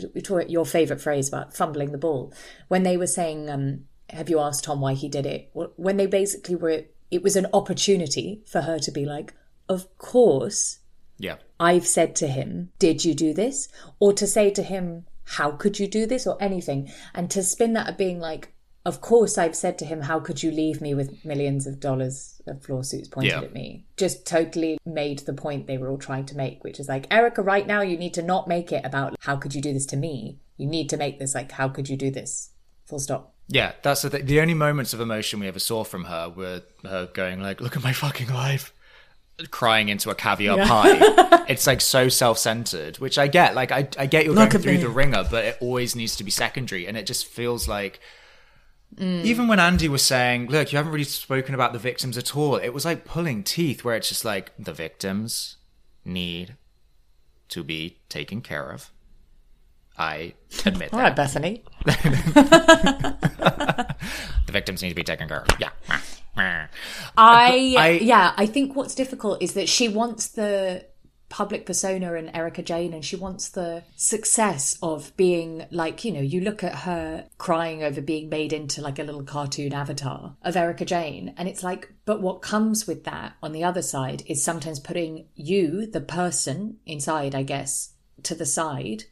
your 0.47 0.65
favorite 0.65 1.01
phrase 1.01 1.27
about 1.27 1.57
fumbling 1.57 1.91
the 1.91 1.99
ball, 1.99 2.33
when 2.69 2.85
they 2.85 2.97
were 2.97 3.09
saying, 3.09 3.51
um, 3.51 3.87
have 4.11 4.31
you 4.31 4.39
asked 4.39 4.63
Tom 4.63 4.81
why 4.81 4.95
he 4.95 5.09
did 5.09 5.27
it? 5.27 5.51
When 5.55 5.97
they 5.97 6.07
basically 6.07 6.55
were, 6.55 6.85
it 7.11 7.25
was 7.25 7.35
an 7.35 7.49
opportunity 7.53 8.45
for 8.47 8.61
her 8.61 8.79
to 8.79 8.93
be 8.93 9.05
like, 9.05 9.35
of 9.69 9.99
course, 9.99 10.79
yeah. 11.19 11.39
I've 11.59 11.89
said 11.89 12.15
to 12.17 12.29
him, 12.29 12.71
Did 12.79 13.05
you 13.05 13.13
do 13.13 13.35
this? 13.35 13.69
Or 13.99 14.13
to 14.13 14.25
say 14.25 14.51
to 14.51 14.63
him, 14.63 15.07
How 15.25 15.51
could 15.51 15.81
you 15.81 15.89
do 15.89 16.07
this? 16.07 16.29
Or 16.29 16.41
anything. 16.41 16.93
And 17.13 17.29
to 17.33 17.43
spin 17.43 17.73
that 17.73 17.89
at 17.89 17.99
being 17.99 18.21
like, 18.21 18.53
Of 18.87 19.01
course, 19.01 19.37
I've 19.37 19.57
said 19.57 19.79
to 19.79 19.85
him, 19.85 20.03
How 20.03 20.21
could 20.21 20.45
you 20.45 20.51
leave 20.53 20.81
me 20.81 20.95
with 20.95 21.25
millions 21.25 21.67
of 21.67 21.81
dollars 21.81 22.41
of 22.47 22.69
lawsuits 22.69 23.09
pointed 23.09 23.33
Yeah. 23.33 23.41
at 23.43 23.53
me? 23.53 23.85
Just 23.97 24.25
totally 24.27 24.79
made 24.87 25.19
the 25.21 25.33
point 25.35 25.67
they 25.67 25.77
were 25.77 25.89
all 25.91 25.99
trying 25.99 26.25
to 26.27 26.37
make, 26.37 26.63
which 26.63 26.79
is 26.79 26.89
like, 26.89 27.09
Erika, 27.11 27.43
right 27.43 27.67
now, 27.67 27.81
you 27.83 27.97
need 27.99 28.15
to 28.15 28.23
not 28.23 28.47
make 28.47 28.71
it 28.71 28.85
about, 28.85 29.17
How 29.21 29.35
could 29.35 29.57
you 29.57 29.61
do 29.61 29.73
this 29.73 29.87
to 29.87 29.97
me? 29.97 30.39
You 30.57 30.67
need 30.69 30.89
to 30.91 30.97
make 30.97 31.19
this 31.19 31.35
like, 31.35 31.51
How 31.51 31.69
could 31.69 31.89
you 31.89 31.97
do 31.97 32.13
this? 32.13 32.51
Full 32.87 33.01
stop. 33.01 33.35
Yeah, 33.49 33.73
that's 33.83 34.03
the 34.03 34.11
thing. 34.11 34.27
The 34.27 34.41
only 34.41 34.55
moments 34.55 34.95
of 34.95 35.01
emotion 35.01 35.41
we 35.41 35.49
ever 35.49 35.59
saw 35.59 35.83
from 35.83 36.05
her 36.05 36.29
were 36.29 36.63
her 36.85 37.09
going 37.13 37.41
like, 37.43 37.61
"Look 37.61 37.77
at 37.77 37.83
my 37.83 37.93
fucking 37.93 38.29
life," 38.29 38.73
crying 39.51 39.89
into 39.89 40.11
a 40.11 40.15
caviar 40.15 40.59
pie. 40.67 41.45
it's 41.49 41.67
like 41.67 41.81
so 41.81 42.09
self-centered, 42.09 42.99
which 42.99 43.19
I 43.19 43.27
get. 43.29 43.55
Like, 43.55 43.71
I 43.73 43.89
I 43.99 44.07
get 44.07 44.25
you're 44.25 44.35
Look 44.35 44.51
going 44.51 44.63
through 44.63 44.73
me. 44.75 44.79
the 44.79 44.89
ringer, 44.89 45.25
but 45.31 45.45
it 45.45 45.59
always 45.61 45.95
needs 45.95 46.17
to 46.17 46.25
be 46.25 46.31
secondary, 46.31 46.87
and 46.87 46.97
it 46.97 47.07
just 47.07 47.27
feels 47.27 47.67
like. 47.69 48.01
Mm. 48.95 49.25
Even 49.25 49.49
when 49.49 49.59
Andy 49.61 49.89
was 49.89 50.03
saying, 50.03 50.47
"Look, 50.49 50.73
you 50.73 50.77
haven't 50.79 50.93
really 50.93 51.05
spoken 51.05 51.55
about 51.55 51.73
the 51.75 51.79
victims 51.79 52.17
at 52.17 52.35
all," 52.37 52.57
it 52.57 52.71
was 52.71 52.85
like 52.85 53.05
pulling 53.05 53.43
teeth. 53.43 53.85
Where 53.85 53.97
it's 53.97 54.09
just 54.09 54.25
like 54.25 54.53
the 54.59 54.73
victims 54.73 55.57
need 56.05 56.55
to 57.49 57.63
be 57.63 57.99
taken 58.09 58.41
care 58.41 58.71
of. 58.71 58.91
I 59.99 60.35
admit 60.65 60.93
All 60.93 60.99
that. 60.99 61.05
right, 61.05 61.17
Bethany. 61.17 61.63
The 64.47 64.53
victims 64.53 64.83
need 64.83 64.91
to 64.91 64.95
be 64.95 65.03
taken 65.03 65.27
care 65.29 65.41
of. 65.43 65.49
Yeah. 65.61 65.71
I, 66.37 66.69
I- 67.79 67.99
yeah, 68.03 68.33
I 68.37 68.47
think 68.47 68.77
what's 68.77 68.95
difficult 68.95 69.43
is 69.43 69.55
that 69.55 69.69
she 69.69 69.89
wants 69.89 70.29
the 70.29 70.85
public 71.29 71.67
persona 71.67 72.15
and 72.15 72.31
Erika 72.35 72.63
Jayne 72.63 72.93
and 72.95 73.05
she 73.05 73.17
wants 73.17 73.49
the 73.49 73.83
success 73.97 74.79
of 74.83 75.17
being 75.17 75.67
like, 75.71 76.05
you 76.05 76.13
know, 76.13 76.21
you 76.21 76.41
look 76.41 76.63
at 76.63 76.81
her 76.81 77.27
crying 77.37 77.83
over 77.83 78.01
being 78.01 78.29
made 78.29 78.53
into 78.53 78.81
like 78.81 78.99
a 78.99 79.03
little 79.03 79.25
cartoon 79.25 79.73
avatar 79.73 80.37
of 80.43 80.57
Erika 80.57 80.85
Jayne 80.85 81.35
and 81.37 81.49
it's 81.49 81.65
like, 81.65 81.93
but 82.05 82.23
what 82.23 82.43
comes 82.43 82.87
with 82.87 83.05
that 83.05 83.35
on 83.43 83.53
the 83.53 83.65
other 83.65 83.83
side 83.83 84.23
is 84.27 84.43
sometimes 84.45 84.79
putting 84.79 85.27
you, 85.35 85.87
the 85.87 86.01
person 86.01 86.77
inside, 86.87 87.35
I 87.35 87.43
guess, 87.43 87.93
to 88.23 88.35
the 88.35 88.47
side 88.47 89.05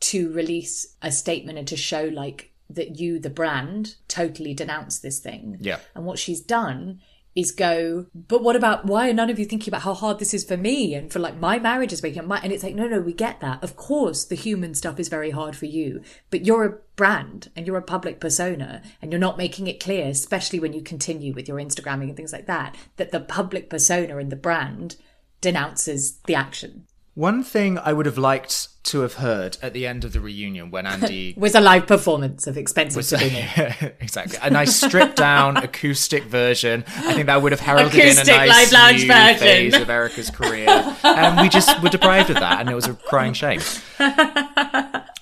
to 0.00 0.32
release 0.32 0.96
a 1.02 1.12
statement 1.12 1.58
and 1.58 1.68
to 1.68 1.76
show 1.76 2.04
like 2.04 2.50
that 2.68 2.98
you 2.98 3.18
the 3.18 3.30
brand 3.30 3.94
totally 4.08 4.54
denounce 4.54 4.98
this 4.98 5.20
thing 5.20 5.58
Yeah. 5.60 5.78
and 5.94 6.04
what 6.04 6.18
she's 6.18 6.40
done 6.40 7.00
is 7.34 7.50
go 7.50 8.06
but 8.14 8.42
what 8.42 8.56
about 8.56 8.84
why 8.84 9.08
are 9.08 9.12
none 9.12 9.30
of 9.30 9.38
you 9.38 9.44
thinking 9.44 9.70
about 9.70 9.82
how 9.82 9.94
hard 9.94 10.18
this 10.18 10.34
is 10.34 10.44
for 10.44 10.56
me 10.56 10.94
and 10.94 11.12
for 11.12 11.18
like 11.18 11.38
my 11.38 11.58
marriage 11.58 11.92
is 11.92 12.00
breaking 12.00 12.20
up? 12.20 12.26
My 12.26 12.38
and 12.40 12.52
it's 12.52 12.62
like 12.62 12.74
no 12.74 12.86
no 12.86 13.00
we 13.00 13.12
get 13.12 13.40
that. 13.40 13.62
Of 13.62 13.76
course 13.76 14.24
the 14.24 14.34
human 14.34 14.74
stuff 14.74 15.00
is 15.00 15.08
very 15.08 15.30
hard 15.30 15.56
for 15.56 15.66
you 15.66 16.02
but 16.30 16.46
you're 16.46 16.64
a 16.64 16.78
brand 16.96 17.50
and 17.56 17.66
you're 17.66 17.76
a 17.76 17.82
public 17.82 18.20
persona 18.20 18.82
and 19.02 19.10
you're 19.10 19.18
not 19.18 19.38
making 19.38 19.66
it 19.66 19.80
clear 19.80 20.06
especially 20.06 20.60
when 20.60 20.72
you 20.72 20.82
continue 20.82 21.32
with 21.32 21.48
your 21.48 21.58
instagramming 21.58 22.08
and 22.08 22.16
things 22.16 22.32
like 22.32 22.46
that 22.46 22.76
that 22.96 23.10
the 23.10 23.20
public 23.20 23.68
persona 23.68 24.18
and 24.18 24.30
the 24.30 24.36
brand 24.36 24.96
denounces 25.40 26.18
the 26.26 26.34
action 26.34 26.86
One 27.14 27.44
thing 27.44 27.78
I 27.78 27.92
would 27.92 28.06
have 28.06 28.18
liked 28.18 28.68
to 28.84 29.00
have 29.00 29.14
heard 29.14 29.56
at 29.62 29.72
the 29.72 29.86
end 29.86 30.04
of 30.04 30.12
the 30.12 30.20
reunion 30.20 30.70
when 30.72 30.84
Andy 30.94 31.32
was 31.36 31.54
a 31.54 31.60
live 31.60 31.86
performance 31.86 32.46
of 32.48 32.58
expensive 32.58 33.04
Sabine. 33.04 33.46
exactly 34.00 34.38
a 34.42 34.50
nice 34.50 34.74
stripped 34.74 35.16
down 35.16 35.56
acoustic 35.68 36.24
version. 36.24 36.84
I 36.88 37.14
think 37.14 37.26
that 37.26 37.40
would 37.40 37.52
have 37.52 37.60
heralded 37.60 37.94
Acoustic 37.94 38.28
in 38.28 38.34
a 38.34 38.46
nice 38.46 38.72
live 38.72 38.96
new 38.96 39.06
version. 39.06 39.38
phase 39.38 39.74
of 39.74 39.88
Erika's 39.88 40.30
career, 40.30 40.68
and 41.04 41.40
we 41.40 41.48
just 41.48 41.80
were 41.82 41.88
deprived 41.88 42.30
of 42.30 42.36
that, 42.36 42.60
and 42.60 42.68
it 42.68 42.74
was 42.74 42.86
a 42.86 42.94
crying 42.94 43.32
shame. 43.32 43.60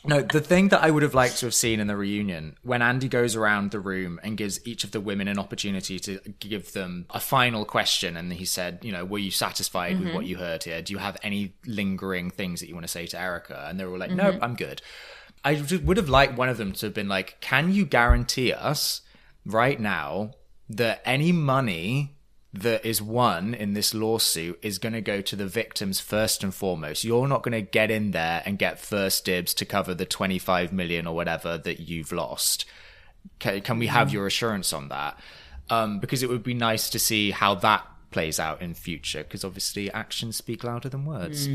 No, 0.04 0.20
the 0.20 0.40
thing 0.40 0.68
that 0.68 0.82
I 0.82 0.90
would 0.90 1.04
have 1.04 1.14
liked 1.14 1.38
to 1.38 1.46
have 1.46 1.54
seen 1.54 1.78
in 1.78 1.86
the 1.86 1.96
reunion 1.96 2.56
when 2.62 2.82
Andy 2.82 3.08
goes 3.08 3.36
around 3.36 3.70
the 3.70 3.78
room 3.78 4.18
and 4.22 4.36
gives 4.36 4.64
each 4.66 4.82
of 4.82 4.90
the 4.90 5.00
women 5.00 5.28
an 5.28 5.38
opportunity 5.38 6.00
to 6.00 6.18
give 6.40 6.72
them 6.72 7.06
a 7.10 7.20
final 7.20 7.64
question, 7.64 8.16
and 8.16 8.32
he 8.32 8.44
said, 8.44 8.80
you 8.82 8.90
know, 8.90 9.04
were 9.04 9.18
you 9.18 9.30
satisfied 9.30 10.00
with 10.00 10.12
what 10.12 10.22
mm-hmm. 10.22 10.30
you 10.30 10.36
heard 10.38 10.64
here? 10.64 10.82
Do 10.82 10.92
you 10.92 10.98
have 10.98 11.16
any 11.22 11.54
lingering 11.66 12.30
things 12.30 12.60
that 12.60 12.68
you 12.68 12.74
want 12.74 12.84
to 12.84 12.92
say 12.92 13.06
to 13.06 13.20
Erika? 13.20 13.66
And 13.68 13.78
they 13.78 13.84
were 13.84 13.92
all 13.92 13.98
like, 13.98 14.10
mm-hmm. 14.10 14.18
nope, 14.18 14.38
I'm 14.42 14.56
good. 14.56 14.82
I 15.44 15.62
would 15.84 15.96
have 15.96 16.08
liked 16.08 16.36
one 16.36 16.48
of 16.48 16.56
them 16.56 16.72
to 16.72 16.86
have 16.86 16.94
been 16.94 17.08
like, 17.08 17.40
can 17.40 17.72
you 17.72 17.84
guarantee 17.84 18.52
us 18.52 19.02
right 19.44 19.78
now 19.78 20.32
that 20.68 21.02
any 21.04 21.32
money 21.32 22.16
that 22.54 22.84
is 22.84 23.00
won 23.00 23.54
in 23.54 23.72
this 23.72 23.94
lawsuit 23.94 24.58
is 24.62 24.78
going 24.78 24.92
to 24.92 25.00
go 25.00 25.22
to 25.22 25.34
the 25.34 25.46
victims 25.46 26.00
first 26.00 26.44
and 26.44 26.54
foremost. 26.54 27.02
You're 27.02 27.26
not 27.26 27.42
going 27.42 27.52
to 27.52 27.62
get 27.62 27.90
in 27.90 28.10
there 28.10 28.42
and 28.44 28.58
get 28.58 28.78
first 28.78 29.24
dibs 29.24 29.54
to 29.54 29.64
cover 29.64 29.94
the 29.94 30.04
25 30.04 30.72
million 30.72 31.06
or 31.06 31.14
whatever 31.14 31.56
that 31.58 31.80
you've 31.80 32.12
lost. 32.12 32.66
Can, 33.38 33.62
can 33.62 33.78
we 33.78 33.86
have 33.86 34.12
your 34.12 34.26
assurance 34.26 34.72
on 34.72 34.88
that? 34.88 35.18
Um, 35.70 35.98
because 35.98 36.22
it 36.22 36.28
would 36.28 36.42
be 36.42 36.54
nice 36.54 36.90
to 36.90 36.98
see 36.98 37.30
how 37.30 37.54
that 37.56 37.86
plays 38.10 38.38
out 38.38 38.60
in 38.60 38.74
future 38.74 39.22
because 39.22 39.42
obviously 39.42 39.90
actions 39.90 40.36
speak 40.36 40.62
louder 40.62 40.90
than 40.90 41.06
words. 41.06 41.48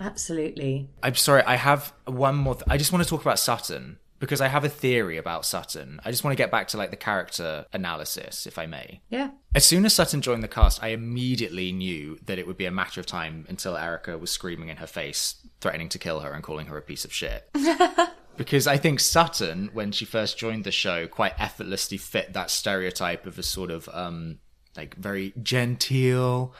Absolutely. 0.00 0.88
I'm 1.02 1.14
sorry, 1.14 1.42
I 1.44 1.54
have 1.54 1.92
one 2.06 2.34
more. 2.34 2.56
Th- 2.56 2.64
I 2.68 2.76
just 2.76 2.92
want 2.92 3.04
to 3.04 3.08
talk 3.08 3.22
about 3.22 3.38
Sutton 3.38 3.98
because 4.18 4.40
I 4.40 4.48
have 4.48 4.64
a 4.64 4.68
theory 4.68 5.18
about 5.18 5.44
Sutton. 5.44 6.00
I 6.04 6.10
just 6.10 6.24
want 6.24 6.32
to 6.32 6.42
get 6.42 6.50
back 6.50 6.68
to 6.68 6.76
like 6.76 6.90
the 6.90 6.96
character 6.96 7.66
analysis, 7.72 8.46
if 8.46 8.58
I 8.58 8.66
may. 8.66 9.00
Yeah. 9.10 9.30
As 9.54 9.64
soon 9.64 9.84
as 9.84 9.94
Sutton 9.94 10.22
joined 10.22 10.42
the 10.42 10.48
cast, 10.48 10.82
I 10.82 10.88
immediately 10.88 11.72
knew 11.72 12.18
that 12.24 12.38
it 12.38 12.46
would 12.46 12.56
be 12.56 12.66
a 12.66 12.70
matter 12.70 13.00
of 13.00 13.06
time 13.06 13.44
until 13.48 13.76
Erika 13.76 14.16
was 14.18 14.30
screaming 14.30 14.68
in 14.68 14.78
her 14.78 14.86
face, 14.86 15.46
threatening 15.60 15.88
to 15.90 15.98
kill 15.98 16.20
her 16.20 16.32
and 16.32 16.42
calling 16.42 16.66
her 16.66 16.78
a 16.78 16.82
piece 16.82 17.04
of 17.04 17.12
shit. 17.12 17.48
because 18.36 18.66
I 18.66 18.76
think 18.76 19.00
Sutton, 19.00 19.70
when 19.72 19.92
she 19.92 20.04
first 20.04 20.38
joined 20.38 20.64
the 20.64 20.72
show, 20.72 21.06
quite 21.06 21.34
effortlessly 21.38 21.98
fit 21.98 22.32
that 22.32 22.50
stereotype 22.50 23.26
of 23.26 23.38
a 23.38 23.42
sort 23.42 23.70
of 23.70 23.88
um 23.92 24.38
like 24.76 24.96
very 24.96 25.32
genteel 25.40 26.54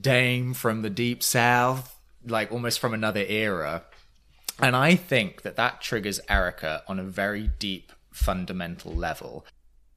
dame 0.00 0.54
from 0.54 0.82
the 0.82 0.90
deep 0.90 1.22
south, 1.22 1.98
like 2.26 2.52
almost 2.52 2.78
from 2.78 2.94
another 2.94 3.24
era. 3.26 3.84
And 4.60 4.74
I 4.74 4.96
think 4.96 5.42
that 5.42 5.56
that 5.56 5.80
triggers 5.80 6.20
Erika 6.28 6.82
on 6.88 6.98
a 6.98 7.04
very 7.04 7.48
deep, 7.58 7.92
fundamental 8.12 8.92
level. 8.92 9.46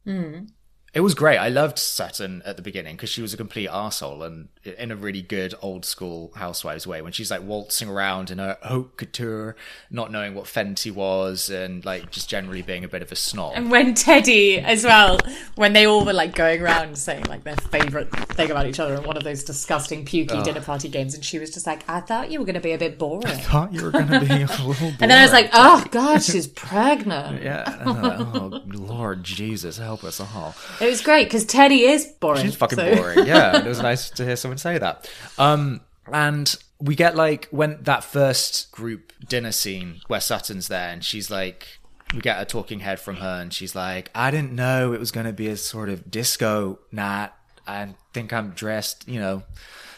Hmm. 0.05 0.45
It 0.93 1.01
was 1.01 1.15
great. 1.15 1.37
I 1.37 1.47
loved 1.47 1.79
Sutton 1.79 2.41
at 2.45 2.57
the 2.57 2.61
beginning 2.61 2.95
because 2.95 3.09
she 3.09 3.21
was 3.21 3.33
a 3.33 3.37
complete 3.37 3.69
arsehole 3.69 4.25
and 4.25 4.49
in 4.63 4.91
a 4.91 4.95
really 4.95 5.21
good 5.23 5.55
old 5.61 5.85
school 5.85 6.31
housewives 6.35 6.85
way 6.85 7.01
when 7.01 7.11
she's 7.11 7.31
like 7.31 7.41
waltzing 7.41 7.89
around 7.89 8.29
in 8.29 8.37
her 8.37 8.57
haute 8.61 8.95
couture, 8.95 9.55
not 9.89 10.11
knowing 10.11 10.35
what 10.35 10.45
Fenty 10.45 10.91
was, 10.91 11.49
and 11.49 11.83
like 11.83 12.11
just 12.11 12.29
generally 12.29 12.61
being 12.61 12.83
a 12.83 12.87
bit 12.87 13.01
of 13.01 13.11
a 13.11 13.15
snob. 13.15 13.53
And 13.55 13.71
when 13.71 13.95
Teddy 13.95 14.59
as 14.59 14.83
well, 14.83 15.17
when 15.55 15.73
they 15.73 15.87
all 15.87 16.05
were 16.05 16.13
like 16.13 16.35
going 16.35 16.61
around 16.61 16.97
saying 16.97 17.25
like 17.25 17.43
their 17.43 17.55
favourite 17.55 18.11
thing 18.11 18.51
about 18.51 18.67
each 18.67 18.79
other 18.79 18.95
in 18.95 19.03
one 19.03 19.17
of 19.17 19.23
those 19.23 19.43
disgusting 19.43 20.05
pukey 20.05 20.43
dinner 20.43 20.61
party 20.61 20.89
games, 20.89 21.15
and 21.15 21.25
she 21.25 21.39
was 21.39 21.49
just 21.49 21.65
like, 21.65 21.87
I 21.89 21.99
thought 21.99 22.29
you 22.29 22.39
were 22.39 22.45
gonna 22.45 22.61
be 22.61 22.73
a 22.73 22.77
bit 22.77 22.99
boring. 22.99 23.25
I 23.27 23.37
thought 23.37 23.73
you 23.73 23.83
were 23.83 23.91
going 23.91 24.07
to 24.07 24.19
be 24.19 24.27
a 24.27 24.45
little 24.45 24.65
boring. 24.73 24.95
And 24.99 25.09
then 25.09 25.19
I 25.19 25.23
was 25.23 25.31
like, 25.33 25.49
oh 25.53 25.83
god, 25.91 26.21
she's 26.21 26.47
pregnant. 26.47 27.41
yeah, 27.43 27.83
oh 27.85 28.61
Lord 28.67 29.23
Jesus, 29.23 29.77
help 29.77 30.03
us 30.03 30.19
all. 30.19 30.53
It 30.79 30.85
was 30.85 31.01
great 31.01 31.25
because 31.25 31.45
Teddy 31.45 31.81
is 31.81 32.05
boring. 32.05 32.43
She's 32.43 32.55
fucking 32.55 32.77
so- 32.77 32.95
boring. 32.95 33.25
Yeah, 33.25 33.57
it 33.57 33.65
was 33.65 33.81
nice 33.81 34.09
to 34.11 34.23
hear 34.23 34.35
say 34.59 34.77
that. 34.77 35.09
Um, 35.37 35.81
and 36.11 36.55
we 36.79 36.95
get 36.95 37.15
like 37.15 37.47
when 37.51 37.77
that 37.83 38.03
first 38.03 38.71
group 38.71 39.13
dinner 39.27 39.51
scene 39.51 40.01
where 40.07 40.19
Sutton's 40.19 40.67
there, 40.67 40.89
and 40.89 41.03
she's 41.03 41.29
like, 41.29 41.79
we 42.13 42.19
get 42.19 42.41
a 42.41 42.45
talking 42.45 42.79
head 42.79 42.99
from 42.99 43.17
her, 43.17 43.39
and 43.41 43.53
she's 43.53 43.75
like, 43.75 44.09
I 44.13 44.31
didn't 44.31 44.53
know 44.53 44.93
it 44.93 44.99
was 44.99 45.11
going 45.11 45.27
to 45.27 45.33
be 45.33 45.47
a 45.47 45.57
sort 45.57 45.89
of 45.89 46.09
disco 46.09 46.79
night. 46.91 47.29
I 47.67 47.93
think 48.13 48.33
I'm 48.33 48.49
dressed, 48.51 49.07
you 49.07 49.19
know, 49.19 49.43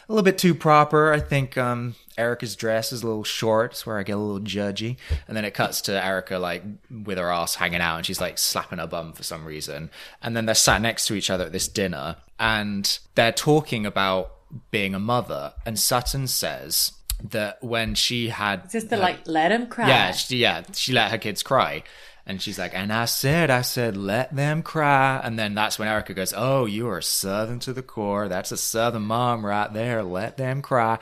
a 0.08 0.12
little 0.12 0.22
bit 0.22 0.38
too 0.38 0.54
proper. 0.54 1.12
I 1.12 1.18
think 1.18 1.56
um, 1.56 1.94
Erika's 2.18 2.54
dress 2.54 2.92
is 2.92 3.02
a 3.02 3.06
little 3.06 3.24
short, 3.24 3.72
it's 3.72 3.86
where 3.86 3.98
I 3.98 4.02
get 4.02 4.16
a 4.16 4.18
little 4.18 4.46
judgy. 4.46 4.98
And 5.26 5.36
then 5.36 5.44
it 5.44 5.54
cuts 5.54 5.80
to 5.82 6.04
Erika 6.04 6.38
like 6.38 6.62
with 6.90 7.18
her 7.18 7.30
ass 7.30 7.56
hanging 7.56 7.80
out, 7.80 7.96
and 7.96 8.06
she's 8.06 8.20
like 8.20 8.38
slapping 8.38 8.78
her 8.78 8.86
bum 8.86 9.14
for 9.14 9.22
some 9.22 9.44
reason. 9.44 9.90
And 10.22 10.36
then 10.36 10.46
they're 10.46 10.54
sat 10.54 10.82
next 10.82 11.06
to 11.06 11.14
each 11.14 11.30
other 11.30 11.46
at 11.46 11.52
this 11.52 11.66
dinner, 11.66 12.16
and 12.38 12.98
they're 13.14 13.32
talking 13.32 13.86
about 13.86 14.33
being 14.70 14.94
a 14.94 15.00
mother. 15.00 15.54
And 15.66 15.78
Sutton 15.78 16.26
says 16.26 16.92
that 17.30 17.62
when 17.62 17.94
she 17.94 18.28
had 18.28 18.70
Just 18.70 18.90
to 18.90 18.96
like 18.96 19.26
let 19.26 19.52
him 19.52 19.66
cry. 19.66 19.88
yeah, 19.88 20.12
she, 20.12 20.38
yeah, 20.38 20.62
she 20.72 20.92
let 20.92 21.10
her 21.10 21.18
kids 21.18 21.42
cry. 21.42 21.82
And 22.26 22.40
she's 22.40 22.58
like, 22.58 22.72
and 22.74 22.90
I 22.90 23.04
said, 23.04 23.50
I 23.50 23.60
said, 23.60 23.98
let 23.98 24.34
them 24.34 24.62
cry. 24.62 25.20
And 25.22 25.38
then 25.38 25.54
that's 25.54 25.78
when 25.78 25.88
Erika 25.88 26.14
goes, 26.14 26.32
oh, 26.34 26.64
you 26.64 26.88
are 26.88 27.02
Southern 27.02 27.58
to 27.60 27.74
the 27.74 27.82
core. 27.82 28.28
That's 28.28 28.50
a 28.50 28.56
Southern 28.56 29.02
mom 29.02 29.44
right 29.44 29.70
there. 29.70 30.02
Let 30.02 30.38
them 30.38 30.62
cry. 30.62 30.98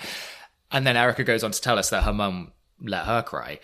And 0.73 0.85
then 0.85 0.97
Erika 0.97 1.23
goes 1.23 1.45
on 1.45 1.53
to 1.53 1.61
tell 1.61 1.79
us 1.79 1.91
that 1.91 2.03
her 2.03 2.13
mum 2.13 2.53
let 2.83 3.05
her 3.05 3.23
cry. 3.23 3.61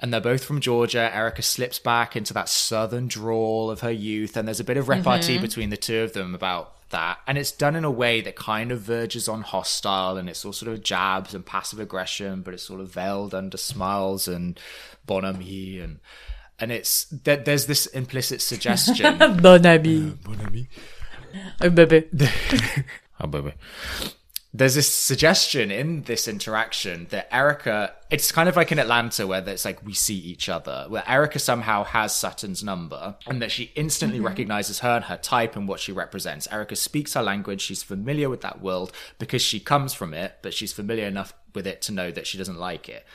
And 0.00 0.12
they're 0.12 0.20
both 0.20 0.44
from 0.44 0.60
Georgia. 0.60 1.14
Erika 1.14 1.42
slips 1.42 1.78
back 1.78 2.16
into 2.16 2.34
that 2.34 2.48
Southern 2.48 3.06
drawl 3.06 3.70
of 3.70 3.80
her 3.80 3.92
youth. 3.92 4.36
And 4.36 4.48
there's 4.48 4.60
a 4.60 4.64
bit 4.64 4.76
of 4.76 4.88
repartee 4.88 5.34
mm-hmm. 5.34 5.42
between 5.42 5.70
the 5.70 5.76
two 5.76 6.00
of 6.00 6.14
them 6.14 6.34
about 6.34 6.74
that. 6.90 7.18
And 7.26 7.38
it's 7.38 7.52
done 7.52 7.76
in 7.76 7.84
a 7.84 7.90
way 7.90 8.20
that 8.20 8.36
kind 8.36 8.72
of 8.72 8.80
verges 8.80 9.28
on 9.28 9.42
hostile 9.42 10.16
and 10.16 10.28
it's 10.28 10.44
all 10.44 10.52
sort 10.52 10.72
of 10.72 10.82
jabs 10.82 11.34
and 11.34 11.44
passive 11.44 11.80
aggression, 11.80 12.42
but 12.42 12.54
it's 12.54 12.62
sort 12.62 12.80
of 12.80 12.90
veiled 12.92 13.34
under 13.34 13.56
smiles 13.56 14.28
and 14.28 14.58
bonhomie 15.06 15.78
and 15.78 16.00
and 16.60 16.72
it's 16.72 17.04
there, 17.04 17.36
there's 17.36 17.66
this 17.66 17.86
implicit 17.86 18.42
suggestion 18.42 19.16
Bon 19.42 19.64
ami. 19.64 20.16
Oh, 21.60 21.70
baby. 21.70 22.08
oh 23.20 23.26
baby 23.26 23.52
there's 24.58 24.74
this 24.74 24.92
suggestion 24.92 25.70
in 25.70 26.02
this 26.02 26.26
interaction 26.26 27.06
that 27.10 27.32
Erika, 27.34 27.94
it's 28.10 28.32
kind 28.32 28.48
of 28.48 28.56
like 28.56 28.72
in 28.72 28.78
Atlanta 28.78 29.26
where 29.26 29.46
it's 29.48 29.64
like 29.64 29.84
we 29.84 29.94
see 29.94 30.16
each 30.16 30.48
other, 30.48 30.86
where 30.88 31.04
Erika 31.06 31.38
somehow 31.38 31.84
has 31.84 32.14
Sutton's 32.14 32.64
number 32.64 33.16
and 33.26 33.40
that 33.40 33.52
she 33.52 33.70
instantly 33.76 34.18
mm-hmm. 34.18 34.26
recognizes 34.26 34.80
her 34.80 34.96
and 34.96 35.04
her 35.04 35.16
type 35.16 35.54
and 35.54 35.68
what 35.68 35.78
she 35.78 35.92
represents. 35.92 36.48
Erika 36.50 36.74
speaks 36.74 37.14
her 37.14 37.22
language, 37.22 37.60
she's 37.60 37.84
familiar 37.84 38.28
with 38.28 38.40
that 38.40 38.60
world 38.60 38.90
because 39.20 39.42
she 39.42 39.60
comes 39.60 39.94
from 39.94 40.12
it, 40.12 40.38
but 40.42 40.52
she's 40.52 40.72
familiar 40.72 41.06
enough 41.06 41.34
with 41.54 41.66
it 41.66 41.80
to 41.82 41.92
know 41.92 42.10
that 42.10 42.26
she 42.26 42.36
doesn't 42.36 42.58
like 42.58 42.88
it. 42.88 43.06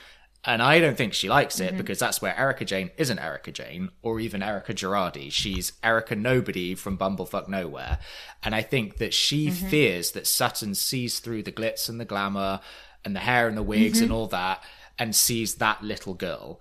And 0.46 0.62
I 0.62 0.78
don't 0.78 0.96
think 0.96 1.14
she 1.14 1.28
likes 1.28 1.58
it 1.58 1.68
mm-hmm. 1.68 1.78
because 1.78 1.98
that's 1.98 2.20
where 2.20 2.38
Erika 2.38 2.66
Jayne 2.66 2.90
isn't 2.98 3.18
Erika 3.18 3.50
Jayne 3.50 3.88
or 4.02 4.20
even 4.20 4.42
Erika 4.42 4.74
Girardi. 4.74 5.32
She's 5.32 5.72
Erika 5.82 6.14
Nobody 6.14 6.74
from 6.74 6.98
Bumblefuck 6.98 7.48
Nowhere. 7.48 7.98
And 8.42 8.54
I 8.54 8.60
think 8.60 8.98
that 8.98 9.14
she 9.14 9.48
mm-hmm. 9.48 9.68
fears 9.68 10.12
that 10.12 10.26
Sutton 10.26 10.74
sees 10.74 11.18
through 11.18 11.44
the 11.44 11.52
glitz 11.52 11.88
and 11.88 11.98
the 11.98 12.04
glamour 12.04 12.60
and 13.04 13.16
the 13.16 13.20
hair 13.20 13.48
and 13.48 13.56
the 13.56 13.62
wigs 13.62 14.00
and 14.00 14.10
mm-hmm. 14.10 14.16
all 14.18 14.26
that 14.28 14.62
and 14.98 15.16
sees 15.16 15.56
that 15.56 15.82
little 15.82 16.14
girl. 16.14 16.60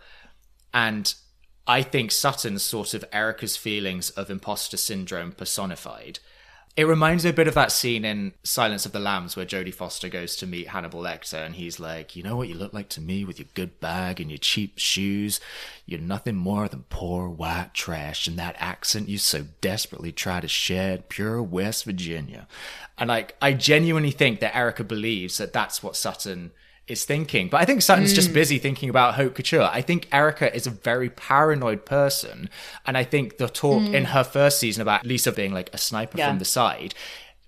And 0.73 1.13
I 1.67 1.81
think 1.81 2.11
Sutton's 2.11 2.63
sort 2.63 2.93
of 2.93 3.05
Erika's 3.11 3.57
feelings 3.57 4.09
of 4.11 4.29
imposter 4.29 4.77
syndrome 4.77 5.33
personified. 5.33 6.19
It 6.75 6.85
reminds 6.87 7.23
me 7.23 7.29
a 7.29 7.33
bit 7.33 7.47
of 7.47 7.53
that 7.53 7.71
scene 7.71 8.03
in 8.03 8.33
Silence 8.41 8.87
of 8.87 8.93
the 8.93 8.99
Lambs 8.99 9.35
where 9.35 9.45
Jodie 9.45 9.73
Foster 9.73 10.09
goes 10.09 10.35
to 10.37 10.47
meet 10.47 10.69
Hannibal 10.69 11.03
Lecter 11.03 11.45
and 11.45 11.53
he's 11.53 11.79
like, 11.79 12.15
You 12.15 12.23
know 12.23 12.35
what 12.35 12.49
you 12.49 12.55
look 12.55 12.73
like 12.73 12.89
to 12.89 13.01
me 13.01 13.23
with 13.23 13.37
your 13.37 13.47
good 13.53 13.79
bag 13.79 14.19
and 14.19 14.31
your 14.31 14.39
cheap 14.39 14.79
shoes? 14.79 15.39
You're 15.85 15.99
nothing 15.99 16.35
more 16.35 16.67
than 16.67 16.85
poor 16.89 17.29
white 17.29 17.75
trash 17.75 18.25
and 18.25 18.39
that 18.39 18.55
accent 18.57 19.07
you 19.07 19.19
so 19.19 19.45
desperately 19.61 20.11
try 20.11 20.39
to 20.39 20.47
shed, 20.47 21.09
pure 21.09 21.43
West 21.43 21.85
Virginia. 21.85 22.47
And 22.97 23.07
like, 23.07 23.35
I 23.39 23.53
genuinely 23.53 24.11
think 24.11 24.39
that 24.39 24.55
Erika 24.55 24.83
believes 24.83 25.37
that 25.37 25.53
that's 25.53 25.83
what 25.83 25.95
Sutton 25.95 26.53
is 26.87 27.05
thinking. 27.05 27.47
But 27.47 27.61
I 27.61 27.65
think 27.65 27.81
Sutton's 27.81 28.13
just 28.13 28.31
mm. 28.31 28.33
busy 28.33 28.59
thinking 28.59 28.89
about 28.89 29.15
haute 29.15 29.35
couture. 29.35 29.69
I 29.71 29.81
think 29.81 30.07
Erika 30.11 30.53
is 30.53 30.67
a 30.67 30.69
very 30.69 31.09
paranoid 31.09 31.85
person. 31.85 32.49
And 32.85 32.97
I 32.97 33.03
think 33.03 33.37
the 33.37 33.47
talk 33.47 33.83
in 33.83 34.03
mm. 34.03 34.07
her 34.07 34.23
first 34.23 34.59
season 34.59 34.81
about 34.81 35.05
Lisa 35.05 35.31
being 35.31 35.53
like 35.53 35.69
a 35.73 35.77
sniper 35.77 36.17
Yeah. 36.17 36.29
from 36.29 36.39
the 36.39 36.45
side, 36.45 36.93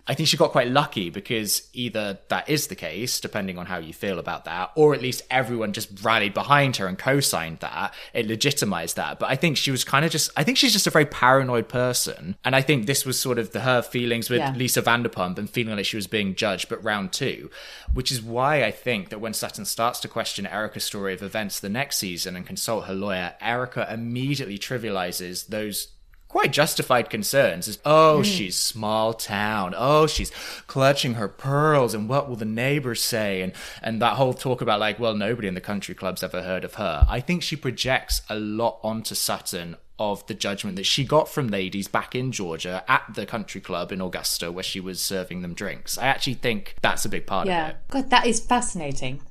I 0.07 0.13
think 0.13 0.29
she 0.29 0.37
got 0.37 0.51
quite 0.51 0.67
lucky 0.67 1.09
because 1.09 1.67
either 1.73 2.19
that 2.29 2.47
is 2.47 2.67
the 2.67 2.75
case, 2.75 3.19
depending 3.19 3.57
on 3.57 3.65
how 3.65 3.79
you 3.79 3.91
feel 3.91 4.19
about 4.19 4.45
that, 4.45 4.71
or 4.75 4.93
at 4.93 5.01
least 5.01 5.23
everyone 5.31 5.73
just 5.73 6.03
rallied 6.03 6.33
behind 6.33 6.77
her 6.77 6.85
and 6.85 6.97
co 6.97 7.19
signed 7.19 7.59
that. 7.59 7.93
It 8.13 8.27
legitimized 8.27 8.97
that. 8.97 9.17
But 9.17 9.31
I 9.31 9.35
think 9.35 9.57
she 9.57 9.71
was 9.71 9.83
kind 9.83 10.05
of 10.05 10.11
just, 10.11 10.29
I 10.37 10.43
think 10.43 10.57
she's 10.57 10.73
just 10.73 10.85
a 10.85 10.91
very 10.91 11.05
paranoid 11.05 11.67
person. 11.69 12.35
And 12.45 12.55
I 12.55 12.61
think 12.61 12.85
this 12.85 13.03
was 13.05 13.17
sort 13.19 13.39
of 13.39 13.51
the, 13.51 13.61
her 13.61 13.81
feelings 13.81 14.29
with 14.29 14.39
Yeah. 14.39 14.53
Lisa 14.53 14.81
Vanderpump 14.83 15.39
and 15.39 15.49
feeling 15.49 15.75
like 15.75 15.85
she 15.85 15.95
was 15.95 16.07
being 16.07 16.35
judged, 16.35 16.69
but 16.69 16.83
round 16.83 17.11
two, 17.11 17.49
which 17.93 18.11
is 18.11 18.21
why 18.21 18.63
I 18.63 18.71
think 18.71 19.09
that 19.09 19.19
when 19.19 19.33
Sutton 19.33 19.65
starts 19.65 19.99
to 20.01 20.07
question 20.07 20.45
Erika's 20.45 20.83
story 20.83 21.15
of 21.15 21.23
events 21.23 21.59
the 21.59 21.69
next 21.69 21.97
season 21.97 22.35
and 22.35 22.45
consult 22.45 22.85
her 22.85 22.93
lawyer, 22.93 23.33
Erika 23.41 23.91
immediately 23.91 24.59
trivializes 24.59 25.47
those 25.47 25.87
quite 26.35 26.51
justified 26.51 27.09
concerns 27.09 27.65
is 27.65 27.79
oh 27.85 28.17
hmm. 28.17 28.23
she's 28.23 28.57
small 28.57 29.13
town 29.13 29.73
oh 29.77 30.05
she's 30.05 30.31
clutching 30.67 31.13
her 31.13 31.29
pearls 31.29 31.93
and 31.93 32.09
what 32.09 32.27
will 32.27 32.35
the 32.35 32.43
neighbors 32.43 33.01
say 33.01 33.41
and 33.41 33.53
and 33.81 34.01
that 34.01 34.17
whole 34.17 34.33
talk 34.33 34.59
about 34.59 34.77
like 34.77 34.99
well 34.99 35.15
nobody 35.15 35.47
in 35.47 35.53
the 35.53 35.61
country 35.61 35.95
club's 35.95 36.21
ever 36.21 36.41
heard 36.41 36.65
of 36.65 36.73
her 36.73 37.05
i 37.07 37.21
think 37.21 37.41
she 37.41 37.55
projects 37.55 38.21
a 38.29 38.35
lot 38.35 38.77
onto 38.83 39.15
sutton 39.15 39.77
of 39.97 40.27
the 40.27 40.33
judgment 40.33 40.75
that 40.75 40.85
she 40.85 41.05
got 41.05 41.29
from 41.29 41.47
ladies 41.47 41.87
back 41.87 42.13
in 42.13 42.29
Georgia 42.33 42.83
at 42.85 43.05
the 43.13 43.25
country 43.25 43.61
club 43.61 43.93
in 43.93 44.01
Augusta 44.01 44.51
where 44.51 44.61
she 44.61 44.81
was 44.81 44.99
serving 44.99 45.41
them 45.41 45.53
drinks. 45.53 45.97
I 45.97 46.07
actually 46.07 46.33
think 46.33 46.75
that's 46.81 47.05
a 47.05 47.09
big 47.09 47.25
part 47.25 47.47
of 47.47 47.49
it. 47.49 47.55
Yeah. 47.55 47.67
it. 47.69 47.77
God, 47.89 48.09
that 48.09 48.27
is 48.27 48.41
fascinating. 48.41 49.21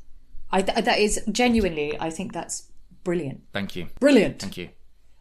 I 0.50 0.62
th- 0.62 0.82
that 0.86 0.98
is 0.98 1.22
genuinely. 1.30 2.00
I 2.00 2.08
think 2.08 2.32
that's 2.32 2.70
brilliant. 3.02 3.42
Thank 3.52 3.76
you. 3.76 3.88
Brilliant. 4.00 4.38
Thank 4.38 4.56
you. 4.56 4.70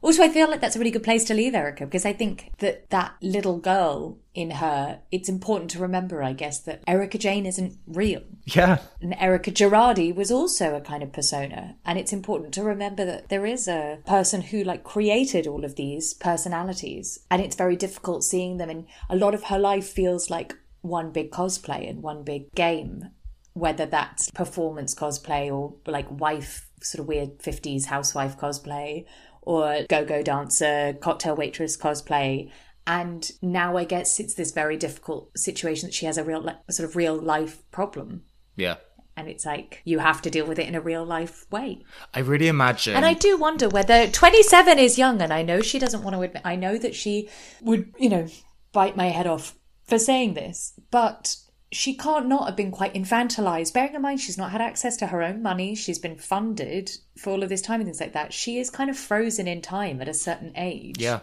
Also, 0.04 0.22
I 0.22 0.28
feel 0.28 0.50
like 0.50 0.60
that's 0.60 0.76
a 0.76 0.80
really 0.80 0.92
good 0.92 1.04
place 1.04 1.24
to 1.26 1.34
leave 1.34 1.56
Erika 1.56 1.86
because 1.86 2.06
I 2.06 2.12
think 2.12 2.52
that 2.60 2.90
that 2.90 3.14
little 3.22 3.58
girl 3.58 4.18
in 4.36 4.52
her, 4.52 5.00
it's 5.14 5.30
important 5.30 5.72
to 5.72 5.80
remember, 5.80 6.22
I 6.22 6.34
guess, 6.34 6.60
that 6.60 6.84
Erika 6.86 7.18
Jayne 7.18 7.46
isn't 7.46 7.78
real. 7.88 8.22
Yeah. 8.44 8.80
And 9.02 9.16
Erika 9.18 9.50
Girardi 9.50 10.14
was 10.14 10.30
also 10.30 10.76
a 10.76 10.82
kind 10.82 11.04
of 11.04 11.14
persona. 11.14 11.78
And 11.86 11.98
it's 11.98 12.12
important 12.12 12.54
to 12.56 12.64
remember 12.64 13.06
that 13.06 13.30
there 13.30 13.46
is 13.46 13.70
a 13.70 14.00
person 14.06 14.42
who 14.42 14.66
like 14.66 14.84
created 14.84 15.48
all 15.48 15.64
of 15.64 15.76
these 15.78 16.14
personalities. 16.14 17.20
And 17.32 17.42
it's 17.42 17.56
very 17.56 17.78
difficult 17.78 18.26
seeing 18.26 18.58
them. 18.58 18.70
And 18.70 18.88
a 19.10 19.16
lot 19.16 19.34
of 19.34 19.46
her 19.46 19.60
life 19.60 19.88
feels 19.88 20.30
like 20.30 20.54
one 20.82 21.12
big 21.12 21.32
cosplay 21.32 21.90
and 21.90 22.04
one 22.04 22.24
big 22.24 22.54
game, 22.56 23.10
whether 23.54 23.86
that's 23.86 24.30
performance 24.32 24.94
cosplay 24.94 25.50
or 25.50 25.76
like 25.86 26.08
wife, 26.12 26.68
sort 26.82 27.00
of 27.00 27.08
weird 27.08 27.40
50s 27.40 27.86
housewife 27.86 28.38
cosplay 28.38 29.06
or 29.46 29.86
go 29.90 30.04
go 30.06 30.22
dancer, 30.22 30.98
cocktail 31.02 31.36
waitress 31.36 31.78
cosplay. 31.78 32.52
And 32.86 33.32
now 33.42 33.78
I 33.78 33.86
guess 33.86 34.20
it's 34.20 34.34
this 34.34 34.52
very 34.52 34.76
difficult 34.78 35.38
situation 35.38 35.88
that 35.88 35.94
she 35.94 36.06
has 36.06 36.18
a 36.18 36.24
real, 36.24 36.44
sort 36.70 36.90
of 36.90 36.96
real 36.98 37.16
life 37.16 37.64
problem 37.72 38.24
Yeah. 38.58 38.76
and 39.16 39.30
it's 39.30 39.46
like 39.46 39.82
you 39.86 40.00
have 40.00 40.22
to 40.24 40.30
deal 40.30 40.46
with 40.46 40.60
it 40.60 40.68
in 40.68 40.76
a 40.76 40.82
real 40.82 41.06
life 41.06 41.46
way. 41.50 41.84
I 42.14 42.20
really 42.20 42.48
imagine 42.50 42.96
And 42.96 43.06
I 43.06 43.14
do 43.14 43.38
wonder 43.38 43.70
whether 43.70 44.08
27 44.08 44.80
is 44.80 44.98
young, 44.98 45.22
and 45.22 45.32
I 45.32 45.44
know 45.44 45.62
she 45.62 45.80
doesn't 45.80 46.04
want 46.04 46.16
to 46.16 46.22
admit, 46.24 46.42
I 46.44 46.56
know 46.58 46.78
that 46.78 46.94
she 46.96 47.30
would, 47.62 47.94
you 47.98 48.10
know, 48.10 48.28
bite 48.74 48.98
my 48.98 49.06
head 49.08 49.28
off 49.28 49.56
for 49.86 49.98
saying 50.00 50.34
this, 50.34 50.74
but 50.92 51.38
she 51.74 51.96
can't 51.96 52.28
not 52.28 52.46
have 52.46 52.56
been 52.56 52.72
quite 52.72 52.94
infantilized. 52.94 53.74
Bearing 53.74 53.96
in 53.96 54.02
mind 54.02 54.22
she's 54.22 54.38
not 54.38 54.52
had 54.52 54.62
access 54.62 54.96
to 54.98 55.08
her 55.08 55.22
own 55.22 55.42
money, 55.42 55.76
she's 55.76 56.00
been 56.00 56.18
funded 56.18 56.92
for 57.18 57.32
all 57.32 57.44
of 57.44 57.50
this 57.50 57.62
time 57.62 57.80
and 57.82 57.88
things 57.88 58.00
like 58.00 58.14
that. 58.14 58.34
She 58.34 58.60
is 58.60 58.70
kind 58.70 58.90
of 58.90 58.98
frozen 58.98 59.48
in 59.48 59.62
time 59.62 60.02
at 60.02 60.08
a 60.08 60.14
certain 60.14 60.54
age. 60.56 60.96
Yeah. 61.00 61.22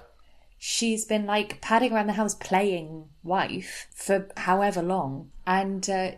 she's 0.59 1.05
been 1.07 1.25
like 1.27 1.61
padding 1.61 1.93
around 1.93 2.09
the 2.09 2.13
house 2.15 2.35
playing 2.35 3.07
wife 3.23 3.87
for 3.95 4.29
however 4.37 4.83
long, 4.83 5.31
and 5.47 5.89
uh, 5.89 6.13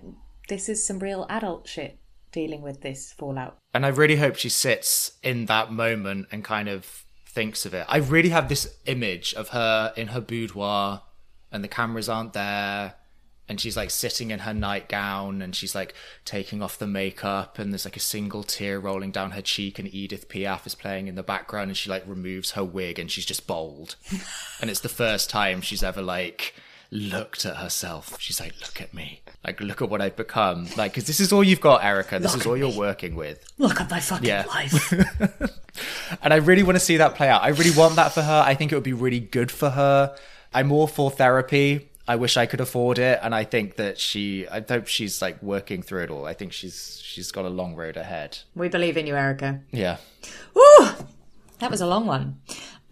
this 0.48 0.68
is 0.68 0.84
some 0.84 0.98
real 0.98 1.26
adult 1.28 1.68
shit 1.68 1.98
dealing 2.32 2.62
with 2.62 2.80
this 2.80 3.12
fallout. 3.12 3.58
And 3.74 3.84
I 3.84 3.90
really 3.90 4.16
hope 4.16 4.36
she 4.36 4.48
sits 4.48 5.12
in 5.22 5.46
that 5.46 5.70
moment 5.70 6.28
and 6.32 6.42
kind 6.42 6.68
of 6.68 7.04
thinks 7.26 7.64
of 7.64 7.74
it. 7.74 7.86
I 7.88 7.98
really 7.98 8.30
have 8.30 8.48
this 8.48 8.74
image 8.86 9.34
of 9.34 9.50
her 9.50 9.92
in 9.96 10.08
her 10.08 10.20
boudoir 10.20 11.02
and 11.50 11.62
the 11.62 11.68
cameras 11.68 12.08
aren't 12.08 12.32
there 12.32 12.94
and 13.48 13.60
she's 13.60 13.76
like 13.76 13.90
sitting 13.90 14.30
in 14.30 14.40
her 14.40 14.54
nightgown 14.54 15.42
and 15.42 15.54
she's 15.54 15.74
like 15.74 15.94
taking 16.24 16.62
off 16.62 16.78
the 16.78 16.86
makeup 16.86 17.58
and 17.58 17.72
there's 17.72 17.84
like 17.84 17.96
a 17.96 18.00
single 18.00 18.42
tear 18.42 18.78
rolling 18.80 19.10
down 19.10 19.32
her 19.32 19.42
cheek 19.42 19.78
and 19.78 19.92
Edith 19.92 20.28
Piaf 20.28 20.66
is 20.66 20.74
playing 20.74 21.08
in 21.08 21.16
the 21.16 21.22
background 21.22 21.68
and 21.70 21.76
she 21.76 21.90
like 21.90 22.04
removes 22.06 22.52
her 22.52 22.64
wig 22.64 22.98
and 22.98 23.10
she's 23.10 23.26
just 23.26 23.46
bold. 23.46 23.96
and 24.60 24.70
it's 24.70 24.80
the 24.80 24.88
first 24.88 25.28
time 25.28 25.60
she's 25.60 25.82
ever 25.82 26.00
like 26.02 26.54
looked 26.90 27.44
at 27.46 27.56
herself. 27.56 28.16
She's 28.20 28.38
like, 28.38 28.54
look 28.60 28.80
at 28.80 28.92
me. 28.92 29.20
Like, 29.44 29.60
look 29.60 29.80
at 29.82 29.88
what 29.88 30.00
I've 30.02 30.14
become. 30.14 30.68
Like, 30.76 30.92
because 30.92 31.06
this 31.06 31.18
is 31.20 31.32
all 31.32 31.42
you've 31.42 31.60
got, 31.60 31.82
Erika. 31.82 32.18
This 32.18 32.32
Look 32.32 32.42
is 32.42 32.46
all 32.46 32.56
you're 32.56 32.68
me. 32.68 32.78
working 32.78 33.14
with. 33.16 33.42
Look 33.58 33.80
at 33.80 33.90
my 33.90 33.98
fucking 33.98 34.26
Yeah. 34.28 34.44
life. 34.46 34.92
And 36.22 36.32
I 36.34 36.36
really 36.36 36.62
want 36.62 36.76
to 36.76 36.80
see 36.84 36.98
that 36.98 37.14
play 37.14 37.28
out. 37.28 37.42
I 37.42 37.48
really 37.48 37.70
want 37.76 37.96
that 37.96 38.12
for 38.12 38.20
her. 38.22 38.42
I 38.44 38.54
think 38.54 38.70
it 38.70 38.74
would 38.74 38.84
be 38.84 38.92
really 38.92 39.20
good 39.20 39.50
for 39.50 39.70
her. 39.70 40.14
I'm 40.52 40.70
all 40.70 40.86
for 40.86 41.10
therapy. 41.10 41.88
I 42.12 42.16
wish 42.16 42.36
I 42.36 42.44
could 42.44 42.60
afford 42.60 42.98
it, 42.98 43.20
and 43.22 43.34
I 43.34 43.44
think 43.44 43.76
that 43.76 43.98
she. 43.98 44.46
I 44.46 44.60
hope 44.60 44.86
she's 44.86 45.22
like 45.22 45.42
working 45.42 45.80
through 45.80 46.02
it 46.02 46.10
all. 46.10 46.26
I 46.26 46.34
think 46.34 46.52
she's 46.52 47.00
she's 47.02 47.32
got 47.32 47.46
a 47.46 47.48
long 47.48 47.74
road 47.74 47.96
ahead. 47.96 48.38
we 48.54 48.68
believe 48.68 48.98
in 48.98 49.06
you, 49.06 49.16
Erika. 49.16 49.60
Yeah. 49.70 49.96
Ooh, 50.54 50.88
that 51.60 51.70
was 51.70 51.80
a 51.80 51.86
long 51.86 52.04
one. 52.06 52.38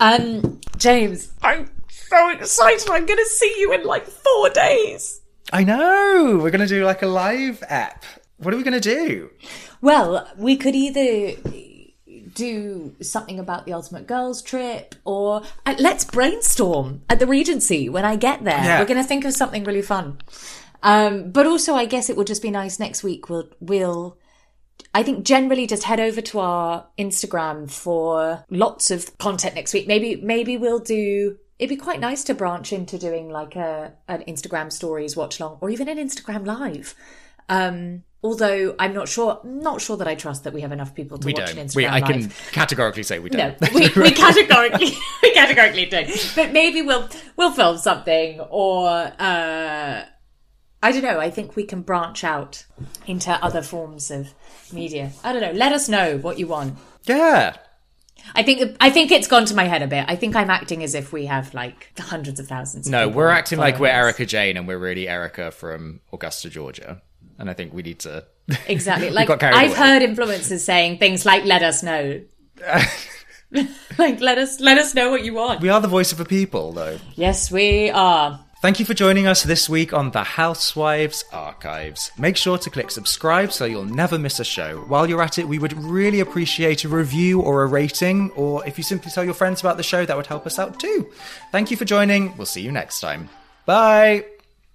Um, 0.00 0.58
James, 0.78 1.32
I'm 1.42 1.70
so 1.90 2.30
excited. 2.30 2.88
I'm 2.88 3.04
going 3.04 3.18
to 3.18 3.26
see 3.26 3.54
you 3.58 3.74
in 3.74 3.84
like 3.84 4.06
four 4.06 4.48
days. 4.48 5.20
I 5.52 5.64
know. 5.64 6.40
We're 6.42 6.50
gonna 6.50 6.66
do 6.66 6.86
like 6.86 7.02
a 7.02 7.06
live 7.06 7.62
app. 7.68 8.06
What 8.38 8.54
are 8.54 8.56
we 8.56 8.62
gonna 8.62 8.80
do? 8.80 9.28
Well, 9.82 10.26
we 10.38 10.56
could 10.56 10.74
either 10.74 11.36
do 12.40 12.96
something 13.02 13.38
about 13.38 13.66
the 13.66 13.72
Ultimate 13.74 14.06
Girls 14.06 14.40
trip 14.42 14.94
or 15.04 15.42
uh, 15.66 15.74
let's 15.78 16.04
brainstorm 16.04 17.02
at 17.08 17.18
the 17.18 17.26
Regency 17.26 17.88
when 17.88 18.04
I 18.04 18.16
get 18.16 18.44
there. 18.44 18.64
Yeah. 18.64 18.80
We're 18.80 18.86
going 18.86 19.02
to 19.02 19.08
think 19.08 19.24
of 19.24 19.34
something 19.34 19.64
really 19.64 19.82
fun. 19.82 20.18
Um, 20.82 21.30
but 21.30 21.46
also, 21.46 21.74
I 21.74 21.84
guess 21.84 22.08
it 22.08 22.16
would 22.16 22.26
just 22.26 22.42
be 22.42 22.50
nice 22.50 22.78
next 22.78 23.02
week. 23.02 23.28
We'll, 23.28 23.50
we'll, 23.60 24.16
I 24.94 25.02
think 25.02 25.26
generally 25.26 25.66
just 25.66 25.84
head 25.84 26.00
over 26.00 26.22
to 26.22 26.38
our 26.38 26.86
Instagram 26.98 27.70
for 27.70 28.44
lots 28.48 28.90
of 28.90 29.18
content 29.18 29.54
next 29.54 29.74
week. 29.74 29.86
Maybe, 29.86 30.16
maybe 30.16 30.56
we'll 30.56 30.78
do, 30.78 31.36
it'd 31.58 31.68
be 31.68 31.76
quite 31.76 32.00
nice 32.00 32.24
to 32.24 32.34
branch 32.34 32.72
into 32.72 32.98
doing 32.98 33.28
like 33.28 33.56
a, 33.56 33.92
an 34.08 34.24
Instagram 34.26 34.72
stories 34.72 35.16
watch 35.16 35.38
long 35.40 35.58
or 35.60 35.68
even 35.68 35.88
an 35.88 35.98
Instagram 35.98 36.46
live. 36.46 36.94
Um, 37.48 38.04
although 38.22 38.74
I'm 38.78 38.92
not 38.92 39.08
sure, 39.08 39.40
not 39.44 39.80
sure 39.80 39.96
that 39.96 40.06
I 40.08 40.14
trust 40.14 40.44
that 40.44 40.52
we 40.52 40.60
have 40.60 40.72
enough 40.72 40.94
people 40.94 41.18
to 41.18 41.26
We 41.26 41.32
watch 41.32 41.50
an 41.50 41.56
don't. 41.56 41.66
Instagram 41.66 41.76
We, 41.76 41.86
I 41.86 41.98
live. 42.00 42.04
can 42.08 42.30
categorically 42.52 43.02
say 43.02 43.18
we 43.18 43.30
don't. 43.30 43.58
we, 43.74 43.88
we 43.96 44.10
categorically 44.12 44.92
we 45.22 45.32
categorically 45.34 45.86
don't. 45.86 46.32
But 46.36 46.52
maybe 46.52 46.82
we'll 46.82 47.08
we'll 47.36 47.52
film 47.52 47.78
something 47.78 48.40
or 48.40 48.88
uh 49.18 50.04
I 50.82 50.92
don't 50.92 51.02
know. 51.02 51.20
I 51.20 51.30
think 51.30 51.56
we 51.56 51.64
can 51.64 51.82
branch 51.82 52.24
out 52.24 52.64
into 53.06 53.30
other 53.44 53.60
forms 53.60 54.10
of 54.10 54.32
media. 54.72 55.12
I 55.22 55.32
don't 55.32 55.42
know. 55.42 55.52
Let 55.52 55.72
us 55.72 55.88
know 55.90 56.16
what 56.18 56.38
you 56.38 56.46
want. 56.46 56.78
yeah. 57.04 57.56
I 58.34 58.42
think 58.42 58.76
I 58.80 58.90
think 58.90 59.10
it's 59.10 59.26
gone 59.26 59.46
to 59.46 59.54
my 59.54 59.64
head 59.64 59.80
a 59.82 59.86
bit. 59.86 60.04
I 60.06 60.14
think 60.14 60.36
I'm 60.36 60.50
acting 60.50 60.82
as 60.84 60.94
if 60.94 61.10
we 61.12 61.24
have 61.26 61.52
like 61.54 61.90
hundreds 61.98 62.38
of 62.38 62.46
thousands. 62.48 62.86
Of 62.86 62.92
No, 62.92 63.08
we're 63.08 63.28
acting 63.30 63.58
like 63.58 63.78
we're 63.78 63.88
us. 63.88 63.94
Erika 63.94 64.26
Jayne, 64.26 64.56
and 64.58 64.68
we're 64.68 64.78
really 64.78 65.08
Erika 65.08 65.50
from 65.50 66.00
Augusta, 66.12 66.50
Georgia. 66.50 67.00
And 67.40 67.50
I 67.50 67.54
think 67.54 67.72
we 67.72 67.82
need 67.82 67.98
to. 68.00 68.24
Exactly. 68.68 69.10
Like 69.10 69.30
I've 69.30 69.70
away. 69.70 69.78
heard 69.78 70.02
influencers 70.02 70.60
saying 70.60 70.98
things 70.98 71.24
like 71.24 71.44
"Let 71.44 71.62
us 71.62 71.82
know." 71.82 72.20
like 73.98 74.20
let 74.20 74.38
us 74.38 74.60
let 74.60 74.78
us 74.78 74.94
know 74.94 75.10
what 75.10 75.24
you 75.24 75.34
want. 75.34 75.60
We 75.60 75.68
are 75.68 75.80
the 75.80 75.88
voice 75.88 76.12
of 76.12 76.18
the 76.18 76.24
people, 76.24 76.72
though. 76.72 76.98
Yes, 77.14 77.50
we 77.50 77.90
are. 77.90 78.44
Thank 78.60 78.78
you 78.78 78.84
for 78.84 78.92
joining 78.92 79.26
us 79.26 79.42
this 79.42 79.70
week 79.70 79.94
on 79.94 80.10
the 80.10 80.22
Housewives 80.22 81.24
Archives. 81.32 82.10
Make 82.18 82.36
sure 82.36 82.58
to 82.58 82.68
click 82.68 82.90
subscribe 82.90 83.52
so 83.52 83.64
you'll 83.64 83.84
never 83.84 84.18
miss 84.18 84.38
a 84.38 84.44
show. 84.44 84.80
While 84.80 85.08
you're 85.08 85.22
at 85.22 85.38
it, 85.38 85.48
we 85.48 85.58
would 85.58 85.72
really 85.72 86.20
appreciate 86.20 86.84
a 86.84 86.88
review 86.88 87.40
or 87.40 87.62
a 87.62 87.66
rating, 87.66 88.30
or 88.32 88.66
if 88.66 88.76
you 88.76 88.84
simply 88.84 89.10
tell 89.12 89.24
your 89.24 89.32
friends 89.32 89.62
about 89.62 89.78
the 89.78 89.82
show, 89.82 90.04
that 90.04 90.14
would 90.14 90.26
help 90.26 90.44
us 90.46 90.58
out 90.58 90.78
too. 90.78 91.10
Thank 91.52 91.70
you 91.70 91.78
for 91.78 91.86
joining. 91.86 92.36
We'll 92.36 92.44
see 92.46 92.60
you 92.60 92.70
next 92.70 93.00
time. 93.00 93.30
Bye. 93.64 94.26